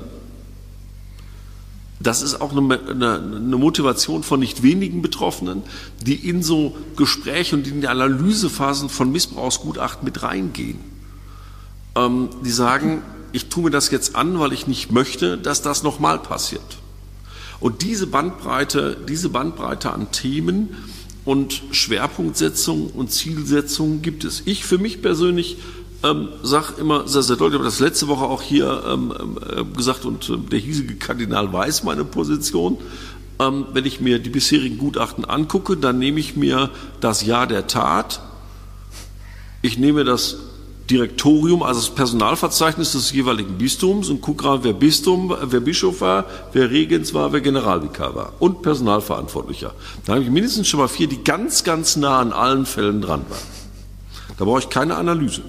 Das 2.00 2.22
ist 2.22 2.40
auch 2.40 2.56
eine, 2.56 2.80
eine, 2.80 3.16
eine, 3.16 3.58
Motivation 3.58 4.24
von 4.24 4.40
nicht 4.40 4.64
wenigen 4.64 5.02
Betroffenen, 5.02 5.64
die 6.02 6.16
in 6.16 6.41
so 6.44 6.78
Gespräche 6.96 7.58
und 7.58 7.68
in 7.68 7.82
die 7.82 7.90
Analysephasen 7.90 8.88
von 8.88 9.12
Missbrauchsgutachten 9.12 10.06
mit 10.06 10.24
reingehen. 10.24 10.80
Ähm, 11.96 12.30
die 12.46 12.52
sagen, 12.52 13.02
ich 13.34 13.50
tue 13.50 13.66
mir 13.66 13.70
das 13.70 13.91
jetzt 13.91 14.16
an, 14.16 14.40
weil 14.40 14.54
ich 14.54 14.66
nicht 14.66 14.94
möchte, 14.94 15.38
dass 15.38 15.62
das 15.62 15.84
nochmal 15.84 16.20
passiert. 16.20 16.78
Und 17.60 17.82
diese 17.82 18.08
Bandbreite, 18.08 18.96
diese 19.08 19.28
Bandbreite 19.28 19.91
an 19.91 20.12
Themen, 20.12 20.78
und 21.26 21.62
Schwerpunktsetzung 21.72 22.88
und 22.88 23.12
Zielsetzung 23.12 24.02
gibt 24.02 24.24
es. 24.24 24.44
Ich 24.46 24.66
für 24.66 24.78
mich 24.78 25.02
persönlich 25.02 25.58
ähm, 26.04 26.30
sage 26.44 26.76
immer 26.80 27.08
sehr, 27.08 27.24
sehr 27.24 27.36
deutlich, 27.36 27.56
ich 27.56 27.60
habe 27.60 27.70
das 27.70 27.80
letzte 27.80 28.08
Woche 28.08 28.26
auch 28.26 28.41
hier 28.41 28.84
ähm, 28.88 29.38
äh, 29.46 29.64
gesagt 29.76 30.06
und 30.06 30.30
äh, 30.30 30.38
der 30.38 30.60
hiesige 30.60 30.96
Kardinal 30.96 31.52
weiß 31.52 31.84
meine 31.84 32.06
Position. 32.06 32.78
Ähm, 33.40 33.66
wenn 33.74 33.86
ich 33.86 34.00
mir 34.00 34.20
die 34.20 34.30
bisherigen 34.30 34.78
Gutachten 34.78 35.26
angucke, 35.26 35.78
dann 35.78 36.00
nehme 36.00 36.20
ich 36.20 36.36
mir 36.36 36.70
das 37.02 37.26
Ja 37.26 37.46
der 37.46 37.68
Tat, 37.68 38.22
ich 39.62 39.78
nehme 39.78 40.06
das 40.06 40.38
Direktorium, 40.90 41.61
also 41.61 41.80
das 41.82 41.94
Personalverzeichnis 41.94 42.94
des 42.94 43.11
jeweiligen 43.11 43.57
Bistums 43.57 44.10
und 44.10 44.22
gucke 44.22 44.44
gerade, 44.44 44.64
wer 44.64 44.74
Bistum, 44.74 45.36
wer 45.40 45.60
Bischof 45.60 46.02
war, 46.02 46.26
wer 46.52 46.72
Regens 46.72 47.14
war, 47.14 47.32
wer 47.32 47.41
Generalvikar 47.41 48.16
war 48.16 48.34
und 48.40 48.64
Personalverantwortlicher. 48.64 49.74
Da 50.06 50.14
habe 50.14 50.24
ich 50.24 50.32
mindestens 50.32 50.68
schon 50.68 50.80
mal 50.80 50.88
vier, 50.88 51.07
die 51.07 51.24
ganz, 51.24 51.64
ganz 51.64 51.95
nah 51.95 52.20
an 52.20 52.34
allen 52.34 52.66
Fällen 52.66 53.02
dran 53.02 53.26
waren. 53.30 53.40
Da 54.38 54.45
brauche 54.45 54.60
ich 54.60 54.70
keine 54.70 54.95
Analyse. 54.95 55.44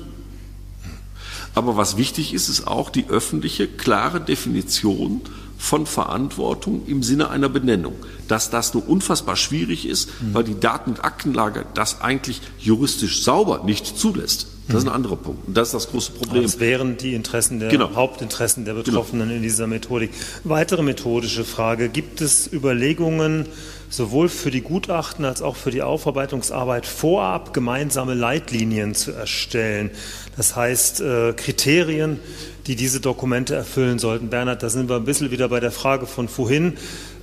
Aber 1.55 1.77
was 1.77 1.97
wichtig 1.97 2.35
ist, 2.35 2.49
ist 2.49 2.67
auch 2.67 2.91
die 2.91 3.09
öffentliche, 3.09 3.67
klare 3.67 4.21
Definition 4.21 5.23
von 5.59 5.87
Verantwortung 5.87 6.87
im 6.87 7.03
Sinne 7.03 7.31
einer 7.31 7.49
Benennung. 7.49 7.95
Dass 8.29 8.51
das 8.51 8.75
nur 8.75 8.89
unfassbar 8.89 9.37
schwierig 9.37 9.87
ist, 9.87 10.11
weil 10.33 10.45
die 10.45 10.59
Daten- 10.59 10.91
und 10.91 11.05
Aktenlage 11.05 11.67
das 11.75 12.01
eigentlich 12.01 12.41
juristisch 12.59 13.23
sauber 13.23 13.62
nicht 13.65 13.99
zulässt. 13.99 14.47
Das 14.73 14.83
ist 14.83 14.89
ein 14.89 14.95
anderer 14.95 15.17
Punkt. 15.17 15.49
Und 15.49 15.57
das 15.57 15.69
ist 15.69 15.75
das 15.75 15.91
große 15.91 16.13
Problem. 16.13 16.43
Das 16.43 16.61
wären 16.61 16.97
die 16.97 17.15
Interessen 17.15 17.61
der 17.61 17.69
genau. 17.69 17.95
Hauptinteressen 17.95 18.65
der 18.65 18.75
Betroffenen 18.75 19.29
genau. 19.29 19.37
in 19.37 19.43
dieser 19.43 19.67
Methodik. 19.67 20.11
Weitere 20.45 20.83
methodische 20.83 21.45
Frage. 21.45 21.89
Gibt 21.89 22.21
es 22.21 22.51
Überlegungen, 22.53 23.47
sowohl 23.89 24.29
für 24.29 24.51
die 24.51 24.61
Gutachten 24.61 25.25
als 25.25 25.43
auch 25.43 25.57
für 25.57 25.71
die 25.71 25.83
Aufarbeitungsarbeit 25.83 26.87
vorab 26.87 27.53
gemeinsame 27.53 28.15
Leitlinien 28.15 28.95
zu 28.95 29.13
erstellen? 29.13 29.91
Das 30.36 30.57
heißt, 30.57 31.01
äh, 31.01 31.32
Kriterien, 31.35 32.20
die 32.66 32.77
diese 32.77 33.01
Dokumente 33.01 33.55
erfüllen 33.55 33.98
sollten. 33.98 34.28
Bernhard, 34.28 34.62
da 34.62 34.70
sind 34.70 34.89
wir 34.89 34.97
ein 34.97 35.05
bisschen 35.05 35.31
wieder 35.31 35.48
bei 35.48 35.61
der 35.61 35.73
Frage 35.73 36.07
von 36.07 36.28
vorhin. 36.28 36.74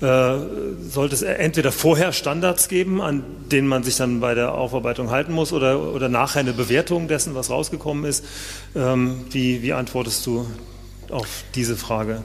Äh, 0.02 0.38
sollte 0.90 1.16
es 1.16 1.22
entweder 1.22 1.72
vorher 1.72 2.12
Standards 2.12 2.68
geben, 2.68 3.02
an 3.02 3.24
denen 3.52 3.68
man 3.68 3.84
sich 3.84 3.96
dann 3.96 4.20
bei 4.20 4.36
der 4.36 4.54
Aufarbeitung 4.54 5.10
halten 5.10 5.32
muss, 5.32 5.54
oder, 5.54 5.94
oder 5.94 6.10
nachher 6.10 6.42
eine 6.42 6.54
Bewertung 6.54 7.08
dessen, 7.08 7.34
was 7.34 7.50
rausgekommen 7.50 8.06
ist? 8.06 8.26
Ähm, 8.76 9.26
wie, 9.32 9.62
wie 9.62 9.74
antwortest 9.74 10.26
du 10.26 10.46
auf 11.10 11.44
diese 11.56 11.78
Frage? 11.78 12.24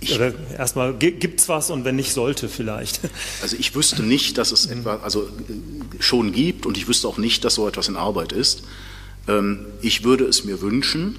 Ich, 0.00 0.14
Oder 0.14 0.32
erstmal, 0.56 0.94
gibt 0.94 1.40
es 1.40 1.48
was 1.48 1.70
und 1.70 1.84
wenn 1.84 1.96
nicht, 1.96 2.12
sollte 2.12 2.48
vielleicht? 2.48 3.00
Also 3.42 3.56
ich 3.58 3.74
wüsste 3.74 4.02
nicht, 4.02 4.38
dass 4.38 4.50
es 4.50 4.66
etwa, 4.66 4.96
also 5.02 5.24
äh, 5.24 6.02
schon 6.02 6.32
gibt 6.32 6.64
und 6.64 6.78
ich 6.78 6.88
wüsste 6.88 7.06
auch 7.08 7.18
nicht, 7.18 7.44
dass 7.44 7.54
so 7.54 7.68
etwas 7.68 7.88
in 7.88 7.96
Arbeit 7.96 8.32
ist. 8.32 8.62
Ähm, 9.28 9.66
ich 9.80 10.04
würde 10.04 10.24
es 10.24 10.44
mir 10.44 10.60
wünschen, 10.60 11.16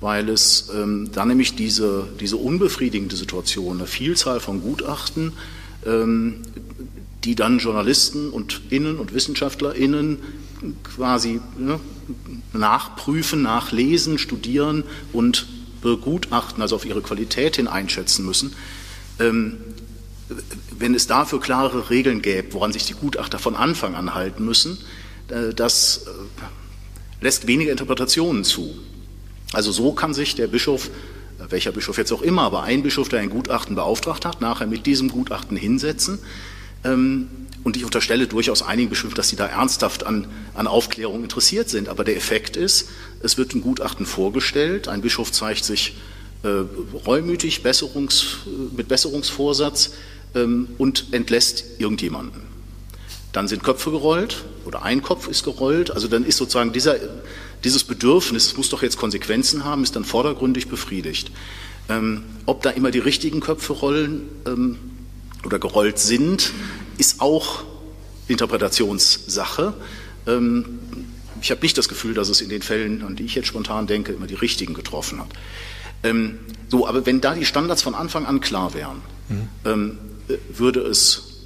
weil 0.00 0.28
es 0.28 0.70
ähm, 0.74 1.10
da 1.12 1.24
nämlich 1.24 1.56
diese, 1.56 2.08
diese 2.20 2.36
unbefriedigende 2.36 3.16
Situation, 3.16 3.78
eine 3.78 3.86
Vielzahl 3.86 4.40
von 4.40 4.60
Gutachten, 4.62 5.32
ähm, 5.84 6.42
die 7.24 7.34
dann 7.34 7.58
Journalisten 7.58 8.30
und 8.30 8.60
Innen 8.70 8.98
und 8.98 9.12
WissenschaftlerInnen 9.12 10.18
quasi 10.84 11.40
ne, 11.58 11.80
nachprüfen, 12.52 13.42
nachlesen, 13.42 14.18
studieren 14.18 14.84
und 15.12 15.46
begutachten, 15.82 16.62
also 16.62 16.76
auf 16.76 16.84
ihre 16.84 17.02
Qualität 17.02 17.56
hin 17.56 17.68
einschätzen 17.68 18.24
müssen. 18.24 18.52
Wenn 19.18 20.94
es 20.94 21.06
dafür 21.06 21.40
klare 21.40 21.90
Regeln 21.90 22.22
gäbe, 22.22 22.52
woran 22.52 22.72
sich 22.72 22.86
die 22.86 22.94
Gutachter 22.94 23.38
von 23.38 23.56
Anfang 23.56 23.94
an 23.94 24.14
halten 24.14 24.44
müssen, 24.44 24.78
äh, 25.28 25.54
das 25.54 26.06
äh, 26.06 26.10
lässt 27.20 27.46
weniger 27.46 27.70
Interpretationen 27.70 28.44
zu. 28.44 28.78
Also 29.52 29.72
so 29.72 29.92
kann 29.92 30.14
sich 30.14 30.34
der 30.34 30.46
Bischof, 30.46 30.90
welcher 31.48 31.72
Bischof 31.72 31.96
jetzt 31.98 32.12
auch 32.12 32.22
immer, 32.22 32.42
aber 32.42 32.62
ein 32.62 32.82
Bischof, 32.82 33.08
der 33.08 33.20
ein 33.20 33.30
Gutachten 33.30 33.74
beauftragt 33.74 34.24
hat, 34.24 34.40
nachher 34.40 34.66
mit 34.66 34.86
diesem 34.86 35.08
Gutachten 35.08 35.56
hinsetzen. 35.56 36.18
Ähm, 36.84 37.28
und 37.64 37.76
ich 37.76 37.84
unterstelle 37.84 38.26
durchaus 38.26 38.62
einigen 38.62 38.88
Bischöfen, 38.88 39.14
dass 39.14 39.28
sie 39.28 39.36
da 39.36 39.46
ernsthaft 39.46 40.06
an, 40.06 40.26
an 40.54 40.66
Aufklärung 40.66 41.22
interessiert 41.22 41.68
sind. 41.68 41.88
Aber 41.88 42.04
der 42.04 42.16
Effekt 42.16 42.56
ist, 42.56 42.88
es 43.22 43.36
wird 43.36 43.54
ein 43.54 43.62
Gutachten 43.62 44.06
vorgestellt, 44.06 44.88
ein 44.88 45.02
Bischof 45.02 45.32
zeigt 45.32 45.64
sich 45.64 45.94
äh, 46.44 46.48
reumütig, 47.06 47.62
Besserungs, 47.62 48.38
mit 48.76 48.88
Besserungsvorsatz 48.88 49.90
ähm, 50.34 50.68
und 50.78 51.06
entlässt 51.12 51.64
irgendjemanden. 51.78 52.47
Dann 53.32 53.48
sind 53.48 53.62
Köpfe 53.62 53.90
gerollt 53.90 54.44
oder 54.64 54.82
ein 54.82 55.02
Kopf 55.02 55.28
ist 55.28 55.44
gerollt. 55.44 55.90
Also 55.90 56.08
dann 56.08 56.24
ist 56.24 56.38
sozusagen 56.38 56.72
dieser 56.72 56.96
dieses 57.64 57.84
Bedürfnis, 57.84 58.46
es 58.46 58.56
muss 58.56 58.68
doch 58.68 58.82
jetzt 58.82 58.96
Konsequenzen 58.96 59.64
haben, 59.64 59.82
ist 59.82 59.96
dann 59.96 60.04
vordergründig 60.04 60.68
befriedigt. 60.68 61.30
Ähm, 61.88 62.22
ob 62.46 62.62
da 62.62 62.70
immer 62.70 62.90
die 62.90 62.98
richtigen 62.98 63.40
Köpfe 63.40 63.72
rollen, 63.72 64.28
ähm, 64.46 64.78
oder 65.44 65.58
gerollt 65.58 65.98
sind, 65.98 66.52
ist 66.98 67.20
auch 67.20 67.64
Interpretationssache. 68.26 69.74
Ähm, 70.26 70.78
ich 71.40 71.50
habe 71.50 71.60
nicht 71.62 71.78
das 71.78 71.88
Gefühl, 71.88 72.14
dass 72.14 72.28
es 72.28 72.40
in 72.40 72.48
den 72.48 72.62
Fällen, 72.62 73.02
an 73.04 73.16
die 73.16 73.24
ich 73.24 73.34
jetzt 73.34 73.46
spontan 73.46 73.86
denke, 73.86 74.12
immer 74.12 74.26
die 74.26 74.34
richtigen 74.34 74.74
getroffen 74.74 75.20
hat. 75.20 75.28
Ähm, 76.02 76.38
so, 76.68 76.86
aber 76.86 77.06
wenn 77.06 77.20
da 77.20 77.34
die 77.34 77.44
Standards 77.44 77.82
von 77.82 77.94
Anfang 77.94 78.26
an 78.26 78.40
klar 78.40 78.74
wären, 78.74 79.00
mhm. 79.28 79.48
ähm, 79.64 79.98
würde 80.52 80.80
es 80.80 81.37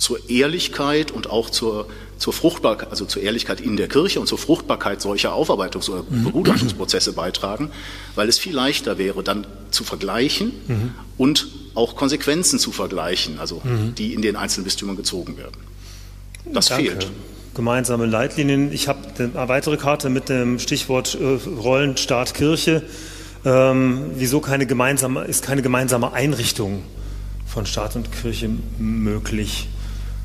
zur 0.00 0.30
Ehrlichkeit 0.30 1.10
und 1.10 1.28
auch 1.28 1.50
zur, 1.50 1.86
zur 2.16 2.32
Fruchtbarkeit, 2.32 2.90
also 2.90 3.04
zur 3.04 3.22
Ehrlichkeit 3.22 3.60
in 3.60 3.76
der 3.76 3.86
Kirche 3.86 4.18
und 4.18 4.26
zur 4.26 4.38
Fruchtbarkeit 4.38 5.02
solcher 5.02 5.34
Aufarbeitungs- 5.34 5.90
oder 5.90 6.04
mhm. 6.08 6.24
Begutachtungsprozesse 6.24 7.12
beitragen, 7.12 7.70
weil 8.14 8.28
es 8.28 8.38
viel 8.38 8.54
leichter 8.54 8.96
wäre, 8.96 9.22
dann 9.22 9.46
zu 9.70 9.84
vergleichen 9.84 10.52
mhm. 10.66 10.94
und 11.18 11.48
auch 11.74 11.96
Konsequenzen 11.96 12.58
zu 12.58 12.72
vergleichen, 12.72 13.38
also 13.38 13.60
mhm. 13.62 13.94
die 13.94 14.14
in 14.14 14.22
den 14.22 14.36
einzelnen 14.36 14.64
Bistümern 14.64 14.96
gezogen 14.96 15.36
werden. 15.36 15.56
Das 16.50 16.66
Danke. 16.66 16.90
fehlt 16.90 17.06
gemeinsame 17.54 18.06
Leitlinien. 18.06 18.72
Ich 18.72 18.88
habe 18.88 19.00
eine 19.18 19.48
weitere 19.48 19.76
Karte 19.76 20.08
mit 20.08 20.30
dem 20.30 20.58
Stichwort 20.58 21.18
äh, 21.20 21.38
Rollen 21.60 21.98
Staat 21.98 22.32
Kirche. 22.32 22.82
Ähm, 23.44 24.12
wieso 24.14 24.40
keine 24.40 24.64
gemeinsame, 24.66 25.24
ist 25.24 25.44
keine 25.44 25.60
gemeinsame 25.60 26.12
Einrichtung 26.14 26.84
von 27.46 27.66
Staat 27.66 27.96
und 27.96 28.10
Kirche 28.12 28.48
möglich? 28.78 29.68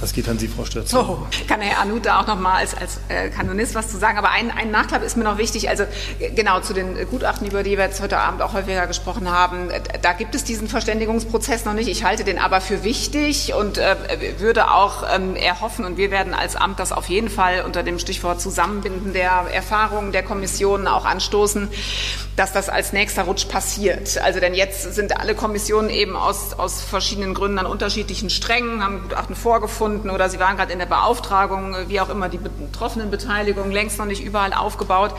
Das 0.00 0.12
geht 0.12 0.28
an 0.28 0.38
Sie, 0.38 0.46
Frau 0.46 0.64
Stürzer. 0.64 1.08
Oh, 1.08 1.18
kann 1.48 1.62
Herr 1.62 1.80
Anu 1.80 1.98
da 1.98 2.20
auch 2.20 2.26
noch 2.26 2.38
mal 2.38 2.56
als, 2.56 2.76
als 2.76 3.00
äh, 3.08 3.30
Kanonist 3.30 3.74
was 3.74 3.88
zu 3.88 3.96
sagen. 3.96 4.18
Aber 4.18 4.30
ein, 4.30 4.50
ein 4.50 4.70
Nachklapp 4.70 5.02
ist 5.02 5.16
mir 5.16 5.24
noch 5.24 5.38
wichtig. 5.38 5.70
Also 5.70 5.84
genau 6.34 6.60
zu 6.60 6.74
den 6.74 7.08
Gutachten, 7.08 7.46
über 7.46 7.62
die 7.62 7.78
wir 7.78 7.84
jetzt 7.84 8.02
heute 8.02 8.18
Abend 8.18 8.42
auch 8.42 8.52
häufiger 8.52 8.86
gesprochen 8.86 9.30
haben. 9.30 9.70
Da 10.02 10.12
gibt 10.12 10.34
es 10.34 10.44
diesen 10.44 10.68
Verständigungsprozess 10.68 11.64
noch 11.64 11.72
nicht. 11.72 11.88
Ich 11.88 12.04
halte 12.04 12.24
den 12.24 12.38
aber 12.38 12.60
für 12.60 12.84
wichtig 12.84 13.54
und 13.54 13.78
äh, 13.78 13.96
würde 14.38 14.70
auch 14.70 15.02
ähm, 15.14 15.34
erhoffen, 15.34 15.86
und 15.86 15.96
wir 15.96 16.10
werden 16.10 16.34
als 16.34 16.56
Amt 16.56 16.78
das 16.78 16.92
auf 16.92 17.08
jeden 17.08 17.30
Fall 17.30 17.62
unter 17.64 17.82
dem 17.82 17.98
Stichwort 17.98 18.40
Zusammenbinden 18.40 19.14
der 19.14 19.46
Erfahrungen 19.50 20.12
der 20.12 20.22
Kommissionen 20.22 20.88
auch 20.88 21.06
anstoßen, 21.06 21.70
dass 22.36 22.52
das 22.52 22.68
als 22.68 22.92
nächster 22.92 23.22
Rutsch 23.22 23.48
passiert. 23.48 24.18
Also 24.18 24.40
denn 24.40 24.52
jetzt 24.52 24.94
sind 24.94 25.18
alle 25.18 25.34
Kommissionen 25.34 25.88
eben 25.88 26.16
aus, 26.16 26.52
aus 26.52 26.82
verschiedenen 26.82 27.32
Gründen 27.32 27.58
an 27.58 27.66
unterschiedlichen 27.66 28.28
Strängen, 28.28 28.84
haben 28.84 29.02
Gutachten 29.02 29.34
vorgefunden 29.34 29.85
oder 29.86 30.28
sie 30.28 30.38
waren 30.38 30.56
gerade 30.56 30.72
in 30.72 30.78
der 30.78 30.86
Beauftragung, 30.86 31.74
wie 31.88 32.00
auch 32.00 32.08
immer 32.08 32.28
die 32.28 32.38
betroffenen 32.38 33.10
Beteiligungen 33.10 33.72
längst 33.72 33.98
noch 33.98 34.06
nicht 34.06 34.22
überall 34.22 34.52
aufgebaut. 34.52 35.14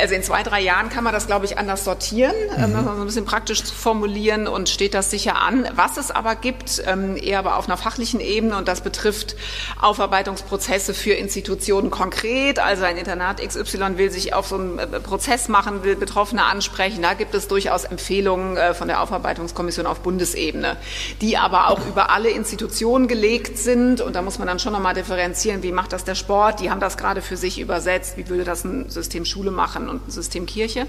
Also 0.00 0.14
in 0.14 0.22
zwei, 0.22 0.42
drei 0.42 0.60
Jahren 0.60 0.88
kann 0.88 1.04
man 1.04 1.12
das, 1.12 1.26
glaube 1.26 1.44
ich, 1.44 1.58
anders 1.58 1.84
sortieren, 1.84 2.34
ähm, 2.56 2.72
mhm. 2.72 2.84
so 2.84 2.90
ein 2.90 3.04
bisschen 3.04 3.24
praktisch 3.24 3.62
zu 3.62 3.74
formulieren 3.74 4.46
und 4.46 4.68
steht 4.68 4.94
das 4.94 5.10
sicher 5.10 5.40
an. 5.42 5.68
Was 5.74 5.96
es 5.96 6.10
aber 6.10 6.36
gibt, 6.36 6.82
ähm, 6.86 7.16
eher 7.16 7.38
aber 7.38 7.56
auf 7.56 7.66
einer 7.68 7.76
fachlichen 7.76 8.20
Ebene 8.20 8.56
und 8.56 8.66
das 8.68 8.80
betrifft 8.80 9.36
Aufarbeitungsprozesse 9.80 10.94
für 10.94 11.12
Institutionen 11.12 11.90
konkret. 11.90 12.58
Also 12.58 12.84
ein 12.84 12.96
Internat 12.96 13.46
XY 13.46 13.98
will 13.98 14.10
sich 14.10 14.32
auf 14.32 14.46
so 14.46 14.56
einen 14.56 14.78
äh, 14.78 14.86
Prozess 15.00 15.48
machen, 15.48 15.82
will 15.84 15.96
Betroffene 15.96 16.44
ansprechen. 16.44 17.02
Da 17.02 17.14
gibt 17.14 17.34
es 17.34 17.48
durchaus 17.48 17.84
Empfehlungen 17.84 18.56
äh, 18.56 18.74
von 18.74 18.88
der 18.88 19.02
Aufarbeitungskommission 19.02 19.86
auf 19.86 20.00
Bundesebene, 20.00 20.76
die 21.20 21.36
aber 21.36 21.68
auch 21.68 21.86
über 21.86 22.10
alle 22.10 22.30
Institutionen 22.30 23.06
gelegt 23.06 23.58
sind. 23.58 24.00
Und 24.00 24.16
da 24.16 24.22
muss 24.22 24.38
man 24.38 24.48
dann 24.48 24.58
schon 24.58 24.72
nochmal 24.72 24.94
differenzieren, 24.94 25.62
wie 25.62 25.72
macht 25.72 25.92
das 25.92 26.04
der 26.04 26.14
Sport? 26.14 26.60
Die 26.60 26.70
haben 26.70 26.80
das 26.80 26.96
gerade 26.96 27.20
für 27.20 27.36
sich 27.36 27.60
übersetzt. 27.60 28.16
Wie 28.16 28.28
würde 28.28 28.44
das 28.44 28.64
ein 28.64 28.88
System 28.88 29.26
Schule 29.26 29.50
machen? 29.50 29.89
Und 29.90 30.08
ein 30.08 30.10
System 30.10 30.46
Kirche. 30.46 30.86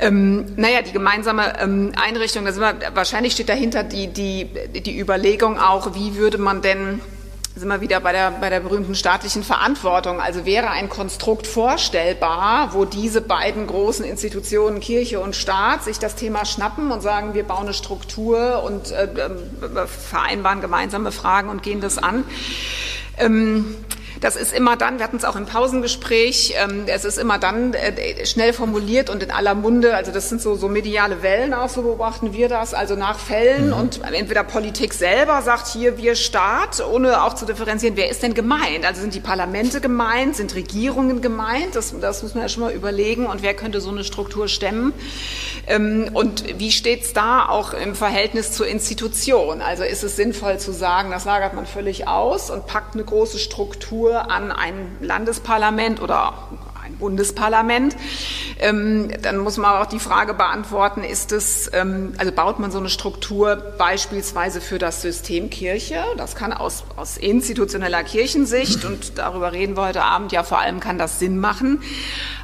Ähm, 0.00 0.46
naja, 0.56 0.82
die 0.82 0.92
gemeinsame 0.92 1.60
ähm, 1.60 1.92
Einrichtung, 1.94 2.44
da 2.46 2.52
sind 2.52 2.62
wir, 2.62 2.94
wahrscheinlich 2.94 3.34
steht 3.34 3.50
dahinter 3.50 3.84
die, 3.84 4.08
die, 4.08 4.46
die 4.80 4.98
Überlegung 4.98 5.58
auch, 5.58 5.94
wie 5.94 6.16
würde 6.16 6.38
man 6.38 6.62
denn 6.62 7.00
sind 7.56 7.68
wir 7.68 7.80
wieder 7.80 8.00
bei 8.00 8.12
der, 8.12 8.30
bei 8.30 8.48
der 8.48 8.60
berühmten 8.60 8.94
staatlichen 8.94 9.42
Verantwortung. 9.42 10.20
Also 10.20 10.46
wäre 10.46 10.70
ein 10.70 10.88
Konstrukt 10.88 11.46
vorstellbar, 11.46 12.72
wo 12.72 12.84
diese 12.84 13.20
beiden 13.20 13.66
großen 13.66 14.04
Institutionen, 14.04 14.80
Kirche 14.80 15.20
und 15.20 15.34
Staat, 15.34 15.84
sich 15.84 15.98
das 15.98 16.14
Thema 16.14 16.44
schnappen 16.46 16.90
und 16.92 17.02
sagen, 17.02 17.34
wir 17.34 17.42
bauen 17.42 17.64
eine 17.64 17.74
Struktur 17.74 18.62
und 18.62 18.92
äh, 18.92 19.04
äh 19.04 19.86
vereinbaren 19.86 20.60
gemeinsame 20.60 21.12
Fragen 21.12 21.50
und 21.50 21.62
gehen 21.62 21.80
das 21.80 21.98
an. 21.98 22.24
Ähm, 23.18 23.74
das 24.20 24.36
ist 24.36 24.52
immer 24.52 24.76
dann, 24.76 24.98
wir 24.98 25.04
hatten 25.04 25.16
es 25.16 25.24
auch 25.24 25.36
im 25.36 25.46
Pausengespräch, 25.46 26.54
ähm, 26.62 26.84
es 26.86 27.04
ist 27.04 27.18
immer 27.18 27.38
dann 27.38 27.72
äh, 27.72 28.26
schnell 28.26 28.52
formuliert 28.52 29.08
und 29.08 29.22
in 29.22 29.30
aller 29.30 29.54
Munde, 29.54 29.94
also 29.94 30.12
das 30.12 30.28
sind 30.28 30.42
so, 30.42 30.54
so 30.56 30.68
mediale 30.68 31.22
Wellen 31.22 31.54
auch, 31.54 31.70
so 31.70 31.82
beobachten 31.82 32.34
wir 32.34 32.48
das, 32.48 32.74
also 32.74 32.96
nach 32.96 33.18
Fällen 33.18 33.68
mhm. 33.68 33.72
und 33.72 34.00
entweder 34.12 34.44
Politik 34.44 34.92
selber 34.92 35.40
sagt 35.42 35.68
hier 35.68 35.96
wir 35.96 36.14
Staat, 36.16 36.84
ohne 36.86 37.22
auch 37.22 37.34
zu 37.34 37.46
differenzieren, 37.46 37.96
wer 37.96 38.10
ist 38.10 38.22
denn 38.22 38.34
gemeint? 38.34 38.84
Also 38.84 39.00
sind 39.00 39.14
die 39.14 39.20
Parlamente 39.20 39.80
gemeint, 39.80 40.36
sind 40.36 40.54
Regierungen 40.54 41.22
gemeint? 41.22 41.74
Das, 41.74 41.94
das 41.98 42.22
muss 42.22 42.34
man 42.34 42.42
ja 42.42 42.48
schon 42.48 42.64
mal 42.64 42.72
überlegen 42.72 43.26
und 43.26 43.42
wer 43.42 43.54
könnte 43.54 43.80
so 43.80 43.90
eine 43.90 44.04
Struktur 44.04 44.48
stemmen? 44.48 44.92
Ähm, 45.66 46.10
und 46.12 46.58
wie 46.58 46.72
steht 46.72 47.04
es 47.04 47.12
da 47.14 47.48
auch 47.48 47.72
im 47.72 47.94
Verhältnis 47.94 48.52
zur 48.52 48.66
Institution? 48.66 49.62
Also 49.62 49.82
ist 49.82 50.04
es 50.04 50.16
sinnvoll 50.16 50.58
zu 50.58 50.72
sagen, 50.72 51.10
das 51.10 51.24
lagert 51.24 51.54
man 51.54 51.64
völlig 51.64 52.06
aus 52.06 52.50
und 52.50 52.66
packt 52.66 52.94
eine 52.94 53.04
große 53.04 53.38
Struktur 53.38 54.09
Struktur 54.10 54.30
an 54.30 54.50
ein 54.50 54.96
Landesparlament 55.00 56.02
oder 56.02 56.34
ein 56.82 56.96
Bundesparlament. 56.96 57.96
Ähm, 58.58 59.10
dann 59.22 59.38
muss 59.38 59.56
man 59.56 59.76
auch 59.76 59.86
die 59.86 60.00
Frage 60.00 60.34
beantworten, 60.34 61.04
ist 61.04 61.30
es, 61.32 61.70
ähm, 61.72 62.14
also 62.18 62.32
baut 62.32 62.58
man 62.58 62.72
so 62.72 62.78
eine 62.78 62.88
Struktur 62.88 63.56
beispielsweise 63.78 64.60
für 64.60 64.78
das 64.78 65.02
System 65.02 65.48
Kirche? 65.50 66.02
Das 66.16 66.34
kann 66.34 66.52
aus, 66.52 66.84
aus 66.96 67.16
institutioneller 67.18 68.02
Kirchensicht, 68.02 68.84
und 68.84 69.18
darüber 69.18 69.52
reden 69.52 69.76
wir 69.76 69.86
heute 69.86 70.02
Abend 70.02 70.32
ja 70.32 70.42
vor 70.42 70.58
allem, 70.58 70.80
kann 70.80 70.98
das 70.98 71.18
Sinn 71.18 71.38
machen 71.38 71.80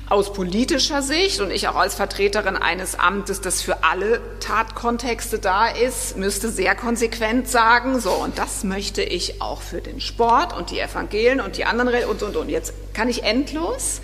aus 0.09 0.33
politischer 0.33 1.03
Sicht 1.03 1.41
und 1.41 1.51
ich 1.51 1.67
auch 1.69 1.75
als 1.75 1.97
Vertreterin 1.97 2.57
eines 2.57 2.99
Amtes, 2.99 3.41
das 3.41 3.61
für 3.61 3.83
alle 3.83 4.21
Tatkontexte 4.39 5.41
da 5.41 5.67
ist, 5.67 6.17
müsste 6.17 6.49
sehr 6.49 6.77
konsequent 6.77 7.49
sagen, 7.49 7.99
so, 7.99 8.13
und 8.13 8.39
das 8.39 8.63
möchte 8.63 9.03
ich 9.03 9.43
auch 9.43 9.63
für 9.63 9.81
den 9.81 10.01
Sport 10.01 10.57
und 10.57 10.71
die 10.71 10.79
Evangelien 10.79 11.41
und 11.41 11.57
die 11.57 11.65
anderen 11.65 12.05
und, 12.05 12.23
und, 12.23 12.37
und. 12.37 12.49
Jetzt 12.49 12.73
kann 12.95 13.09
ich 13.09 13.25
endlos. 13.25 14.01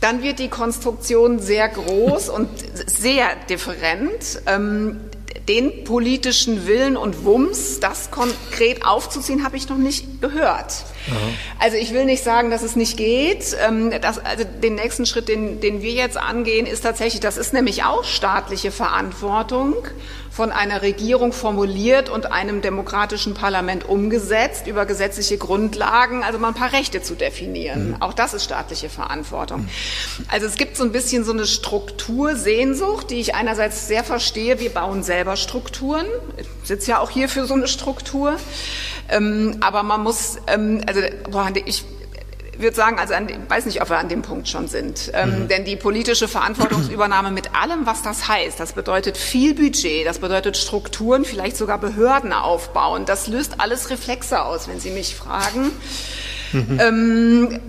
Dann 0.00 0.22
wird 0.22 0.38
die 0.38 0.48
Konstruktion 0.48 1.38
sehr 1.38 1.68
groß 1.68 2.28
und 2.28 2.48
sehr 2.86 3.28
different. 3.48 4.42
Ähm, 4.46 5.00
den 5.48 5.84
politischen 5.84 6.66
Willen 6.66 6.96
und 6.96 7.24
Wumms, 7.24 7.80
das 7.80 8.10
konkret 8.10 8.84
aufzuziehen, 8.84 9.44
habe 9.44 9.56
ich 9.56 9.68
noch 9.68 9.76
nicht 9.76 10.20
gehört. 10.20 10.84
Also 11.58 11.76
ich 11.76 11.92
will 11.92 12.06
nicht 12.06 12.24
sagen, 12.24 12.50
dass 12.50 12.62
es 12.62 12.76
nicht 12.76 12.96
geht. 12.96 13.56
Ähm, 13.66 13.92
das, 14.00 14.18
also 14.18 14.44
den 14.44 14.74
nächsten 14.74 15.04
Schritt, 15.04 15.28
den, 15.28 15.60
den 15.60 15.82
wir 15.82 15.92
jetzt 15.92 16.16
angehen, 16.16 16.66
ist 16.66 16.80
tatsächlich, 16.80 17.20
das 17.20 17.36
ist 17.36 17.52
nämlich 17.52 17.84
auch 17.84 18.04
staatliche 18.04 18.70
Verantwortung 18.70 19.74
von 20.34 20.50
einer 20.50 20.82
Regierung 20.82 21.32
formuliert 21.32 22.08
und 22.08 22.32
einem 22.32 22.60
demokratischen 22.60 23.34
Parlament 23.34 23.88
umgesetzt 23.88 24.66
über 24.66 24.84
gesetzliche 24.84 25.38
Grundlagen, 25.38 26.24
also 26.24 26.40
mal 26.40 26.48
ein 26.48 26.54
paar 26.54 26.72
Rechte 26.72 27.02
zu 27.02 27.14
definieren. 27.14 27.90
Mhm. 27.90 27.96
Auch 28.02 28.12
das 28.12 28.34
ist 28.34 28.42
staatliche 28.42 28.88
Verantwortung. 28.88 29.60
Mhm. 29.60 29.68
Also 30.26 30.46
es 30.46 30.56
gibt 30.56 30.76
so 30.76 30.82
ein 30.82 30.90
bisschen 30.90 31.22
so 31.22 31.30
eine 31.30 31.46
Struktursehnsucht, 31.46 33.10
die 33.10 33.20
ich 33.20 33.36
einerseits 33.36 33.86
sehr 33.86 34.02
verstehe. 34.02 34.58
Wir 34.58 34.70
bauen 34.70 35.04
selber 35.04 35.36
Strukturen. 35.36 36.06
Ich 36.36 36.48
sitze 36.64 36.90
ja 36.90 36.98
auch 36.98 37.10
hier 37.10 37.28
für 37.28 37.46
so 37.46 37.54
eine 37.54 37.68
Struktur. 37.68 38.34
Ähm, 39.10 39.58
aber 39.60 39.84
man 39.84 40.02
muss, 40.02 40.38
ähm, 40.48 40.80
also 40.88 41.00
boah, 41.30 41.52
ich 41.64 41.84
würde 42.58 42.76
sagen, 42.76 42.98
also 42.98 43.14
an, 43.14 43.28
weiß 43.48 43.66
nicht, 43.66 43.82
ob 43.82 43.90
wir 43.90 43.98
an 43.98 44.08
dem 44.08 44.22
Punkt 44.22 44.48
schon 44.48 44.68
sind. 44.68 45.10
Ähm, 45.14 45.44
mhm. 45.44 45.48
Denn 45.48 45.64
die 45.64 45.76
politische 45.76 46.28
Verantwortungsübernahme 46.28 47.30
mit 47.30 47.54
allem, 47.54 47.86
was 47.86 48.02
das 48.02 48.28
heißt, 48.28 48.58
das 48.60 48.72
bedeutet 48.72 49.16
viel 49.16 49.54
Budget, 49.54 50.06
das 50.06 50.18
bedeutet 50.18 50.56
Strukturen, 50.56 51.24
vielleicht 51.24 51.56
sogar 51.56 51.78
Behörden 51.78 52.32
aufbauen. 52.32 53.04
Das 53.06 53.26
löst 53.26 53.60
alles 53.60 53.90
Reflexe 53.90 54.42
aus, 54.42 54.68
wenn 54.68 54.80
Sie 54.80 54.90
mich 54.90 55.14
fragen. 55.14 55.70
Mhm. 56.52 56.80
Ähm, 56.80 57.60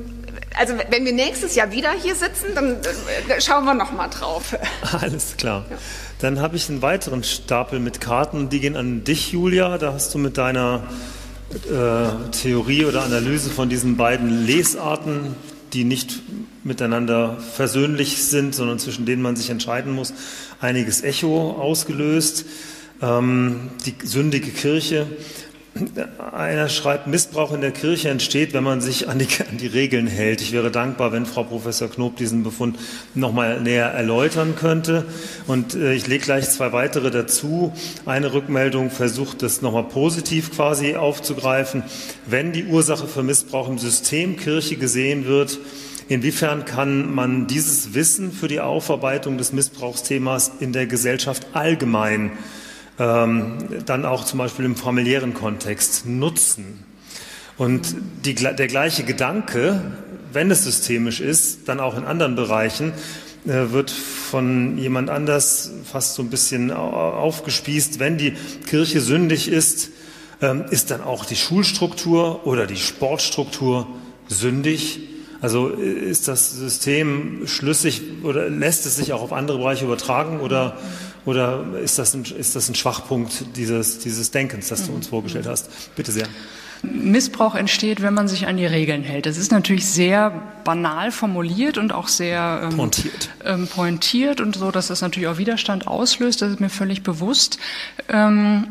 also 0.57 0.73
wenn 0.89 1.05
wir 1.05 1.13
nächstes 1.13 1.55
Jahr 1.55 1.71
wieder 1.71 1.91
hier 1.91 2.15
sitzen, 2.15 2.47
dann 2.55 2.77
äh, 2.77 3.41
schauen 3.41 3.65
wir 3.65 3.73
noch 3.73 3.91
mal 3.91 4.07
drauf. 4.07 4.57
Alles 5.01 5.35
klar. 5.37 5.65
Ja. 5.69 5.77
Dann 6.19 6.39
habe 6.39 6.55
ich 6.55 6.69
einen 6.69 6.81
weiteren 6.81 7.23
Stapel 7.23 7.79
mit 7.79 7.99
Karten, 7.99 8.49
die 8.49 8.61
gehen 8.61 8.77
an 8.77 9.03
dich, 9.03 9.31
Julia. 9.31 9.77
Da 9.77 9.93
hast 9.93 10.13
du 10.13 10.17
mit 10.17 10.37
deiner 10.37 10.83
äh, 11.55 12.29
Theorie 12.31 12.85
oder 12.85 13.03
Analyse 13.03 13.49
von 13.49 13.69
diesen 13.69 13.97
beiden 13.97 14.45
Lesarten, 14.45 15.35
die 15.73 15.83
nicht 15.83 16.21
miteinander 16.63 17.37
versöhnlich 17.37 18.23
sind, 18.23 18.55
sondern 18.55 18.79
zwischen 18.79 19.05
denen 19.05 19.21
man 19.21 19.35
sich 19.35 19.49
entscheiden 19.49 19.93
muss, 19.93 20.13
einiges 20.59 21.03
Echo 21.03 21.51
ausgelöst. 21.51 22.45
Ähm, 23.01 23.69
die 23.85 23.93
sündige 24.05 24.51
Kirche. 24.51 25.07
Einer 26.31 26.69
schreibt, 26.69 27.07
Missbrauch 27.07 27.51
in 27.51 27.59
der 27.59 27.71
Kirche 27.71 28.07
entsteht, 28.07 28.53
wenn 28.53 28.63
man 28.63 28.79
sich 28.79 29.09
an 29.09 29.19
die, 29.19 29.27
an 29.49 29.57
die 29.57 29.67
Regeln 29.67 30.07
hält. 30.07 30.39
Ich 30.39 30.53
wäre 30.53 30.71
dankbar, 30.71 31.11
wenn 31.11 31.25
Frau 31.25 31.43
Professor 31.43 31.89
Knob 31.89 32.15
diesen 32.15 32.43
Befund 32.43 32.79
noch 33.13 33.33
mal 33.33 33.59
näher 33.59 33.87
erläutern 33.87 34.55
könnte. 34.55 35.03
Und 35.47 35.75
äh, 35.75 35.93
ich 35.93 36.07
lege 36.07 36.23
gleich 36.23 36.49
zwei 36.49 36.71
weitere 36.71 37.11
dazu. 37.11 37.73
Eine 38.05 38.31
Rückmeldung 38.31 38.89
versucht, 38.89 39.41
das 39.41 39.61
noch 39.61 39.73
mal 39.73 39.83
positiv 39.83 40.55
quasi 40.55 40.95
aufzugreifen. 40.95 41.83
Wenn 42.25 42.53
die 42.53 42.63
Ursache 42.63 43.05
für 43.05 43.21
Missbrauch 43.21 43.67
im 43.67 43.77
System 43.77 44.37
Kirche 44.37 44.77
gesehen 44.77 45.25
wird, 45.25 45.59
inwiefern 46.07 46.63
kann 46.63 47.13
man 47.13 47.47
dieses 47.47 47.93
Wissen 47.93 48.31
für 48.31 48.47
die 48.47 48.61
Aufarbeitung 48.61 49.37
des 49.37 49.51
Missbrauchsthemas 49.51 50.53
in 50.61 50.71
der 50.71 50.87
Gesellschaft 50.87 51.47
allgemein 51.51 52.31
ähm, 52.99 53.57
dann 53.85 54.05
auch 54.05 54.25
zum 54.25 54.39
Beispiel 54.39 54.65
im 54.65 54.75
familiären 54.75 55.33
Kontext 55.33 56.05
nutzen. 56.05 56.83
Und 57.57 57.95
die, 58.25 58.35
der 58.35 58.67
gleiche 58.67 59.03
Gedanke, 59.03 59.81
wenn 60.33 60.51
es 60.51 60.63
systemisch 60.63 61.21
ist, 61.21 61.67
dann 61.67 61.79
auch 61.79 61.97
in 61.97 62.03
anderen 62.03 62.35
Bereichen, 62.35 62.93
äh, 63.45 63.71
wird 63.71 63.91
von 63.91 64.77
jemand 64.77 65.09
anders 65.09 65.71
fast 65.89 66.15
so 66.15 66.23
ein 66.23 66.29
bisschen 66.29 66.71
aufgespießt. 66.71 67.99
Wenn 67.99 68.17
die 68.17 68.33
Kirche 68.67 69.01
sündig 69.01 69.47
ist, 69.47 69.91
ähm, 70.41 70.65
ist 70.69 70.91
dann 70.91 71.01
auch 71.01 71.25
die 71.25 71.35
Schulstruktur 71.35 72.45
oder 72.45 72.67
die 72.67 72.77
Sportstruktur 72.77 73.87
sündig? 74.27 74.99
Also 75.41 75.69
äh, 75.69 75.83
ist 75.83 76.27
das 76.27 76.51
System 76.51 77.43
schlüssig 77.45 78.01
oder 78.23 78.49
lässt 78.49 78.85
es 78.85 78.95
sich 78.97 79.13
auch 79.13 79.21
auf 79.21 79.31
andere 79.31 79.59
Bereiche 79.59 79.85
übertragen 79.85 80.39
oder 80.39 80.77
oder 81.25 81.65
ist 81.81 81.97
das 81.97 82.13
ein, 82.13 82.23
ist 82.23 82.55
das 82.55 82.69
ein 82.69 82.75
Schwachpunkt 82.75 83.57
dieses, 83.57 83.99
dieses 83.99 84.31
Denkens, 84.31 84.69
das 84.69 84.85
du 84.85 84.93
uns 84.93 85.07
vorgestellt 85.07 85.47
hast? 85.47 85.69
Bitte 85.95 86.11
sehr. 86.11 86.27
Missbrauch 86.83 87.55
entsteht, 87.55 88.01
wenn 88.01 88.13
man 88.13 88.27
sich 88.27 88.47
an 88.47 88.57
die 88.57 88.65
Regeln 88.65 89.03
hält. 89.03 89.25
Das 89.25 89.37
ist 89.37 89.51
natürlich 89.51 89.87
sehr 89.87 90.31
banal 90.63 91.11
formuliert 91.11 91.77
und 91.77 91.93
auch 91.93 92.07
sehr 92.07 92.61
ähm, 92.63 92.77
pointiert. 92.77 93.29
Ähm, 93.43 93.67
pointiert 93.67 94.41
und 94.41 94.55
so, 94.55 94.71
dass 94.71 94.87
das 94.87 95.01
natürlich 95.01 95.27
auch 95.27 95.37
Widerstand 95.37 95.87
auslöst. 95.87 96.41
Das 96.41 96.51
ist 96.51 96.59
mir 96.59 96.69
völlig 96.69 97.01
bewusst. 97.01 97.57
Ähm, 98.09 98.67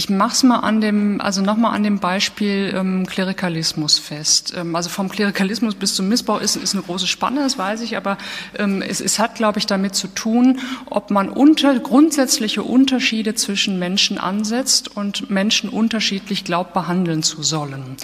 ich 0.00 0.08
mache 0.08 0.32
es 0.32 0.42
mal 0.42 0.60
an 0.60 0.80
dem, 0.80 1.20
also 1.20 1.42
nochmal 1.42 1.74
an 1.74 1.82
dem 1.82 1.98
Beispiel 1.98 2.72
ähm, 2.74 3.04
Klerikalismus 3.04 3.98
fest. 3.98 4.54
Ähm, 4.56 4.74
also 4.74 4.88
vom 4.88 5.10
Klerikalismus 5.10 5.74
bis 5.74 5.94
zum 5.94 6.08
Missbrauch 6.08 6.40
ist, 6.40 6.56
ist 6.56 6.72
eine 6.72 6.82
große 6.82 7.06
Spanne, 7.06 7.40
das 7.40 7.58
weiß 7.58 7.82
ich, 7.82 7.98
aber 7.98 8.16
ähm, 8.58 8.80
es, 8.80 9.02
es 9.02 9.18
hat, 9.18 9.34
glaube 9.34 9.58
ich, 9.58 9.66
damit 9.66 9.94
zu 9.94 10.08
tun, 10.08 10.60
ob 10.86 11.10
man 11.10 11.28
unter, 11.28 11.78
grundsätzliche 11.78 12.62
Unterschiede 12.62 13.34
zwischen 13.34 13.78
Menschen 13.78 14.16
ansetzt 14.16 14.96
und 14.96 15.28
Menschen 15.28 15.68
unterschiedlich 15.68 16.44
glaubt, 16.44 16.72
behandeln 16.72 17.22
zu 17.22 17.42
sollen. 17.42 17.98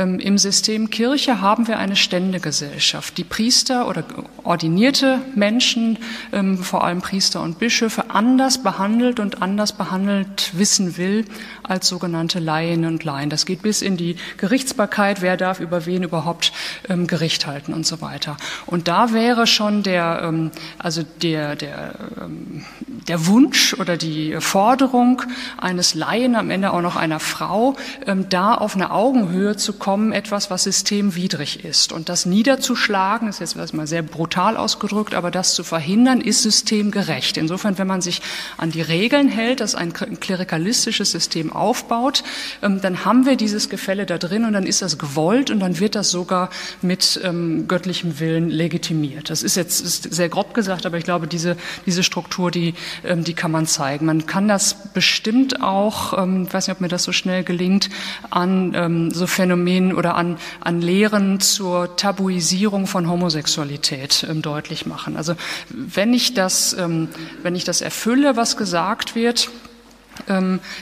Ähm, 0.00 0.18
Im 0.18 0.38
System 0.38 0.90
Kirche 0.90 1.40
haben 1.40 1.68
wir 1.68 1.78
eine 1.78 1.94
Ständegesellschaft. 1.94 3.18
Die 3.18 3.24
Priester 3.24 3.86
oder 3.86 4.02
ordinierte 4.42 5.20
Menschen, 5.36 5.98
ähm, 6.32 6.58
vor 6.58 6.82
allem 6.82 7.02
Priester 7.02 7.40
und 7.40 7.60
Bischöfe, 7.60 8.10
anders 8.10 8.64
behandelt 8.64 9.20
und 9.20 9.42
anders 9.42 9.72
behandelt 9.72 10.50
wissen 10.58 10.96
will 10.96 11.24
als 11.62 11.88
sogenannte 11.88 12.38
Laien 12.38 12.84
und 12.84 13.04
Laien. 13.04 13.30
Das 13.30 13.46
geht 13.46 13.62
bis 13.62 13.82
in 13.82 13.96
die 13.96 14.16
Gerichtsbarkeit, 14.36 15.22
wer 15.22 15.36
darf 15.36 15.60
über 15.60 15.86
wen 15.86 16.02
überhaupt 16.02 16.52
ähm, 16.88 17.06
Gericht 17.06 17.46
halten 17.46 17.72
und 17.74 17.86
so 17.86 18.00
weiter. 18.00 18.36
Und 18.66 18.88
da 18.88 19.12
wäre 19.12 19.46
schon 19.46 19.82
der, 19.82 20.22
ähm, 20.24 20.50
also 20.78 21.02
der, 21.22 21.56
der, 21.56 21.94
ähm, 22.20 22.64
der 23.08 23.26
Wunsch 23.26 23.74
oder 23.74 23.96
die 23.96 24.36
Forderung 24.40 25.22
eines 25.58 25.94
Laien, 25.94 26.34
am 26.34 26.50
Ende 26.50 26.72
auch 26.72 26.80
noch 26.80 26.96
einer 26.96 27.20
Frau, 27.20 27.76
ähm, 28.06 28.28
da 28.28 28.54
auf 28.54 28.74
eine 28.74 28.90
Augenhöhe 28.90 29.56
zu 29.56 29.72
kommen, 29.74 30.12
etwas, 30.12 30.50
was 30.50 30.64
systemwidrig 30.64 31.64
ist. 31.64 31.92
Und 31.92 32.08
das 32.08 32.26
niederzuschlagen, 32.26 33.28
ist 33.28 33.40
jetzt 33.40 33.74
mal 33.74 33.86
sehr 33.86 34.02
brutal 34.02 34.56
ausgedrückt, 34.56 35.14
aber 35.14 35.30
das 35.30 35.54
zu 35.54 35.64
verhindern, 35.64 36.20
ist 36.20 36.42
systemgerecht. 36.42 37.36
Insofern, 37.36 37.78
wenn 37.78 37.86
man 37.86 38.00
sich 38.00 38.22
an 38.56 38.70
die 38.70 38.82
Regeln 38.82 39.28
hält, 39.28 39.60
dass 39.60 39.74
ein 39.74 39.92
klerikalistisches 39.92 41.12
System 41.16 41.52
aufbaut, 41.52 42.22
ähm, 42.62 42.80
dann 42.80 43.04
haben 43.04 43.24
wir 43.24 43.36
dieses 43.36 43.68
Gefälle 43.70 44.04
da 44.04 44.18
drin 44.18 44.44
und 44.44 44.52
dann 44.52 44.66
ist 44.66 44.82
das 44.82 44.98
gewollt 44.98 45.50
und 45.50 45.60
dann 45.60 45.80
wird 45.80 45.94
das 45.94 46.10
sogar 46.10 46.50
mit 46.82 47.18
ähm, 47.24 47.66
göttlichem 47.68 48.20
Willen 48.20 48.50
legitimiert. 48.50 49.30
Das 49.30 49.42
ist 49.42 49.56
jetzt 49.56 49.80
ist 49.80 50.14
sehr 50.14 50.28
grob 50.28 50.52
gesagt, 50.52 50.84
aber 50.84 50.98
ich 50.98 51.04
glaube, 51.04 51.26
diese, 51.26 51.56
diese 51.86 52.02
Struktur, 52.02 52.50
die, 52.50 52.74
ähm, 53.04 53.24
die 53.24 53.32
kann 53.32 53.50
man 53.50 53.66
zeigen. 53.66 54.06
Man 54.06 54.26
kann 54.26 54.46
das 54.46 54.92
bestimmt 54.92 55.62
auch, 55.62 56.12
ich 56.12 56.52
weiß 56.52 56.68
nicht, 56.68 56.76
ob 56.76 56.80
mir 56.80 56.88
das 56.88 57.04
so 57.04 57.12
schnell 57.12 57.44
gelingt, 57.44 57.88
an 58.30 59.10
so 59.12 59.26
Phänomenen 59.26 59.94
oder 59.94 60.14
an, 60.16 60.38
an 60.60 60.80
Lehren 60.80 61.40
zur 61.40 61.96
Tabuisierung 61.96 62.86
von 62.86 63.08
Homosexualität 63.08 64.26
deutlich 64.42 64.86
machen. 64.86 65.16
Also 65.16 65.34
wenn 65.70 66.12
ich 66.14 66.34
das, 66.34 66.76
wenn 66.76 67.54
ich 67.54 67.64
das 67.64 67.80
erfülle, 67.80 68.36
was 68.36 68.56
gesagt 68.56 69.14
wird, 69.14 69.50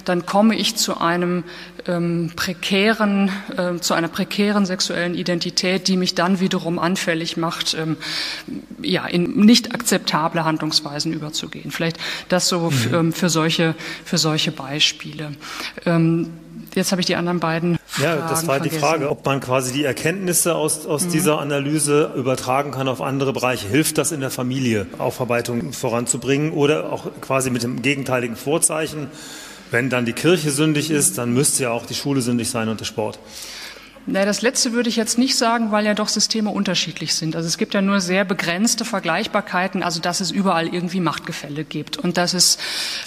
dann 0.05 0.27
komme 0.27 0.57
ich 0.57 0.77
zu 0.77 1.01
einem 1.01 1.45
ähm, 1.87 2.33
prekären, 2.35 3.31
äh, 3.57 3.79
zu 3.81 3.95
einer 3.95 4.09
prekären 4.09 4.67
sexuellen 4.67 5.15
Identität, 5.15 5.89
die 5.89 5.97
mich 5.97 6.15
dann 6.15 6.41
wiederum 6.41 6.79
anfällig 6.79 7.37
macht, 7.37 7.75
ähm, 7.75 7.97
ja, 8.83 9.07
in 9.07 9.41
nicht 9.45 9.75
akzeptable 9.75 10.45
Handlungsweisen 10.45 11.13
überzugehen. 11.13 11.71
Vielleicht 11.71 11.99
das 12.29 12.49
so 12.49 12.71
mhm. 12.71 12.95
ähm, 12.95 13.13
für 13.13 13.29
solche, 13.29 13.75
für 14.05 14.19
solche 14.19 14.53
Beispiele. 14.53 15.33
Jetzt 16.75 16.91
habe 16.91 17.01
ich 17.01 17.07
die 17.07 17.17
anderen 17.17 17.41
beiden. 17.41 17.79
Fragen 17.87 18.05
ja, 18.05 18.29
das 18.29 18.47
war 18.47 18.57
vergessen. 18.57 18.75
die 18.75 18.81
Frage, 18.81 19.11
ob 19.11 19.25
man 19.25 19.41
quasi 19.41 19.73
die 19.73 19.85
Erkenntnisse 19.85 20.55
aus, 20.55 20.87
aus 20.87 21.05
mhm. 21.05 21.11
dieser 21.11 21.39
Analyse 21.39 22.13
übertragen 22.17 22.73
kann 22.73 22.89
auf 22.89 23.01
andere 23.01 23.33
Bereiche. 23.33 23.69
Hilft 23.69 23.99
das 23.99 24.13
in 24.13 24.21
der 24.21 24.31
Familie, 24.31 24.87
Aufarbeitung 24.99 25.73
voranzubringen 25.73 26.53
oder 26.53 26.93
auch 26.93 27.07
quasi 27.21 27.51
mit 27.51 27.63
dem 27.63 27.83
gegenteiligen 27.83 28.37
Vorzeichen? 28.37 29.09
Wenn 29.71 29.91
dann 29.91 30.05
die 30.05 30.13
Kirche 30.13 30.51
sündig 30.51 30.91
ist, 30.91 31.19
dann 31.19 31.33
müsste 31.33 31.65
ja 31.65 31.71
auch 31.71 31.87
die 31.87 31.95
Schule 31.95 32.21
sündig 32.21 32.51
sein 32.51 32.69
und 32.69 32.81
der 32.81 32.85
Sport. 32.85 33.19
Na, 34.07 34.27
das 34.27 34.43
letzte 34.43 34.73
würde 34.73 34.91
ich 34.91 34.97
jetzt 34.97 35.17
nicht 35.17 35.35
sagen, 35.35 35.71
weil 35.71 35.87
ja 35.87 35.95
doch 35.95 36.09
Systeme 36.09 36.51
unterschiedlich 36.51 37.15
sind. 37.15 37.37
Also 37.37 37.49
es 37.49 37.57
gibt 37.57 37.73
ja 37.73 37.81
nur 37.81 38.01
sehr 38.01 38.27
begrenzte 38.27 38.85
Vergleichbarkeiten, 38.85 39.83
also 39.83 39.99
dass 39.99 40.21
es 40.21 40.31
überall 40.31 40.67
irgendwie 40.67 41.01
Machtgefälle 41.01 41.65
gibt 41.65 41.97
und 41.97 42.19
dass 42.19 42.35
es, 42.35 42.59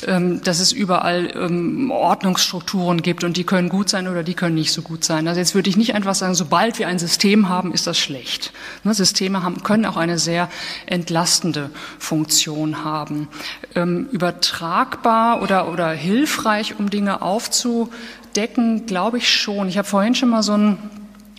ähm, 0.08 0.42
dass 0.42 0.60
es 0.60 0.72
überall 0.72 1.32
ähm, 1.36 1.92
Ordnungsstrukturen 1.92 3.04
gibt 3.04 3.24
und 3.24 3.38
die 3.38 3.44
können 3.44 3.70
gut 3.70 3.90
sein 3.90 4.08
oder 4.08 4.24
die 4.24 4.34
können 4.34 4.56
nicht 4.56 4.74
so 4.74 4.82
gut 4.82 5.04
sein. 5.04 5.28
Also 5.28 5.40
jetzt 5.40 5.54
würde 5.54 5.70
ich 5.70 5.78
nicht 5.78 5.94
einfach 5.94 6.16
sagen, 6.16 6.34
sobald 6.34 6.80
wir 6.80 6.88
ein 6.88 6.98
System 6.98 7.48
haben, 7.48 7.74
ist 7.76 7.86
das 7.86 8.00
schlecht. 8.00 8.52
Ne, 8.84 8.96
Systeme 8.96 9.44
haben, 9.44 9.62
können 9.62 9.86
auch 9.86 9.98
eine 9.98 10.18
sehr 10.18 10.50
entlastende 10.88 11.70
Funktion 12.00 12.84
haben. 12.84 13.28
Ähm, 13.76 14.08
übertragbar 14.12 15.44
oder, 15.44 15.72
oder 15.72 15.92
hilfreich, 15.92 16.80
um 16.80 16.90
Dinge 16.90 17.22
aufzu 17.22 17.92
decken, 18.38 18.86
glaube 18.86 19.18
ich 19.18 19.30
schon. 19.30 19.68
Ich 19.68 19.78
habe 19.78 19.88
vorhin 19.88 20.16
schon 20.16 20.30
mal 20.30 20.44
so 20.44 20.54
ein 20.54 20.78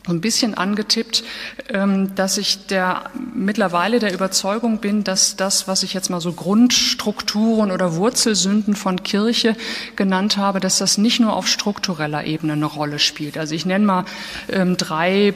ein 0.09 0.21
bisschen 0.21 0.55
angetippt, 0.55 1.23
ähm, 1.69 2.15
dass 2.15 2.39
ich 2.39 2.67
der 2.67 3.11
mittlerweile 3.35 3.99
der 3.99 4.13
Überzeugung 4.13 4.79
bin, 4.79 5.05
dass 5.05 5.37
das, 5.37 5.69
was 5.69 5.83
ich 5.83 5.95
jetzt 5.95 6.09
mal 6.09 6.21
so 6.21 6.33
Grundstrukturen 6.33 7.71
oder 7.71 7.95
Wurzelsünden 7.95 8.75
von 8.75 9.03
Kirche 9.03 9.57
genannt 9.97 10.37
habe, 10.37 10.61
dass 10.61 10.79
das 10.79 10.99
nicht 10.99 11.21
nur 11.21 11.35
auf 11.35 11.47
struktureller 11.47 12.25
Ebene 12.25 12.55
eine 12.55 12.67
Rolle 12.67 12.99
spielt. 12.99 13.39
Also 13.39 13.55
ich 13.55 13.67
nenne 13.67 13.85
mal 13.85 14.05
ähm, 14.51 14.77
drei 14.77 15.35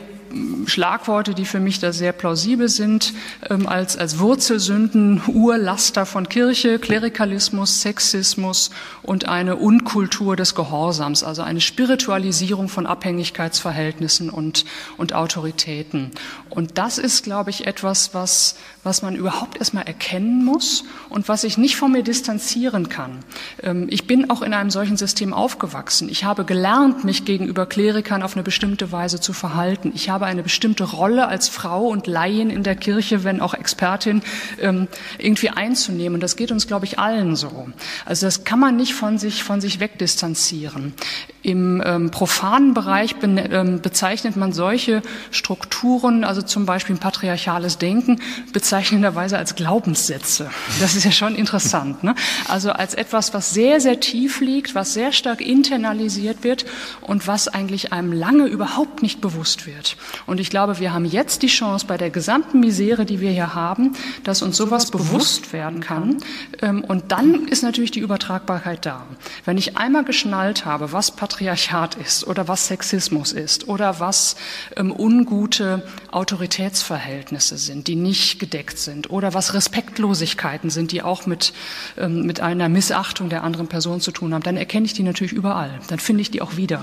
Schlagworte, 0.66 1.34
die 1.34 1.44
für 1.44 1.60
mich 1.60 1.78
da 1.78 1.92
sehr 1.92 2.12
plausibel 2.12 2.68
sind, 2.68 3.12
ähm, 3.48 3.66
als, 3.66 3.96
als 3.96 4.18
Wurzelsünden, 4.18 5.22
Urlaster 5.26 6.06
von 6.06 6.28
Kirche, 6.28 6.78
Klerikalismus, 6.78 7.82
Sexismus 7.82 8.70
und 9.02 9.28
eine 9.28 9.56
Unkultur 9.56 10.36
des 10.36 10.54
Gehorsams, 10.54 11.24
also 11.24 11.42
eine 11.42 11.60
Spiritualisierung 11.60 12.68
von 12.68 12.86
Abhängigkeitsverhältnissen 12.86 14.30
und, 14.30 14.64
und 14.96 15.14
Autoritäten. 15.14 16.12
Und 16.50 16.78
das 16.78 16.98
ist, 16.98 17.24
glaube 17.24 17.50
ich, 17.50 17.66
etwas, 17.66 18.14
was, 18.14 18.56
was 18.82 19.02
man 19.02 19.16
überhaupt 19.16 19.58
erstmal 19.58 19.84
erkennen 19.84 20.44
muss 20.44 20.84
und 21.08 21.28
was 21.28 21.44
ich 21.44 21.56
nicht 21.56 21.76
von 21.76 21.92
mir 21.92 22.02
distanzieren 22.02 22.88
kann. 22.88 23.20
Ähm, 23.62 23.86
ich 23.90 24.06
bin 24.06 24.30
auch 24.30 24.42
in 24.42 24.54
einem 24.54 24.70
solchen 24.70 24.96
System 24.96 25.32
aufgewachsen. 25.32 26.08
Ich 26.08 26.24
habe 26.24 26.44
gelernt, 26.44 27.04
mich 27.04 27.24
gegenüber 27.24 27.66
Klerikern 27.66 28.22
auf 28.22 28.34
eine 28.34 28.42
bestimmte 28.42 28.92
Weise 28.92 29.20
zu 29.20 29.32
verhalten. 29.32 29.92
Ich 29.94 30.10
habe 30.10 30.21
habe 30.22 30.30
eine 30.30 30.44
bestimmte 30.44 30.84
Rolle 30.84 31.26
als 31.26 31.48
Frau 31.48 31.88
und 31.88 32.06
Laien 32.06 32.48
in 32.50 32.62
der 32.62 32.76
Kirche, 32.76 33.24
wenn 33.24 33.40
auch 33.40 33.54
Expertin, 33.54 34.22
ähm, 34.60 34.86
irgendwie 35.18 35.50
einzunehmen. 35.50 36.14
Und 36.14 36.22
das 36.22 36.36
geht 36.36 36.52
uns, 36.52 36.68
glaube 36.68 36.86
ich, 36.86 37.00
allen 37.00 37.34
so. 37.34 37.68
Also 38.06 38.26
das 38.26 38.44
kann 38.44 38.60
man 38.60 38.76
nicht 38.76 38.94
von 38.94 39.18
sich, 39.18 39.42
von 39.42 39.60
sich 39.60 39.80
wegdistanzieren. 39.80 40.94
Im 41.42 41.82
ähm, 41.84 42.12
profanen 42.12 42.72
Bereich 42.72 43.16
be 43.16 43.26
ähm, 43.26 43.80
bezeichnet 43.80 44.36
man 44.36 44.52
solche 44.52 45.02
Strukturen, 45.32 46.22
also 46.22 46.40
zum 46.40 46.66
Beispiel 46.66 46.94
patriarchales 46.94 47.78
Denken, 47.78 48.20
bezeichnenderweise 48.52 49.36
als 49.38 49.56
Glaubenssätze. 49.56 50.50
Das 50.80 50.94
ist 50.94 51.04
ja 51.04 51.10
schon 51.10 51.34
interessant. 51.34 52.04
Ne? 52.04 52.14
Also 52.48 52.70
als 52.70 52.94
etwas, 52.94 53.34
was 53.34 53.52
sehr, 53.52 53.80
sehr 53.80 53.98
tief 53.98 54.40
liegt, 54.40 54.76
was 54.76 54.94
sehr 54.94 55.10
stark 55.10 55.40
internalisiert 55.40 56.44
wird 56.44 56.64
und 57.00 57.26
was 57.26 57.48
eigentlich 57.48 57.92
einem 57.92 58.12
lange 58.12 58.46
überhaupt 58.46 59.02
nicht 59.02 59.20
bewusst 59.20 59.66
wird. 59.66 59.96
Und 60.26 60.40
ich 60.40 60.50
glaube, 60.50 60.78
wir 60.78 60.92
haben 60.92 61.04
jetzt 61.04 61.42
die 61.42 61.48
Chance 61.48 61.86
bei 61.86 61.96
der 61.96 62.10
gesamten 62.10 62.60
Misere, 62.60 63.04
die 63.04 63.20
wir 63.20 63.30
hier 63.30 63.54
haben, 63.54 63.94
dass 64.24 64.42
uns 64.42 64.56
sowas 64.56 64.90
bewusst 64.90 65.52
werden 65.52 65.80
kann. 65.80 66.18
Ähm, 66.60 66.84
und 66.84 67.12
dann 67.12 67.46
ist 67.48 67.62
natürlich 67.62 67.90
die 67.90 68.00
Übertragbarkeit 68.00 68.84
da. 68.86 69.06
Wenn 69.44 69.58
ich 69.58 69.76
einmal 69.76 70.04
geschnallt 70.04 70.64
habe, 70.64 70.92
was 70.92 71.10
Patriarchat 71.10 71.94
ist 71.96 72.26
oder 72.26 72.48
was 72.48 72.66
Sexismus 72.66 73.32
ist 73.32 73.68
oder 73.68 74.00
was 74.00 74.36
ähm, 74.76 74.92
ungute 74.96 75.82
Autoritätsverhältnisse 76.10 77.58
sind, 77.58 77.86
die 77.86 77.96
nicht 77.96 78.38
gedeckt 78.38 78.78
sind 78.78 79.10
oder 79.10 79.34
was 79.34 79.54
Respektlosigkeiten 79.54 80.70
sind, 80.70 80.92
die 80.92 81.02
auch 81.02 81.26
mit, 81.26 81.52
ähm, 81.96 82.26
mit 82.26 82.40
einer 82.40 82.68
Missachtung 82.68 83.28
der 83.28 83.44
anderen 83.44 83.68
Person 83.68 84.00
zu 84.00 84.10
tun 84.10 84.34
haben, 84.34 84.42
dann 84.42 84.56
erkenne 84.56 84.86
ich 84.86 84.92
die 84.92 85.02
natürlich 85.02 85.32
überall. 85.32 85.78
Dann 85.88 85.98
finde 85.98 86.22
ich 86.22 86.30
die 86.30 86.42
auch 86.42 86.56
wieder. 86.56 86.82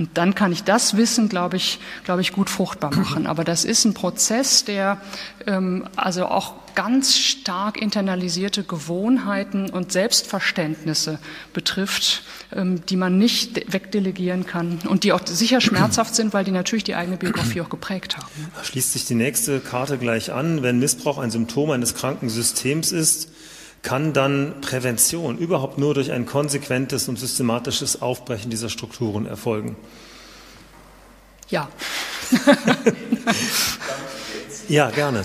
Und 0.00 0.16
dann 0.16 0.34
kann 0.34 0.50
ich 0.50 0.64
das 0.64 0.96
Wissen, 0.96 1.28
glaube 1.28 1.58
ich, 1.58 1.78
glaube 2.04 2.22
ich, 2.22 2.32
gut 2.32 2.48
fruchtbar 2.48 2.94
machen. 2.94 3.26
Aber 3.26 3.44
das 3.44 3.66
ist 3.66 3.84
ein 3.84 3.92
Prozess, 3.92 4.64
der 4.64 4.98
ähm, 5.46 5.86
also 5.94 6.24
auch 6.24 6.54
ganz 6.74 7.18
stark 7.18 7.76
internalisierte 7.76 8.64
Gewohnheiten 8.64 9.68
und 9.68 9.92
Selbstverständnisse 9.92 11.18
betrifft, 11.52 12.22
ähm, 12.54 12.80
die 12.86 12.96
man 12.96 13.18
nicht 13.18 13.70
wegdelegieren 13.70 14.46
kann 14.46 14.78
und 14.88 15.04
die 15.04 15.12
auch 15.12 15.20
sicher 15.26 15.60
schmerzhaft 15.60 16.14
sind, 16.14 16.32
weil 16.32 16.46
die 16.46 16.50
natürlich 16.50 16.84
die 16.84 16.94
eigene 16.94 17.18
Biografie 17.18 17.60
auch 17.60 17.68
geprägt 17.68 18.16
haben. 18.16 18.26
Da 18.56 18.64
schließt 18.64 18.94
sich 18.94 19.04
die 19.04 19.16
nächste 19.16 19.60
Karte 19.60 19.98
gleich 19.98 20.32
an. 20.32 20.62
Wenn 20.62 20.78
Missbrauch 20.78 21.18
ein 21.18 21.30
Symptom 21.30 21.72
eines 21.72 21.94
kranken 21.94 22.30
Systems 22.30 22.90
ist, 22.90 23.29
kann 23.82 24.12
dann 24.12 24.54
Prävention 24.60 25.38
überhaupt 25.38 25.78
nur 25.78 25.94
durch 25.94 26.12
ein 26.12 26.26
konsequentes 26.26 27.08
und 27.08 27.18
systematisches 27.18 28.02
Aufbrechen 28.02 28.50
dieser 28.50 28.68
Strukturen 28.68 29.26
erfolgen? 29.26 29.76
Ja. 31.48 31.68
ja, 34.68 34.90
gerne. 34.90 35.24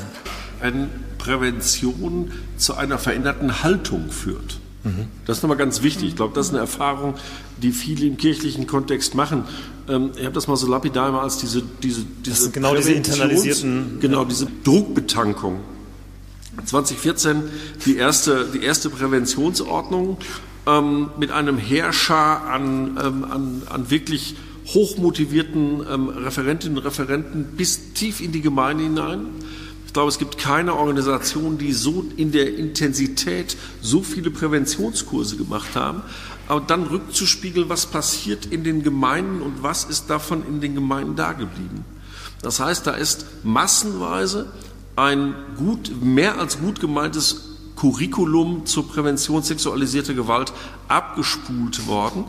Wenn 0.59 0.89
Prävention 1.17 2.31
zu 2.57 2.75
einer 2.75 2.97
veränderten 2.97 3.63
Haltung 3.63 4.09
führt. 4.09 4.59
Mhm. 4.83 5.07
Das 5.25 5.37
ist 5.37 5.43
nochmal 5.43 5.57
ganz 5.57 5.81
wichtig. 5.81 6.09
Ich 6.09 6.15
glaube, 6.15 6.33
das 6.33 6.47
ist 6.47 6.51
eine 6.53 6.61
Erfahrung, 6.61 7.15
die 7.57 7.71
viele 7.71 8.05
im 8.05 8.17
kirchlichen 8.17 8.67
Kontext 8.67 9.15
machen. 9.15 9.43
Ähm, 9.89 10.11
ich 10.15 10.23
habe 10.23 10.33
das 10.33 10.47
mal 10.47 10.55
so 10.55 10.67
lapidar 10.67 11.11
mal 11.11 11.21
als 11.21 11.37
diese, 11.37 11.61
diese, 11.83 12.03
diese 12.25 12.51
genau 12.51 12.75
diese 12.75 12.93
internalisierten, 12.93 13.99
genau 13.99 14.25
diese 14.25 14.47
Druckbetankung 14.63 15.59
2014 16.63 17.43
die 17.85 17.97
erste, 17.97 18.45
die 18.53 18.63
erste 18.63 18.89
Präventionsordnung 18.89 20.17
ähm, 20.67 21.09
mit 21.17 21.31
einem 21.31 21.57
Heerschar 21.57 22.47
an, 22.47 22.97
ähm, 23.01 23.23
an, 23.25 23.61
an 23.69 23.89
wirklich 23.89 24.35
hochmotivierten 24.67 25.85
ähm, 25.89 26.09
Referentinnen 26.09 26.77
und 26.77 26.85
Referenten 26.85 27.43
bis 27.55 27.93
tief 27.93 28.21
in 28.21 28.31
die 28.31 28.41
Gemeinde 28.41 28.83
hinein. 28.83 29.27
Ich 29.85 29.93
glaube, 29.93 30.09
es 30.09 30.17
gibt 30.17 30.37
keine 30.37 30.75
Organisation, 30.75 31.57
die 31.57 31.71
so 31.71 32.05
in 32.17 32.31
der 32.31 32.57
Intensität 32.57 33.55
so 33.81 34.01
viele 34.01 34.31
Präventionskurse 34.31 35.37
gemacht 35.37 35.75
haben. 35.75 36.01
Aber 36.47 36.61
dann 36.61 36.83
rückzuspiegeln, 36.83 37.69
was 37.69 37.85
passiert 37.85 38.45
in 38.47 38.63
den 38.63 38.83
Gemeinden 38.83 39.41
und 39.41 39.63
was 39.63 39.85
ist 39.85 40.09
davon 40.09 40.45
in 40.47 40.61
den 40.61 40.75
Gemeinden 40.75 41.15
dageblieben. 41.15 41.85
Das 42.41 42.59
heißt, 42.59 42.85
da 42.85 42.91
ist 42.91 43.25
massenweise 43.43 44.51
ein 44.95 45.35
gut, 45.57 45.91
mehr 46.01 46.39
als 46.39 46.59
gut 46.59 46.79
gemeintes 46.79 47.55
Curriculum 47.75 48.65
zur 48.65 48.87
Prävention 48.87 49.43
sexualisierter 49.43 50.13
Gewalt 50.13 50.53
abgespult 50.87 51.87
worden. 51.87 52.25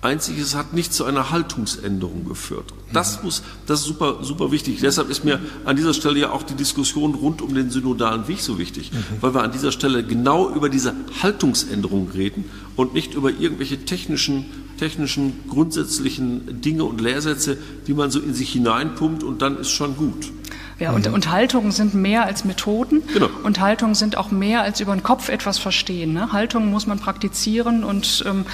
Einzig, 0.00 0.38
es 0.38 0.54
hat 0.54 0.74
nicht 0.74 0.94
zu 0.94 1.04
einer 1.04 1.32
Haltungsänderung 1.32 2.24
geführt. 2.24 2.72
Das 2.92 3.24
muss, 3.24 3.42
das 3.66 3.80
ist 3.80 3.86
super, 3.86 4.18
super 4.22 4.52
wichtig. 4.52 4.78
Deshalb 4.80 5.10
ist 5.10 5.24
mir 5.24 5.40
an 5.64 5.74
dieser 5.74 5.92
Stelle 5.92 6.20
ja 6.20 6.30
auch 6.30 6.44
die 6.44 6.54
Diskussion 6.54 7.14
rund 7.14 7.42
um 7.42 7.52
den 7.52 7.70
synodalen 7.70 8.28
Weg 8.28 8.38
so 8.38 8.60
wichtig, 8.60 8.92
mhm. 8.92 8.96
weil 9.20 9.34
wir 9.34 9.42
an 9.42 9.50
dieser 9.50 9.72
Stelle 9.72 10.04
genau 10.04 10.54
über 10.54 10.68
diese 10.68 10.94
Haltungsänderung 11.20 12.10
reden 12.14 12.44
und 12.76 12.94
nicht 12.94 13.14
über 13.14 13.30
irgendwelche 13.30 13.84
technischen, 13.84 14.46
technischen, 14.78 15.32
grundsätzlichen 15.48 16.60
Dinge 16.60 16.84
und 16.84 17.00
Lehrsätze, 17.00 17.58
die 17.88 17.92
man 17.92 18.12
so 18.12 18.20
in 18.20 18.34
sich 18.34 18.52
hineinpumpt 18.52 19.24
und 19.24 19.42
dann 19.42 19.58
ist 19.58 19.70
schon 19.70 19.96
gut. 19.96 20.30
Ja, 20.78 20.92
und, 20.92 21.08
mhm. 21.08 21.14
und 21.14 21.30
Haltungen 21.30 21.72
sind 21.72 21.94
mehr 21.94 22.24
als 22.24 22.44
Methoden 22.44 23.02
genau. 23.12 23.28
und 23.42 23.58
Haltungen 23.58 23.96
sind 23.96 24.16
auch 24.16 24.30
mehr 24.30 24.62
als 24.62 24.80
über 24.80 24.94
den 24.94 25.02
Kopf 25.02 25.28
etwas 25.28 25.58
verstehen. 25.58 26.12
Ne? 26.12 26.32
Haltungen 26.32 26.70
muss 26.70 26.86
man 26.86 27.00
praktizieren 27.00 27.82
und 27.82 28.24
ähm, 28.26 28.46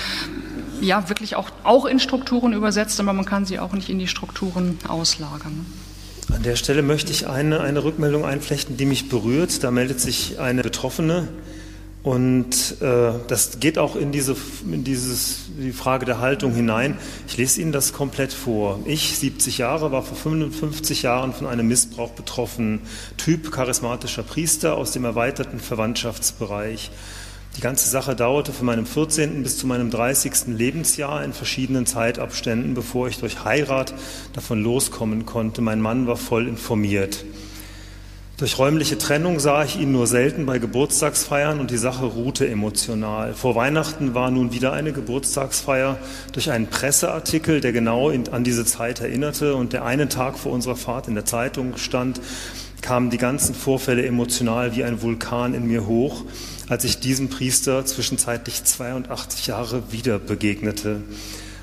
ja, 0.81 1.09
wirklich 1.09 1.37
auch, 1.37 1.51
auch 1.65 1.85
in 1.85 2.01
Strukturen 2.01 2.53
übersetzt, 2.53 2.99
aber 2.99 3.13
man 3.13 3.27
kann 3.27 3.45
sie 3.45 3.59
auch 3.59 3.73
nicht 3.73 3.91
in 3.91 3.99
die 3.99 4.09
Strukturen 4.09 4.79
auslagern. 4.89 5.67
An 6.33 6.43
der 6.43 6.57
Stelle 6.57 6.83
möchte 6.83 7.13
ich 7.13 7.29
eine, 7.29 7.61
eine 7.61 7.85
Rückmeldung 7.85 8.25
einflechten, 8.25 8.77
die 8.77 8.87
mich 8.87 9.09
berührt. 9.11 9.63
Da 9.63 9.71
meldet 9.71 10.01
sich 10.01 10.41
eine 10.41 10.63
Betroffene, 10.63 11.29
und 12.05 12.83
äh, 12.83 13.13
das 13.29 13.61
geht 13.61 13.79
auch 13.79 13.97
in 13.97 14.13
diese 14.13 14.37
in 14.71 14.85
dieses, 14.85 15.47
die 15.59 15.73
Frage 15.73 16.05
der 16.05 16.21
Haltung 16.21 16.53
hinein. 16.53 16.99
Ich 17.27 17.39
lese 17.39 17.63
Ihnen 17.63 17.73
das 17.73 17.95
komplett 17.95 18.35
vor. 18.35 18.79
Ich, 18.85 19.19
70 19.19 19.57
Jahre, 19.57 19.91
war 19.91 20.03
vor 20.03 20.15
55 20.15 21.01
Jahren 21.01 21.33
von 21.33 21.47
einem 21.47 21.67
Missbrauch 21.67 22.11
betroffen. 22.11 22.81
Typ 23.17 23.51
charismatischer 23.51 24.23
Priester 24.23 24.77
aus 24.77 24.93
dem 24.93 25.07
erweiterten 25.07 25.59
Verwandtschaftsbereich. 25.61 26.91
Die 27.57 27.63
ganze 27.63 27.89
Sache 27.89 28.15
dauerte 28.15 28.53
von 28.53 28.67
meinem 28.67 28.85
14. 28.85 29.43
bis 29.43 29.57
zu 29.57 29.67
meinem 29.67 29.91
30. 29.91 30.49
Lebensjahr 30.49 31.25
in 31.25 31.33
verschiedenen 31.33 31.87
Zeitabständen, 31.87 32.75
bevor 32.75 33.09
ich 33.09 33.19
durch 33.19 33.45
Heirat 33.45 33.95
davon 34.35 34.63
loskommen 34.63 35.25
konnte. 35.25 35.63
Mein 35.63 35.81
Mann 35.81 36.07
war 36.07 36.17
voll 36.17 36.49
informiert. 36.49 37.25
Durch 38.36 38.59
räumliche 38.59 38.98
Trennung 38.98 39.39
sah 39.39 39.62
ich 39.62 39.78
ihn 39.78 39.93
nur 39.93 40.09
selten 40.09 40.44
bei 40.44 40.59
Geburtstagsfeiern 40.59 41.61
und 41.61 41.70
die 41.70 41.77
Sache 41.77 42.05
ruhte 42.05 42.48
emotional. 42.48 43.32
Vor 43.32 43.55
Weihnachten 43.55 44.12
war 44.15 44.32
nun 44.32 44.52
wieder 44.52 44.73
eine 44.73 44.93
Geburtstagsfeier 44.93 45.98
durch 46.32 46.51
einen 46.51 46.66
Presseartikel, 46.66 47.61
der 47.61 47.73
genau 47.73 48.11
an 48.11 48.43
diese 48.43 48.65
Zeit 48.65 49.01
erinnerte 49.01 49.55
und 49.55 49.73
der 49.73 49.85
einen 49.85 50.09
Tag 50.09 50.36
vor 50.36 50.51
unserer 50.51 50.74
Fahrt 50.74 51.06
in 51.06 51.15
der 51.15 51.24
Zeitung 51.24 51.77
stand, 51.77 52.20
kamen 52.82 53.09
die 53.09 53.19
ganzen 53.19 53.55
Vorfälle 53.55 54.05
emotional 54.05 54.74
wie 54.74 54.82
ein 54.82 55.01
Vulkan 55.01 55.55
in 55.55 55.69
mir 55.69 55.86
hoch, 55.86 56.24
als 56.69 56.82
ich 56.82 56.98
diesem 56.98 57.28
Priester 57.28 57.86
zwischenzeitlich 57.86 58.65
82 58.65 59.47
Jahre 59.47 59.93
wieder 59.93 60.19
begegnete. 60.19 61.02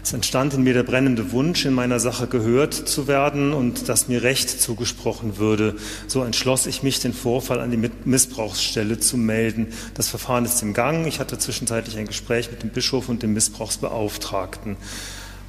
Es 0.03 0.14
entstand 0.14 0.56
in 0.56 0.64
mir 0.64 0.73
der 0.73 0.84
brennende 0.84 1.32
Wunsch, 1.32 1.65
in 1.65 1.73
meiner 1.73 1.99
Sache 1.99 2.26
gehört 2.26 2.73
zu 2.73 3.07
werden 3.07 3.53
und 3.53 3.88
dass 3.88 4.07
mir 4.07 4.23
Recht 4.23 4.49
zugesprochen 4.49 5.38
würde. 5.38 5.76
So 6.07 6.23
entschloss 6.23 6.65
ich 6.65 6.82
mich, 6.82 6.99
den 6.99 7.14
Vorfall 7.14 7.60
an 7.60 7.69
die 7.69 7.90
Missbrauchsstelle 8.06 8.99
zu 8.99 9.18
melden. 9.18 9.68
Das 9.94 10.10
Verfahren 10.10 10.45
ist 10.45 10.61
im 10.64 10.73
Gang. 10.73 11.06
Ich 11.06 11.19
hatte 11.19 11.38
zwischenzeitlich 11.38 11.98
ein 11.98 12.07
Gespräch 12.07 12.49
mit 12.49 12.64
dem 12.64 12.72
Bischof 12.72 13.10
und 13.10 13.22
dem 13.22 13.34
Missbrauchsbeauftragten. 13.34 14.76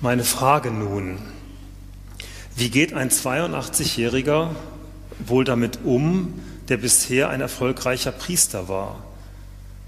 Meine 0.02 0.24
Frage 0.24 0.70
nun, 0.70 1.18
wie 2.54 2.68
geht 2.68 2.92
ein 2.92 3.08
82-Jähriger 3.08 4.50
wohl 5.26 5.44
damit 5.44 5.78
um, 5.84 6.40
der 6.68 6.76
bisher 6.76 7.30
ein 7.30 7.40
erfolgreicher 7.40 8.12
Priester 8.12 8.68
war? 8.68 9.02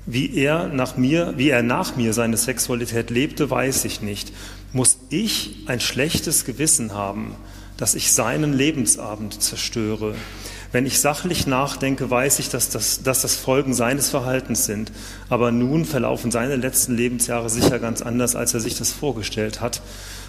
Wie 0.06 0.36
er 0.36 0.68
nach 0.68 0.96
mir, 0.96 1.34
wie 1.36 1.48
er 1.48 1.62
nach 1.62 1.96
mir 1.96 2.12
seine 2.12 2.36
Sexualität 2.36 3.10
lebte, 3.10 3.50
weiß 3.50 3.86
ich 3.86 4.02
nicht. 4.02 4.32
Muss 4.72 4.98
ich 5.08 5.64
ein 5.66 5.80
schlechtes 5.80 6.44
Gewissen 6.44 6.92
haben, 6.92 7.34
dass 7.78 7.94
ich 7.94 8.12
seinen 8.12 8.52
Lebensabend 8.52 9.42
zerstöre? 9.42 10.14
Wenn 10.72 10.84
ich 10.86 11.00
sachlich 11.00 11.46
nachdenke, 11.46 12.10
weiß 12.10 12.40
ich, 12.40 12.50
dass 12.50 12.68
das, 12.68 13.02
dass 13.02 13.22
das 13.22 13.36
Folgen 13.36 13.72
seines 13.72 14.10
Verhaltens 14.10 14.66
sind. 14.66 14.92
Aber 15.30 15.52
nun 15.52 15.84
verlaufen 15.84 16.32
seine 16.32 16.56
letzten 16.56 16.96
Lebensjahre 16.96 17.48
sicher 17.48 17.78
ganz 17.78 18.02
anders, 18.02 18.34
als 18.34 18.52
er 18.52 18.60
sich 18.60 18.76
das 18.76 18.92
vorgestellt 18.92 19.60
hat. 19.60 19.80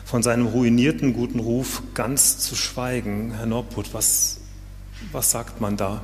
Von 0.06 0.22
seinem 0.22 0.46
ruinierten 0.46 1.14
guten 1.14 1.40
Ruf 1.40 1.82
ganz 1.96 2.38
zu 2.38 2.56
schweigen. 2.56 3.34
Herr 3.36 3.48
Norput, 3.48 3.94
was, 3.94 4.38
was 5.12 5.32
sagt 5.32 5.60
man 5.60 5.78
da? 5.78 6.04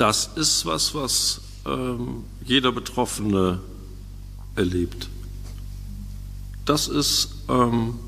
Das 0.00 0.30
ist 0.34 0.64
was, 0.64 0.94
was 0.94 1.42
ähm, 1.66 2.24
jeder 2.44 2.72
Betroffene 2.72 3.60
erlebt. 4.56 5.08
Das 6.64 6.88
ist 6.88 7.34
ähm, 7.48 7.98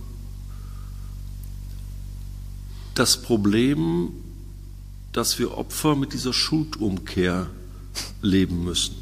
das 2.94 3.20
Problem, 3.20 4.10
dass 5.12 5.38
wir 5.38 5.56
Opfer 5.58 5.94
mit 5.94 6.14
dieser 6.14 6.32
Schuldumkehr 6.32 7.48
leben 8.22 8.64
müssen. 8.64 8.96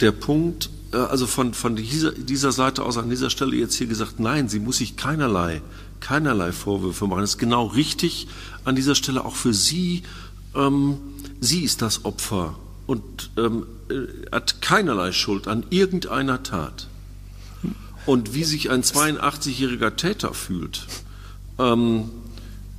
der 0.00 0.12
Punkt, 0.12 0.70
äh, 0.92 0.96
also 0.96 1.26
von, 1.26 1.54
von 1.54 1.76
dieser, 1.76 2.12
dieser 2.12 2.52
Seite 2.52 2.82
aus 2.82 2.96
an 2.96 3.10
dieser 3.10 3.30
Stelle 3.30 3.56
jetzt 3.56 3.74
hier 3.74 3.86
gesagt, 3.86 4.20
nein, 4.20 4.48
sie 4.48 4.58
muss 4.58 4.78
sich 4.78 4.96
keinerlei, 4.96 5.62
keinerlei 6.00 6.52
Vorwürfe 6.52 7.06
machen. 7.06 7.20
Das 7.20 7.30
ist 7.30 7.38
genau 7.38 7.66
richtig 7.66 8.26
an 8.64 8.76
dieser 8.76 8.94
Stelle 8.94 9.24
auch 9.24 9.34
für 9.34 9.54
sie. 9.54 10.02
Ähm, 10.54 10.98
sie 11.40 11.62
ist 11.62 11.82
das 11.82 12.04
Opfer 12.04 12.56
und 12.86 13.30
ähm, 13.36 13.66
äh, 13.88 14.32
hat 14.32 14.62
keinerlei 14.62 15.12
Schuld 15.12 15.46
an 15.46 15.64
irgendeiner 15.70 16.42
Tat. 16.42 16.88
Und 18.06 18.34
wie 18.34 18.44
sich 18.44 18.70
ein 18.70 18.82
82-jähriger 18.82 19.94
Täter 19.94 20.34
fühlt, 20.34 20.86
ähm, 21.58 22.10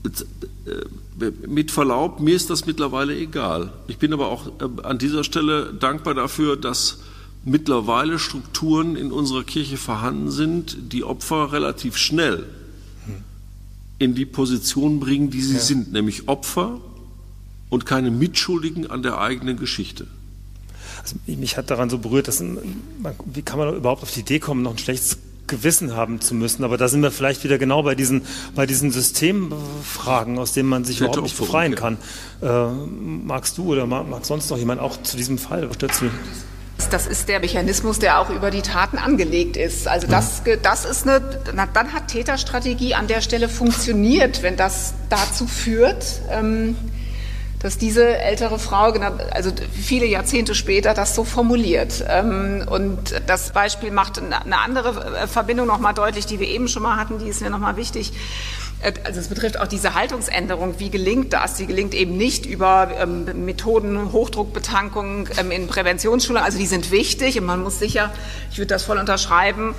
äh, 0.04 1.32
mit 1.48 1.72
Verlaub, 1.72 2.20
mir 2.20 2.36
ist 2.36 2.50
das 2.50 2.66
mittlerweile 2.66 3.16
egal. 3.16 3.72
Ich 3.88 4.00
bin 4.00 4.12
aber 4.14 4.28
auch 4.30 4.48
äh, 4.48 4.82
an 4.84 4.98
dieser 4.98 5.24
Stelle 5.24 5.74
dankbar 5.74 6.16
dafür, 6.16 6.58
dass 6.58 7.00
mittlerweile 7.46 8.20
Strukturen 8.20 8.96
in 8.96 9.12
unserer 9.12 9.44
Kirche 9.44 9.78
vorhanden 9.78 10.32
sind, 10.32 10.76
die 10.92 11.04
Opfer 11.04 11.54
relativ 11.54 11.98
schnell 11.98 12.46
in 14.02 14.16
die 14.16 14.26
Position 14.26 15.00
bringen, 15.00 15.30
die 15.30 15.42
sie 15.42 15.56
ja. 15.56 15.60
sind, 15.60 15.94
nämlich 15.94 16.28
Opfer 16.28 16.80
und 17.70 17.86
keine 17.86 18.12
Mitschuldigen 18.12 18.90
an 18.90 19.04
der 19.04 19.20
eigenen 19.20 19.58
Geschichte. 19.58 20.08
Also 21.02 21.16
mich 21.26 21.58
hat 21.58 21.72
daran 21.72 21.90
so 21.90 21.98
berührt, 21.98 22.28
dass 22.28 22.44
wie 22.44 23.42
kann 23.42 23.60
man 23.60 23.76
überhaupt 23.76 24.04
auf 24.04 24.12
die 24.12 24.22
Idee 24.22 24.40
kommen, 24.40 24.62
noch 24.62 24.72
ein 24.72 24.78
schlechtes 24.78 25.18
Gewissen 25.48 25.96
haben 25.96 26.22
zu 26.22 26.34
müssen. 26.34 26.64
Aber 26.64 26.78
da 26.78 26.88
sind 26.88 27.02
wir 27.02 27.12
vielleicht 27.12 27.44
wieder 27.44 27.58
genau 27.58 27.84
bei 27.84 27.94
diesen, 27.94 28.22
bei 28.56 28.66
diesen 28.66 28.92
Systemfragen, 28.92 30.40
aus 30.40 30.54
denen 30.54 30.70
man 30.70 30.84
sich 30.84 30.98
Hätte 30.98 31.06
überhaupt 31.06 31.24
nicht 31.24 31.38
befreien 31.38 31.76
kann. 31.76 31.98
Äh, 32.42 32.68
magst 32.68 33.58
du 33.58 33.72
oder 33.72 33.86
mag, 33.86 34.10
mag, 34.10 34.26
sonst 34.26 34.50
noch 34.50 34.58
jemand 34.58 34.82
auch 34.82 35.02
zu 35.02 35.18
diesem 35.18 35.38
Fall? 35.38 35.70
Was 35.70 35.78
Das 36.92 37.08
ist 37.08 37.30
der 37.30 37.40
Mechanismus, 37.40 38.00
der 38.00 38.20
auch 38.20 38.30
über 38.30 38.52
die 38.52 38.62
Taten 38.62 38.98
angelegt 38.98 39.56
ist. 39.56 39.88
Also 39.88 40.08
das, 40.08 40.44
das 40.62 40.84
ist 40.84 41.08
eine, 41.08 41.22
dann 41.74 41.94
hat 41.94 42.10
Täterstrategie 42.10 42.96
an 42.96 43.08
der 43.08 43.22
Stelle 43.22 43.48
funktioniert, 43.48 44.44
wenn 44.44 44.58
das 44.58 44.94
dazu 45.10 45.48
führt, 45.48 46.22
ähm, 46.30 46.76
dass 47.60 47.78
diese 47.78 48.18
ältere 48.18 48.60
Frau, 48.60 48.92
also 49.32 49.52
viele 49.72 50.06
Jahrzehnte 50.06 50.54
später, 50.54 50.94
das 50.94 51.16
so 51.16 51.24
formuliert. 51.24 52.04
Ähm, 52.10 52.66
und 52.70 53.22
das 53.26 53.54
Beispiel 53.54 53.92
macht 53.92 54.20
eine 54.20 54.60
andere 54.60 55.16
äh, 55.16 55.28
Verbindung 55.28 55.68
nochmal 55.68 55.94
deutlich, 55.94 56.26
die 56.26 56.42
wir 56.42 56.48
eben 56.48 56.68
schon 56.68 56.84
mal 56.84 56.98
hatten, 56.98 57.20
die 57.20 57.30
ist 57.30 57.42
mir 57.42 57.50
nochmal 57.50 57.78
wichtig. 57.78 58.12
Äh, 58.82 58.94
also 59.04 59.20
es 59.20 59.28
betrifft 59.28 59.60
auch 59.60 59.68
diese 59.68 59.94
Haltungsänderung. 59.94 60.80
Wie 60.80 60.90
gelingt 60.90 61.34
das? 61.34 61.58
Sie 61.58 61.66
gelingt 61.66 61.94
eben 61.94 62.18
nicht 62.18 62.46
über 62.46 62.92
ähm, 63.00 63.46
Methoden, 63.46 64.12
Hochdruckbetankung 64.12 65.30
ähm, 65.38 65.52
in 65.52 65.68
Präventionsschulen. 65.68 66.42
Also 66.42 66.58
die 66.58 66.66
sind 66.66 66.92
wichtig 66.92 67.40
und 67.40 67.46
man 67.46 67.62
muss 67.64 67.80
sicher, 67.80 68.12
ich 68.52 68.58
würde 68.58 68.68
das 68.68 68.84
voll 68.84 68.98
unterschreiben, 68.98 69.76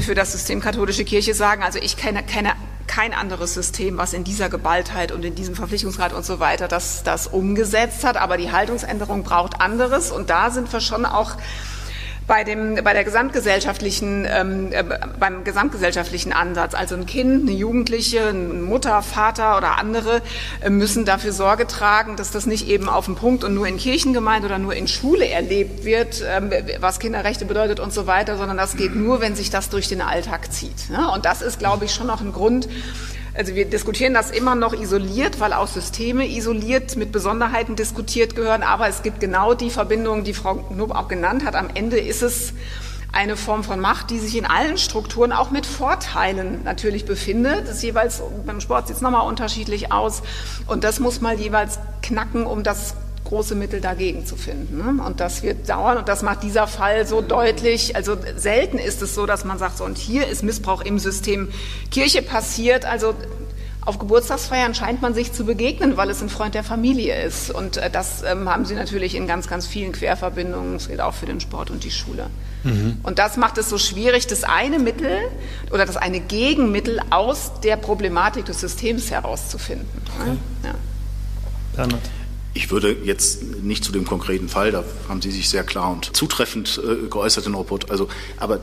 für 0.00 0.14
das 0.14 0.32
System 0.32 0.60
katholische 0.60 1.04
Kirche 1.04 1.34
sagen. 1.34 1.62
Also 1.62 1.78
ich 1.80 1.96
kenne, 1.96 2.22
kenne 2.22 2.52
kein 2.86 3.12
anderes 3.12 3.54
System, 3.54 3.98
was 3.98 4.12
in 4.12 4.22
dieser 4.22 4.48
Geballtheit 4.48 5.10
und 5.10 5.24
in 5.24 5.34
diesem 5.34 5.54
Verpflichtungsgrad 5.54 6.12
und 6.12 6.24
so 6.24 6.38
weiter 6.38 6.68
das, 6.68 7.02
das 7.02 7.26
umgesetzt 7.26 8.04
hat. 8.04 8.16
Aber 8.16 8.36
die 8.36 8.52
Haltungsänderung 8.52 9.24
braucht 9.24 9.60
anderes. 9.60 10.12
Und 10.12 10.30
da 10.30 10.50
sind 10.50 10.72
wir 10.72 10.80
schon 10.80 11.04
auch 11.04 11.32
bei 12.26 12.44
dem 12.44 12.76
bei 12.82 12.92
der 12.92 13.04
gesamtgesellschaftlichen 13.04 14.26
ähm, 14.28 14.72
äh, 14.72 14.82
beim 15.18 15.44
gesamtgesellschaftlichen 15.44 16.32
Ansatz 16.32 16.74
also 16.74 16.94
ein 16.94 17.06
Kind 17.06 17.48
eine 17.48 17.56
Jugendliche 17.56 18.28
eine 18.28 18.38
Mutter 18.38 19.02
Vater 19.02 19.56
oder 19.56 19.78
andere 19.78 20.22
äh, 20.60 20.70
müssen 20.70 21.04
dafür 21.04 21.32
Sorge 21.32 21.66
tragen 21.66 22.16
dass 22.16 22.30
das 22.30 22.46
nicht 22.46 22.68
eben 22.68 22.88
auf 22.88 23.04
dem 23.04 23.14
Punkt 23.14 23.44
und 23.44 23.54
nur 23.54 23.66
in 23.66 23.76
Kirchengemeinde 23.76 24.46
oder 24.46 24.58
nur 24.58 24.74
in 24.74 24.88
Schule 24.88 25.28
erlebt 25.28 25.84
wird 25.84 26.24
ähm, 26.28 26.50
was 26.80 26.98
Kinderrechte 26.98 27.44
bedeutet 27.44 27.80
und 27.80 27.92
so 27.92 28.06
weiter 28.06 28.36
sondern 28.36 28.56
das 28.56 28.76
geht 28.76 28.94
nur 28.94 29.20
wenn 29.20 29.36
sich 29.36 29.50
das 29.50 29.68
durch 29.68 29.88
den 29.88 30.00
Alltag 30.00 30.52
zieht 30.52 30.88
ja? 30.90 31.08
und 31.14 31.24
das 31.24 31.42
ist 31.42 31.58
glaube 31.58 31.84
ich 31.84 31.94
schon 31.94 32.06
noch 32.08 32.20
ein 32.20 32.32
Grund 32.32 32.68
also 33.36 33.54
wir 33.54 33.66
diskutieren 33.66 34.14
das 34.14 34.30
immer 34.30 34.54
noch 34.54 34.72
isoliert, 34.72 35.40
weil 35.40 35.52
auch 35.52 35.68
Systeme 35.68 36.26
isoliert 36.26 36.96
mit 36.96 37.12
Besonderheiten 37.12 37.76
diskutiert 37.76 38.34
gehören. 38.34 38.62
Aber 38.62 38.88
es 38.88 39.02
gibt 39.02 39.20
genau 39.20 39.54
die 39.54 39.70
Verbindung, 39.70 40.24
die 40.24 40.34
Frau 40.34 40.54
Knub 40.54 40.90
auch 40.92 41.08
genannt 41.08 41.44
hat. 41.44 41.54
Am 41.54 41.68
Ende 41.74 41.98
ist 41.98 42.22
es 42.22 42.54
eine 43.12 43.36
Form 43.36 43.64
von 43.64 43.80
Macht, 43.80 44.10
die 44.10 44.18
sich 44.18 44.36
in 44.36 44.44
allen 44.44 44.78
Strukturen 44.78 45.32
auch 45.32 45.50
mit 45.50 45.64
Vorteilen 45.64 46.62
natürlich 46.64 47.04
befindet. 47.04 47.66
Das 47.66 47.76
ist 47.76 47.82
jeweils 47.82 48.22
beim 48.44 48.60
Sport 48.60 48.88
sieht 48.88 48.96
es 48.96 49.02
nochmal 49.02 49.26
unterschiedlich 49.26 49.92
aus. 49.92 50.22
Und 50.66 50.84
das 50.84 51.00
muss 51.00 51.20
mal 51.20 51.38
jeweils 51.38 51.78
knacken, 52.02 52.46
um 52.46 52.62
das 52.62 52.94
große 53.26 53.54
Mittel 53.54 53.80
dagegen 53.80 54.24
zu 54.24 54.36
finden. 54.36 54.78
Ne? 54.78 55.02
Und 55.04 55.20
das 55.20 55.42
wird 55.42 55.68
dauern 55.68 55.98
und 55.98 56.08
das 56.08 56.22
macht 56.22 56.42
dieser 56.42 56.66
Fall 56.66 57.06
so 57.06 57.20
deutlich. 57.20 57.96
Also 57.96 58.16
selten 58.36 58.78
ist 58.78 59.02
es 59.02 59.14
so, 59.14 59.26
dass 59.26 59.44
man 59.44 59.58
sagt, 59.58 59.78
so 59.78 59.84
und 59.84 59.98
hier 59.98 60.26
ist 60.26 60.42
Missbrauch 60.42 60.82
im 60.82 60.98
System 60.98 61.48
Kirche 61.90 62.22
passiert. 62.22 62.84
Also 62.84 63.14
auf 63.86 63.98
Geburtstagsfeiern 63.98 64.74
scheint 64.74 65.00
man 65.00 65.14
sich 65.14 65.32
zu 65.32 65.44
begegnen, 65.44 65.96
weil 65.96 66.10
es 66.10 66.20
ein 66.20 66.28
Freund 66.28 66.54
der 66.54 66.64
Familie 66.64 67.22
ist. 67.22 67.50
Und 67.50 67.76
äh, 67.76 67.88
das 67.90 68.22
ähm, 68.22 68.48
haben 68.48 68.64
Sie 68.64 68.74
natürlich 68.74 69.14
in 69.14 69.26
ganz, 69.28 69.48
ganz 69.48 69.66
vielen 69.66 69.92
Querverbindungen. 69.92 70.74
Das 70.74 70.88
gilt 70.88 71.00
auch 71.00 71.14
für 71.14 71.26
den 71.26 71.40
Sport 71.40 71.70
und 71.70 71.84
die 71.84 71.92
Schule. 71.92 72.26
Mhm. 72.64 72.98
Und 73.04 73.20
das 73.20 73.36
macht 73.36 73.58
es 73.58 73.70
so 73.70 73.78
schwierig, 73.78 74.26
das 74.26 74.42
eine 74.42 74.80
Mittel 74.80 75.18
oder 75.70 75.86
das 75.86 75.96
eine 75.96 76.18
Gegenmittel 76.18 77.00
aus 77.10 77.52
der 77.62 77.76
Problematik 77.76 78.44
des 78.46 78.60
Systems 78.60 79.10
herauszufinden. 79.10 79.86
Okay. 80.20 80.36
Ja. 80.64 80.74
Bernhard. 81.76 82.02
Ich 82.56 82.70
würde 82.70 82.96
jetzt 83.04 83.42
nicht 83.62 83.84
zu 83.84 83.92
dem 83.92 84.06
konkreten 84.06 84.48
Fall, 84.48 84.72
da 84.72 84.82
haben 85.10 85.20
Sie 85.20 85.30
sich 85.30 85.50
sehr 85.50 85.62
klar 85.62 85.92
und 85.92 86.16
zutreffend 86.16 86.80
äh, 86.82 87.06
geäußert 87.06 87.46
in 87.46 87.54
Rapport. 87.54 87.90
Also, 87.90 88.08
aber 88.38 88.60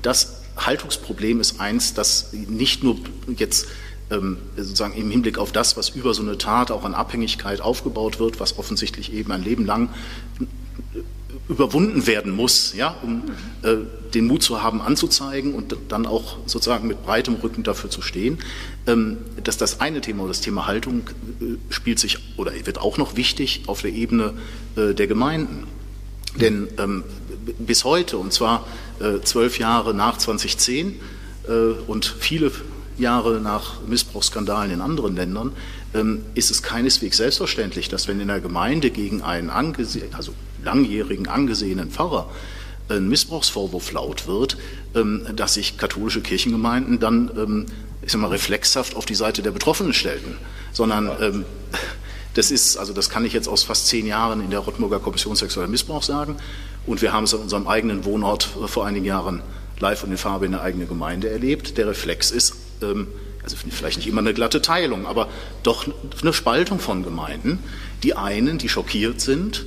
das 0.00 0.40
Haltungsproblem 0.56 1.40
ist 1.40 1.60
eins, 1.60 1.92
das 1.92 2.32
nicht 2.32 2.82
nur 2.82 2.96
jetzt 3.36 3.66
ähm, 4.10 4.38
sozusagen 4.56 4.94
im 4.94 5.10
Hinblick 5.10 5.36
auf 5.36 5.52
das, 5.52 5.76
was 5.76 5.90
über 5.90 6.14
so 6.14 6.22
eine 6.22 6.38
Tat 6.38 6.70
auch 6.70 6.84
an 6.84 6.94
Abhängigkeit 6.94 7.60
aufgebaut 7.60 8.18
wird, 8.18 8.40
was 8.40 8.58
offensichtlich 8.58 9.12
eben 9.12 9.30
ein 9.30 9.44
Leben 9.44 9.66
lang 9.66 9.90
überwunden 11.48 12.06
werden 12.06 12.32
muss, 12.32 12.74
ja, 12.74 12.96
um 13.02 13.22
äh, 13.62 13.76
den 14.14 14.26
Mut 14.26 14.42
zu 14.42 14.62
haben, 14.62 14.80
anzuzeigen 14.80 15.54
und 15.54 15.76
dann 15.88 16.06
auch 16.06 16.38
sozusagen 16.46 16.88
mit 16.88 17.04
breitem 17.04 17.34
Rücken 17.34 17.62
dafür 17.62 17.90
zu 17.90 18.00
stehen. 18.00 18.38
Ähm, 18.86 19.18
dass 19.42 19.58
das 19.58 19.80
eine 19.80 20.00
Thema, 20.00 20.26
das 20.26 20.40
Thema 20.40 20.66
Haltung, 20.66 21.02
äh, 21.40 21.72
spielt 21.72 21.98
sich 21.98 22.18
oder 22.36 22.52
wird 22.64 22.80
auch 22.80 22.96
noch 22.96 23.16
wichtig 23.16 23.62
auf 23.66 23.82
der 23.82 23.92
Ebene 23.92 24.32
äh, 24.76 24.94
der 24.94 25.06
Gemeinden. 25.06 25.66
Denn 26.40 26.68
ähm, 26.78 27.04
bis 27.58 27.84
heute, 27.84 28.16
und 28.16 28.32
zwar 28.32 28.66
äh, 29.00 29.20
zwölf 29.22 29.58
Jahre 29.58 29.94
nach 29.94 30.16
2010 30.16 31.00
äh, 31.46 31.52
und 31.86 32.06
viele 32.18 32.50
Jahre 32.96 33.40
nach 33.40 33.82
Missbrauchsskandalen 33.86 34.70
in 34.70 34.80
anderen 34.80 35.16
Ländern, 35.16 35.52
ähm, 35.94 36.24
ist 36.34 36.50
es 36.50 36.62
keineswegs 36.62 37.18
selbstverständlich, 37.18 37.88
dass 37.88 38.08
wenn 38.08 38.20
in 38.20 38.28
der 38.28 38.40
Gemeinde 38.40 38.90
gegen 38.90 39.22
einen 39.22 39.50
also 39.50 40.32
langjährigen 40.64 41.28
angesehenen 41.28 41.90
Pfarrer 41.90 42.30
ein 42.88 43.08
Missbrauchsvorwurf 43.08 43.92
laut 43.92 44.26
wird, 44.26 44.56
ähm, 44.94 45.26
dass 45.34 45.54
sich 45.54 45.78
katholische 45.78 46.20
Kirchengemeinden 46.20 46.98
dann, 46.98 47.30
ähm, 47.36 47.66
ich 48.02 48.12
sag 48.12 48.20
mal, 48.20 48.28
reflexhaft 48.28 48.96
auf 48.96 49.06
die 49.06 49.14
Seite 49.14 49.42
der 49.42 49.52
Betroffenen 49.52 49.94
stellten, 49.94 50.36
sondern 50.72 51.10
ähm, 51.20 51.44
das 52.34 52.50
ist, 52.50 52.76
also 52.76 52.92
das 52.92 53.10
kann 53.10 53.24
ich 53.24 53.32
jetzt 53.32 53.48
aus 53.48 53.64
fast 53.64 53.86
zehn 53.86 54.06
Jahren 54.06 54.40
in 54.40 54.50
der 54.50 54.58
Rottmurger 54.58 54.98
Kommission 54.98 55.36
sexueller 55.36 55.68
Missbrauch 55.68 56.02
sagen. 56.02 56.36
Und 56.86 57.00
wir 57.00 57.12
haben 57.12 57.24
es 57.24 57.34
an 57.34 57.40
unserem 57.40 57.68
eigenen 57.68 58.04
Wohnort 58.04 58.42
vor 58.66 58.84
einigen 58.84 59.06
Jahren 59.06 59.40
live 59.78 60.02
und 60.02 60.10
in 60.10 60.18
Farbe 60.18 60.44
in 60.44 60.52
der 60.52 60.60
eigenen 60.60 60.88
Gemeinde 60.88 61.30
erlebt. 61.30 61.78
Der 61.78 61.86
Reflex 61.86 62.32
ist, 62.32 62.56
also 62.80 63.56
vielleicht 63.70 63.98
nicht 63.98 64.08
immer 64.08 64.20
eine 64.20 64.34
glatte 64.34 64.60
Teilung, 64.60 65.06
aber 65.06 65.28
doch 65.62 65.86
eine 66.20 66.32
Spaltung 66.32 66.80
von 66.80 67.04
Gemeinden. 67.04 67.60
Die 68.02 68.16
einen, 68.16 68.58
die 68.58 68.68
schockiert 68.68 69.20
sind, 69.20 69.64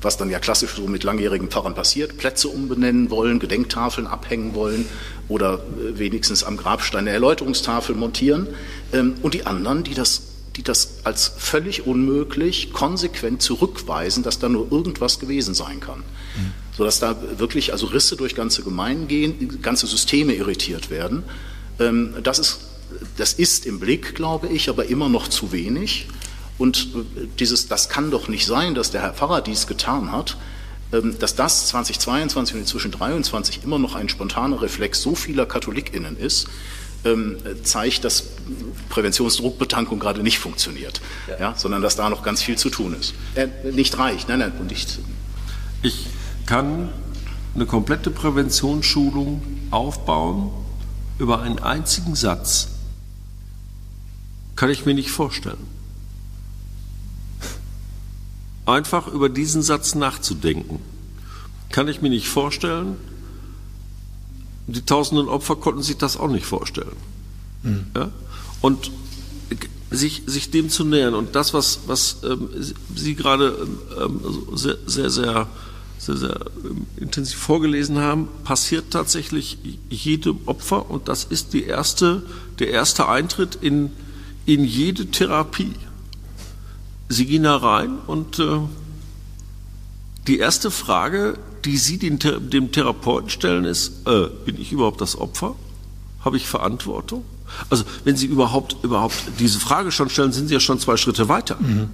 was 0.00 0.16
dann 0.16 0.30
ja 0.30 0.38
klassisch 0.38 0.74
so 0.76 0.86
mit 0.86 1.02
langjährigen 1.02 1.48
Pfarrern 1.48 1.74
passiert, 1.74 2.18
Plätze 2.18 2.48
umbenennen 2.48 3.10
wollen, 3.10 3.38
Gedenktafeln 3.38 4.06
abhängen 4.06 4.54
wollen 4.54 4.86
oder 5.28 5.54
äh, 5.54 5.98
wenigstens 5.98 6.44
am 6.44 6.56
Grabstein 6.56 7.00
eine 7.00 7.10
Erläuterungstafel 7.10 7.94
montieren. 7.94 8.48
Ähm, 8.92 9.14
und 9.22 9.34
die 9.34 9.46
anderen, 9.46 9.84
die 9.84 9.94
das, 9.94 10.22
die 10.56 10.62
das 10.62 11.00
als 11.04 11.32
völlig 11.36 11.86
unmöglich 11.86 12.72
konsequent 12.72 13.42
zurückweisen, 13.42 14.22
dass 14.22 14.38
da 14.38 14.48
nur 14.48 14.70
irgendwas 14.70 15.18
gewesen 15.18 15.54
sein 15.54 15.80
kann. 15.80 15.98
Mhm. 15.98 16.52
Sodass 16.76 17.00
da 17.00 17.16
wirklich 17.38 17.72
also 17.72 17.86
Risse 17.86 18.16
durch 18.16 18.34
ganze 18.34 18.62
Gemeinden 18.62 19.08
gehen, 19.08 19.60
ganze 19.62 19.86
Systeme 19.86 20.34
irritiert 20.34 20.90
werden. 20.90 21.24
Ähm, 21.80 22.14
das 22.22 22.38
ist, 22.38 22.60
das 23.16 23.32
ist 23.32 23.66
im 23.66 23.80
Blick, 23.80 24.14
glaube 24.14 24.48
ich, 24.48 24.68
aber 24.68 24.86
immer 24.86 25.08
noch 25.08 25.28
zu 25.28 25.50
wenig. 25.50 26.06
Und 26.58 26.88
äh, 26.94 27.26
dieses, 27.38 27.68
das 27.68 27.88
kann 27.88 28.10
doch 28.10 28.28
nicht 28.28 28.46
sein, 28.46 28.74
dass 28.74 28.90
der 28.90 29.02
Herr 29.02 29.14
Pfarrer 29.14 29.40
dies 29.40 29.66
getan 29.66 30.12
hat, 30.12 30.36
ähm, 30.92 31.18
dass 31.18 31.34
das 31.34 31.68
2022 31.68 32.54
und 32.54 32.60
inzwischen 32.62 32.92
2023 32.92 33.64
immer 33.64 33.78
noch 33.78 33.94
ein 33.94 34.08
spontaner 34.08 34.60
Reflex 34.60 35.00
so 35.00 35.14
vieler 35.14 35.46
KatholikInnen 35.46 36.16
ist, 36.16 36.48
ähm, 37.04 37.36
zeigt, 37.62 38.04
dass 38.04 38.24
Präventionsdruckbetankung 38.88 40.00
gerade 40.00 40.22
nicht 40.22 40.38
funktioniert, 40.38 41.00
ja. 41.28 41.38
ja. 41.38 41.54
sondern 41.56 41.82
dass 41.82 41.94
da 41.94 42.10
noch 42.10 42.22
ganz 42.22 42.42
viel 42.42 42.58
zu 42.58 42.70
tun 42.70 42.96
ist. 42.98 43.14
Äh, 43.34 43.48
nicht 43.72 43.96
reicht, 43.98 44.28
nein, 44.28 44.40
nein, 44.40 44.52
und 44.58 44.70
nicht. 44.70 44.98
Ich 45.82 46.06
kann 46.46 46.88
eine 47.54 47.66
komplette 47.66 48.10
Präventionsschulung 48.10 49.42
aufbauen 49.70 50.50
über 51.18 51.42
einen 51.42 51.58
einzigen 51.58 52.14
Satz. 52.14 52.68
Kann 54.56 54.70
ich 54.70 54.86
mir 54.86 54.94
nicht 54.94 55.10
vorstellen. 55.10 55.77
Einfach 58.68 59.08
über 59.08 59.30
diesen 59.30 59.62
Satz 59.62 59.94
nachzudenken, 59.94 60.80
kann 61.70 61.88
ich 61.88 62.02
mir 62.02 62.10
nicht 62.10 62.28
vorstellen. 62.28 62.96
Die 64.66 64.82
tausenden 64.82 65.28
Opfer 65.28 65.56
konnten 65.56 65.82
sich 65.82 65.96
das 65.96 66.18
auch 66.18 66.28
nicht 66.28 66.44
vorstellen. 66.44 66.96
Mhm. 67.62 67.86
Ja? 67.96 68.10
Und 68.60 68.90
sich, 69.90 70.24
sich 70.26 70.50
dem 70.50 70.68
zu 70.68 70.84
nähern 70.84 71.14
und 71.14 71.34
das, 71.34 71.54
was, 71.54 71.80
was 71.86 72.18
ähm, 72.24 72.50
Sie 72.94 73.14
gerade 73.14 73.66
ähm, 73.98 74.20
sehr, 74.54 74.76
sehr, 74.86 75.08
sehr 75.08 75.48
sehr, 75.98 76.16
sehr 76.16 76.40
ähm, 76.64 76.86
intensiv 76.96 77.38
vorgelesen 77.38 77.98
haben, 77.98 78.28
passiert 78.44 78.90
tatsächlich 78.90 79.58
jedem 79.88 80.40
Opfer 80.46 80.90
und 80.90 81.08
das 81.08 81.24
ist 81.24 81.54
die 81.54 81.64
erste, 81.64 82.22
der 82.58 82.68
erste 82.70 83.08
Eintritt 83.08 83.56
in, 83.56 83.92
in 84.46 84.64
jede 84.64 85.06
Therapie. 85.06 85.72
Sie 87.08 87.26
gehen 87.26 87.44
da 87.44 87.56
rein 87.56 87.98
und 88.06 88.38
äh, 88.38 88.60
die 90.26 90.38
erste 90.38 90.70
Frage, 90.70 91.38
die 91.64 91.78
Sie 91.78 91.98
den, 91.98 92.18
dem 92.18 92.70
Therapeuten 92.70 93.30
stellen, 93.30 93.64
ist, 93.64 94.06
äh, 94.06 94.28
bin 94.44 94.60
ich 94.60 94.72
überhaupt 94.72 95.00
das 95.00 95.16
Opfer? 95.16 95.56
Habe 96.24 96.36
ich 96.36 96.46
Verantwortung? 96.46 97.24
Also 97.70 97.84
wenn 98.04 98.16
Sie 98.16 98.26
überhaupt, 98.26 98.76
überhaupt 98.82 99.16
diese 99.38 99.58
Frage 99.58 99.90
schon 99.90 100.10
stellen, 100.10 100.32
sind 100.32 100.48
Sie 100.48 100.54
ja 100.54 100.60
schon 100.60 100.78
zwei 100.78 100.96
Schritte 100.96 101.28
weiter. 101.28 101.56
Mhm. 101.60 101.88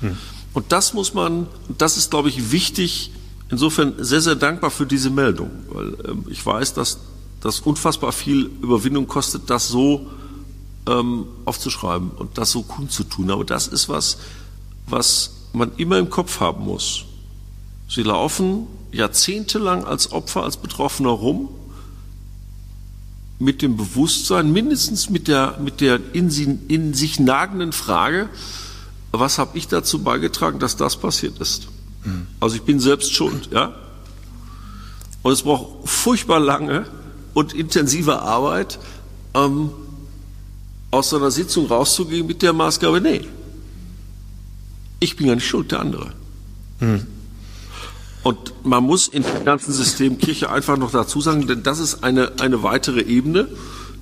Mhm. 0.00 0.16
Und 0.52 0.70
das 0.70 0.94
muss 0.94 1.14
man, 1.14 1.46
das 1.78 1.96
ist, 1.96 2.10
glaube 2.10 2.28
ich, 2.28 2.52
wichtig, 2.52 3.10
insofern 3.50 3.94
sehr, 3.98 4.20
sehr 4.20 4.36
dankbar 4.36 4.70
für 4.70 4.86
diese 4.86 5.10
Meldung, 5.10 5.50
weil 5.70 5.94
äh, 5.94 6.30
ich 6.30 6.44
weiß, 6.44 6.74
dass 6.74 6.98
das 7.40 7.60
unfassbar 7.60 8.12
viel 8.12 8.50
Überwindung 8.62 9.06
kostet, 9.06 9.50
das 9.50 9.68
so 9.68 10.10
ähm, 10.86 11.26
aufzuschreiben 11.44 12.10
und 12.10 12.38
das 12.38 12.50
so 12.50 12.62
kundzutun. 12.62 13.30
Aber 13.30 13.44
das 13.44 13.66
ist 13.68 13.88
was, 13.88 14.18
was 14.86 15.30
man 15.52 15.72
immer 15.76 15.98
im 15.98 16.10
Kopf 16.10 16.40
haben 16.40 16.64
muss. 16.64 17.04
Sie 17.88 18.02
laufen 18.02 18.66
jahrzehntelang 18.92 19.84
als 19.84 20.12
Opfer, 20.12 20.42
als 20.42 20.56
Betroffener 20.56 21.10
rum, 21.10 21.48
mit 23.38 23.62
dem 23.62 23.76
Bewusstsein, 23.76 24.52
mindestens 24.52 25.10
mit 25.10 25.28
der, 25.28 25.58
mit 25.60 25.80
der 25.80 26.00
in, 26.12 26.30
sie, 26.30 26.58
in 26.68 26.94
sich 26.94 27.18
nagenden 27.18 27.72
Frage, 27.72 28.28
was 29.12 29.38
habe 29.38 29.58
ich 29.58 29.68
dazu 29.68 30.02
beigetragen, 30.02 30.58
dass 30.58 30.76
das 30.76 30.96
passiert 30.96 31.38
ist? 31.38 31.68
Mhm. 32.04 32.26
Also 32.40 32.56
ich 32.56 32.62
bin 32.62 32.80
selbst 32.80 33.12
schuld, 33.12 33.50
ja. 33.52 33.74
Und 35.22 35.32
es 35.32 35.42
braucht 35.42 35.88
furchtbar 35.88 36.38
lange 36.38 36.86
und 37.32 37.54
intensive 37.54 38.22
Arbeit, 38.22 38.78
ähm, 39.34 39.70
aus 40.94 41.10
so 41.10 41.16
einer 41.16 41.30
Sitzung 41.30 41.66
rauszugehen 41.66 42.26
mit 42.26 42.40
der 42.40 42.52
Maßgabe, 42.52 43.00
nee, 43.00 43.22
ich 45.00 45.16
bin 45.16 45.26
ja 45.26 45.34
nicht 45.34 45.46
schuld, 45.46 45.72
der 45.72 45.80
andere. 45.80 46.12
Mhm. 46.80 47.06
Und 48.22 48.64
man 48.64 48.84
muss 48.84 49.08
in 49.08 49.22
dem 49.22 49.44
ganzen 49.44 49.72
System 49.72 50.16
Kirche 50.18 50.50
einfach 50.50 50.78
noch 50.78 50.92
dazu 50.92 51.20
sagen, 51.20 51.46
denn 51.46 51.62
das 51.62 51.78
ist 51.78 52.04
eine, 52.04 52.32
eine 52.40 52.62
weitere 52.62 53.02
Ebene, 53.02 53.48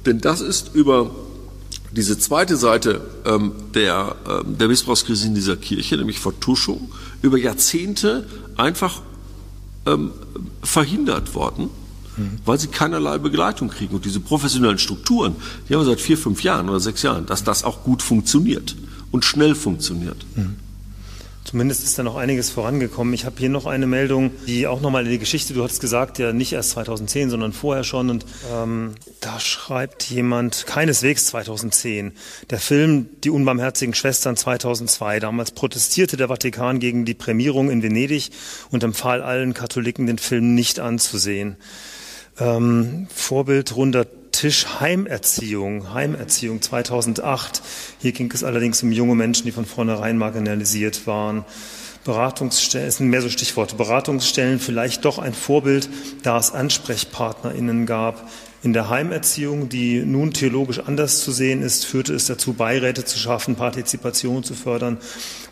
denn 0.06 0.20
das 0.20 0.40
ist 0.40 0.74
über 0.74 1.10
diese 1.90 2.18
zweite 2.18 2.56
Seite 2.56 3.00
ähm, 3.24 3.52
der, 3.74 4.14
ähm, 4.28 4.58
der 4.58 4.68
Missbrauchskrise 4.68 5.26
in 5.26 5.34
dieser 5.34 5.56
Kirche, 5.56 5.96
nämlich 5.96 6.20
Vertuschung, 6.20 6.92
über 7.22 7.38
Jahrzehnte 7.38 8.26
einfach 8.56 9.00
ähm, 9.86 10.12
verhindert 10.62 11.34
worden, 11.34 11.70
mhm. 12.16 12.38
weil 12.44 12.58
sie 12.58 12.68
keinerlei 12.68 13.18
Begleitung 13.18 13.68
kriegen. 13.68 13.94
Und 13.94 14.04
diese 14.04 14.20
professionellen 14.20 14.78
Strukturen, 14.78 15.36
die 15.68 15.74
haben 15.74 15.80
wir 15.80 15.86
seit 15.86 16.00
vier, 16.00 16.18
fünf 16.18 16.42
Jahren 16.42 16.68
oder 16.68 16.80
sechs 16.80 17.02
Jahren, 17.02 17.26
dass 17.26 17.44
das 17.44 17.64
auch 17.64 17.84
gut 17.84 18.02
funktioniert 18.02 18.76
und 19.10 19.24
schnell 19.24 19.54
funktioniert. 19.54 20.24
Mhm. 20.34 20.56
Zumindest 21.44 21.84
ist 21.84 21.98
da 21.98 22.02
noch 22.04 22.16
einiges 22.16 22.50
vorangekommen. 22.50 23.12
Ich 23.14 23.24
habe 23.24 23.34
hier 23.38 23.48
noch 23.48 23.66
eine 23.66 23.86
Meldung, 23.86 24.30
die 24.46 24.66
auch 24.66 24.80
nochmal 24.80 25.04
in 25.04 25.10
die 25.10 25.18
Geschichte, 25.18 25.54
du 25.54 25.64
hattest 25.64 25.80
gesagt, 25.80 26.18
ja 26.18 26.32
nicht 26.32 26.52
erst 26.52 26.70
2010, 26.70 27.30
sondern 27.30 27.52
vorher 27.52 27.82
schon. 27.82 28.10
Und 28.10 28.24
ähm, 28.52 28.92
da 29.20 29.40
schreibt 29.40 30.04
jemand, 30.04 30.66
keineswegs 30.66 31.26
2010. 31.26 32.12
Der 32.50 32.58
Film 32.58 33.08
Die 33.24 33.30
unbarmherzigen 33.30 33.92
Schwestern 33.92 34.36
2002. 34.36 35.18
Damals 35.18 35.50
protestierte 35.50 36.16
der 36.16 36.28
Vatikan 36.28 36.78
gegen 36.78 37.04
die 37.04 37.14
Prämierung 37.14 37.70
in 37.70 37.82
Venedig 37.82 38.30
und 38.70 38.84
empfahl 38.84 39.20
allen 39.20 39.52
Katholiken, 39.52 40.06
den 40.06 40.18
Film 40.18 40.54
nicht 40.54 40.78
anzusehen. 40.78 41.56
Ähm, 42.42 43.06
Vorbild 43.14 43.76
runder 43.76 44.04
Tisch 44.32 44.80
Heimerziehung, 44.80 45.94
Heimerziehung 45.94 46.60
2008. 46.60 47.62
Hier 48.00 48.10
ging 48.10 48.32
es 48.32 48.42
allerdings 48.42 48.82
um 48.82 48.90
junge 48.90 49.14
Menschen, 49.14 49.44
die 49.44 49.52
von 49.52 49.64
vornherein 49.64 50.18
marginalisiert 50.18 51.06
waren. 51.06 51.44
Beratungsstellen, 52.04 52.88
es 52.88 52.96
sind 52.96 53.10
mehr 53.10 53.22
so 53.22 53.28
Stichworte, 53.28 53.76
Beratungsstellen 53.76 54.58
vielleicht 54.58 55.04
doch 55.04 55.20
ein 55.20 55.34
Vorbild, 55.34 55.88
da 56.24 56.36
es 56.36 56.50
AnsprechpartnerInnen 56.50 57.86
gab. 57.86 58.28
In 58.64 58.72
der 58.72 58.88
Heimerziehung, 58.88 59.68
die 59.68 60.00
nun 60.00 60.32
theologisch 60.32 60.80
anders 60.80 61.20
zu 61.20 61.30
sehen 61.30 61.62
ist, 61.62 61.84
führte 61.84 62.12
es 62.12 62.26
dazu, 62.26 62.54
Beiräte 62.54 63.04
zu 63.04 63.18
schaffen, 63.18 63.54
Partizipation 63.54 64.42
zu 64.42 64.54
fördern 64.54 64.98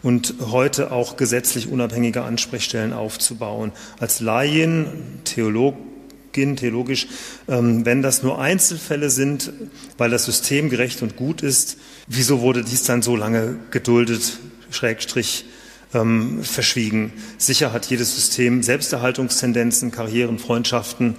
und 0.03 0.35
heute 0.51 0.91
auch 0.91 1.17
gesetzlich 1.17 1.69
unabhängige 1.69 2.23
Ansprechstellen 2.23 2.93
aufzubauen. 2.93 3.71
Als 4.01 4.19
Laien, 4.19 5.21
Theolog, 5.25 5.77
gehen 6.33 6.57
theologisch, 6.57 7.07
ähm, 7.49 7.85
wenn 7.85 8.03
das 8.03 8.23
nur 8.23 8.41
Einzelfälle 8.41 9.11
sind, 9.11 9.53
weil 9.99 10.11
das 10.11 10.25
System 10.25 10.71
gerecht 10.71 11.03
und 11.03 11.17
gut 11.17 11.43
ist, 11.43 11.77
wieso 12.07 12.41
wurde 12.41 12.65
dies 12.65 12.85
dann 12.85 13.03
so 13.03 13.17
lange 13.17 13.57
geduldet, 13.71 14.39
Schrägstrich 14.71 15.47
ähm, 15.95 16.43
verschwiegen? 16.43 17.13
Sicher 17.39 17.73
hat 17.73 17.87
jedes 17.87 18.15
System 18.15 18.63
Selbsterhaltungstendenzen, 18.63 19.91
Karrieren, 19.91 20.39
Freundschaften, 20.39 21.17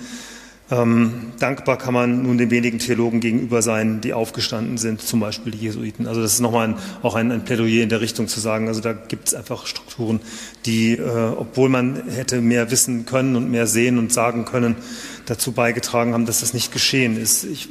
ähm, 0.71 1.33
dankbar 1.37 1.77
kann 1.77 1.93
man 1.93 2.23
nun 2.23 2.37
den 2.37 2.49
wenigen 2.49 2.79
Theologen 2.79 3.19
gegenüber 3.19 3.61
sein, 3.61 3.99
die 3.99 4.13
aufgestanden 4.13 4.77
sind, 4.77 5.01
zum 5.01 5.19
Beispiel 5.19 5.51
die 5.51 5.57
Jesuiten. 5.57 6.07
Also 6.07 6.21
das 6.21 6.33
ist 6.33 6.39
nochmal 6.39 6.69
ein, 6.69 6.75
auch 7.03 7.15
ein, 7.15 7.29
ein, 7.29 7.43
Plädoyer 7.43 7.83
in 7.83 7.89
der 7.89 7.99
Richtung 7.99 8.29
zu 8.29 8.39
sagen. 8.39 8.69
Also 8.69 8.79
da 8.79 8.93
gibt 8.93 9.27
es 9.27 9.33
einfach 9.33 9.67
Strukturen, 9.67 10.21
die, 10.65 10.93
äh, 10.93 11.03
obwohl 11.35 11.67
man 11.67 12.03
hätte 12.07 12.39
mehr 12.39 12.71
wissen 12.71 13.05
können 13.05 13.35
und 13.35 13.51
mehr 13.51 13.67
sehen 13.67 13.97
und 13.97 14.13
sagen 14.13 14.45
können, 14.45 14.77
dazu 15.25 15.51
beigetragen 15.51 16.13
haben, 16.13 16.25
dass 16.25 16.39
das 16.39 16.53
nicht 16.53 16.71
geschehen 16.71 17.21
ist. 17.21 17.43
Ich, 17.43 17.67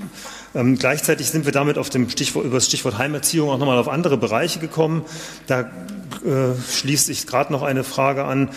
ähm, 0.55 0.77
gleichzeitig 0.77 1.31
sind 1.31 1.47
wir 1.47 1.53
damit 1.53 1.79
auf 1.79 1.89
dem 1.89 2.11
Stichwort, 2.11 2.45
über 2.45 2.57
das 2.57 2.67
Stichwort 2.67 2.99
Heimerziehung 2.99 3.49
auch 3.49 3.59
nochmal 3.59 3.79
auf 3.79 3.89
andere 3.89 4.19
Bereiche 4.19 4.61
gekommen. 4.61 5.07
Da 5.47 5.61
äh, 5.61 6.55
schließt 6.71 7.07
sich 7.07 7.27
gerade 7.27 7.51
noch 7.51 7.63
eine 7.63 7.83
Frage 7.83 8.25
an. 8.25 8.51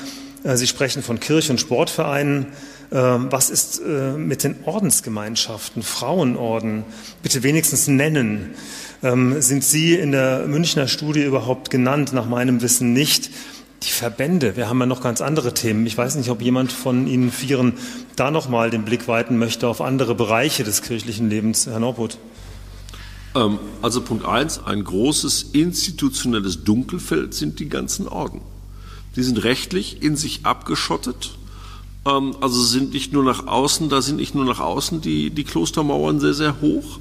Äh, 0.43 0.57
Sie 0.57 0.67
sprechen 0.67 1.01
von 1.01 1.21
Kirche- 1.21 1.53
und 1.53 1.59
Sportvereinen. 1.59 2.47
Ähm, 2.93 3.31
was 3.31 3.49
ist 3.49 3.79
äh, 3.79 4.13
mit 4.13 4.43
den 4.43 4.55
Ordensgemeinschaften, 4.65 5.81
Frauenorden? 5.81 6.83
Bitte 7.23 7.41
wenigstens 7.41 7.87
nennen. 7.87 8.51
Ähm, 9.01 9.41
sind 9.41 9.63
Sie 9.63 9.95
in 9.95 10.11
der 10.11 10.45
Münchner 10.45 10.87
Studie 10.87 11.23
überhaupt 11.23 11.71
genannt? 11.71 12.13
Nach 12.13 12.27
meinem 12.27 12.61
Wissen 12.61 12.93
nicht. 12.93 13.31
Die 13.81 13.89
Verbände, 13.89 14.55
wir 14.55 14.69
haben 14.69 14.79
ja 14.79 14.85
noch 14.85 15.01
ganz 15.01 15.21
andere 15.21 15.55
Themen. 15.55 15.87
Ich 15.87 15.97
weiß 15.97 16.15
nicht, 16.15 16.29
ob 16.29 16.41
jemand 16.43 16.71
von 16.71 17.07
Ihnen 17.07 17.31
Vieren 17.31 17.73
da 18.15 18.29
nochmal 18.29 18.69
den 18.69 18.85
Blick 18.85 19.07
weiten 19.07 19.39
möchte 19.39 19.67
auf 19.67 19.81
andere 19.81 20.13
Bereiche 20.13 20.63
des 20.63 20.83
kirchlichen 20.83 21.31
Lebens. 21.31 21.65
Herr 21.65 21.79
Norput. 21.79 22.19
Ähm, 23.33 23.57
also 23.81 24.01
Punkt 24.01 24.23
eins: 24.23 24.63
ein 24.63 24.83
großes 24.83 25.47
institutionelles 25.53 26.63
Dunkelfeld 26.63 27.33
sind 27.33 27.59
die 27.59 27.69
ganzen 27.69 28.07
Orden. 28.07 28.41
Die 29.15 29.23
sind 29.23 29.43
rechtlich 29.43 30.03
in 30.03 30.15
sich 30.15 30.45
abgeschottet 30.45 31.39
also 32.05 32.61
sind 32.61 32.93
nicht 32.93 33.13
nur 33.13 33.23
nach 33.23 33.47
außen, 33.47 33.89
da 33.89 34.01
sind 34.01 34.17
nicht 34.17 34.35
nur 34.35 34.45
nach 34.45 34.59
außen 34.59 34.99
die, 34.99 35.29
die 35.29 35.45
Klostermauern 35.45 36.19
sehr, 36.19 36.33
sehr 36.33 36.61
hoch, 36.61 36.99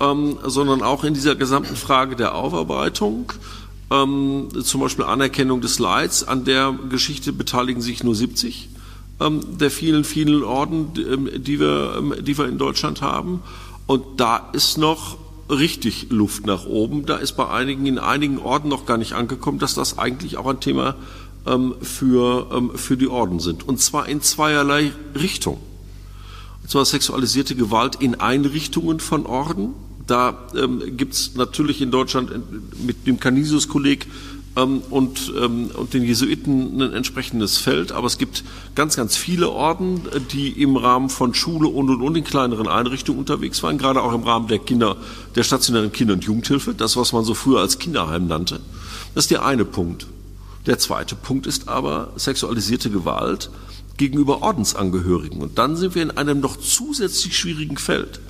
ähm, 0.00 0.38
sondern 0.42 0.82
auch 0.82 1.04
in 1.04 1.14
dieser 1.14 1.34
gesamten 1.34 1.76
Frage 1.76 2.16
der 2.16 2.34
Aufarbeitung. 2.34 3.32
Ähm, 3.90 4.48
zum 4.62 4.80
Beispiel 4.80 5.04
Anerkennung 5.04 5.60
des 5.60 5.78
Leids, 5.78 6.24
an 6.24 6.44
der 6.44 6.74
Geschichte 6.88 7.32
beteiligen 7.32 7.82
sich 7.82 8.02
nur 8.02 8.14
70 8.14 8.68
ähm, 9.20 9.58
der 9.58 9.70
vielen, 9.70 10.04
vielen 10.04 10.44
Orden, 10.44 10.92
ähm, 10.96 11.28
die 11.36 11.60
wir, 11.60 11.94
ähm, 11.98 12.14
die 12.20 12.38
wir 12.38 12.46
in 12.46 12.58
Deutschland 12.58 13.02
haben. 13.02 13.42
Und 13.86 14.02
da 14.16 14.50
ist 14.52 14.78
noch 14.78 15.16
richtig 15.50 16.08
Luft 16.10 16.46
nach 16.46 16.66
oben. 16.66 17.06
Da 17.06 17.16
ist 17.16 17.32
bei 17.32 17.48
einigen, 17.48 17.86
in 17.86 17.98
einigen 17.98 18.38
Orden 18.38 18.68
noch 18.68 18.86
gar 18.86 18.98
nicht 18.98 19.14
angekommen, 19.14 19.58
dass 19.58 19.74
das 19.74 19.98
eigentlich 19.98 20.36
auch 20.36 20.46
ein 20.46 20.60
Thema 20.60 20.88
ähm, 20.90 20.96
für, 21.80 22.46
ähm, 22.52 22.72
für 22.74 22.96
die 22.96 23.08
Orden 23.08 23.40
sind. 23.40 23.66
Und 23.66 23.80
zwar 23.80 24.08
in 24.08 24.20
zweierlei 24.20 24.92
Richtung. 25.14 25.58
Und 26.62 26.70
zwar 26.70 26.84
sexualisierte 26.84 27.54
Gewalt 27.54 27.96
in 27.96 28.20
Einrichtungen 28.20 29.00
von 29.00 29.24
Orden. 29.26 29.74
Da 30.06 30.48
ähm, 30.54 30.96
gibt 30.96 31.14
es 31.14 31.34
natürlich 31.34 31.80
in 31.80 31.90
Deutschland 31.90 32.30
mit 32.84 33.06
dem 33.06 33.20
Canisius-Kolleg 33.20 34.06
ähm, 34.56 34.82
und, 34.90 35.32
ähm, 35.40 35.70
und 35.74 35.94
den 35.94 36.02
Jesuiten 36.04 36.80
ein 36.82 36.92
entsprechendes 36.92 37.58
Feld. 37.58 37.92
Aber 37.92 38.06
es 38.06 38.18
gibt 38.18 38.44
ganz, 38.74 38.96
ganz 38.96 39.16
viele 39.16 39.50
Orden, 39.50 40.02
die 40.32 40.48
im 40.48 40.76
Rahmen 40.76 41.08
von 41.08 41.34
Schule 41.34 41.68
und 41.68 41.90
und 41.90 42.02
und 42.02 42.16
in 42.16 42.24
kleineren 42.24 42.68
Einrichtungen 42.68 43.20
unterwegs 43.20 43.62
waren, 43.62 43.78
gerade 43.78 44.02
auch 44.02 44.12
im 44.12 44.22
Rahmen 44.22 44.48
der 44.48 44.58
Kinder, 44.58 44.96
der 45.34 45.44
stationären 45.44 45.92
Kinder- 45.92 46.14
und 46.14 46.24
Jugendhilfe, 46.24 46.74
das, 46.74 46.96
was 46.96 47.12
man 47.12 47.24
so 47.24 47.34
früher 47.34 47.60
als 47.60 47.78
Kinderheim 47.78 48.26
nannte. 48.26 48.60
Das 49.14 49.24
ist 49.24 49.30
der 49.30 49.44
eine 49.44 49.64
Punkt. 49.64 50.06
Der 50.68 50.78
zweite 50.78 51.16
Punkt 51.16 51.46
ist 51.46 51.66
aber 51.66 52.12
sexualisierte 52.16 52.90
Gewalt 52.90 53.50
gegenüber 53.96 54.42
Ordensangehörigen. 54.42 55.40
Und 55.40 55.56
dann 55.56 55.76
sind 55.76 55.94
wir 55.94 56.02
in 56.02 56.10
einem 56.10 56.40
noch 56.40 56.58
zusätzlich 56.58 57.38
schwierigen 57.38 57.78
Feld, 57.78 58.20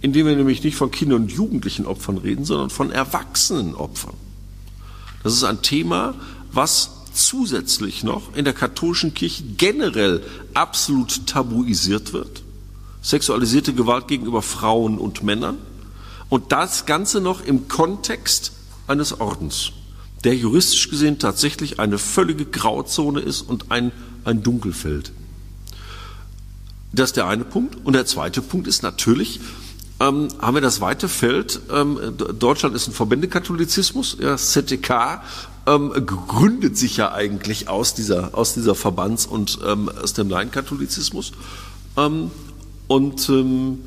in 0.00 0.12
dem 0.12 0.26
wir 0.26 0.34
nämlich 0.34 0.64
nicht 0.64 0.76
von 0.76 0.90
Kindern 0.90 1.22
und 1.22 1.32
Jugendlichen 1.32 1.86
Opfern 1.86 2.18
reden, 2.18 2.44
sondern 2.44 2.70
von 2.70 2.90
erwachsenen 2.90 3.76
Opfern. 3.76 4.14
Das 5.22 5.34
ist 5.34 5.44
ein 5.44 5.62
Thema, 5.62 6.14
was 6.50 6.90
zusätzlich 7.12 8.02
noch 8.02 8.34
in 8.34 8.44
der 8.44 8.54
katholischen 8.54 9.14
Kirche 9.14 9.44
generell 9.56 10.20
absolut 10.52 11.28
tabuisiert 11.28 12.12
wird. 12.12 12.42
Sexualisierte 13.02 13.72
Gewalt 13.72 14.08
gegenüber 14.08 14.42
Frauen 14.42 14.98
und 14.98 15.22
Männern. 15.22 15.58
Und 16.28 16.50
das 16.50 16.86
Ganze 16.86 17.20
noch 17.20 17.44
im 17.44 17.68
Kontext 17.68 18.50
eines 18.88 19.20
Ordens, 19.20 19.70
der 20.24 20.34
juristisch 20.34 20.88
gesehen 20.88 21.18
tatsächlich 21.18 21.78
eine 21.78 21.98
völlige 21.98 22.46
Grauzone 22.46 23.20
ist 23.20 23.42
und 23.42 23.70
ein, 23.70 23.92
ein 24.24 24.42
Dunkelfeld. 24.42 25.12
Das 26.92 27.10
ist 27.10 27.16
der 27.16 27.26
eine 27.26 27.44
Punkt. 27.44 27.76
Und 27.84 27.94
der 27.94 28.06
zweite 28.06 28.40
Punkt 28.40 28.66
ist 28.66 28.82
natürlich, 28.82 29.40
ähm, 30.00 30.28
haben 30.40 30.54
wir 30.54 30.60
das 30.60 30.80
weite 30.80 31.08
Feld. 31.08 31.60
Ähm, 31.72 31.98
Deutschland 32.38 32.74
ist 32.74 32.88
ein 32.88 32.92
Verbändekatholizismus. 32.92 34.16
Ja, 34.20 34.36
ZTK 34.36 35.22
ähm, 35.66 35.92
gründet 36.06 36.76
sich 36.76 36.96
ja 36.96 37.12
eigentlich 37.12 37.68
aus 37.68 37.94
dieser, 37.94 38.36
aus 38.36 38.54
dieser 38.54 38.74
Verbands- 38.74 39.26
und 39.26 39.58
ähm, 39.66 39.88
aus 39.88 40.14
dem 40.14 40.28
Laienkatholicismus. 40.28 41.32
Ähm, 41.96 42.30
und 42.86 43.28
ähm, 43.28 43.78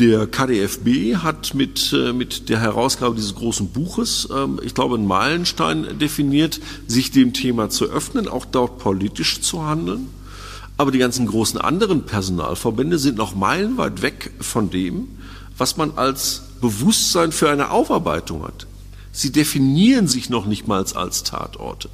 der 0.00 0.26
KDFB 0.26 1.16
hat 1.16 1.54
mit, 1.54 1.92
äh, 1.92 2.12
mit 2.12 2.48
der 2.48 2.58
Herausgabe 2.58 3.14
dieses 3.14 3.34
großen 3.34 3.68
Buches, 3.68 4.28
ich 4.62 4.74
glaube, 4.74 4.96
einen 4.96 5.06
Meilenstein 5.06 5.98
definiert, 5.98 6.60
sich 6.86 7.10
dem 7.10 7.32
Thema 7.34 7.68
zu 7.68 7.84
öffnen, 7.84 8.26
auch 8.26 8.46
dort 8.46 8.78
politisch 8.78 9.40
zu 9.42 9.64
handeln. 9.64 10.08
Aber 10.78 10.90
die 10.90 10.98
ganzen 10.98 11.26
großen 11.26 11.60
anderen 11.60 12.06
Personalverbände 12.06 12.98
sind 12.98 13.18
noch 13.18 13.34
meilenweit 13.34 14.00
weg 14.00 14.32
von 14.40 14.70
dem, 14.70 15.08
was 15.58 15.76
man 15.76 15.92
als 15.96 16.44
Bewusstsein 16.62 17.32
für 17.32 17.50
eine 17.50 17.70
Aufarbeitung 17.70 18.44
hat. 18.44 18.66
Sie 19.12 19.30
definieren 19.30 20.08
sich 20.08 20.30
noch 20.30 20.46
nicht 20.46 20.66
mal 20.66 20.82
als 20.94 21.22
Tatorte. 21.22 21.90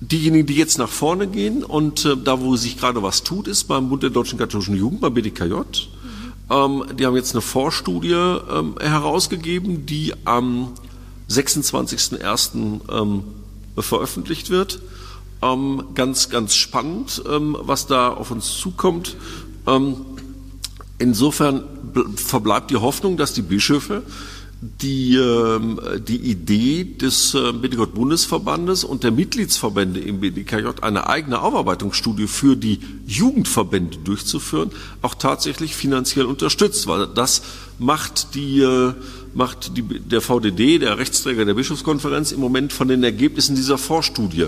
Diejenigen, 0.00 0.46
die 0.46 0.54
jetzt 0.54 0.78
nach 0.78 0.88
vorne 0.88 1.26
gehen 1.26 1.62
und 1.62 2.06
äh, 2.06 2.16
da, 2.16 2.40
wo 2.40 2.56
sich 2.56 2.78
gerade 2.78 3.02
was 3.02 3.22
tut, 3.22 3.48
ist 3.48 3.64
beim 3.64 3.90
Bund 3.90 4.02
der 4.02 4.10
Deutschen 4.10 4.38
Katholischen 4.38 4.76
Jugend, 4.76 5.02
beim 5.02 5.12
BDKJ. 5.12 5.52
Ähm, 6.50 6.84
die 6.94 7.06
haben 7.06 7.16
jetzt 7.16 7.34
eine 7.34 7.42
Vorstudie 7.42 8.12
ähm, 8.12 8.76
herausgegeben, 8.80 9.86
die 9.86 10.14
am 10.24 10.72
26.01. 11.28 12.80
Ähm, 12.90 13.24
veröffentlicht 13.78 14.48
wird 14.48 14.80
ähm, 15.42 15.84
ganz, 15.94 16.28
ganz 16.30 16.54
spannend, 16.54 17.22
ähm, 17.30 17.56
was 17.60 17.86
da 17.86 18.08
auf 18.08 18.30
uns 18.30 18.56
zukommt. 18.56 19.16
Ähm, 19.66 19.96
insofern 20.98 21.64
verbleibt 22.16 22.70
die 22.70 22.76
Hoffnung, 22.76 23.16
dass 23.16 23.32
die 23.32 23.42
Bischöfe 23.42 24.02
die, 24.82 25.16
ähm, 25.16 25.80
die 26.06 26.16
Idee 26.16 26.84
des 26.84 27.34
äh, 27.34 27.52
BDJ-Bundesverbandes 27.52 28.84
und 28.84 29.04
der 29.04 29.10
Mitgliedsverbände 29.10 30.00
im 30.00 30.20
BDKJ 30.20 30.82
eine 30.82 31.08
eigene 31.08 31.40
Aufarbeitungsstudie 31.40 32.26
für 32.26 32.56
die 32.56 32.80
Jugendverbände 33.06 33.98
durchzuführen, 33.98 34.70
auch 35.02 35.14
tatsächlich 35.14 35.74
finanziell 35.76 36.26
unterstützt, 36.26 36.86
weil 36.86 37.06
das 37.06 37.42
macht 37.78 38.34
die 38.34 38.60
äh, 38.60 38.92
macht 39.34 39.76
die, 39.76 39.82
der 39.82 40.22
VDD, 40.22 40.78
der 40.78 40.98
Rechtsträger 40.98 41.44
der 41.44 41.54
Bischofskonferenz, 41.54 42.32
im 42.32 42.40
Moment 42.40 42.72
von 42.72 42.88
den 42.88 43.04
Ergebnissen 43.04 43.54
dieser 43.54 43.76
Vorstudie 43.76 44.46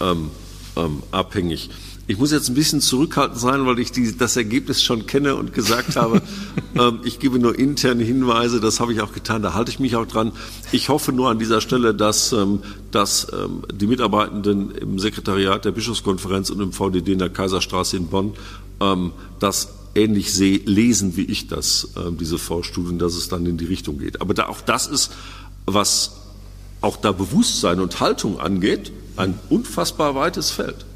ähm, 0.00 0.30
ähm, 0.76 1.02
abhängig. 1.10 1.70
Ich 2.10 2.18
muss 2.18 2.32
jetzt 2.32 2.48
ein 2.48 2.56
bisschen 2.56 2.80
zurückhaltend 2.80 3.38
sein, 3.38 3.66
weil 3.66 3.78
ich 3.78 3.92
die, 3.92 4.18
das 4.18 4.36
Ergebnis 4.36 4.82
schon 4.82 5.06
kenne 5.06 5.36
und 5.36 5.54
gesagt 5.54 5.94
habe, 5.94 6.20
ähm, 6.74 6.98
ich 7.04 7.20
gebe 7.20 7.38
nur 7.38 7.56
interne 7.56 8.02
Hinweise, 8.02 8.58
das 8.58 8.80
habe 8.80 8.92
ich 8.92 9.00
auch 9.00 9.12
getan, 9.12 9.42
da 9.42 9.54
halte 9.54 9.70
ich 9.70 9.78
mich 9.78 9.94
auch 9.94 10.06
dran. 10.06 10.32
Ich 10.72 10.88
hoffe 10.88 11.12
nur 11.12 11.30
an 11.30 11.38
dieser 11.38 11.60
Stelle, 11.60 11.94
dass, 11.94 12.32
ähm, 12.32 12.64
dass 12.90 13.28
ähm, 13.32 13.62
die 13.72 13.86
Mitarbeitenden 13.86 14.72
im 14.72 14.98
Sekretariat 14.98 15.64
der 15.64 15.70
Bischofskonferenz 15.70 16.50
und 16.50 16.60
im 16.60 16.72
VDD 16.72 17.12
in 17.12 17.20
der 17.20 17.28
Kaiserstraße 17.28 17.96
in 17.96 18.08
Bonn 18.08 18.32
ähm, 18.80 19.12
das 19.38 19.68
ähnlich 19.94 20.36
lesen, 20.36 21.16
wie 21.16 21.26
ich 21.26 21.46
das, 21.46 21.90
äh, 21.94 22.10
diese 22.10 22.38
Vorstudien, 22.38 22.98
dass 22.98 23.14
es 23.14 23.28
dann 23.28 23.46
in 23.46 23.56
die 23.56 23.66
Richtung 23.66 23.98
geht. 23.98 24.20
Aber 24.20 24.34
da, 24.34 24.48
auch 24.48 24.62
das 24.62 24.88
ist, 24.88 25.12
was 25.64 26.16
auch 26.80 26.96
da 26.96 27.12
Bewusstsein 27.12 27.78
und 27.78 28.00
Haltung 28.00 28.40
angeht, 28.40 28.90
ein 29.16 29.38
unfassbar 29.48 30.16
weites 30.16 30.50
Feld. 30.50 30.86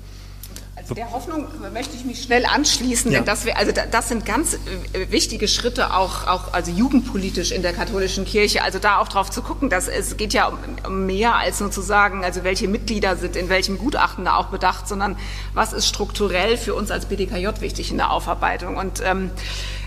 Also 0.84 0.94
der 0.96 1.12
Hoffnung 1.12 1.46
möchte 1.72 1.96
ich 1.96 2.04
mich 2.04 2.22
schnell 2.22 2.44
anschließen, 2.44 3.10
ja. 3.10 3.18
denn 3.18 3.26
das, 3.26 3.46
wir, 3.46 3.56
also 3.56 3.72
das 3.72 4.08
sind 4.10 4.26
ganz 4.26 4.52
äh, 4.52 5.10
wichtige 5.10 5.48
Schritte 5.48 5.94
auch, 5.94 6.26
auch 6.26 6.52
also 6.52 6.70
jugendpolitisch 6.70 7.52
in 7.52 7.62
der 7.62 7.72
katholischen 7.72 8.26
Kirche. 8.26 8.62
Also 8.62 8.78
da 8.78 8.98
auch 8.98 9.08
darauf 9.08 9.30
zu 9.30 9.40
gucken, 9.40 9.70
dass 9.70 9.88
es 9.88 10.18
geht 10.18 10.34
ja 10.34 10.52
um 10.86 11.06
mehr 11.06 11.36
als 11.36 11.60
nur 11.60 11.70
zu 11.70 11.80
sagen, 11.80 12.22
also 12.22 12.44
welche 12.44 12.68
Mitglieder 12.68 13.16
sind 13.16 13.34
in 13.34 13.48
welchem 13.48 13.78
Gutachten 13.78 14.26
da 14.26 14.36
auch 14.36 14.48
bedacht, 14.48 14.86
sondern 14.86 15.16
was 15.54 15.72
ist 15.72 15.86
strukturell 15.86 16.58
für 16.58 16.74
uns 16.74 16.90
als 16.90 17.06
BDKJ 17.06 17.48
wichtig 17.60 17.90
in 17.90 17.96
der 17.96 18.10
Aufarbeitung. 18.10 18.76
Und 18.76 19.00
ähm, 19.02 19.30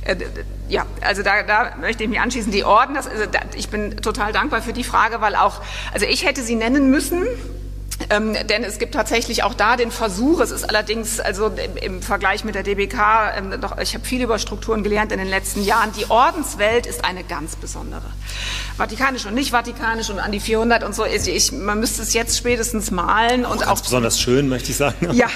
äh, 0.03 0.15
ja, 0.67 0.87
also 1.01 1.21
da, 1.21 1.43
da 1.43 1.75
möchte 1.79 2.05
ich 2.05 2.09
mich 2.09 2.19
anschließen. 2.19 2.51
Die 2.51 2.63
Orden, 2.63 2.95
das, 2.95 3.07
also 3.07 3.27
da, 3.31 3.41
ich 3.55 3.69
bin 3.69 3.97
total 3.97 4.33
dankbar 4.33 4.63
für 4.63 4.73
die 4.73 4.83
Frage, 4.83 5.21
weil 5.21 5.35
auch, 5.35 5.61
also 5.93 6.07
ich 6.07 6.25
hätte 6.25 6.41
sie 6.41 6.55
nennen 6.55 6.89
müssen. 6.89 7.27
Ähm, 8.09 8.35
denn 8.47 8.63
es 8.63 8.77
gibt 8.77 8.93
tatsächlich 8.93 9.43
auch 9.43 9.53
da 9.53 9.75
den 9.75 9.91
Versuch, 9.91 10.39
es 10.39 10.51
ist 10.51 10.63
allerdings 10.69 11.19
also 11.19 11.47
im, 11.47 11.77
im 11.77 12.01
Vergleich 12.01 12.43
mit 12.43 12.55
der 12.55 12.63
DBK, 12.63 13.37
ähm, 13.37 13.61
doch, 13.61 13.77
ich 13.79 13.95
habe 13.95 14.05
viel 14.05 14.21
über 14.21 14.39
Strukturen 14.39 14.83
gelernt 14.83 15.11
in 15.11 15.17
den 15.17 15.27
letzten 15.27 15.63
Jahren, 15.63 15.91
die 15.97 16.09
Ordenswelt 16.09 16.85
ist 16.85 17.03
eine 17.03 17.23
ganz 17.23 17.55
besondere. 17.55 18.03
Vatikanisch 18.77 19.25
und 19.25 19.33
nicht 19.33 19.51
vatikanisch 19.51 20.09
und 20.09 20.19
an 20.19 20.31
die 20.31 20.39
400 20.39 20.83
und 20.83 20.93
so, 20.93 21.05
ich, 21.05 21.51
man 21.51 21.79
müsste 21.79 22.03
es 22.03 22.13
jetzt 22.13 22.37
spätestens 22.37 22.91
malen. 22.91 23.45
Auch 23.45 23.51
und 23.51 23.59
ganz 23.61 23.71
auch 23.71 23.81
besonders 23.81 24.19
schön, 24.19 24.47
möchte 24.47 24.71
ich 24.71 24.77
sagen. 24.77 25.09
Ja, 25.13 25.27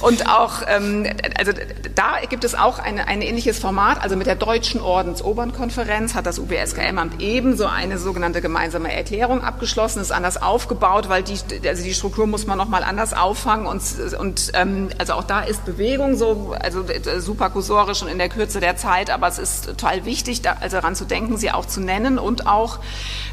und 0.00 0.28
auch, 0.28 0.62
ähm, 0.66 1.06
also 1.38 1.52
da 1.94 2.14
gibt 2.28 2.44
es 2.44 2.54
auch 2.54 2.78
eine, 2.78 3.06
ein 3.08 3.20
ähnliches 3.20 3.58
Format, 3.58 4.02
also 4.02 4.16
mit 4.16 4.26
der 4.26 4.36
Deutschen 4.36 4.80
Ordensobernkonferenz 4.80 6.14
hat 6.14 6.24
das 6.26 6.38
UBSKM-Amt 6.38 7.20
ebenso 7.20 7.66
eine 7.66 7.98
sogenannte 7.98 8.40
gemeinsame 8.40 8.92
Erklärung 8.92 9.42
abgeschlossen, 9.42 10.00
ist 10.00 10.12
anders 10.12 10.40
aufgebaut, 10.40 11.08
weil 11.08 11.22
die 11.22 11.36
also 11.68 11.82
die 11.82 11.94
Struktur 11.94 12.26
muss 12.26 12.46
man 12.46 12.58
nochmal 12.58 12.82
anders 12.82 13.12
auffangen 13.12 13.66
und, 13.66 13.82
und 14.18 14.52
ähm, 14.54 14.88
also 14.98 15.14
auch 15.14 15.24
da 15.24 15.40
ist 15.40 15.64
Bewegung 15.64 16.16
so, 16.16 16.54
also 16.58 16.82
äh, 16.84 17.20
super 17.20 17.50
kursorisch 17.50 18.02
und 18.02 18.08
in 18.08 18.18
der 18.18 18.28
Kürze 18.28 18.60
der 18.60 18.76
Zeit, 18.76 19.10
aber 19.10 19.28
es 19.28 19.38
ist 19.38 19.66
total 19.66 20.04
wichtig, 20.04 20.42
da, 20.42 20.56
also 20.60 20.76
daran 20.76 20.94
zu 20.94 21.04
denken, 21.04 21.36
sie 21.36 21.50
auch 21.50 21.66
zu 21.66 21.80
nennen 21.80 22.18
und 22.18 22.46
auch 22.46 22.78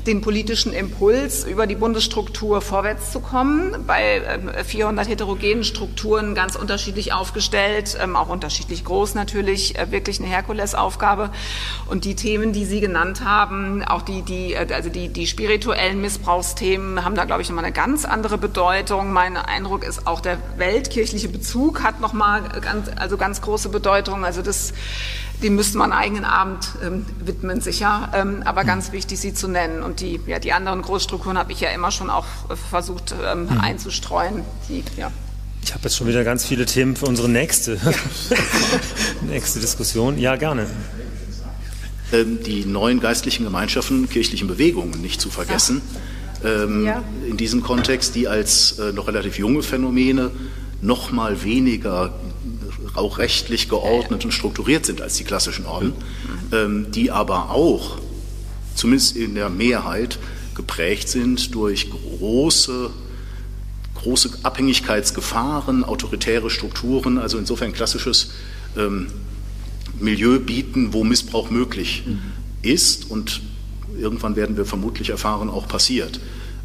den 0.07 0.22
politischen 0.22 0.73
Impuls 0.73 1.43
über 1.43 1.68
die 1.68 1.76
Bundesstruktur 1.76 2.61
vorwärts 2.61 3.11
zu 3.11 3.19
kommen. 3.19 3.84
Bei 3.85 4.18
äh, 4.18 4.64
400 4.64 5.07
heterogenen 5.07 5.64
Strukturen 5.64 6.35
ganz 6.35 6.55
unterschiedlich 6.55 7.14
aufgestellt, 7.14 7.97
ähm, 8.01 8.15
auch 8.15 8.30
unterschiedlich 8.30 8.85
groß 8.85 9.15
natürlich, 9.15 9.77
äh, 9.77 9.91
wirklich 9.91 10.19
eine 10.19 10.30
Herkulesaufgabe. 10.30 11.30
Und 11.89 12.05
die 12.05 12.15
Themen, 12.15 12.53
die 12.53 12.65
Sie 12.65 12.80
genannt 12.80 13.23
haben, 13.23 13.84
auch 13.84 14.01
die, 14.01 14.22
die, 14.22 14.53
äh, 14.53 14.68
also 14.73 14.89
die, 14.89 15.10
die 15.10 15.27
spirituellen 15.27 16.01
Missbrauchsthemen, 16.01 17.03
haben 17.03 17.15
da, 17.15 17.26
glaube 17.26 17.41
ich, 17.41 17.49
nochmal 17.49 17.65
eine 17.65 17.73
ganz 17.73 18.05
andere 18.05 18.22
andere 18.23 18.37
Bedeutung. 18.37 19.11
Mein 19.11 19.35
Eindruck 19.35 19.83
ist 19.83 20.07
auch 20.07 20.21
der 20.21 20.37
weltkirchliche 20.55 21.27
Bezug 21.27 21.83
hat 21.83 21.99
nochmal 21.99 22.41
ganz, 22.61 22.87
also 22.95 23.17
ganz 23.17 23.41
große 23.41 23.67
Bedeutung. 23.67 24.23
Also 24.23 24.41
das, 24.41 24.71
dem 25.43 25.55
müsste 25.55 25.77
man 25.77 25.91
einen 25.91 26.01
eigenen 26.01 26.23
Abend 26.23 26.69
ähm, 26.81 27.05
widmen, 27.19 27.59
sicher. 27.59 28.13
Ähm, 28.15 28.41
aber 28.45 28.63
ganz 28.63 28.93
wichtig, 28.93 29.19
sie 29.19 29.33
zu 29.33 29.49
nennen. 29.49 29.83
Und 29.83 29.99
die, 29.99 30.21
ja, 30.25 30.39
die 30.39 30.53
anderen 30.53 30.81
Großstrukturen 30.83 31.37
habe 31.37 31.51
ich 31.51 31.59
ja 31.59 31.71
immer 31.71 31.91
schon 31.91 32.09
auch 32.09 32.23
äh, 32.49 32.55
versucht 32.55 33.13
ähm, 33.21 33.47
mhm. 33.47 33.59
einzustreuen. 33.59 34.45
Die, 34.69 34.85
ja. 34.95 35.11
Ich 35.61 35.73
habe 35.73 35.83
jetzt 35.83 35.97
schon 35.97 36.07
wieder 36.07 36.23
ganz 36.23 36.45
viele 36.45 36.65
Themen 36.65 36.95
für 36.95 37.07
unsere 37.07 37.27
nächste, 37.27 37.73
ja. 37.73 37.91
nächste 39.27 39.59
Diskussion. 39.59 40.17
Ja, 40.17 40.37
gerne 40.37 40.67
ähm, 42.13 42.39
die 42.41 42.63
neuen 42.63 43.01
geistlichen 43.01 43.43
Gemeinschaften, 43.43 44.07
kirchlichen 44.07 44.47
Bewegungen 44.47 45.01
nicht 45.01 45.19
zu 45.19 45.29
vergessen. 45.29 45.81
Ja 45.93 45.99
ähm, 46.44 46.86
ja. 46.86 47.03
in 47.28 47.38
diesem 47.38 47.64
Kontext, 47.64 48.15
die 48.15 48.28
als 48.28 48.80
äh, 48.80 48.91
noch 48.91 49.07
relativ 49.07 49.38
junge 49.38 49.64
Phänomene 49.64 50.32
noch 50.82 51.11
mal 51.11 51.44
weniger 51.44 52.14
auch 52.95 53.18
rechtlich 53.18 53.70
geordnet 53.70 54.26
und 54.26 54.32
strukturiert 54.32 54.86
sind 54.86 55.02
als 55.02 55.15
die 55.15 55.24
klassischen 55.24 55.65
Orden, 55.65 55.94
ähm, 56.52 56.88
die 56.91 57.11
aber 57.11 57.49
auch, 57.49 57.98
zumindest 58.76 59.15
in 59.15 59.36
der 59.36 59.49
Mehrheit, 59.49 60.20
geprägt 60.56 61.10
sind 61.10 61.56
durch 61.56 61.90
große, 61.90 62.91
große 63.95 64.30
Abhängigkeitsgefahren, 64.44 65.84
autoritäre 65.84 66.49
Strukturen, 66.49 67.18
also 67.18 67.38
insofern 67.38 67.74
klassisches 67.74 68.32
ähm, 68.78 69.07
Milieu 69.99 70.40
bieten, 70.40 70.94
wo 70.94 71.03
Missbrauch 71.03 71.49
möglich 71.49 72.03
mhm. 72.06 72.20
ist 72.61 73.10
und 73.10 73.41
irgendwann 73.98 74.36
werden 74.36 74.57
wir 74.57 74.65
vermutlich 74.65 75.10
erfahren, 75.10 75.49
auch 75.49 75.68
passiert. 75.68 76.20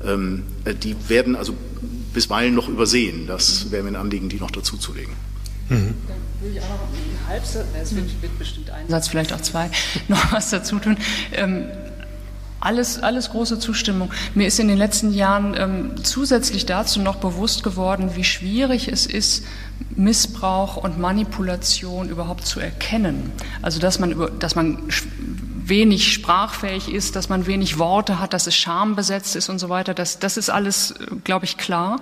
Ähm, 0.05 0.45
äh, 0.65 0.75
die 0.75 0.97
werden 1.09 1.37
also 1.37 1.55
bisweilen 2.13 2.55
noch 2.55 2.69
übersehen. 2.69 3.27
Das 3.27 3.71
wäre 3.71 3.83
mir 3.83 3.91
ein 3.91 3.97
Anliegen, 3.97 4.29
die 4.29 4.37
noch 4.37 4.51
dazuzulegen. 4.51 5.13
Mhm. 5.69 5.95
Dann 6.07 6.17
würde 6.41 6.55
ich 6.57 6.61
auch 6.61 6.69
noch 6.69 6.89
einen 6.89 7.29
Halbsatz, 7.29 7.67
es 7.81 7.95
wird, 7.95 8.23
wird, 8.23 8.39
bestimmt 8.39 8.71
ein 8.71 8.89
Satz, 8.89 9.09
vielleicht 9.09 9.33
auch 9.33 9.41
zwei, 9.41 9.71
noch 10.09 10.33
was 10.33 10.51
dazu 10.51 10.79
tun. 10.79 10.97
Ähm, 11.33 11.67
alles, 12.61 12.99
alles 12.99 13.31
große 13.31 13.61
Zustimmung. 13.61 14.11
Mir 14.35 14.49
ist 14.49 14.59
in 14.59 14.67
den 14.67 14.79
letzten 14.79 15.13
Jahren 15.13 15.55
ähm, 15.57 16.03
zusätzlich 16.03 16.67
dazu 16.67 17.01
noch 17.01 17.17
bewusst 17.17 17.63
geworden, 17.63 18.11
wie 18.17 18.25
schwierig 18.25 18.89
es 18.89 19.07
ist, 19.07 19.45
Missbrauch 19.95 20.77
und 20.77 20.99
Manipulation 20.99 22.09
überhaupt 22.09 22.47
zu 22.47 22.59
erkennen. 22.59 23.33
Also 23.63 23.79
dass 23.79 24.01
man, 24.01 24.11
über, 24.11 24.31
dass 24.31 24.57
man 24.57 24.79
wenig 25.69 26.13
sprachfähig 26.13 26.93
ist, 26.93 27.17
dass 27.17 27.29
man 27.29 27.47
wenig 27.47 27.79
Worte 27.79 28.19
hat, 28.19 28.33
dass 28.33 28.47
es 28.47 28.55
schambesetzt 28.55 29.37
ist 29.37 29.49
und 29.49 29.59
so 29.59 29.69
weiter. 29.69 29.95
Das, 29.95 30.19
das 30.19 30.37
ist 30.37 30.51
alles, 30.51 30.95
glaube 31.25 31.45
ich, 31.45 31.57
klar. 31.57 32.01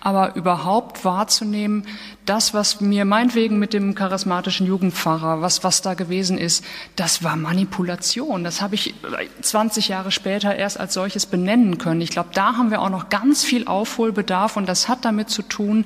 Aber 0.00 0.36
überhaupt 0.36 1.04
wahrzunehmen, 1.04 1.86
das, 2.26 2.52
was 2.54 2.80
mir 2.80 3.04
meinetwegen 3.04 3.58
mit 3.58 3.72
dem 3.72 3.94
charismatischen 3.94 4.66
Jugendpfarrer, 4.66 5.40
was, 5.40 5.64
was 5.64 5.80
da 5.80 5.94
gewesen 5.94 6.38
ist, 6.38 6.64
das 6.96 7.22
war 7.22 7.36
Manipulation. 7.36 8.44
Das 8.44 8.60
habe 8.60 8.74
ich 8.74 8.94
20 9.40 9.88
Jahre 9.88 10.10
später 10.10 10.54
erst 10.54 10.78
als 10.78 10.94
solches 10.94 11.26
benennen 11.26 11.78
können. 11.78 12.00
Ich 12.00 12.10
glaube, 12.10 12.30
da 12.34 12.56
haben 12.56 12.70
wir 12.70 12.82
auch 12.82 12.90
noch 12.90 13.08
ganz 13.08 13.44
viel 13.44 13.66
Aufholbedarf 13.66 14.56
und 14.56 14.68
das 14.68 14.88
hat 14.88 15.04
damit 15.04 15.30
zu 15.30 15.42
tun, 15.42 15.84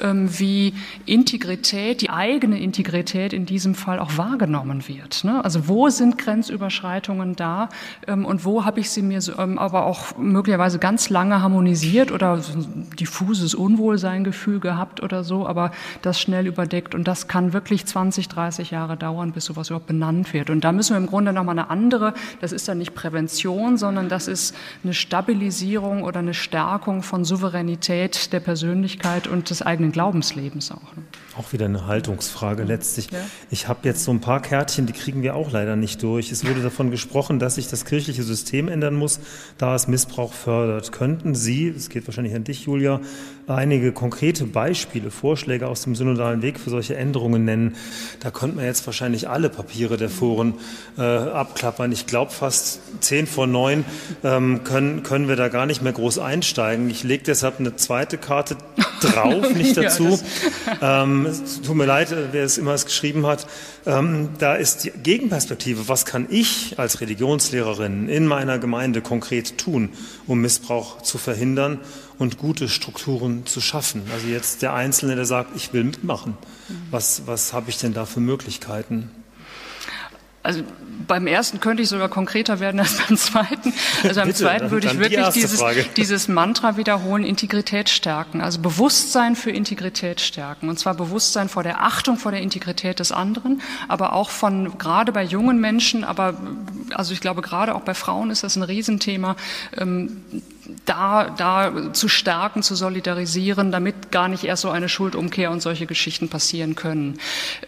ähm, 0.00 0.38
wie 0.38 0.74
Integrität, 1.06 2.00
die 2.00 2.10
eigene 2.10 2.60
Integrität 2.60 3.32
in 3.32 3.44
diesem 3.44 3.74
Fall 3.74 3.98
auch 3.98 4.16
wahrgenommen 4.16 4.86
wird. 4.86 5.24
Ne? 5.24 5.44
Also 5.44 5.66
wo 5.66 5.88
sind 5.88 6.18
Grenzüberschreitungen 6.18 7.34
da 7.34 7.68
ähm, 8.06 8.24
und 8.24 8.44
wo 8.44 8.64
habe 8.64 8.80
ich 8.80 8.90
sie 8.90 9.02
mir 9.02 9.20
ähm, 9.38 9.58
aber 9.58 9.84
auch 9.84 10.16
möglicherweise 10.16 10.78
ganz 10.78 11.10
lange 11.10 11.42
harmonisiert 11.42 12.12
oder 12.12 12.40
diffuses 12.98 13.54
Unwohlseingefühl 13.54 14.60
gehabt 14.60 15.02
oder 15.02 15.24
so, 15.24 15.46
aber 15.46 15.72
das 16.02 16.20
schnell 16.20 16.46
überdeckt. 16.46 16.94
Und 16.94 17.08
das 17.08 17.28
kann 17.28 17.52
wirklich 17.52 17.86
20, 17.86 18.28
30 18.28 18.70
Jahre 18.70 18.96
dauern, 18.96 19.32
bis 19.32 19.44
sowas 19.44 19.68
überhaupt 19.70 19.86
benannt 19.86 20.32
wird. 20.32 20.50
Und 20.50 20.62
da 20.62 20.72
müssen 20.72 20.94
wir 20.94 20.98
im 20.98 21.06
Grunde 21.06 21.32
nochmal 21.32 21.58
eine 21.58 21.70
andere, 21.70 22.14
das 22.40 22.52
ist 22.52 22.68
dann 22.68 22.78
nicht 22.78 22.94
Prävention, 22.94 23.76
sondern 23.76 24.08
das 24.08 24.28
ist 24.28 24.54
eine 24.84 24.94
Stabilisierung 24.94 26.02
oder 26.02 26.20
eine 26.20 26.34
Stärkung 26.34 27.02
von 27.02 27.24
Souveränität 27.24 28.32
der 28.32 28.40
Persönlichkeit 28.40 29.26
und 29.26 29.50
des 29.50 29.62
eigenen 29.62 29.92
Glaubenslebens 29.92 30.70
auch. 30.72 30.96
Ne? 30.96 31.02
Auch 31.36 31.52
wieder 31.52 31.66
eine 31.66 31.86
Haltungsfrage 31.86 32.64
letztlich. 32.64 33.10
Ja. 33.10 33.18
Ich 33.50 33.68
habe 33.68 33.80
jetzt 33.84 34.04
so 34.04 34.10
ein 34.10 34.20
paar 34.20 34.42
Kärtchen, 34.42 34.86
die 34.86 34.92
kriegen 34.92 35.22
wir 35.22 35.34
auch 35.36 35.52
leider 35.52 35.76
nicht 35.76 36.02
durch. 36.02 36.32
Es 36.32 36.44
wurde 36.44 36.62
davon 36.62 36.90
gesprochen, 36.90 37.38
dass 37.38 37.54
sich 37.54 37.68
das 37.68 37.84
kirchliche 37.84 38.22
System 38.22 38.68
ändern 38.68 38.94
muss, 38.94 39.20
da 39.56 39.74
es 39.74 39.88
Missbrauch 39.88 40.32
fördert. 40.32 40.92
Könnten 40.92 41.34
Sie, 41.34 41.68
es 41.68 41.88
geht 41.88 42.06
wahrscheinlich 42.06 42.34
an 42.34 42.44
dich, 42.44 42.64
Julia, 42.64 43.00
einige 43.50 43.92
konkrete 43.92 44.44
Beispiele, 44.44 45.10
Vorschläge 45.10 45.66
aus 45.68 45.82
dem 45.82 45.94
synodalen 45.94 46.42
Weg 46.42 46.58
für 46.58 46.70
solche 46.70 46.96
Änderungen 46.96 47.44
nennen? 47.44 47.76
Da 48.20 48.30
könnte 48.30 48.56
man 48.56 48.64
jetzt 48.64 48.86
wahrscheinlich 48.86 49.28
alle 49.28 49.48
Papiere 49.48 49.96
der 49.96 50.08
Foren 50.08 50.54
äh, 50.96 51.02
abklappern. 51.02 51.92
Ich 51.92 52.06
glaube, 52.06 52.32
fast 52.32 52.80
zehn 53.00 53.26
vor 53.26 53.46
neun 53.46 53.84
ähm, 54.24 54.64
können, 54.64 55.02
können 55.02 55.28
wir 55.28 55.36
da 55.36 55.48
gar 55.48 55.66
nicht 55.66 55.82
mehr 55.82 55.92
groß 55.92 56.18
einsteigen. 56.18 56.88
Ich 56.90 57.02
lege 57.02 57.24
deshalb 57.24 57.60
eine 57.60 57.76
zweite 57.76 58.18
Karte 58.18 58.56
drauf, 59.00 59.54
nicht 59.54 59.76
dazu. 59.76 60.18
ja, 60.80 61.02
ähm, 61.02 61.26
tut 61.64 61.76
mir 61.76 61.86
leid, 61.86 62.12
äh, 62.12 62.32
wer 62.32 62.44
es 62.44 62.58
immer 62.58 62.74
es 62.74 62.84
geschrieben 62.84 63.26
hat. 63.26 63.46
Ähm, 63.86 64.30
da 64.38 64.54
ist 64.54 64.84
die 64.84 64.90
Gegenperspektive. 64.90 65.88
Was 65.88 66.04
kann 66.04 66.26
ich 66.30 66.78
als 66.78 67.00
Religionslehrerin 67.00 68.08
in 68.08 68.26
meiner 68.26 68.58
Gemeinde 68.58 69.00
konkret 69.00 69.58
tun, 69.58 69.90
um 70.26 70.40
Missbrauch 70.40 71.02
zu 71.02 71.18
verhindern 71.18 71.78
und 72.20 72.36
gute 72.36 72.68
Strukturen 72.68 73.46
zu 73.46 73.60
schaffen? 73.60 74.02
Also 74.12 74.28
jetzt 74.28 74.60
der 74.60 74.74
Einzelne, 74.74 75.16
der 75.16 75.24
sagt, 75.24 75.56
ich 75.56 75.72
will 75.72 75.84
mitmachen. 75.84 76.36
Was, 76.90 77.22
was 77.26 77.52
habe 77.52 77.70
ich 77.70 77.78
denn 77.78 77.94
da 77.94 78.04
für 78.04 78.20
Möglichkeiten? 78.20 79.10
Also 80.42 80.62
beim 81.06 81.26
ersten 81.26 81.60
könnte 81.60 81.82
ich 81.82 81.88
sogar 81.88 82.08
konkreter 82.08 82.60
werden 82.60 82.80
als 82.80 82.98
beim 82.98 83.16
zweiten. 83.16 83.72
Also 84.02 84.20
beim 84.20 84.28
Bitte, 84.28 84.38
zweiten 84.38 84.70
würde 84.70 84.86
ich 84.86 84.98
wirklich 84.98 85.28
die 85.28 85.40
dieses, 85.40 85.62
dieses 85.96 86.28
Mantra 86.28 86.76
wiederholen, 86.76 87.24
Integrität 87.24 87.88
stärken. 87.88 88.40
Also 88.40 88.58
Bewusstsein 88.58 89.34
für 89.34 89.50
Integrität 89.50 90.20
stärken. 90.20 90.68
Und 90.68 90.78
zwar 90.78 90.94
Bewusstsein 90.94 91.48
vor 91.48 91.62
der 91.62 91.82
Achtung 91.82 92.16
vor 92.16 92.32
der 92.32 92.42
Integrität 92.42 93.00
des 93.00 93.12
anderen, 93.12 93.62
aber 93.88 94.12
auch 94.12 94.30
von, 94.30 94.78
gerade 94.78 95.12
bei 95.12 95.24
jungen 95.24 95.58
Menschen, 95.60 96.04
aber 96.04 96.34
also 96.94 97.12
ich 97.12 97.20
glaube 97.20 97.42
gerade 97.42 97.74
auch 97.74 97.82
bei 97.82 97.94
Frauen 97.94 98.30
ist 98.30 98.42
das 98.42 98.56
ein 98.56 98.62
Riesenthema, 98.62 99.36
ähm, 99.76 100.22
da, 100.84 101.30
da 101.30 101.92
zu 101.92 102.08
stärken, 102.08 102.62
zu 102.62 102.74
solidarisieren, 102.74 103.72
damit 103.72 104.10
gar 104.10 104.28
nicht 104.28 104.44
erst 104.44 104.62
so 104.62 104.70
eine 104.70 104.88
Schuldumkehr 104.88 105.50
und 105.50 105.62
solche 105.62 105.86
Geschichten 105.86 106.28
passieren 106.28 106.74
können. 106.74 107.18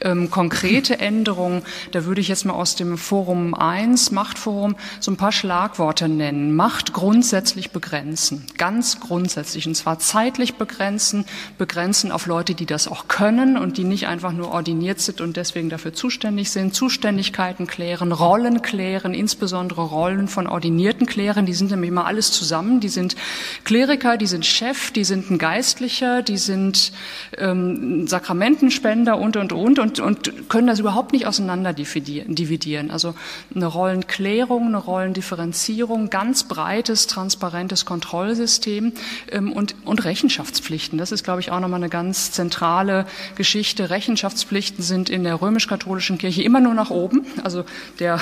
Ähm, 0.01 0.31
konkrete 0.31 0.99
Änderungen, 0.99 1.63
da 1.93 2.05
würde 2.05 2.21
ich 2.21 2.29
jetzt 2.29 2.45
mal 2.45 2.55
aus 2.55 2.77
dem 2.77 2.99
Forum 2.99 3.55
1, 3.55 4.11
Machtforum, 4.11 4.77
so 5.01 5.11
ein 5.11 5.17
paar 5.17 5.33
Schlagworte 5.33 6.09
nennen. 6.09 6.55
Macht 6.55 6.93
grundsätzlich 6.93 7.71
begrenzen, 7.71 8.47
ganz 8.59 9.01
grundsätzlich, 9.01 9.67
und 9.67 9.75
zwar 9.75 9.99
zeitlich 9.99 10.55
begrenzen, 10.55 11.25
begrenzen 11.59 12.13
auf 12.13 12.27
Leute, 12.27 12.55
die 12.55 12.67
das 12.67 12.89
auch 12.89 13.09
können 13.09 13.57
und 13.57 13.79
die 13.79 13.85
nicht 13.85 14.07
einfach 14.07 14.33
nur 14.33 14.51
ordiniert 14.51 15.01
sind 15.01 15.21
und 15.21 15.37
deswegen 15.37 15.69
dafür 15.69 15.93
zuständig 15.93 16.51
sind, 16.51 16.75
Zuständigkeiten 16.75 17.67
klären, 17.67 18.13
Rollen 18.13 18.63
klären, 18.63 19.15
insbesondere 19.15 19.83
Rollen 19.83 20.29
von 20.29 20.47
Ordinierten 20.47 21.07
klären, 21.07 21.47
die 21.47 21.55
sind 21.55 21.71
nämlich 21.71 21.89
immer 21.89 22.07
alles 22.07 22.33
zusammen, 22.33 22.81
die 22.81 22.89
sind 22.93 23.17
Kleriker, 23.65 24.17
die 24.17 24.27
sind 24.27 24.47
Chef, 24.47 24.91
die 24.93 25.05
sind 25.05 25.31
ein 25.31 25.39
Geistlicher, 25.39 26.23
die 26.23 26.39
sind 26.39 26.93
ähm, 27.39 28.07
Sakramentenspender 28.07 29.19
und, 29.19 29.37
und, 29.37 29.53
und, 29.53 29.79
und, 29.79 30.01
und 30.01 30.49
können 30.49 30.67
das 30.67 30.79
überhaupt 30.79 31.13
nicht 31.13 31.27
auseinander 31.27 31.73
dividieren. 31.73 32.91
Also 32.91 33.15
eine 33.55 33.67
Rollenklärung, 33.67 34.69
eine 34.69 34.79
Rollendifferenzierung, 34.79 36.11
ganz 36.11 36.45
breites, 36.45 37.07
transparentes 37.07 37.85
Kontrollsystem 37.85 38.93
ähm, 39.31 39.53
und, 39.53 39.75
und 39.85 40.05
Rechenschaftspflichten. 40.05 40.99
Das 40.99 41.13
ist, 41.13 41.25
glaube 41.25 41.41
ich, 41.41 41.51
auch 41.51 41.61
nochmal 41.61 41.81
eine 41.81 41.89
ganz 41.89 42.33
zentrale 42.33 43.07
Geschichte. 43.37 43.91
Rechenschaftspflichten 43.91 44.85
sind 44.85 45.11
in 45.11 45.25
der 45.25 45.41
römisch-katholischen 45.41 46.19
Kirche 46.19 46.43
immer 46.43 46.61
nur 46.61 46.75
nach 46.75 46.91
oben. 46.91 47.27
Also 47.43 47.65
der 47.99 48.21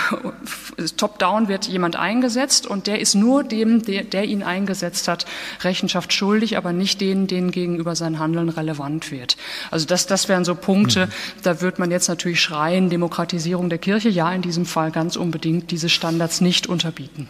Top-Down 0.96 1.48
wird 1.48 1.66
jemand 1.66 1.96
eingesetzt 1.96 2.66
und 2.66 2.86
der 2.86 3.00
ist 3.00 3.14
nur 3.14 3.44
dem, 3.44 3.82
der, 3.82 4.04
der 4.04 4.24
ihn 4.24 4.42
eingesetzt 4.50 5.08
hat, 5.08 5.24
Rechenschaft 5.62 6.12
schuldig, 6.12 6.56
aber 6.56 6.72
nicht 6.72 7.00
denen, 7.00 7.26
denen 7.26 7.50
gegenüber 7.50 7.96
sein 7.96 8.18
Handeln 8.18 8.48
relevant 8.48 9.10
wird. 9.10 9.36
Also 9.70 9.86
das, 9.86 10.06
das 10.06 10.28
wären 10.28 10.44
so 10.44 10.54
Punkte, 10.54 11.06
mhm. 11.06 11.10
da 11.42 11.60
wird 11.60 11.78
man 11.78 11.90
jetzt 11.90 12.08
natürlich 12.08 12.40
schreien, 12.40 12.90
Demokratisierung 12.90 13.70
der 13.70 13.78
Kirche, 13.78 14.08
ja, 14.08 14.32
in 14.32 14.42
diesem 14.42 14.66
Fall 14.66 14.90
ganz 14.90 15.16
unbedingt 15.16 15.70
diese 15.70 15.88
Standards 15.88 16.40
nicht 16.40 16.66
unterbieten. 16.66 17.28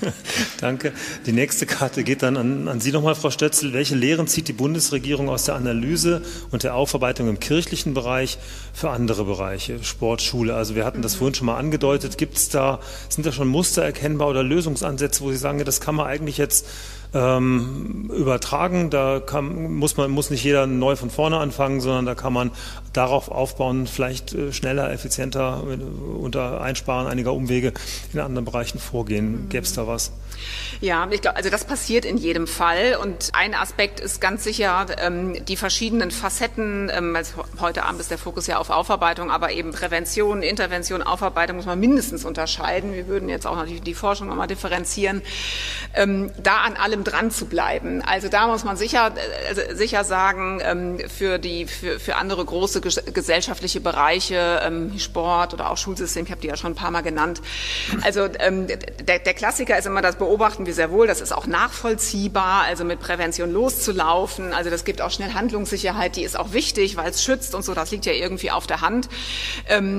Danke. 0.60 0.92
Die 1.26 1.32
nächste 1.32 1.66
Karte 1.66 2.04
geht 2.04 2.22
dann 2.22 2.36
an, 2.36 2.68
an 2.68 2.80
Sie 2.80 2.92
nochmal, 2.92 3.14
Frau 3.14 3.30
Stötzel. 3.30 3.72
Welche 3.72 3.94
Lehren 3.94 4.26
zieht 4.26 4.48
die 4.48 4.52
Bundesregierung 4.52 5.28
aus 5.28 5.44
der 5.44 5.54
Analyse 5.54 6.22
und 6.50 6.62
der 6.62 6.74
Aufarbeitung 6.74 7.28
im 7.28 7.40
kirchlichen 7.40 7.94
Bereich 7.94 8.38
für 8.72 8.90
andere 8.90 9.24
Bereiche, 9.24 9.82
Sport, 9.82 10.22
Schule? 10.22 10.54
Also 10.54 10.74
wir 10.74 10.84
hatten 10.84 11.02
das 11.02 11.16
vorhin 11.16 11.34
schon 11.34 11.46
mal 11.46 11.56
angedeutet. 11.56 12.18
Gibt 12.18 12.36
es 12.36 12.48
da, 12.48 12.80
sind 13.08 13.26
da 13.26 13.32
schon 13.32 13.48
Muster 13.48 13.82
erkennbar 13.82 14.28
oder 14.28 14.42
Lösungsansätze, 14.42 15.22
wo 15.22 15.30
Sie 15.30 15.36
sagen, 15.36 15.64
das 15.64 15.80
kann 15.80 15.94
man 15.94 16.06
eigentlich 16.06 16.38
jetzt 16.38 16.66
ähm, 17.14 18.10
übertragen. 18.14 18.90
Da 18.90 19.20
kann, 19.20 19.74
muss 19.74 19.96
man 19.96 20.10
muss 20.10 20.30
nicht 20.30 20.44
jeder 20.44 20.66
neu 20.66 20.96
von 20.96 21.10
vorne 21.10 21.38
anfangen, 21.38 21.80
sondern 21.80 22.06
da 22.06 22.14
kann 22.14 22.32
man 22.32 22.50
darauf 22.92 23.30
aufbauen, 23.30 23.86
vielleicht 23.86 24.34
äh, 24.34 24.52
schneller, 24.52 24.92
effizienter 24.92 25.62
unter 26.18 26.60
Einsparen 26.60 27.06
einiger 27.06 27.32
Umwege 27.32 27.72
in 28.12 28.20
anderen 28.20 28.44
Bereichen 28.44 28.78
vorgehen. 28.78 29.48
Gäbe 29.48 29.64
es 29.64 29.74
da 29.74 29.86
was? 29.86 30.12
Ja, 30.80 31.06
ich 31.10 31.20
glaube, 31.20 31.36
also 31.36 31.50
das 31.50 31.64
passiert 31.64 32.04
in 32.04 32.16
jedem 32.16 32.46
Fall. 32.46 32.96
Und 33.00 33.30
ein 33.32 33.54
Aspekt 33.54 34.00
ist 34.00 34.20
ganz 34.20 34.44
sicher 34.44 34.86
ähm, 34.98 35.44
die 35.44 35.56
verschiedenen 35.56 36.10
Facetten. 36.10 36.90
Ähm, 36.92 37.14
also 37.14 37.44
heute 37.60 37.84
Abend 37.84 38.00
ist 38.00 38.10
der 38.10 38.18
Fokus 38.18 38.46
ja 38.46 38.58
auf 38.58 38.70
Aufarbeitung, 38.70 39.30
aber 39.30 39.52
eben 39.52 39.72
Prävention, 39.72 40.42
Intervention, 40.42 41.02
Aufarbeitung 41.02 41.56
muss 41.56 41.66
man 41.66 41.78
mindestens 41.78 42.24
unterscheiden. 42.24 42.92
Wir 42.92 43.06
würden 43.06 43.28
jetzt 43.28 43.46
auch 43.46 43.56
noch 43.56 43.66
die, 43.66 43.80
die 43.80 43.94
Forschung 43.94 44.28
nochmal 44.28 44.48
differenzieren. 44.48 45.22
Ähm, 45.94 46.30
da 46.42 46.62
an 46.62 46.76
allem 46.76 46.99
dran 47.04 47.30
zu 47.30 47.46
bleiben. 47.46 48.02
Also 48.06 48.28
da 48.28 48.46
muss 48.46 48.64
man 48.64 48.76
sicher, 48.76 49.12
also 49.48 49.62
sicher 49.72 50.04
sagen, 50.04 50.60
ähm, 50.62 50.98
für 51.08 51.38
die 51.38 51.66
für, 51.66 51.98
für 51.98 52.16
andere 52.16 52.44
große 52.44 52.80
gesellschaftliche 52.80 53.80
Bereiche, 53.80 54.60
ähm, 54.64 54.98
Sport 54.98 55.54
oder 55.54 55.70
auch 55.70 55.76
Schulsystem, 55.76 56.24
ich 56.24 56.30
habe 56.30 56.40
die 56.40 56.48
ja 56.48 56.56
schon 56.56 56.72
ein 56.72 56.76
paar 56.76 56.90
Mal 56.90 57.02
genannt. 57.02 57.40
Also 58.02 58.28
ähm, 58.38 58.66
der, 58.68 59.18
der 59.18 59.34
Klassiker 59.34 59.78
ist 59.78 59.86
immer, 59.86 60.02
das 60.02 60.16
beobachten 60.16 60.66
wir 60.66 60.74
sehr 60.74 60.90
wohl, 60.90 61.06
das 61.06 61.20
ist 61.20 61.32
auch 61.32 61.46
nachvollziehbar, 61.46 62.62
also 62.62 62.84
mit 62.84 63.00
Prävention 63.00 63.52
loszulaufen. 63.52 64.52
Also 64.52 64.70
das 64.70 64.84
gibt 64.84 65.02
auch 65.02 65.10
schnell 65.10 65.34
Handlungssicherheit, 65.34 66.16
die 66.16 66.22
ist 66.22 66.38
auch 66.38 66.52
wichtig, 66.52 66.96
weil 66.96 67.10
es 67.10 67.22
schützt 67.22 67.54
und 67.54 67.64
so, 67.64 67.74
das 67.74 67.90
liegt 67.90 68.06
ja 68.06 68.12
irgendwie 68.12 68.50
auf 68.50 68.66
der 68.66 68.80
Hand. 68.80 69.08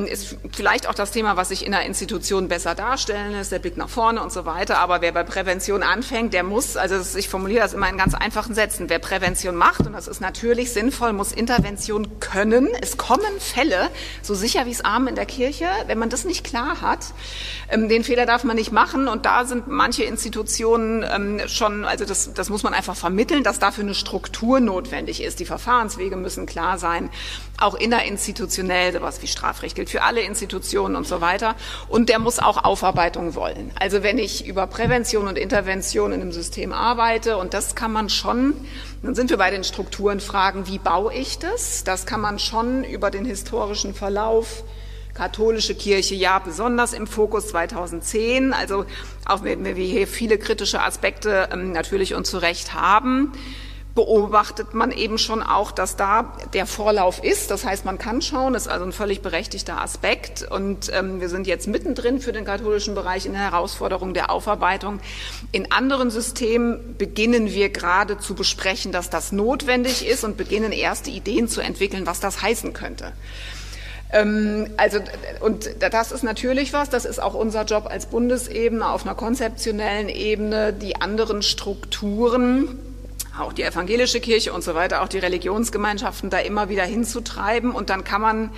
Ist 0.07 0.38
vielleicht 0.52 0.88
auch 0.88 0.94
das 0.94 1.11
Thema, 1.11 1.38
was 1.38 1.49
sich 1.49 1.65
in 1.65 1.72
der 1.72 1.86
Institution 1.86 2.48
besser 2.48 2.76
darstellen 2.76 3.32
lässt, 3.32 3.52
der 3.52 3.60
Blick 3.60 3.78
nach 3.78 3.90
vorne 3.90 4.22
und 4.22 4.32
so 4.32 4.45
weiter. 4.45 4.80
Aber 4.80 5.02
wer 5.02 5.11
bei 5.11 5.23
Prävention 5.23 5.84
anfängt, 5.84 6.34
der 6.34 6.44
muss, 6.44 6.78
also 6.78 6.90
ich 7.15 7.30
formuliere 7.30 7.61
das 7.61 7.73
immer 7.73 7.89
in 7.89 7.97
ganz 7.97 8.13
einfachen 8.13 8.53
Sätzen, 8.53 8.89
wer 8.89 8.99
Prävention 8.99 9.55
macht, 9.55 9.85
und 9.88 9.93
das 9.93 10.07
ist 10.07 10.22
natürlich 10.22 10.72
sinnvoll, 10.72 11.13
muss 11.13 11.31
Intervention 11.31 12.19
können. 12.19 12.69
Es 12.81 12.97
kommen 12.97 13.39
Fälle, 13.39 13.89
so 14.22 14.35
sicher 14.35 14.65
wie 14.65 14.72
es 14.72 14.84
Armen 14.84 15.07
in 15.07 15.15
der 15.15 15.26
Kirche, 15.26 15.68
wenn 15.88 15.97
man 15.97 16.09
das 16.09 16.26
nicht 16.26 16.43
klar 16.43 16.81
hat. 16.81 17.13
Ähm, 17.69 17.89
den 17.89 18.03
Fehler 18.03 18.26
darf 18.26 18.43
man 18.43 18.55
nicht 18.55 18.72
machen 18.72 19.07
und 19.07 19.26
da 19.26 19.45
sind 19.45 19.68
manche 19.68 20.03
Institutionen 20.03 21.03
ähm, 21.03 21.41
schon, 21.47 21.85
also 21.85 22.05
das, 22.05 22.34
das 22.34 22.49
muss 22.49 22.63
man 22.63 22.73
einfach 22.73 22.95
vermitteln, 22.95 23.43
dass 23.43 23.59
dafür 23.59 23.84
eine 23.84 23.95
Struktur 23.95 24.59
notwendig 24.59 25.23
ist. 25.23 25.39
Die 25.39 25.45
Verfahrenswege 25.45 26.15
müssen 26.15 26.45
klar 26.45 26.77
sein, 26.77 27.09
auch 27.62 27.76
innerinstitutionell, 27.76 28.94
sowas 28.94 29.22
wie 29.22 29.28
Strafrecht 29.28 29.76
gilt 29.76 29.90
für 29.90 30.04
alle 30.04 30.22
Institutionen 30.22 30.96
und 30.96 31.08
so 31.08 31.22
weiter. 31.22 31.56
Und 31.88 32.10
der 32.10 32.20
muss 32.20 32.40
auch 32.40 32.64
Aufarbeitung 32.64 33.36
wollen. 33.36 33.72
Also 33.80 34.04
wenn 34.04 34.18
ich 34.18 34.46
über 34.46 34.68
Prävention 34.68 35.28
und 35.28 35.38
Intervention 35.38 36.12
in 36.12 36.22
einem 36.22 36.32
System 36.32 36.74
arbeite, 36.74 37.38
und 37.38 37.54
das 37.54 37.76
kann 37.76 37.92
man 37.92 38.10
schon, 38.10 38.54
dann 39.04 39.16
sind 39.16 39.30
wir 39.30 39.38
bei 39.38 39.52
den 39.52 39.64
Strukturen 39.64 40.20
fragen, 40.20 40.68
wie 40.68 40.80
baue 40.80 41.14
ich 41.14 41.40
das? 41.40 41.84
Das 41.84 42.06
kann 42.06 42.22
man 42.22 42.40
schon 42.40 42.84
über 42.84 43.12
den 43.12 43.26
historischen 43.26 43.94
Verlauf 43.94 44.64
katholische 45.14 45.76
Kirche 45.76 46.16
ja 46.16 46.40
besonders 46.40 46.94
im 46.94 47.06
Fokus 47.06 47.50
2010, 47.50 48.54
also 48.54 48.86
auch 49.26 49.44
wenn 49.44 49.66
wir 49.66 49.74
hier 49.74 50.08
viele 50.08 50.38
kritische 50.38 50.82
Aspekte 50.82 51.50
ähm, 51.52 51.74
natürlich 51.74 52.16
und 52.16 52.26
zu 52.26 52.38
Recht 52.38 52.74
haben 52.74 53.34
beobachtet 53.95 54.73
man 54.73 54.91
eben 54.91 55.18
schon 55.18 55.43
auch, 55.43 55.72
dass 55.72 55.97
da 55.97 56.34
der 56.53 56.65
Vorlauf 56.65 57.23
ist. 57.23 57.51
Das 57.51 57.65
heißt, 57.65 57.84
man 57.84 57.97
kann 57.97 58.22
schauen, 58.22 58.53
das 58.53 58.63
ist 58.63 58.72
also 58.72 58.85
ein 58.85 58.93
völlig 58.93 59.22
berechtigter 59.22 59.81
Aspekt. 59.81 60.43
Und 60.49 60.91
ähm, 60.93 61.19
wir 61.19 61.27
sind 61.27 61.45
jetzt 61.45 61.68
mittendrin 61.68 62.22
für 62.22 62.31
den 62.31 62.45
katholischen 62.45 62.95
Bereich 62.95 63.26
in 63.26 63.34
der 63.34 63.41
Herausforderung 63.41 64.13
der 64.13 64.31
Aufarbeitung. 64.31 64.99
In 65.51 65.72
anderen 65.72 66.09
Systemen 66.09 66.95
beginnen 66.97 67.51
wir 67.51 67.69
gerade 67.69 68.18
zu 68.18 68.34
besprechen, 68.34 68.91
dass 68.91 69.09
das 69.09 69.31
notwendig 69.31 70.07
ist 70.07 70.23
und 70.23 70.38
beginnen 70.38 70.72
erste 70.72 71.09
Ideen 71.09 71.47
zu 71.49 71.59
entwickeln, 71.61 72.05
was 72.05 72.22
das 72.22 72.41
heißen 72.41 72.72
könnte. 72.72 73.11
Ähm, 74.13 74.69
also, 74.77 74.99
und 75.41 75.69
das 75.80 76.13
ist 76.13 76.23
natürlich 76.23 76.72
was, 76.72 76.89
das 76.89 77.03
ist 77.03 77.22
auch 77.22 77.34
unser 77.34 77.63
Job 77.65 77.88
als 77.89 78.05
Bundesebene 78.05 78.89
auf 78.89 79.03
einer 79.03 79.15
konzeptionellen 79.15 80.07
Ebene, 80.07 80.72
die 80.72 80.95
anderen 80.97 81.41
Strukturen 81.41 82.90
auch 83.40 83.53
die 83.53 83.64
evangelische 83.64 84.20
Kirche 84.20 84.53
und 84.53 84.64
so 84.64 84.76
weiter, 84.76 85.02
auch 85.02 85.08
die 85.08 85.20
Religionsgemeinschaften 85.20 86.30
da 86.30 86.40
immer 86.40 86.70
wieder 86.70 86.84
hinzutreiben. 86.84 87.72
Und 87.72 87.90
dann 87.90 88.03
kann 88.03 88.22
man 88.22 88.52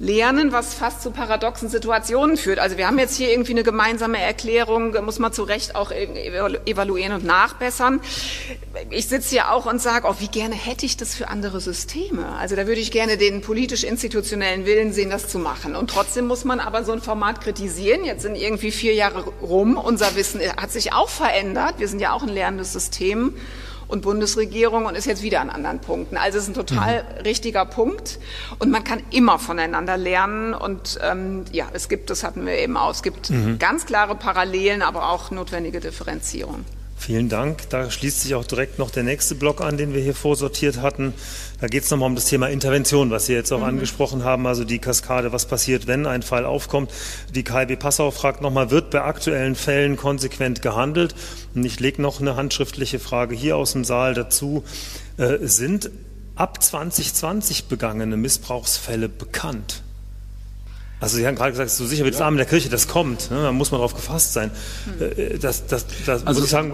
lernen, 0.00 0.52
was 0.52 0.74
fast 0.74 1.02
zu 1.02 1.10
paradoxen 1.10 1.68
Situationen 1.68 2.36
führt. 2.36 2.60
Also 2.60 2.76
wir 2.76 2.86
haben 2.86 2.98
jetzt 3.00 3.16
hier 3.16 3.30
irgendwie 3.30 3.50
eine 3.50 3.64
gemeinsame 3.64 4.20
Erklärung, 4.20 4.94
muss 5.04 5.18
man 5.18 5.32
zu 5.32 5.42
Recht 5.42 5.74
auch 5.74 5.90
evaluieren 5.90 7.12
und 7.12 7.24
nachbessern. 7.24 8.00
Ich 8.90 9.08
sitze 9.08 9.30
hier 9.30 9.50
auch 9.50 9.66
und 9.66 9.82
sage, 9.82 10.06
oh, 10.08 10.14
wie 10.20 10.28
gerne 10.28 10.54
hätte 10.54 10.86
ich 10.86 10.96
das 10.96 11.16
für 11.16 11.28
andere 11.28 11.60
Systeme. 11.60 12.28
Also 12.38 12.54
da 12.54 12.68
würde 12.68 12.80
ich 12.80 12.92
gerne 12.92 13.16
den 13.16 13.40
politisch-institutionellen 13.40 14.66
Willen 14.66 14.92
sehen, 14.92 15.10
das 15.10 15.28
zu 15.28 15.40
machen. 15.40 15.74
Und 15.74 15.90
trotzdem 15.90 16.28
muss 16.28 16.44
man 16.44 16.60
aber 16.60 16.84
so 16.84 16.92
ein 16.92 17.02
Format 17.02 17.40
kritisieren. 17.40 18.04
Jetzt 18.04 18.22
sind 18.22 18.36
irgendwie 18.36 18.70
vier 18.70 18.94
Jahre 18.94 19.24
rum. 19.42 19.76
Unser 19.76 20.14
Wissen 20.14 20.40
hat 20.40 20.70
sich 20.70 20.92
auch 20.92 21.08
verändert. 21.08 21.74
Wir 21.78 21.88
sind 21.88 21.98
ja 21.98 22.12
auch 22.12 22.22
ein 22.22 22.28
lernendes 22.28 22.72
System 22.72 23.34
und 23.88 24.02
Bundesregierung 24.02 24.86
und 24.86 24.96
ist 24.96 25.06
jetzt 25.06 25.22
wieder 25.22 25.40
an 25.40 25.50
anderen 25.50 25.80
Punkten. 25.80 26.16
Also 26.16 26.38
es 26.38 26.44
ist 26.44 26.50
ein 26.50 26.54
total 26.54 27.02
mhm. 27.02 27.22
richtiger 27.22 27.64
Punkt 27.64 28.18
und 28.58 28.70
man 28.70 28.84
kann 28.84 29.02
immer 29.10 29.38
voneinander 29.38 29.96
lernen 29.96 30.54
und 30.54 30.98
ähm, 31.02 31.44
ja, 31.50 31.66
es 31.72 31.88
gibt, 31.88 32.10
das 32.10 32.22
hatten 32.22 32.46
wir 32.46 32.54
eben 32.54 32.76
auch, 32.76 32.90
es 32.90 33.02
gibt 33.02 33.30
mhm. 33.30 33.58
ganz 33.58 33.86
klare 33.86 34.14
Parallelen, 34.14 34.82
aber 34.82 35.10
auch 35.10 35.30
notwendige 35.30 35.80
Differenzierung. 35.80 36.64
Vielen 36.98 37.28
Dank. 37.28 37.70
Da 37.70 37.90
schließt 37.90 38.22
sich 38.22 38.34
auch 38.34 38.44
direkt 38.44 38.80
noch 38.80 38.90
der 38.90 39.04
nächste 39.04 39.36
Block 39.36 39.60
an, 39.60 39.76
den 39.76 39.94
wir 39.94 40.02
hier 40.02 40.16
vorsortiert 40.16 40.82
hatten. 40.82 41.14
Da 41.60 41.68
geht 41.68 41.84
es 41.84 41.90
nochmal 41.90 42.08
um 42.08 42.16
das 42.16 42.24
Thema 42.24 42.48
Intervention, 42.48 43.10
was 43.10 43.26
Sie 43.26 43.34
jetzt 43.34 43.52
auch 43.52 43.60
mhm. 43.60 43.64
angesprochen 43.64 44.24
haben, 44.24 44.46
also 44.48 44.64
die 44.64 44.80
Kaskade, 44.80 45.32
was 45.32 45.46
passiert, 45.46 45.86
wenn 45.86 46.06
ein 46.06 46.22
Fall 46.22 46.44
aufkommt. 46.44 46.90
Die 47.34 47.44
KIB 47.44 47.78
Passau 47.78 48.10
fragt 48.10 48.42
nochmal, 48.42 48.72
wird 48.72 48.90
bei 48.90 49.02
aktuellen 49.02 49.54
Fällen 49.54 49.96
konsequent 49.96 50.60
gehandelt? 50.60 51.14
Und 51.54 51.64
ich 51.64 51.78
lege 51.78 52.02
noch 52.02 52.20
eine 52.20 52.34
handschriftliche 52.34 52.98
Frage 52.98 53.34
hier 53.34 53.56
aus 53.56 53.72
dem 53.72 53.84
Saal 53.84 54.14
dazu. 54.14 54.64
Äh, 55.18 55.38
sind 55.42 55.90
ab 56.34 56.62
2020 56.62 57.66
begangene 57.66 58.16
Missbrauchsfälle 58.16 59.08
bekannt? 59.08 59.82
Also 61.00 61.16
Sie 61.16 61.26
haben 61.26 61.36
gerade 61.36 61.52
gesagt, 61.52 61.70
so 61.70 61.86
sicher 61.86 62.04
wie 62.04 62.10
das 62.10 62.20
Arm 62.20 62.34
in 62.34 62.38
der 62.38 62.46
Kirche, 62.46 62.68
das 62.68 62.88
kommt. 62.88 63.30
Ne? 63.30 63.42
Da 63.42 63.52
muss 63.52 63.70
man 63.70 63.78
darauf 63.78 63.94
gefasst 63.94 64.32
sein. 64.32 64.50
Hm. 64.98 65.40
Das, 65.40 65.66
das, 65.66 65.86
das 66.04 66.26
also, 66.26 66.40
muss 66.40 66.44
ich 66.44 66.50
sagen, 66.50 66.72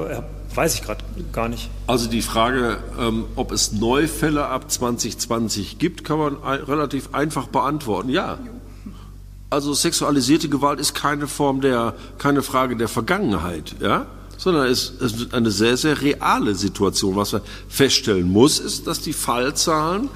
weiß 0.54 0.74
ich 0.74 0.82
gerade 0.82 1.04
gar 1.32 1.48
nicht. 1.48 1.68
Also 1.86 2.08
die 2.08 2.22
Frage, 2.22 2.78
ähm, 2.98 3.24
ob 3.36 3.52
es 3.52 3.72
Neufälle 3.72 4.46
ab 4.46 4.70
2020 4.70 5.78
gibt, 5.78 6.04
kann 6.04 6.18
man 6.18 6.42
ein, 6.42 6.60
relativ 6.60 7.10
einfach 7.12 7.48
beantworten. 7.48 8.08
Ja. 8.08 8.38
Also 9.50 9.74
sexualisierte 9.74 10.48
Gewalt 10.48 10.80
ist 10.80 10.94
keine 10.94 11.26
Form 11.26 11.60
der, 11.60 11.94
keine 12.18 12.42
Frage 12.42 12.76
der 12.76 12.88
Vergangenheit, 12.88 13.76
ja, 13.80 14.06
sondern 14.36 14.66
es 14.66 14.90
ist 14.90 15.32
eine 15.32 15.50
sehr, 15.50 15.76
sehr 15.76 16.00
reale 16.00 16.54
Situation. 16.54 17.14
Was 17.14 17.32
man 17.32 17.42
feststellen 17.68 18.28
muss, 18.30 18.58
ist, 18.58 18.86
dass 18.86 19.00
die 19.00 19.12
Fallzahlen 19.12 20.08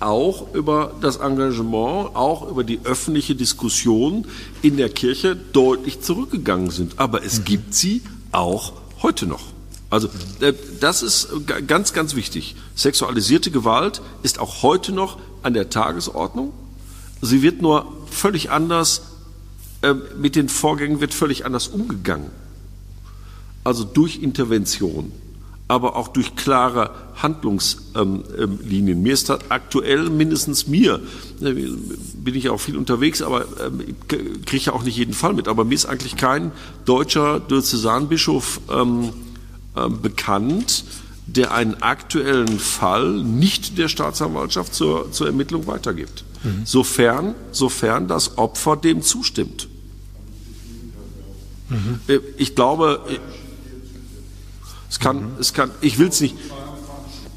auch 0.00 0.54
über 0.54 0.94
das 1.00 1.16
Engagement, 1.16 2.14
auch 2.14 2.48
über 2.48 2.64
die 2.64 2.80
öffentliche 2.84 3.34
Diskussion 3.34 4.26
in 4.62 4.76
der 4.76 4.88
Kirche 4.88 5.34
deutlich 5.36 6.00
zurückgegangen 6.00 6.70
sind. 6.70 6.98
Aber 6.98 7.24
es 7.24 7.40
mhm. 7.40 7.44
gibt 7.44 7.74
sie 7.74 8.02
auch 8.32 8.72
heute 9.02 9.26
noch. 9.26 9.42
Also 9.90 10.08
äh, 10.40 10.52
das 10.80 11.02
ist 11.02 11.28
ganz, 11.66 11.92
ganz 11.92 12.14
wichtig. 12.14 12.56
Sexualisierte 12.74 13.50
Gewalt 13.50 14.02
ist 14.22 14.38
auch 14.38 14.62
heute 14.62 14.92
noch 14.92 15.18
an 15.42 15.54
der 15.54 15.70
Tagesordnung. 15.70 16.52
Sie 17.20 17.42
wird 17.42 17.62
nur 17.62 17.86
völlig 18.10 18.50
anders, 18.50 19.02
äh, 19.82 19.94
mit 19.94 20.36
den 20.36 20.48
Vorgängen 20.48 21.00
wird 21.00 21.14
völlig 21.14 21.44
anders 21.44 21.68
umgegangen. 21.68 22.30
Also 23.64 23.84
durch 23.84 24.22
Intervention 24.22 25.12
aber 25.68 25.96
auch 25.96 26.08
durch 26.08 26.34
klare 26.34 26.90
Handlungslinien. 27.16 28.96
Ähm, 28.96 29.02
mir 29.02 29.12
ist 29.12 29.28
das 29.28 29.40
aktuell 29.50 30.08
mindestens 30.08 30.66
mir, 30.66 31.00
äh, 31.42 31.52
bin 31.52 32.34
ich 32.34 32.48
auch 32.48 32.58
viel 32.58 32.76
unterwegs, 32.76 33.20
aber 33.20 33.44
ähm, 33.64 33.96
kriege 34.08 34.64
ja 34.64 34.72
auch 34.72 34.82
nicht 34.82 34.96
jeden 34.96 35.12
Fall 35.12 35.34
mit, 35.34 35.46
aber 35.46 35.64
mir 35.64 35.74
ist 35.74 35.86
eigentlich 35.86 36.16
kein 36.16 36.52
deutscher 36.86 37.38
Diözesanbischof 37.40 38.60
ähm, 38.72 39.12
äh, 39.76 39.88
bekannt, 39.88 40.84
der 41.26 41.52
einen 41.52 41.74
aktuellen 41.82 42.58
Fall 42.58 43.12
nicht 43.22 43.76
der 43.76 43.88
Staatsanwaltschaft 43.88 44.74
zur, 44.74 45.12
zur 45.12 45.26
Ermittlung 45.26 45.66
weitergibt. 45.66 46.24
Mhm. 46.42 46.62
Sofern, 46.64 47.34
sofern 47.52 48.08
das 48.08 48.38
Opfer 48.38 48.76
dem 48.76 49.02
zustimmt. 49.02 49.68
Mhm. 51.68 52.00
Äh, 52.08 52.20
ich 52.38 52.54
glaube, 52.54 53.02
es 54.88 54.98
kann, 54.98 55.16
mhm. 55.16 55.30
es 55.40 55.52
kann, 55.52 55.70
ich 55.80 55.98
will 55.98 56.08
es 56.08 56.20
nicht. 56.20 56.34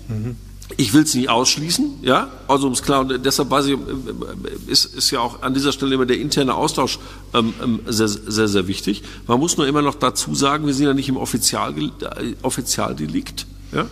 Mhm. 0.08 0.36
Ich 0.78 0.94
will 0.94 1.04
es 1.04 1.14
nicht 1.14 1.30
ausschließen, 1.30 2.00
ja, 2.02 2.30
also 2.48 2.68
um 2.68 2.74
es 2.74 2.82
klar, 2.82 3.02
und 3.02 3.26
deshalb 3.26 3.50
weiß 3.50 3.66
ich, 3.66 3.78
ist, 4.68 4.86
ist 4.86 5.12
ja 5.12 5.20
auch 5.20 5.42
an 5.42 5.54
dieser 5.54 5.74
Stelle 5.74 5.96
immer 5.96 6.06
der 6.06 6.18
interne 6.18 6.56
Austausch 6.56 6.98
ähm, 7.34 7.54
ähm 7.62 7.80
sehr, 7.88 8.08
sehr, 8.08 8.48
sehr 8.48 8.68
wichtig. 8.68 9.04
Man 9.28 9.38
muss 9.38 9.58
nur 9.58 9.68
immer 9.68 9.82
noch 9.82 9.96
dazu 9.96 10.34
sagen, 10.34 10.66
wir 10.66 10.74
sind 10.74 10.86
ja 10.86 10.94
nicht 10.94 11.10
im 11.10 11.18
Offizial, 11.18 11.76
Offizialdelikt, 12.42 13.48
ja. 13.74 13.86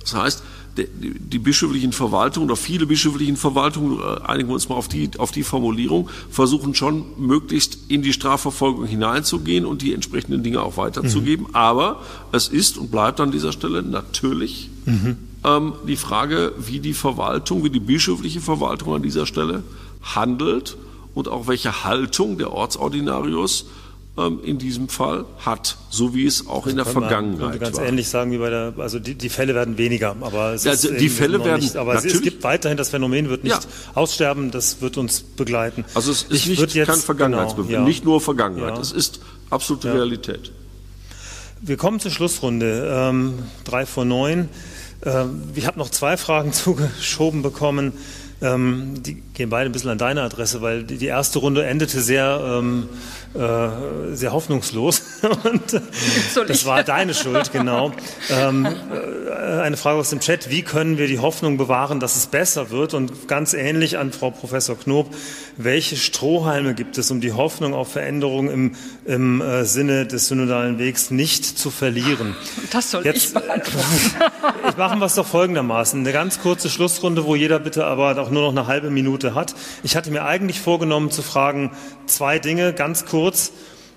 Das 0.00 0.14
heißt, 0.14 0.42
die, 0.76 1.38
bischöflichen 1.38 1.92
Verwaltungen 1.92 2.48
oder 2.48 2.56
viele 2.56 2.86
bischöflichen 2.86 3.36
Verwaltungen, 3.36 3.98
äh, 3.98 4.22
einigen 4.24 4.48
wir 4.48 4.54
uns 4.54 4.68
mal 4.68 4.76
auf 4.76 4.88
die, 4.88 5.10
auf 5.18 5.30
die 5.30 5.42
Formulierung, 5.42 6.08
versuchen 6.30 6.74
schon 6.74 7.04
möglichst 7.18 7.78
in 7.88 8.02
die 8.02 8.12
Strafverfolgung 8.12 8.86
hineinzugehen 8.86 9.64
und 9.64 9.82
die 9.82 9.92
entsprechenden 9.92 10.42
Dinge 10.42 10.62
auch 10.62 10.76
weiterzugeben. 10.76 11.46
Mhm. 11.48 11.54
Aber 11.54 12.02
es 12.32 12.48
ist 12.48 12.78
und 12.78 12.90
bleibt 12.90 13.20
an 13.20 13.30
dieser 13.30 13.52
Stelle 13.52 13.82
natürlich 13.82 14.70
mhm. 14.86 15.16
ähm, 15.44 15.72
die 15.86 15.96
Frage, 15.96 16.52
wie 16.58 16.80
die 16.80 16.94
Verwaltung, 16.94 17.64
wie 17.64 17.70
die 17.70 17.80
bischöfliche 17.80 18.40
Verwaltung 18.40 18.94
an 18.94 19.02
dieser 19.02 19.26
Stelle 19.26 19.62
handelt 20.02 20.76
und 21.14 21.28
auch 21.28 21.46
welche 21.48 21.84
Haltung 21.84 22.38
der 22.38 22.52
Ortsordinarius 22.52 23.66
in 24.28 24.58
diesem 24.58 24.88
Fall 24.88 25.24
hat, 25.38 25.76
so 25.88 26.14
wie 26.14 26.26
es 26.26 26.46
auch 26.46 26.66
in 26.66 26.76
der 26.76 26.84
Vergangenheit 26.84 27.50
man 27.50 27.58
ganz 27.58 27.76
war. 27.76 27.86
ähnlich 27.86 28.08
sagen 28.08 28.32
wie 28.32 28.38
bei 28.38 28.50
der, 28.50 28.74
also 28.78 28.98
die, 28.98 29.14
die 29.14 29.28
Fälle 29.28 29.54
werden 29.54 29.78
weniger, 29.78 30.16
aber 30.20 30.54
es, 30.54 30.66
also 30.66 30.92
die 30.92 31.08
Fälle 31.08 31.44
werden, 31.44 31.60
nicht, 31.60 31.76
aber 31.76 31.94
es, 31.94 32.22
gibt 32.22 32.42
weiterhin 32.42 32.76
das 32.76 32.90
Phänomen 32.90 33.28
wird 33.28 33.44
nicht 33.44 33.54
ja. 33.54 33.60
aussterben, 33.94 34.50
das 34.50 34.80
wird 34.80 34.96
uns 34.98 35.20
begleiten. 35.20 35.84
Also 35.94 36.12
es 36.12 36.22
ist 36.24 36.32
ich 36.32 36.48
nicht 36.48 36.74
jetzt, 36.74 36.88
kein 36.88 36.98
Vergangenheitsbeweis, 36.98 37.68
genau, 37.68 37.80
ja. 37.80 37.84
nicht 37.84 38.04
nur 38.04 38.20
Vergangenheit, 38.20 38.76
ja. 38.76 38.80
es 38.80 38.92
ist 38.92 39.20
absolute 39.50 39.92
Realität. 39.92 40.52
Wir 41.62 41.76
kommen 41.76 42.00
zur 42.00 42.10
Schlussrunde, 42.10 42.90
ähm, 42.90 43.34
drei 43.64 43.84
vor 43.84 44.04
neun. 44.04 44.48
Ähm, 45.04 45.42
ich 45.54 45.66
habe 45.66 45.78
noch 45.78 45.90
zwei 45.90 46.16
Fragen 46.16 46.52
zugeschoben 46.54 47.42
bekommen. 47.42 47.92
Ähm, 48.42 49.02
die 49.02 49.22
gehen 49.34 49.50
beide 49.50 49.68
ein 49.68 49.72
bisschen 49.72 49.90
an 49.90 49.98
deine 49.98 50.22
Adresse, 50.22 50.62
weil 50.62 50.84
die, 50.84 50.96
die 50.96 51.06
erste 51.06 51.40
Runde 51.40 51.66
endete 51.66 52.00
sehr, 52.00 52.40
ähm, 52.42 52.88
äh, 53.32 53.68
sehr 54.12 54.32
hoffnungslos. 54.32 55.02
Und 55.44 55.72
äh, 55.72 55.80
das 56.48 56.66
war 56.66 56.82
deine 56.82 57.14
Schuld, 57.14 57.52
genau. 57.52 57.92
Ähm, 58.28 58.66
äh, 58.66 59.60
eine 59.60 59.76
Frage 59.76 60.00
aus 60.00 60.10
dem 60.10 60.18
Chat. 60.18 60.50
Wie 60.50 60.62
können 60.62 60.98
wir 60.98 61.06
die 61.06 61.20
Hoffnung 61.20 61.56
bewahren, 61.56 62.00
dass 62.00 62.16
es 62.16 62.26
besser 62.26 62.70
wird? 62.70 62.92
Und 62.92 63.28
ganz 63.28 63.54
ähnlich 63.54 63.98
an 63.98 64.10
Frau 64.10 64.32
Professor 64.32 64.76
Knob. 64.76 65.14
Welche 65.56 65.96
Strohhalme 65.96 66.74
gibt 66.74 66.98
es, 66.98 67.12
um 67.12 67.20
die 67.20 67.32
Hoffnung 67.32 67.72
auf 67.72 67.92
Veränderung 67.92 68.50
im, 68.50 68.74
im 69.04 69.40
äh, 69.40 69.64
Sinne 69.64 70.06
des 70.06 70.26
synodalen 70.26 70.80
Wegs 70.80 71.12
nicht 71.12 71.44
zu 71.44 71.70
verlieren? 71.70 72.34
Das 72.72 72.90
soll 72.90 73.04
Jetzt, 73.04 73.26
ich 73.26 73.34
beantworten. 73.34 74.12
ich 74.70 74.76
machen 74.76 74.98
wir 74.98 75.06
es 75.06 75.14
doch 75.14 75.26
folgendermaßen. 75.26 76.00
Eine 76.00 76.12
ganz 76.12 76.40
kurze 76.40 76.68
Schlussrunde, 76.68 77.24
wo 77.24 77.36
jeder 77.36 77.60
bitte 77.60 77.86
aber 77.86 78.18
auch 78.20 78.30
nur 78.30 78.42
noch 78.42 78.50
eine 78.50 78.66
halbe 78.66 78.90
Minute 78.90 79.36
hat. 79.36 79.54
Ich 79.84 79.94
hatte 79.94 80.10
mir 80.10 80.24
eigentlich 80.24 80.60
vorgenommen 80.60 81.12
zu 81.12 81.22
fragen, 81.22 81.70
zwei 82.06 82.40
Dinge 82.40 82.72
ganz 82.72 83.04
kurz 83.06 83.19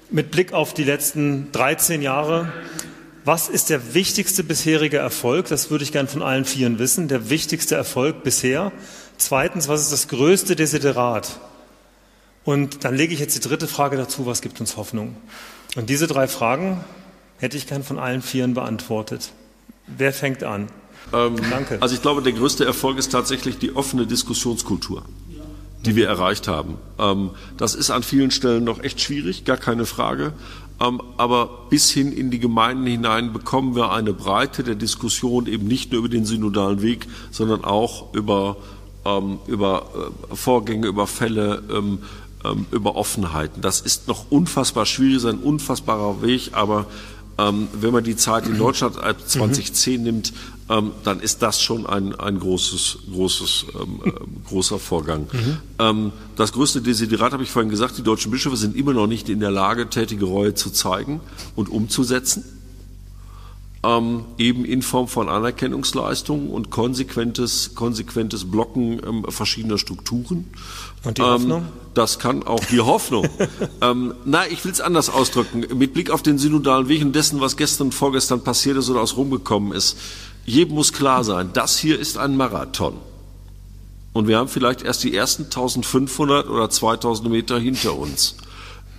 mit 0.09 0.31
Blick 0.31 0.53
auf 0.53 0.73
die 0.73 0.83
letzten 0.83 1.51
13 1.51 2.01
Jahre. 2.01 2.51
Was 3.25 3.49
ist 3.49 3.69
der 3.69 3.93
wichtigste 3.93 4.43
bisherige 4.43 4.97
Erfolg? 4.97 5.47
Das 5.47 5.71
würde 5.71 5.83
ich 5.83 5.91
gern 5.91 6.07
von 6.07 6.21
allen 6.21 6.45
Vieren 6.45 6.77
wissen. 6.77 7.07
Der 7.07 7.29
wichtigste 7.29 7.75
Erfolg 7.75 8.23
bisher. 8.23 8.71
Zweitens, 9.17 9.67
was 9.67 9.81
ist 9.81 9.91
das 9.91 10.07
größte 10.09 10.55
Desiderat? 10.55 11.39
Und 12.43 12.83
dann 12.83 12.95
lege 12.95 13.13
ich 13.13 13.19
jetzt 13.19 13.35
die 13.35 13.47
dritte 13.47 13.67
Frage 13.67 13.95
dazu, 13.95 14.25
was 14.25 14.41
gibt 14.41 14.59
uns 14.59 14.75
Hoffnung? 14.75 15.15
Und 15.75 15.89
diese 15.89 16.07
drei 16.07 16.27
Fragen 16.27 16.83
hätte 17.37 17.57
ich 17.57 17.67
gern 17.67 17.83
von 17.83 17.97
allen 17.97 18.21
Vieren 18.21 18.53
beantwortet. 18.53 19.31
Wer 19.87 20.13
fängt 20.13 20.43
an? 20.43 20.67
Ähm, 21.13 21.35
Danke. 21.49 21.77
Also 21.81 21.95
ich 21.95 22.01
glaube, 22.01 22.21
der 22.21 22.33
größte 22.33 22.65
Erfolg 22.65 22.97
ist 22.97 23.11
tatsächlich 23.11 23.57
die 23.57 23.75
offene 23.75 24.05
Diskussionskultur, 24.05 25.03
die 25.85 25.95
wir 25.95 26.07
erreicht 26.07 26.47
haben. 26.47 26.75
Ähm, 26.99 27.31
das 27.57 27.75
ist 27.75 27.89
an 27.89 28.03
vielen 28.03 28.31
Stellen 28.31 28.63
noch 28.63 28.81
echt 28.81 29.01
schwierig, 29.01 29.45
gar 29.45 29.57
keine 29.57 29.85
Frage. 29.85 30.33
Ähm, 30.81 31.01
aber 31.17 31.67
bis 31.69 31.91
hin 31.91 32.11
in 32.11 32.31
die 32.31 32.39
Gemeinden 32.39 32.85
hinein 32.85 33.33
bekommen 33.33 33.75
wir 33.75 33.91
eine 33.91 34.13
Breite 34.13 34.63
der 34.63 34.75
Diskussion 34.75 35.47
eben 35.47 35.67
nicht 35.67 35.91
nur 35.91 35.99
über 35.99 36.09
den 36.09 36.25
synodalen 36.25 36.81
Weg, 36.81 37.07
sondern 37.31 37.63
auch 37.63 38.13
über, 38.13 38.57
ähm, 39.05 39.39
über 39.47 40.11
äh, 40.31 40.35
Vorgänge, 40.35 40.87
über 40.87 41.07
Fälle, 41.07 41.63
über 42.71 42.97
Offenheiten. 42.97 43.61
Das 43.61 43.79
ist 43.79 44.09
noch 44.09 44.29
unfassbar 44.29 44.85
schwierig, 44.85 45.15
ist 45.15 45.25
ein 45.25 45.37
unfassbarer 45.37 46.21
Weg, 46.21 46.49
aber 46.51 46.87
ähm, 47.37 47.67
wenn 47.73 47.91
man 47.91 48.03
die 48.03 48.15
Zeit 48.15 48.47
in 48.47 48.57
Deutschland 48.57 48.97
als 48.97 49.27
2010 49.27 49.97
mhm. 49.97 50.03
nimmt, 50.03 50.33
ähm, 50.69 50.91
dann 51.03 51.19
ist 51.19 51.41
das 51.41 51.61
schon 51.61 51.85
ein, 51.85 52.15
ein 52.15 52.39
großes, 52.39 52.99
großes, 53.11 53.65
ähm, 53.75 54.01
äh, 54.05 54.11
großer 54.47 54.79
Vorgang. 54.79 55.27
Mhm. 55.31 56.11
Das 56.35 56.53
größte 56.53 56.81
Desiderat 56.81 57.33
habe 57.33 57.43
ich 57.43 57.51
vorhin 57.51 57.69
gesagt, 57.69 57.97
die 57.97 58.03
deutschen 58.03 58.31
Bischöfe 58.31 58.55
sind 58.55 58.75
immer 58.75 58.93
noch 58.93 59.07
nicht 59.07 59.27
in 59.27 59.39
der 59.39 59.51
Lage, 59.51 59.89
tätige 59.89 60.25
Reue 60.25 60.53
zu 60.53 60.69
zeigen 60.69 61.19
und 61.55 61.69
umzusetzen. 61.69 62.43
Ähm, 63.85 64.23
eben 64.37 64.63
in 64.63 64.81
Form 64.81 65.09
von 65.09 65.27
Anerkennungsleistungen 65.27 66.49
und 66.49 66.69
konsequentes, 66.69 67.75
konsequentes 67.75 68.49
Blocken 68.49 69.01
ähm, 69.05 69.25
verschiedener 69.27 69.77
Strukturen. 69.77 70.49
Und 71.03 71.17
die 71.17 71.21
Hoffnung? 71.21 71.65
das 71.93 72.17
kann 72.17 72.43
auch 72.43 72.63
die 72.63 72.79
Hoffnung. 72.79 73.27
ähm, 73.81 74.13
na, 74.23 74.47
ich 74.47 74.63
will 74.63 74.71
es 74.71 74.79
anders 74.79 75.09
ausdrücken. 75.09 75.65
Mit 75.77 75.93
Blick 75.93 76.11
auf 76.11 76.21
den 76.21 76.37
synodalen 76.37 76.87
Weg 76.87 77.01
und 77.01 77.13
dessen, 77.13 77.41
was 77.41 77.57
gestern 77.57 77.87
und 77.87 77.93
vorgestern 77.93 78.41
passiert 78.41 78.77
ist 78.77 78.89
oder 78.89 79.01
aus 79.01 79.17
rumgekommen 79.17 79.73
ist, 79.73 79.97
jedem 80.45 80.75
muss 80.75 80.93
klar 80.93 81.23
sein, 81.23 81.49
das 81.53 81.77
hier 81.77 81.99
ist 81.99 82.17
ein 82.17 82.37
Marathon. 82.37 82.95
Und 84.13 84.27
wir 84.27 84.37
haben 84.37 84.47
vielleicht 84.47 84.83
erst 84.83 85.03
die 85.03 85.15
ersten 85.15 85.45
1500 85.45 86.47
oder 86.47 86.69
2000 86.69 87.29
Meter 87.29 87.59
hinter 87.59 87.97
uns. 87.97 88.35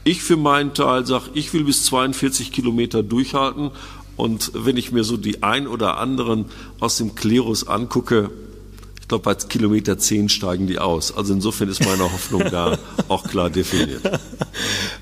Ich 0.03 0.23
für 0.23 0.37
meinen 0.37 0.75
Teil 0.75 1.07
sage, 1.07 1.31
ich 1.35 1.53
will 1.55 1.65
bis 1.65 1.85
42 1.85 2.53
Kilometer 2.53 3.03
durchhalten. 3.03 3.71
Und 4.17 4.53
wenn 4.55 4.77
ich 4.77 4.93
mir 4.93 5.05
so 5.05 5.17
die 5.17 5.43
ein 5.43 5.67
oder 5.67 5.99
anderen 5.99 6.47
aus 6.81 6.99
dem 6.99 7.15
Klerus 7.15 7.67
angucke, 7.67 8.31
glaube, 9.15 9.35
bei 9.35 9.49
Kilometer 9.49 9.99
10 9.99 10.29
steigen 10.29 10.67
die 10.67 10.79
aus. 10.79 11.17
Also 11.17 11.35
insofern 11.35 11.69
ist 11.69 11.85
meine 11.85 12.05
Hoffnung 12.05 12.45
da 12.51 12.79
auch 13.09 13.25
klar 13.25 13.51
definiert. 13.51 14.03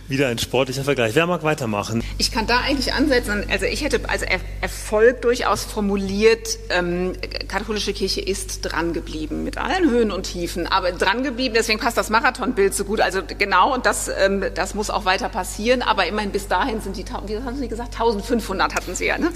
Wieder 0.09 0.29
ein 0.29 0.39
sportlicher 0.39 0.85
Vergleich. 0.85 1.15
Wer 1.15 1.27
mag 1.27 1.43
weitermachen? 1.43 2.05
Ich 2.19 2.31
kann 2.31 2.47
da 2.47 2.59
eigentlich 2.61 2.93
ansetzen. 2.93 3.45
Also 3.51 3.65
ich 3.65 3.83
hätte 3.83 4.01
als 4.11 4.23
Erfolg 4.61 5.23
durchaus 5.23 5.65
formuliert, 5.65 6.59
ähm, 6.69 7.13
katholische 7.49 7.95
Kirche 7.95 8.21
ist 8.21 8.61
dran 8.63 8.93
geblieben 8.93 9.43
mit 9.45 9.57
allen 9.57 9.89
Höhen 9.89 10.11
und 10.11 10.25
Tiefen, 10.25 10.67
aber 10.67 10.93
dran 10.93 11.23
geblieben. 11.23 11.55
Deswegen 11.57 11.79
passt 11.79 11.97
das 11.97 12.11
Marathonbild 12.11 12.75
so 12.75 12.85
gut. 12.85 13.01
Also 13.01 13.23
genau 13.39 13.73
und 13.73 13.87
das, 13.87 14.09
ähm, 14.09 14.45
das 14.55 14.75
muss 14.75 14.91
auch 14.91 15.07
weiter 15.07 15.31
passieren. 15.31 15.81
Aber 15.81 16.07
immerhin 16.07 16.31
bis 16.31 16.49
dahin 16.49 16.83
sind 16.83 16.99
die, 16.99 17.05
wie 17.27 17.37
haben 17.43 17.57
Sie 17.57 17.69
gesagt, 17.69 17.95
1500 17.95 18.75
hatten 18.75 18.95
Sie 18.95 19.07
ja. 19.07 19.17
Ne? 19.17 19.31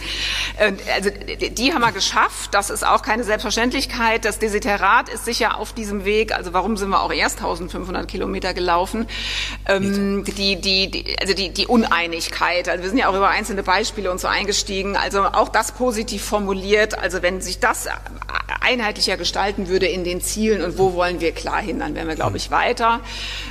Also 0.94 1.10
die 1.10 1.72
haben 1.72 1.80
wir 1.80 1.92
geschafft. 1.92 2.52
Das 2.52 2.68
ist 2.68 2.86
auch 2.86 3.00
keine 3.00 3.24
Selbstverständlichkeit. 3.24 4.26
Das 4.66 4.72
Desiderat 4.72 5.08
ist 5.08 5.24
sicher 5.24 5.58
auf 5.58 5.72
diesem 5.72 6.04
Weg. 6.04 6.34
Also 6.34 6.52
warum 6.52 6.76
sind 6.76 6.88
wir 6.88 7.00
auch 7.00 7.12
erst 7.12 7.38
1500 7.38 8.08
Kilometer 8.08 8.52
gelaufen? 8.52 9.06
Ähm, 9.68 10.24
die, 10.24 10.56
die, 10.56 10.90
die, 10.90 11.16
also 11.20 11.34
die, 11.34 11.50
die 11.50 11.68
Uneinigkeit. 11.68 12.68
Also 12.68 12.82
wir 12.82 12.90
sind 12.90 12.98
ja 12.98 13.08
auch 13.08 13.14
über 13.14 13.28
einzelne 13.28 13.62
Beispiele 13.62 14.10
und 14.10 14.20
so 14.20 14.26
eingestiegen. 14.26 14.96
Also 14.96 15.22
auch 15.22 15.50
das 15.50 15.70
positiv 15.70 16.24
formuliert. 16.24 16.98
Also 16.98 17.22
wenn 17.22 17.40
sich 17.40 17.60
das 17.60 17.86
einheitlicher 18.66 19.16
gestalten 19.16 19.68
würde 19.68 19.86
in 19.86 20.02
den 20.02 20.20
Zielen 20.20 20.62
und 20.62 20.76
wo 20.76 20.94
wollen 20.94 21.20
wir 21.20 21.32
klar 21.32 21.60
hin, 21.60 21.78
dann 21.78 21.94
wären 21.94 22.08
wir, 22.08 22.16
glaube 22.16 22.36
ich, 22.36 22.50
weiter. 22.50 23.00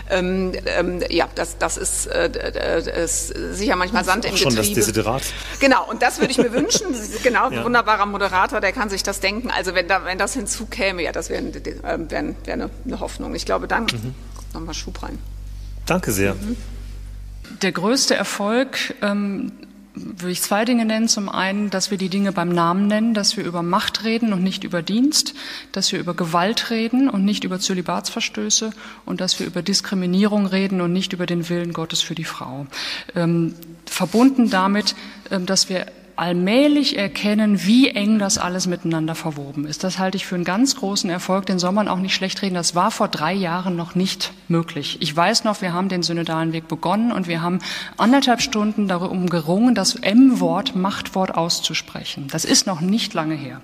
Ähm, 0.10 0.52
ähm, 0.66 1.02
ja, 1.10 1.30
das, 1.36 1.58
das 1.58 1.78
ist, 1.78 2.08
äh, 2.08 2.26
äh 2.28 3.04
ist 3.06 3.28
sicher 3.28 3.78
manchmal 3.78 4.04
Sand 4.04 4.26
im 4.26 4.32
Getriebe. 4.32 4.52
Schon 4.52 4.58
das 4.58 4.74
Desiderat. 4.74 5.24
Genau, 5.62 5.88
und 5.90 6.02
das 6.02 6.20
würde 6.20 6.32
ich 6.32 6.38
mir 6.38 6.52
wünschen. 6.52 6.86
Genau, 7.24 7.50
ja. 7.50 7.64
wunderbarer 7.64 8.06
Moderator, 8.06 8.62
der 8.62 8.72
kann 8.72 8.90
sich 8.90 9.02
das 9.02 9.20
denken. 9.20 9.50
Also 9.50 9.74
wenn, 9.74 9.88
da, 9.88 10.06
wenn 10.06 10.18
das 10.18 10.34
hinzukäme, 10.34 10.95
ja, 11.00 11.12
das 11.12 11.30
wäre 11.30 11.44
wär, 11.54 12.10
wär 12.10 12.24
eine, 12.54 12.70
eine 12.86 13.00
Hoffnung. 13.00 13.36
Ich 13.36 13.46
glaube, 13.46 13.68
dann 13.68 13.84
mhm. 13.84 14.14
nochmal 14.54 14.74
Schub 14.74 15.04
rein. 15.04 15.18
Danke 15.86 16.12
sehr. 16.12 16.34
Mhm. 16.34 16.58
Der 17.62 17.72
größte 17.72 18.16
Erfolg 18.16 18.96
ähm, 19.02 19.52
würde 19.96 20.32
ich 20.32 20.42
zwei 20.42 20.66
Dinge 20.66 20.86
nennen. 20.86 21.08
Zum 21.08 21.30
einen, 21.30 21.70
dass 21.70 21.92
wir 21.92 21.98
die 21.98 22.10
Dinge 22.10 22.32
beim 22.32 22.50
Namen 22.50 22.88
nennen, 22.88 23.14
dass 23.14 23.38
wir 23.38 23.46
über 23.46 23.64
Macht 23.64 24.04
reden 24.04 24.34
und 24.34 24.44
nicht 24.44 24.64
über 24.64 24.82
Dienst, 24.82 25.34
dass 25.72 25.92
wir 25.92 26.00
über 26.00 26.14
Gewalt 26.14 26.70
reden 26.70 27.10
und 27.10 27.24
nicht 27.24 27.44
über 27.44 27.60
Zölibatsverstöße 27.60 28.72
und 29.06 29.22
dass 29.22 29.40
wir 29.40 29.48
über 29.48 29.62
Diskriminierung 29.62 30.46
reden 30.48 30.82
und 30.82 30.92
nicht 30.92 31.14
über 31.14 31.26
den 31.26 31.48
Willen 31.50 31.74
Gottes 31.74 32.02
für 32.02 32.16
die 32.16 32.26
Frau. 32.26 32.66
Ähm, 33.16 33.56
verbunden 33.86 34.50
damit, 34.50 34.96
ähm, 35.32 35.46
dass 35.46 35.70
wir 35.70 35.86
allmählich 36.16 36.98
erkennen, 36.98 37.66
wie 37.66 37.90
eng 37.90 38.20
das 38.20 38.38
alles 38.38 38.68
miteinander 38.68 39.16
verwoben 39.16 39.66
ist. 39.66 39.84
Das 39.84 40.00
halte 40.00 40.18
ich 40.18 40.26
für 40.26 40.36
einen 40.36 40.44
ganz 40.44 40.76
großen 40.76 41.10
Erfolg, 41.10 41.46
den 41.46 41.60
soll 41.60 41.72
man 41.72 41.88
auch 41.88 42.00
nicht 42.00 42.14
schlecht 42.14 42.42
reden. 42.42 42.56
Das 42.56 42.76
war 42.76 42.92
vor 42.92 43.08
drei 43.08 43.34
Jahren 43.34 43.76
noch 43.76 43.96
nicht 43.96 44.32
möglich. 44.48 44.98
Ich 45.02 45.16
weiß 45.16 45.44
noch, 45.44 45.62
wir 45.62 45.74
haben 45.74 45.90
den 45.90 46.04
synodalen 46.04 46.54
Weg 46.54 46.68
begonnen 46.68 47.12
und 47.12 47.28
wir 47.28 47.42
haben 47.42 47.60
anderthalb 47.98 48.42
Stunden 48.42 48.88
darum 48.88 49.30
gerungen, 49.30 49.76
das 49.76 49.96
M-Wort, 49.96 50.76
Machtwort 50.76 51.36
auszusprechen. 51.36 52.28
Das 52.32 52.46
ist 52.46 52.68
noch 52.68 52.82
nicht 52.82 53.14
lange 53.14 53.36
her. 53.36 53.62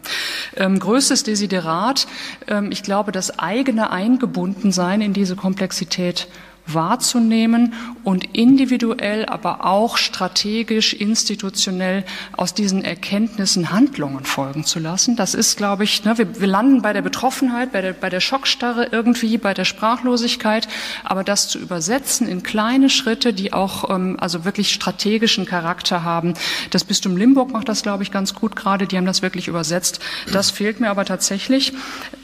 Ähm, 0.56 0.80
größtes 0.80 1.24
Desiderat, 1.24 2.08
ähm, 2.48 2.72
ich 2.72 2.84
glaube, 2.84 3.12
das 3.12 3.40
eigene 3.40 3.92
Eingebundensein 3.92 5.02
in 5.02 5.14
diese 5.14 5.36
Komplexität 5.36 6.28
wahrzunehmen 6.68 7.74
und 8.04 8.36
individuell, 8.36 9.26
aber 9.26 9.66
auch 9.66 9.98
strategisch, 9.98 10.94
institutionell 10.94 12.04
aus 12.36 12.54
diesen 12.54 12.84
Erkenntnissen 12.84 13.72
Handlungen 13.72 14.26
folgen 14.26 14.64
zu 14.64 14.80
lassen. 14.80 15.16
Das 15.16 15.34
ist, 15.34 15.58
glaube 15.58 15.84
ich, 15.84 16.04
ne, 16.04 16.18
wir, 16.18 16.40
wir, 16.40 16.48
landen 16.48 16.82
bei 16.82 16.94
der 16.94 17.02
Betroffenheit, 17.02 17.72
bei 17.72 17.82
der, 17.82 17.94
bei 17.94 18.10
der 18.10 18.20
Schockstarre 18.20 18.88
irgendwie, 18.92 19.38
bei 19.38 19.54
der 19.54 19.66
Sprachlosigkeit, 19.66 20.68
aber 21.04 21.24
das 21.24 21.48
zu 21.48 21.60
übersetzen 21.60 22.28
in 22.28 22.44
kleine 22.44 22.90
Schritte, 22.90 23.34
die 23.34 23.54
auch 23.54 23.90
ähm, 23.90 24.18
also 24.20 24.46
wirklich 24.46 24.74
strategischen 24.74 25.46
Charakter 25.46 26.04
haben. 26.04 26.34
Das 26.70 26.84
Bistum 26.84 27.18
Limburg 27.18 27.52
macht 27.52 27.70
das, 27.70 27.84
glaube 27.84 28.04
ich, 28.04 28.12
ganz 28.12 28.34
gut 28.34 28.56
gerade. 28.56 28.88
Die 28.88 28.98
haben 28.98 29.06
das 29.06 29.22
wirklich 29.22 29.48
übersetzt. 29.48 30.00
Das 30.32 30.52
fehlt 30.52 30.80
mir 30.80 30.90
aber 30.90 31.06
tatsächlich. 31.06 31.74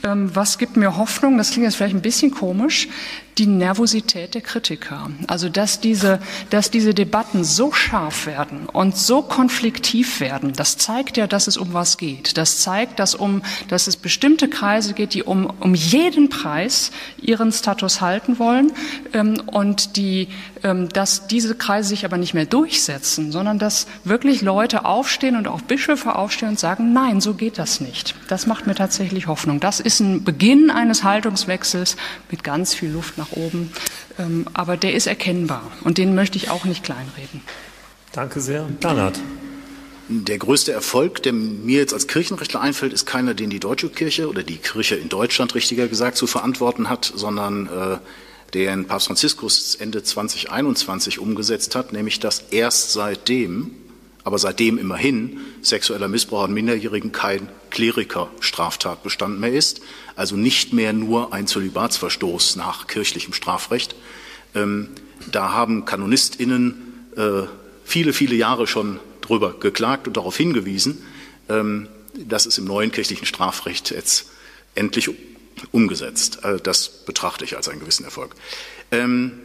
Ähm, 0.02 0.34
was 0.34 0.58
gibt 0.58 0.76
mir 0.76 0.96
Hoffnung? 0.96 1.38
Das 1.38 1.50
klingt 1.50 1.64
jetzt 1.64 1.76
vielleicht 1.76 1.94
ein 1.94 2.02
bisschen 2.02 2.30
komisch. 2.30 2.88
Die 3.38 3.46
Nervosität 3.46 4.34
der 4.34 4.40
Kritiker. 4.40 5.10
Also 5.28 5.48
dass 5.48 5.80
diese, 5.80 6.18
dass 6.50 6.72
diese 6.72 6.92
Debatten 6.92 7.44
so 7.44 7.72
scharf 7.72 8.26
werden 8.26 8.66
und 8.66 8.96
so 8.96 9.22
konfliktiv 9.22 10.18
werden, 10.18 10.52
das 10.54 10.76
zeigt 10.76 11.16
ja, 11.16 11.28
dass 11.28 11.46
es 11.46 11.56
um 11.56 11.72
was 11.72 11.98
geht. 11.98 12.36
Das 12.36 12.58
zeigt, 12.58 12.98
dass, 12.98 13.14
um, 13.14 13.42
dass 13.68 13.86
es 13.86 13.96
bestimmte 13.96 14.48
Kreise 14.48 14.92
geht, 14.92 15.14
die 15.14 15.22
um, 15.22 15.46
um 15.60 15.76
jeden 15.76 16.30
Preis 16.30 16.90
ihren 17.22 17.52
Status 17.52 18.00
halten 18.00 18.40
wollen 18.40 18.72
ähm, 19.12 19.40
und 19.46 19.96
die, 19.96 20.28
ähm, 20.64 20.88
dass 20.88 21.28
diese 21.28 21.54
Kreise 21.54 21.90
sich 21.90 22.04
aber 22.04 22.18
nicht 22.18 22.34
mehr 22.34 22.46
durchsetzen, 22.46 23.30
sondern 23.30 23.60
dass 23.60 23.86
wirklich 24.02 24.42
Leute 24.42 24.84
aufstehen 24.84 25.36
und 25.36 25.46
auch 25.46 25.60
Bischöfe 25.60 26.16
aufstehen 26.16 26.50
und 26.50 26.58
sagen, 26.58 26.92
nein, 26.92 27.20
so 27.20 27.34
geht 27.34 27.58
das 27.58 27.80
nicht. 27.80 28.16
Das 28.26 28.46
macht 28.48 28.66
mir 28.66 28.74
tatsächlich 28.74 29.28
Hoffnung. 29.28 29.60
Das 29.60 29.78
ist 29.78 30.00
ein 30.00 30.24
Beginn 30.24 30.70
eines 30.70 31.04
Haltungswechsels 31.04 31.96
mit 32.30 32.42
ganz 32.42 32.74
viel 32.74 32.90
Luft 32.90 33.16
nach 33.16 33.27
oben. 33.32 33.72
Ähm, 34.18 34.46
aber 34.54 34.76
der 34.76 34.94
ist 34.94 35.06
erkennbar 35.06 35.70
und 35.84 35.98
den 35.98 36.14
möchte 36.14 36.38
ich 36.38 36.50
auch 36.50 36.64
nicht 36.64 36.84
kleinreden. 36.84 37.42
Danke 38.12 38.40
sehr. 38.40 38.64
Bernhard. 38.80 39.18
Der 40.10 40.38
größte 40.38 40.72
Erfolg, 40.72 41.22
der 41.22 41.34
mir 41.34 41.78
jetzt 41.78 41.92
als 41.92 42.06
Kirchenrechtler 42.06 42.62
einfällt, 42.62 42.94
ist 42.94 43.04
keiner, 43.04 43.34
den 43.34 43.50
die 43.50 43.60
deutsche 43.60 43.90
Kirche 43.90 44.28
oder 44.28 44.42
die 44.42 44.56
Kirche 44.56 44.94
in 44.94 45.10
Deutschland 45.10 45.54
richtiger 45.54 45.86
gesagt 45.86 46.16
zu 46.16 46.26
verantworten 46.26 46.88
hat, 46.88 47.12
sondern 47.14 47.66
äh, 47.66 47.98
den 48.54 48.86
Papst 48.86 49.08
Franziskus 49.08 49.74
Ende 49.74 50.02
2021 50.02 51.18
umgesetzt 51.18 51.74
hat, 51.74 51.92
nämlich 51.92 52.20
dass 52.20 52.44
erst 52.50 52.92
seitdem, 52.92 53.72
aber 54.24 54.38
seitdem 54.38 54.78
immerhin, 54.78 55.40
sexueller 55.62 56.08
Missbrauch 56.08 56.44
an 56.44 56.52
Minderjährigen 56.52 57.12
kein 57.12 57.48
Kleriker-Straftatbestand 57.70 59.40
mehr 59.40 59.52
ist, 59.52 59.80
also 60.16 60.36
nicht 60.36 60.72
mehr 60.72 60.92
nur 60.92 61.32
ein 61.32 61.46
Zölibatsverstoß 61.46 62.56
nach 62.56 62.86
kirchlichem 62.86 63.32
Strafrecht. 63.32 63.94
Ähm, 64.54 64.88
da 65.30 65.52
haben 65.52 65.84
KanonistInnen 65.84 67.10
äh, 67.16 67.42
viele, 67.84 68.12
viele 68.12 68.34
Jahre 68.34 68.66
schon 68.66 69.00
drüber 69.20 69.54
geklagt 69.58 70.06
und 70.06 70.16
darauf 70.16 70.36
hingewiesen. 70.36 71.04
Ähm, 71.48 71.88
das 72.14 72.46
ist 72.46 72.58
im 72.58 72.64
neuen 72.64 72.90
kirchlichen 72.90 73.26
Strafrecht 73.26 73.90
jetzt 73.90 74.30
endlich 74.74 75.10
umgesetzt. 75.72 76.44
Also 76.44 76.62
das 76.62 76.88
betrachte 76.88 77.44
ich 77.44 77.56
als 77.56 77.68
einen 77.68 77.80
gewissen 77.80 78.04
Erfolg. 78.04 78.34
Ähm, 78.90 79.40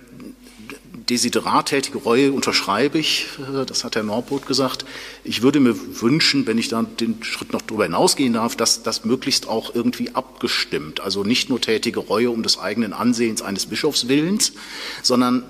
Desiderattätige 1.09 1.97
Reue 1.97 2.31
unterschreibe 2.31 2.97
ich, 2.97 3.27
äh, 3.39 3.65
das 3.65 3.83
hat 3.83 3.95
Herr 3.95 4.03
Norbrot 4.03 4.45
gesagt. 4.45 4.85
Ich 5.23 5.41
würde 5.41 5.59
mir 5.59 5.75
wünschen, 6.01 6.47
wenn 6.47 6.57
ich 6.57 6.69
da 6.69 6.83
den 6.83 7.23
Schritt 7.23 7.51
noch 7.51 7.61
darüber 7.61 7.83
hinausgehen 7.83 8.33
darf, 8.33 8.55
dass 8.55 8.83
das 8.83 9.03
möglichst 9.03 9.47
auch 9.47 9.75
irgendwie 9.75 10.11
abgestimmt, 10.15 11.01
also 11.01 11.23
nicht 11.23 11.49
nur 11.49 11.59
tätige 11.59 11.99
Reue 11.99 12.29
um 12.29 12.43
des 12.43 12.57
eigenen 12.59 12.93
Ansehens 12.93 13.41
eines 13.41 13.65
Bischofswillens, 13.65 14.53
sondern 15.01 15.43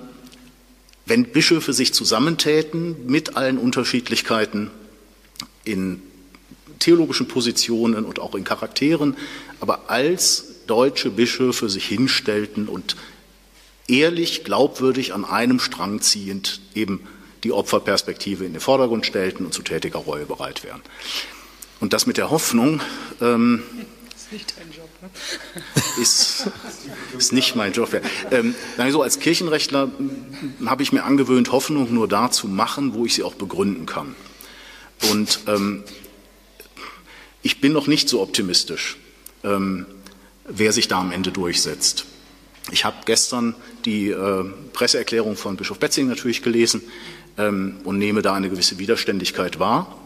wenn 1.06 1.26
Bischöfe 1.26 1.74
sich 1.74 1.94
zusammentäten 1.94 2.96
mit 3.06 3.36
allen 3.36 3.58
Unterschiedlichkeiten 3.58 4.72
in 5.66 6.02
theologischen 6.80 7.28
Positionen 7.28 8.06
und 8.06 8.20
auch 8.20 8.36
in 8.36 8.44
Charakteren, 8.44 9.16
aber 9.60 9.90
als 9.90 10.66
deutsche 10.68 11.10
Bischöfe 11.10 11.70
sich 11.70 11.86
hinstellten 11.86 12.68
und 12.68 12.96
ehrlich, 13.88 14.44
glaubwürdig 14.44 15.14
an 15.14 15.26
einem 15.26 15.60
Strang 15.60 16.02
ziehend 16.02 16.62
eben 16.74 17.08
die 17.44 17.52
Opferperspektive 17.52 18.46
in 18.46 18.54
den 18.54 18.62
Vordergrund 18.62 19.06
stellten 19.06 19.46
und 19.46 19.54
zu 19.54 19.62
tätiger 19.62 20.00
Reue 20.00 20.26
bereit 20.26 20.64
wären. 20.64 20.82
Und 21.80 21.94
das 21.94 22.06
mit 22.06 22.18
der 22.18 22.30
Hoffnung 22.30 22.82
ähm, 23.20 23.64
ist 24.16 24.32
nicht 24.32 24.54
dein 24.58 24.72
Job, 24.72 24.90
ne? 25.02 25.10
ist, 26.02 26.48
ist 27.18 27.34
nicht 27.34 27.56
mein 27.56 27.74
Job. 27.74 27.90
Ähm, 28.32 28.56
so, 28.90 29.02
als 29.02 29.20
Kirchenrechtler 29.20 29.92
hm, 29.98 30.70
habe 30.70 30.84
ich 30.84 30.94
mir 30.94 31.04
angewöhnt, 31.04 31.52
Hoffnung 31.52 31.94
nur 31.94 32.08
da 32.08 32.32
zu 32.32 32.48
machen, 32.48 32.94
wo 32.94 33.06
ich 33.06 33.16
sie 33.16 33.24
auch 33.24 33.36
begründen 33.36 33.86
kann. 33.86 34.16
Und 35.12 35.42
ähm, 35.48 35.84
ich 37.42 37.60
bin 37.60 37.74
noch 37.74 37.88
nicht 37.88 38.08
so 38.08 38.22
optimistisch. 38.22 38.96
Ähm, 39.44 39.86
wer 40.46 40.72
sich 40.72 40.88
da 40.88 41.00
am 41.00 41.12
Ende 41.12 41.32
durchsetzt. 41.32 42.06
Ich 42.72 42.86
habe 42.86 42.98
gestern 43.06 43.56
die 43.86 44.10
äh, 44.10 44.44
Presseerklärung 44.74 45.36
von 45.36 45.56
Bischof 45.56 45.80
Betzing 45.80 46.08
natürlich 46.08 46.42
gelesen 46.42 46.82
ähm, 47.38 47.78
und 47.84 47.98
nehme 47.98 48.22
da 48.22 48.34
eine 48.34 48.50
gewisse 48.50 48.80
Widerständigkeit 48.80 49.60
wahr. 49.60 50.00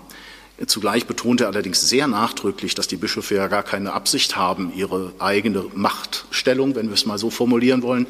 Zugleich 0.65 1.05
betont 1.05 1.41
er 1.41 1.47
allerdings 1.47 1.87
sehr 1.87 2.07
nachdrücklich, 2.07 2.73
dass 2.73 2.87
die 2.87 2.95
Bischöfe 2.95 3.35
ja 3.35 3.47
gar 3.47 3.61
keine 3.61 3.93
Absicht 3.93 4.35
haben, 4.35 4.73
ihre 4.75 5.13
eigene 5.19 5.65
Machtstellung, 5.75 6.73
wenn 6.75 6.87
wir 6.87 6.95
es 6.95 7.05
mal 7.05 7.19
so 7.19 7.29
formulieren 7.29 7.83
wollen, 7.83 8.07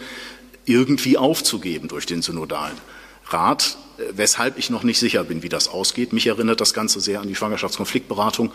irgendwie 0.65 1.17
aufzugeben 1.17 1.89
durch 1.89 2.05
den 2.05 2.21
synodalen 2.21 2.77
Rat, 3.27 3.77
äh, 3.97 4.03
weshalb 4.15 4.57
ich 4.57 4.69
noch 4.69 4.83
nicht 4.83 4.99
sicher 4.99 5.23
bin, 5.25 5.43
wie 5.43 5.49
das 5.49 5.67
ausgeht. 5.67 6.13
Mich 6.13 6.27
erinnert 6.27 6.61
das 6.61 6.73
Ganze 6.73 7.01
sehr 7.01 7.19
an 7.19 7.27
die 7.27 7.35
Schwangerschaftskonfliktberatung 7.35 8.53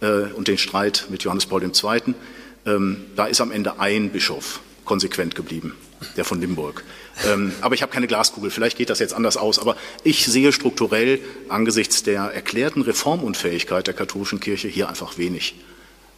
äh, 0.00 0.32
und 0.34 0.48
den 0.48 0.56
Streit 0.58 1.06
mit 1.10 1.22
Johannes 1.22 1.44
Paul 1.44 1.62
II. 1.62 2.14
Ähm, 2.66 3.04
da 3.14 3.26
ist 3.26 3.42
am 3.42 3.50
Ende 3.50 3.78
ein 3.78 4.10
Bischof 4.10 4.60
konsequent 4.84 5.34
geblieben, 5.34 5.74
der 6.16 6.24
von 6.24 6.40
Limburg. 6.40 6.84
Ähm, 7.26 7.52
aber 7.60 7.74
ich 7.74 7.82
habe 7.82 7.92
keine 7.92 8.06
Glaskugel, 8.06 8.50
vielleicht 8.50 8.76
geht 8.76 8.90
das 8.90 8.98
jetzt 8.98 9.14
anders 9.14 9.36
aus. 9.36 9.58
Aber 9.58 9.76
ich 10.02 10.26
sehe 10.26 10.52
strukturell 10.52 11.20
angesichts 11.48 12.02
der 12.02 12.22
erklärten 12.22 12.82
Reformunfähigkeit 12.82 13.86
der 13.86 13.94
katholischen 13.94 14.40
Kirche 14.40 14.68
hier 14.68 14.88
einfach 14.88 15.18
wenig, 15.18 15.54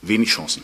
wenig 0.03 0.31
Chancen. 0.31 0.63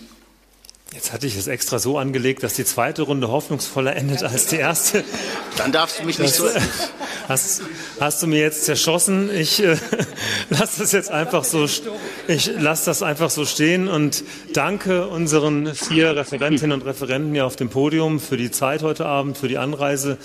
Jetzt 0.95 1.11
hatte 1.11 1.27
ich 1.27 1.37
es 1.37 1.47
extra 1.47 1.79
so 1.79 1.97
angelegt, 1.97 2.43
dass 2.43 2.53
die 2.53 2.67
zweite 2.67 3.03
Runde 3.03 3.29
hoffnungsvoller 3.29 3.97
endet 3.97 4.23
als 4.25 4.47
die 4.47 4.57
erste. 4.57 5.05
Dann 5.57 5.73
darfst 5.73 6.01
du 6.01 6.05
mich 6.05 6.19
nicht 6.19 6.35
so. 6.35 6.47
Hast, 7.29 7.63
hast 8.01 8.21
du 8.23 8.27
mir 8.27 8.41
jetzt 8.41 8.65
zerschossen? 8.65 9.31
Ich 9.33 9.63
äh, 9.63 9.77
lasse 10.51 10.81
das 10.81 10.91
jetzt 10.91 11.11
einfach 11.11 11.45
so. 11.45 11.67
Ich 12.27 12.51
lasse 12.59 12.87
das 12.87 13.03
einfach 13.03 13.31
so 13.31 13.47
stehen 13.47 13.87
und 13.87 14.25
danke 14.53 15.07
unseren 15.07 15.73
vier 15.73 16.17
Referentinnen 16.17 16.81
und 16.81 16.87
Referenten 16.87 17.33
hier 17.33 17.47
auf 17.47 17.55
dem 17.55 17.69
Podium 17.69 18.19
für 18.19 18.37
die 18.37 18.51
Zeit 18.51 18.83
heute 18.83 19.07
Abend, 19.07 19.39
für 19.39 19.47
die 19.47 19.57
Anreise 19.57 20.19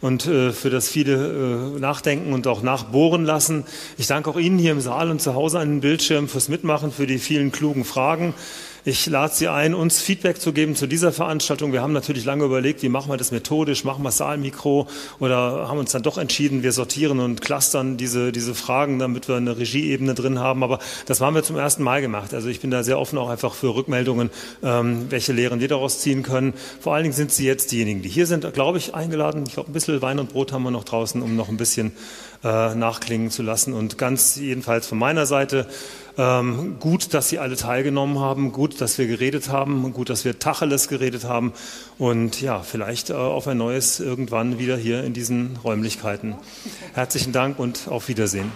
und 0.00 0.26
äh, 0.26 0.52
für 0.52 0.70
das 0.70 0.88
viele 0.88 1.74
äh, 1.76 1.80
Nachdenken 1.80 2.32
und 2.32 2.46
auch 2.46 2.62
Nachbohren 2.62 3.24
lassen. 3.24 3.64
Ich 3.98 4.06
danke 4.06 4.30
auch 4.30 4.38
Ihnen 4.38 4.58
hier 4.58 4.72
im 4.72 4.80
Saal 4.80 5.10
und 5.10 5.20
zu 5.20 5.34
Hause 5.34 5.58
an 5.58 5.68
den 5.68 5.80
Bildschirm 5.80 6.28
fürs 6.28 6.48
Mitmachen, 6.48 6.92
für 6.92 7.08
die 7.08 7.18
vielen 7.18 7.50
klugen 7.50 7.84
Fragen. 7.84 8.32
Ich 8.86 9.06
lade 9.06 9.32
Sie 9.34 9.48
ein, 9.48 9.74
uns 9.74 10.02
Feedback 10.02 10.38
zu 10.38 10.52
geben 10.52 10.76
zu 10.76 10.86
dieser 10.86 11.10
Veranstaltung. 11.10 11.72
Wir 11.72 11.80
haben 11.80 11.94
natürlich 11.94 12.26
lange 12.26 12.44
überlegt, 12.44 12.82
wie 12.82 12.90
machen 12.90 13.10
wir 13.10 13.16
das 13.16 13.30
methodisch, 13.30 13.82
machen 13.82 14.02
wir 14.02 14.10
Saalmikro 14.10 14.86
oder 15.20 15.68
haben 15.68 15.78
uns 15.78 15.92
dann 15.92 16.02
doch 16.02 16.18
entschieden, 16.18 16.62
wir 16.62 16.72
sortieren 16.72 17.18
und 17.18 17.40
clustern 17.40 17.96
diese, 17.96 18.30
diese 18.30 18.54
Fragen, 18.54 18.98
damit 18.98 19.26
wir 19.26 19.36
eine 19.36 19.56
Regieebene 19.56 20.12
drin 20.12 20.38
haben. 20.38 20.62
Aber 20.62 20.80
das 21.06 21.22
haben 21.22 21.34
wir 21.34 21.42
zum 21.42 21.56
ersten 21.56 21.82
Mal 21.82 22.02
gemacht. 22.02 22.34
Also 22.34 22.50
ich 22.50 22.60
bin 22.60 22.70
da 22.70 22.82
sehr 22.82 22.98
offen 22.98 23.16
auch 23.16 23.30
einfach 23.30 23.54
für 23.54 23.74
Rückmeldungen, 23.74 24.28
ähm, 24.62 25.06
welche 25.08 25.32
Lehren 25.32 25.60
wir 25.60 25.68
daraus 25.68 26.00
ziehen 26.00 26.22
können. 26.22 26.52
Vor 26.78 26.92
allen 26.92 27.04
Dingen 27.04 27.14
sind 27.14 27.32
Sie 27.32 27.46
jetzt 27.46 27.72
diejenigen, 27.72 28.02
die 28.02 28.10
hier 28.10 28.26
sind, 28.26 28.52
glaube 28.52 28.76
ich, 28.76 28.94
eingeladen. 28.94 29.44
Ich 29.46 29.54
glaube, 29.54 29.70
ein 29.70 29.72
bisschen 29.72 30.02
Wein 30.02 30.18
und 30.18 30.28
Brot 30.28 30.52
haben 30.52 30.62
wir 30.62 30.70
noch 30.70 30.84
draußen, 30.84 31.22
um 31.22 31.36
noch 31.36 31.48
ein 31.48 31.56
bisschen 31.56 31.92
äh, 32.44 32.74
nachklingen 32.74 33.30
zu 33.30 33.42
lassen. 33.42 33.72
Und 33.72 33.96
ganz 33.96 34.36
jedenfalls 34.36 34.86
von 34.86 34.98
meiner 34.98 35.24
Seite 35.24 35.66
ähm, 36.16 36.76
gut, 36.80 37.14
dass 37.14 37.28
Sie 37.28 37.38
alle 37.38 37.56
teilgenommen 37.56 38.18
haben, 38.18 38.52
gut, 38.52 38.80
dass 38.80 38.98
wir 38.98 39.06
geredet 39.06 39.48
haben, 39.48 39.92
gut, 39.92 40.10
dass 40.10 40.24
wir 40.24 40.38
Tacheles 40.38 40.88
geredet 40.88 41.24
haben 41.24 41.52
und 41.98 42.40
ja, 42.40 42.60
vielleicht 42.60 43.10
äh, 43.10 43.14
auf 43.14 43.48
ein 43.48 43.58
neues 43.58 44.00
irgendwann 44.00 44.58
wieder 44.58 44.76
hier 44.76 45.04
in 45.04 45.12
diesen 45.12 45.58
Räumlichkeiten. 45.62 46.36
Herzlichen 46.94 47.32
Dank 47.32 47.58
und 47.58 47.88
auf 47.88 48.08
Wiedersehen. 48.08 48.52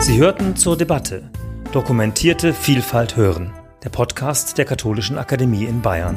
Sie 0.00 0.18
hörten 0.18 0.56
zur 0.56 0.76
Debatte 0.76 1.30
Dokumentierte 1.76 2.54
Vielfalt 2.54 3.16
hören, 3.16 3.52
der 3.84 3.90
Podcast 3.90 4.56
der 4.56 4.64
Katholischen 4.64 5.18
Akademie 5.18 5.64
in 5.64 5.82
Bayern. 5.82 6.16